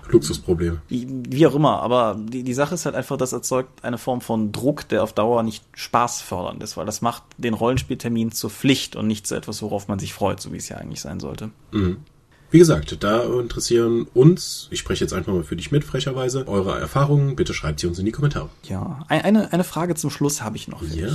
Luxusproblem. 0.09 0.81
Wie, 0.89 1.47
auch 1.47 1.55
immer, 1.55 1.81
aber 1.83 2.17
die, 2.19 2.43
die 2.43 2.55
Sache 2.55 2.75
ist 2.75 2.87
halt 2.87 2.95
einfach, 2.95 3.17
das 3.17 3.33
erzeugt 3.33 3.85
eine 3.85 3.99
Form 3.99 4.21
von 4.21 4.53
Druck, 4.53 4.89
der 4.89 5.03
auf 5.03 5.13
Dauer 5.13 5.43
nicht 5.43 5.65
spaßfördernd 5.73 6.63
ist, 6.63 6.77
weil 6.77 6.87
das 6.87 7.03
macht 7.03 7.23
den 7.39 7.55
Rollenspieltermin 7.55 8.33
zur 8.33 8.51
Pflicht 8.51 8.97
und 8.97 9.07
nicht 9.07 9.27
zu 9.27 9.35
etwas, 9.35 9.63
worauf 9.63 9.89
man 9.89 9.99
sich 9.99 10.15
freut, 10.15 10.41
so 10.41 10.53
wie 10.53 10.59
es 10.59 10.69
ja 10.69 10.77
eigentlich 10.77 11.01
sein 11.01 11.21
sollte. 11.21 11.51
Mhm. 11.73 11.99
Wie 12.55 12.61
gesagt, 12.61 13.03
da 13.03 13.25
interessieren 13.25 14.07
uns, 14.15 14.69
ich 14.71 14.79
spreche 14.79 15.03
jetzt 15.03 15.13
einfach 15.13 15.33
mal 15.33 15.43
für 15.43 15.57
dich 15.57 15.73
mit, 15.73 15.83
frecherweise, 15.83 16.47
eure 16.47 16.79
Erfahrungen. 16.79 17.35
Bitte 17.35 17.53
schreibt 17.53 17.81
sie 17.81 17.89
uns 17.89 17.99
in 17.99 18.05
die 18.05 18.13
Kommentare. 18.13 18.49
Ja, 18.63 19.01
eine, 19.09 19.53
eine 19.53 19.65
Frage 19.65 19.97
zum 19.97 20.09
Schluss 20.09 20.41
habe 20.41 20.57
ich 20.57 20.69
noch. 20.69 20.81
Ja. 20.83 21.09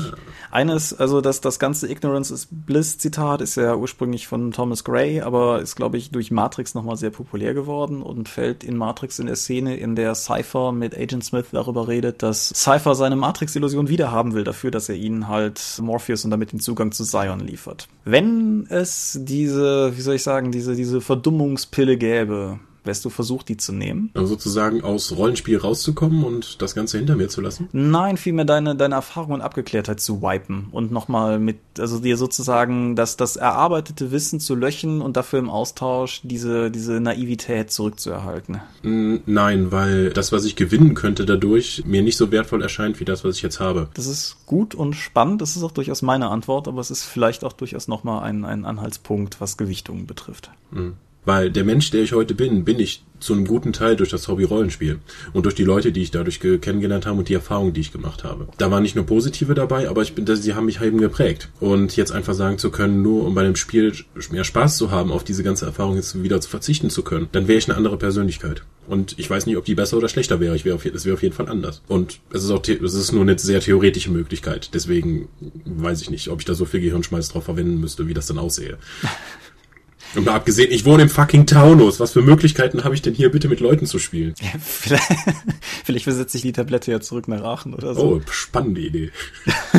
Eine 0.52 0.74
ist, 0.74 0.96
also 0.96 1.22
dass 1.22 1.40
das 1.40 1.58
ganze 1.58 1.90
Ignorance 1.90 2.34
is 2.34 2.50
Bliss 2.52 2.98
Zitat 2.98 3.40
ist 3.40 3.56
ja 3.56 3.74
ursprünglich 3.74 4.28
von 4.28 4.52
Thomas 4.52 4.84
Gray, 4.84 5.22
aber 5.22 5.62
ist, 5.62 5.78
glaube 5.78 5.98
ich, 5.98 6.12
durch 6.12 6.30
Matrix 6.30 6.74
nochmal 6.74 6.98
sehr 6.98 7.10
populär 7.10 7.54
geworden 7.54 8.02
und 8.02 8.28
fällt 8.28 8.66
in 8.66 8.76
Matrix 8.76 9.18
in 9.18 9.28
der 9.28 9.38
Szene, 9.38 9.78
in 9.78 9.96
der 9.96 10.16
Cypher 10.16 10.74
mit 10.74 10.94
Agent 10.94 11.24
Smith 11.24 11.46
darüber 11.54 11.88
redet, 11.88 12.22
dass 12.22 12.50
Cypher 12.50 12.96
seine 12.96 13.16
Matrix-Illusion 13.16 13.88
wiederhaben 13.88 14.34
will 14.34 14.44
dafür, 14.44 14.72
dass 14.72 14.90
er 14.90 14.96
ihnen 14.96 15.30
halt 15.30 15.62
Morpheus 15.82 16.26
und 16.26 16.32
damit 16.32 16.52
den 16.52 16.60
Zugang 16.60 16.92
zu 16.92 17.06
Zion 17.06 17.40
liefert. 17.40 17.88
Wenn 18.04 18.68
es 18.68 19.18
diese, 19.22 19.96
wie 19.96 20.02
soll 20.02 20.16
ich 20.16 20.24
sagen, 20.24 20.52
diese, 20.52 20.76
diese 20.76 21.00
Verdunklung 21.00 21.29
Verdummungspille 21.30 21.98
gäbe, 21.98 22.60
wärst 22.84 23.06
du 23.06 23.12
versucht, 23.12 23.50
die 23.50 23.58
zu 23.58 23.72
nehmen? 23.72 24.10
Also 24.16 24.30
sozusagen 24.30 24.84
aus 24.84 25.16
Rollenspiel 25.16 25.58
rauszukommen 25.58 26.24
und 26.24 26.60
das 26.60 26.74
Ganze 26.74 26.98
hinter 26.98 27.16
mir 27.16 27.30
zu 27.30 27.40
lassen? 27.40 27.70
Nein, 27.72 28.18
vielmehr 28.18 28.46
deine, 28.46 28.76
deine 28.76 28.96
Erfahrung 28.96 29.34
und 29.34 29.42
Abgeklärtheit 29.42 30.00
zu 30.00 30.24
wipen 30.24 30.70
und 30.72 30.92
nochmal 30.92 31.38
mit, 31.38 31.58
also 31.78 32.00
dir 32.00 32.18
sozusagen 32.18 32.96
das, 32.96 33.16
das 33.16 33.36
erarbeitete 33.36 34.12
Wissen 34.12 34.40
zu 34.40 34.56
löchen 34.56 35.02
und 35.02 35.18
dafür 35.18 35.38
im 35.38 35.52
Austausch 35.52 36.22
diese, 36.24 36.72
diese 36.72 37.00
Naivität 37.00 37.70
zurückzuerhalten. 37.70 38.60
Nein, 38.82 39.72
weil 39.72 40.10
das, 40.10 40.32
was 40.32 40.46
ich 40.46 40.56
gewinnen 40.56 40.96
könnte 40.96 41.26
dadurch, 41.26 41.84
mir 41.86 42.02
nicht 42.02 42.18
so 42.18 42.32
wertvoll 42.32 42.64
erscheint 42.64 43.00
wie 43.00 43.06
das, 43.06 43.24
was 43.24 43.36
ich 43.36 43.44
jetzt 43.44 43.60
habe. 43.60 43.90
Das 43.94 44.08
ist 44.08 44.38
gut 44.48 44.74
und 44.74 44.96
spannend. 44.96 45.44
Das 45.44 45.56
ist 45.56 45.62
auch 45.62 45.72
durchaus 45.72 46.02
meine 46.02 46.30
Antwort, 46.30 46.68
aber 46.68 46.82
es 46.82 46.90
ist 46.90 47.04
vielleicht 47.04 47.44
auch 47.44 47.54
durchaus 47.54 47.88
nochmal 47.88 48.24
ein, 48.24 48.46
ein 48.46 48.66
Anhaltspunkt, 48.66 49.40
was 49.40 49.58
Gewichtungen 49.58 50.08
betrifft. 50.08 50.50
Mhm. 50.72 50.96
Weil 51.30 51.52
der 51.52 51.64
Mensch, 51.64 51.92
der 51.92 52.02
ich 52.02 52.14
heute 52.14 52.34
bin, 52.34 52.66
bin 52.66 52.80
ich 52.80 53.04
zu 53.20 53.34
einem 53.34 53.46
guten 53.46 53.72
Teil 53.72 53.96
durch 53.96 54.10
das 54.10 54.28
Hobby 54.28 54.46
Rollenspiel 54.46 54.98
und 55.32 55.46
durch 55.46 55.54
die 55.54 55.64
Leute, 55.64 55.92
die 55.92 56.02
ich 56.02 56.10
dadurch 56.10 56.40
kennengelernt 56.40 57.06
habe 57.06 57.20
und 57.20 57.30
die 57.30 57.36
Erfahrungen, 57.36 57.72
die 57.72 57.82
ich 57.82 57.92
gemacht 57.92 58.24
habe. 58.24 58.48
Da 58.58 58.72
waren 58.72 58.82
nicht 58.82 58.96
nur 58.96 59.06
positive 59.06 59.54
dabei, 59.54 59.88
aber 59.90 60.02
ich 60.02 60.16
bin, 60.16 60.26
sie 60.26 60.56
haben 60.56 60.66
mich 60.66 60.82
eben 60.82 60.98
geprägt. 60.98 61.50
Und 61.60 61.96
jetzt 61.96 62.12
einfach 62.12 62.34
sagen 62.34 62.58
zu 62.58 62.72
können, 62.72 63.04
nur 63.04 63.28
um 63.28 63.36
bei 63.36 63.44
dem 63.44 63.56
Spiel 63.56 63.94
mehr 64.32 64.44
Spaß 64.44 64.76
zu 64.78 64.90
haben, 64.90 65.12
auf 65.12 65.24
diese 65.24 65.44
ganze 65.44 65.68
Erfahrung 65.68 65.98
jetzt 65.98 66.24
wieder 66.24 66.42
zu 66.42 66.50
verzichten 66.50 66.90
zu 66.90 67.04
können, 67.04 67.30
dann 67.32 67.48
wäre 67.48 67.60
ich 67.60 67.70
eine 67.70 67.78
andere 67.78 67.98
Persönlichkeit. 67.98 68.64
Und 68.88 69.14
ich 69.20 69.30
weiß 69.30 69.46
nicht, 69.46 69.58
ob 69.58 69.66
die 69.66 69.76
besser 69.76 69.98
oder 69.98 70.10
schlechter 70.10 70.40
wäre. 70.40 70.56
Ich 70.56 70.66
wäre 70.66 70.78
auf, 70.78 70.84
es 70.84 71.06
wäre 71.06 71.14
auf 71.14 71.22
jeden 71.22 71.36
Fall 71.36 71.48
anders. 71.48 71.84
Und 71.88 72.22
es 72.34 72.44
ist 72.44 72.50
auch, 72.50 72.64
es 72.68 72.94
ist 72.96 73.12
nur 73.12 73.22
eine 73.22 73.38
sehr 73.38 73.60
theoretische 73.60 74.10
Möglichkeit. 74.10 74.72
Deswegen 74.74 75.30
weiß 75.66 76.02
ich 76.02 76.10
nicht, 76.10 76.30
ob 76.30 76.40
ich 76.40 76.46
da 76.46 76.56
so 76.56 76.66
viel 76.66 76.82
Gehirnschmalz 76.82 77.30
drauf 77.30 77.44
verwenden 77.44 77.80
müsste, 77.80 78.08
wie 78.08 78.16
das 78.16 78.26
dann 78.26 78.40
aussehe. 78.40 78.80
Und 80.16 80.26
mal 80.26 80.34
abgesehen, 80.34 80.72
ich 80.72 80.86
wohne 80.86 81.04
im 81.04 81.10
fucking 81.10 81.46
Taunus. 81.46 82.00
Was 82.00 82.14
für 82.14 82.22
Möglichkeiten 82.22 82.84
habe 82.84 82.96
ich 82.96 83.02
denn 83.02 83.14
hier 83.14 83.32
bitte 83.32 83.48
mit 83.48 83.60
Leuten 83.60 83.86
zu 83.86 84.00
spielen? 84.00 84.34
Ja, 84.42 84.60
vielleicht, 84.60 85.08
vielleicht 85.86 86.04
versetze 86.06 86.38
ich 86.38 86.44
die 86.44 86.52
Tablette 86.52 86.92
ja 86.92 87.00
zurück 87.00 87.28
nach 87.28 87.44
Aachen 87.44 87.76
oder 87.76 87.94
so. 87.94 88.02
Oh, 88.02 88.22
spannende 88.32 88.82
Idee. 88.82 89.12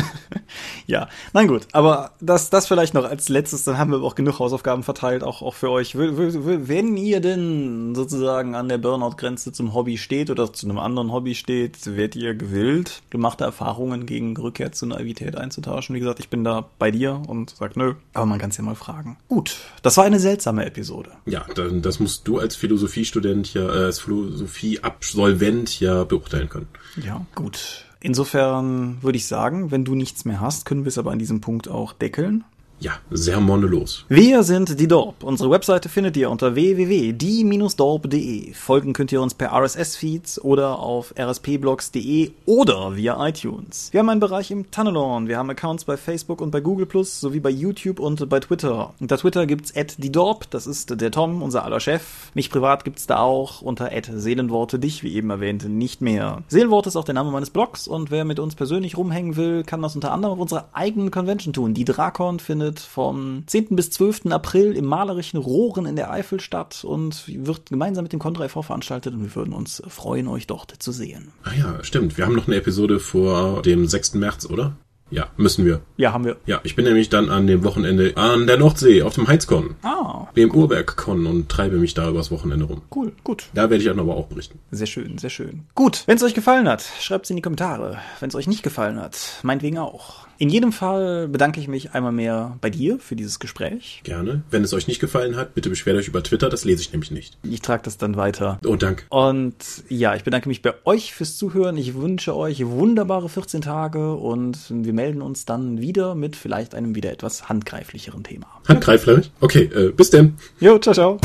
ja, 0.87 1.09
nein 1.33 1.47
gut, 1.47 1.67
aber 1.73 2.11
das, 2.21 2.49
das 2.49 2.67
vielleicht 2.67 2.93
noch 2.93 3.03
als 3.03 3.27
letztes, 3.27 3.65
dann 3.65 3.77
haben 3.77 3.91
wir 3.91 4.01
auch 4.01 4.15
genug 4.15 4.39
Hausaufgaben 4.39 4.83
verteilt, 4.83 5.23
auch, 5.23 5.41
auch 5.41 5.53
für 5.53 5.69
euch. 5.69 5.97
Wenn 5.97 6.95
ihr 6.95 7.19
denn 7.19 7.93
sozusagen 7.93 8.55
an 8.55 8.69
der 8.69 8.77
Burnout-Grenze 8.77 9.51
zum 9.51 9.73
Hobby 9.73 9.97
steht 9.97 10.29
oder 10.29 10.53
zu 10.53 10.65
einem 10.65 10.79
anderen 10.79 11.11
Hobby 11.11 11.35
steht, 11.35 11.85
werdet 11.85 12.15
ihr 12.15 12.35
gewillt, 12.35 13.01
gemachte 13.09 13.43
Erfahrungen 13.43 14.05
gegen 14.05 14.37
Rückkehr 14.37 14.71
zur 14.71 14.89
Naivität 14.89 15.35
einzutauschen. 15.35 15.93
Wie 15.95 15.99
gesagt, 15.99 16.19
ich 16.19 16.29
bin 16.29 16.45
da 16.45 16.69
bei 16.79 16.91
dir 16.91 17.21
und 17.27 17.53
sag 17.57 17.75
nö, 17.75 17.95
aber 18.13 18.25
man 18.25 18.39
kann 18.39 18.51
es 18.51 18.57
ja 18.57 18.63
mal 18.63 18.75
fragen. 18.75 19.17
Gut, 19.27 19.57
das 19.81 19.97
war 19.97 20.05
eine 20.05 20.20
seltsame 20.21 20.65
Episode. 20.65 21.11
Ja, 21.25 21.45
das 21.53 21.99
musst 21.99 22.27
du 22.27 22.39
als 22.39 22.55
Philosophiestudent 22.55 23.53
ja, 23.53 23.67
äh, 23.67 23.85
als 23.85 23.99
Philosophie-Absolvent 23.99 25.79
ja 25.79 26.03
beurteilen 26.03 26.49
können. 26.49 26.67
Ja, 27.03 27.25
gut. 27.35 27.85
Insofern 27.99 28.97
würde 29.01 29.17
ich 29.17 29.27
sagen, 29.27 29.69
wenn 29.71 29.85
du 29.85 29.93
nichts 29.95 30.25
mehr 30.25 30.41
hast, 30.41 30.65
können 30.65 30.85
wir 30.85 30.89
es 30.89 30.97
aber 30.97 31.11
an 31.11 31.19
diesem 31.19 31.39
Punkt 31.41 31.67
auch 31.67 31.93
deckeln. 31.93 32.43
Ja, 32.81 32.93
sehr 33.11 33.39
monelos. 33.39 34.05
Wir 34.09 34.41
sind 34.41 34.79
die 34.79 34.87
Dorp. 34.87 35.23
Unsere 35.23 35.51
Webseite 35.51 35.87
findet 35.87 36.17
ihr 36.17 36.31
unter 36.31 36.55
www.die-dorp.de. 36.55 38.53
Folgen 38.55 38.93
könnt 38.93 39.11
ihr 39.11 39.21
uns 39.21 39.35
per 39.35 39.53
RSS-Feeds 39.53 40.43
oder 40.43 40.79
auf 40.79 41.13
rspblogs.de 41.15 42.31
oder 42.47 42.95
via 42.95 43.23
iTunes. 43.27 43.89
Wir 43.91 43.99
haben 43.99 44.09
einen 44.09 44.19
Bereich 44.19 44.49
im 44.49 44.71
Tunnelon. 44.71 45.27
Wir 45.27 45.37
haben 45.37 45.51
Accounts 45.51 45.85
bei 45.85 45.95
Facebook 45.95 46.41
und 46.41 46.49
bei 46.49 46.59
Google 46.59 46.87
Plus 46.87 47.21
sowie 47.21 47.39
bei 47.39 47.51
YouTube 47.51 47.99
und 47.99 48.27
bei 48.29 48.39
Twitter. 48.39 48.95
Unter 48.99 49.19
Twitter 49.19 49.45
gibt's 49.45 49.73
die 49.99 50.11
Dorp, 50.11 50.49
das 50.49 50.65
ist 50.65 50.99
der 50.99 51.11
Tom, 51.11 51.43
unser 51.43 51.63
aller 51.63 51.79
Chef. 51.79 52.31
Mich 52.33 52.49
privat 52.49 52.83
gibt's 52.83 53.05
da 53.05 53.19
auch 53.19 53.61
unter 53.61 53.91
Seelenworte 54.11 54.79
dich, 54.79 55.03
wie 55.03 55.13
eben 55.13 55.29
erwähnt, 55.29 55.69
nicht 55.69 56.01
mehr. 56.01 56.41
Seelenworte 56.47 56.89
ist 56.89 56.95
auch 56.95 57.05
der 57.05 57.13
Name 57.13 57.29
meines 57.29 57.51
Blogs 57.51 57.87
und 57.87 58.09
wer 58.09 58.25
mit 58.25 58.39
uns 58.39 58.55
persönlich 58.55 58.97
rumhängen 58.97 59.35
will, 59.35 59.63
kann 59.63 59.83
das 59.83 59.93
unter 59.93 60.11
anderem 60.11 60.33
auf 60.33 60.39
unserer 60.39 60.69
eigenen 60.73 61.11
Convention 61.11 61.53
tun. 61.53 61.75
Die 61.75 61.85
Drakon 61.85 62.39
findet 62.39 62.70
findet 62.71 62.79
vom 62.79 63.43
10. 63.47 63.75
bis 63.75 63.91
12. 63.91 64.27
April 64.27 64.73
im 64.73 64.85
malerischen 64.85 65.39
Rohren 65.39 65.85
in 65.85 65.95
der 65.95 66.11
Eifel 66.11 66.39
statt 66.39 66.83
und 66.83 67.23
wird 67.27 67.69
gemeinsam 67.69 68.03
mit 68.03 68.13
dem 68.13 68.19
Contra 68.19 68.45
e.V. 68.45 68.61
veranstaltet 68.61 69.13
und 69.13 69.23
wir 69.23 69.35
würden 69.35 69.53
uns 69.53 69.81
freuen, 69.87 70.27
euch 70.27 70.47
dort 70.47 70.71
zu 70.79 70.91
sehen. 70.91 71.31
Ah 71.43 71.53
ja, 71.57 71.83
stimmt. 71.83 72.17
Wir 72.17 72.25
haben 72.25 72.35
noch 72.35 72.47
eine 72.47 72.55
Episode 72.55 72.99
vor 72.99 73.61
dem 73.61 73.87
6. 73.87 74.15
März, 74.15 74.45
oder? 74.45 74.73
Ja, 75.09 75.27
müssen 75.35 75.65
wir. 75.65 75.81
Ja, 75.97 76.13
haben 76.13 76.23
wir. 76.23 76.37
Ja, 76.45 76.61
ich 76.63 76.77
bin 76.77 76.85
nämlich 76.85 77.09
dann 77.09 77.29
an 77.29 77.45
dem 77.45 77.65
Wochenende 77.65 78.15
an 78.15 78.47
der 78.47 78.57
Nordsee 78.57 79.01
auf 79.03 79.15
dem 79.15 79.27
Heizkon. 79.27 79.75
Ah. 79.83 80.27
Dem 80.37 80.51
Urbergkon 80.51 81.25
und 81.25 81.49
treibe 81.49 81.75
mich 81.75 81.93
da 81.93 82.09
übers 82.09 82.31
Wochenende 82.31 82.63
rum. 82.63 82.81
Cool, 82.95 83.11
gut. 83.25 83.49
Da 83.53 83.63
werde 83.63 83.83
ich 83.83 83.85
dann 83.85 83.99
aber 83.99 84.15
auch 84.15 84.27
berichten. 84.27 84.59
Sehr 84.71 84.87
schön, 84.87 85.17
sehr 85.17 85.29
schön. 85.29 85.65
Gut, 85.75 86.03
wenn 86.05 86.15
es 86.15 86.23
euch 86.23 86.33
gefallen 86.33 86.69
hat, 86.69 86.85
schreibt 87.01 87.25
es 87.25 87.29
in 87.29 87.35
die 87.35 87.41
Kommentare. 87.41 87.97
Wenn 88.21 88.29
es 88.29 88.35
euch 88.35 88.47
nicht 88.47 88.63
gefallen 88.63 89.01
hat, 89.01 89.17
meinetwegen 89.43 89.79
auch. 89.79 90.27
In 90.41 90.49
jedem 90.49 90.71
Fall 90.71 91.27
bedanke 91.27 91.59
ich 91.59 91.67
mich 91.67 91.93
einmal 91.93 92.11
mehr 92.11 92.57
bei 92.61 92.71
dir 92.71 92.97
für 92.97 93.15
dieses 93.15 93.37
Gespräch. 93.37 94.01
Gerne. 94.03 94.41
Wenn 94.49 94.63
es 94.63 94.73
euch 94.73 94.87
nicht 94.87 94.99
gefallen 94.99 95.35
hat, 95.35 95.53
bitte 95.53 95.69
beschwert 95.69 95.97
euch 95.97 96.07
über 96.07 96.23
Twitter, 96.23 96.49
das 96.49 96.65
lese 96.65 96.81
ich 96.81 96.91
nämlich 96.91 97.11
nicht. 97.11 97.37
Ich 97.43 97.61
trage 97.61 97.83
das 97.83 97.99
dann 97.99 98.17
weiter. 98.17 98.57
Oh, 98.65 98.75
danke. 98.75 99.03
Und 99.09 99.53
ja, 99.87 100.15
ich 100.15 100.23
bedanke 100.23 100.49
mich 100.49 100.63
bei 100.63 100.73
euch 100.83 101.13
fürs 101.13 101.37
Zuhören. 101.37 101.77
Ich 101.77 101.93
wünsche 101.93 102.35
euch 102.35 102.65
wunderbare 102.65 103.29
14 103.29 103.61
Tage 103.61 104.15
und 104.15 104.57
wir 104.71 104.93
melden 104.93 105.21
uns 105.21 105.45
dann 105.45 105.79
wieder 105.79 106.15
mit 106.15 106.35
vielleicht 106.35 106.73
einem 106.73 106.95
wieder 106.95 107.11
etwas 107.11 107.47
handgreiflicheren 107.47 108.23
Thema. 108.23 108.47
Handgreiflich? 108.67 109.29
Okay, 109.41 109.65
äh, 109.65 109.91
bis 109.91 110.09
denn. 110.09 110.37
Jo, 110.59 110.79
ciao, 110.79 110.95
ciao. 110.95 111.19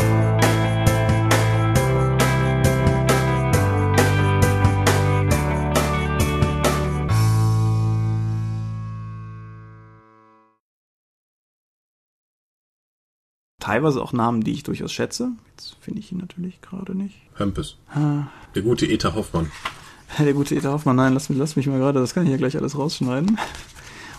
Teilweise 13.67 14.01
auch 14.01 14.13
Namen, 14.13 14.45
die 14.45 14.53
ich 14.53 14.63
durchaus 14.63 14.93
schätze. 14.93 15.33
Jetzt 15.51 15.77
finde 15.81 15.99
ich 15.99 16.13
ihn 16.13 16.19
natürlich 16.19 16.61
gerade 16.61 16.95
nicht. 16.95 17.17
Hömpes. 17.37 17.77
Ha. 17.95 18.29
Der 18.55 18.63
gute 18.63 18.87
Eta 18.87 19.15
Hoffmann. 19.15 19.51
Der 20.19 20.33
gute 20.35 20.55
Eta 20.55 20.71
Hoffmann, 20.71 20.95
nein, 20.95 21.15
lass 21.15 21.29
mich, 21.29 21.39
lass 21.39 21.57
mich 21.57 21.67
mal 21.67 21.79
gerade, 21.79 21.99
das 21.99 22.15
kann 22.15 22.25
ich 22.25 22.31
ja 22.31 22.37
gleich 22.37 22.57
alles 22.57 22.79
rausschneiden. 22.79 23.39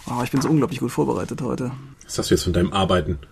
Oh, 0.06 0.22
ich 0.22 0.32
bin 0.32 0.42
so 0.42 0.50
unglaublich 0.50 0.82
gut 0.82 0.92
vorbereitet 0.92 1.42
heute. 1.42 1.72
Was 2.04 2.18
hast 2.18 2.30
du 2.30 2.36
jetzt 2.36 2.44
von 2.44 2.52
deinem 2.52 2.74
Arbeiten? 2.74 3.20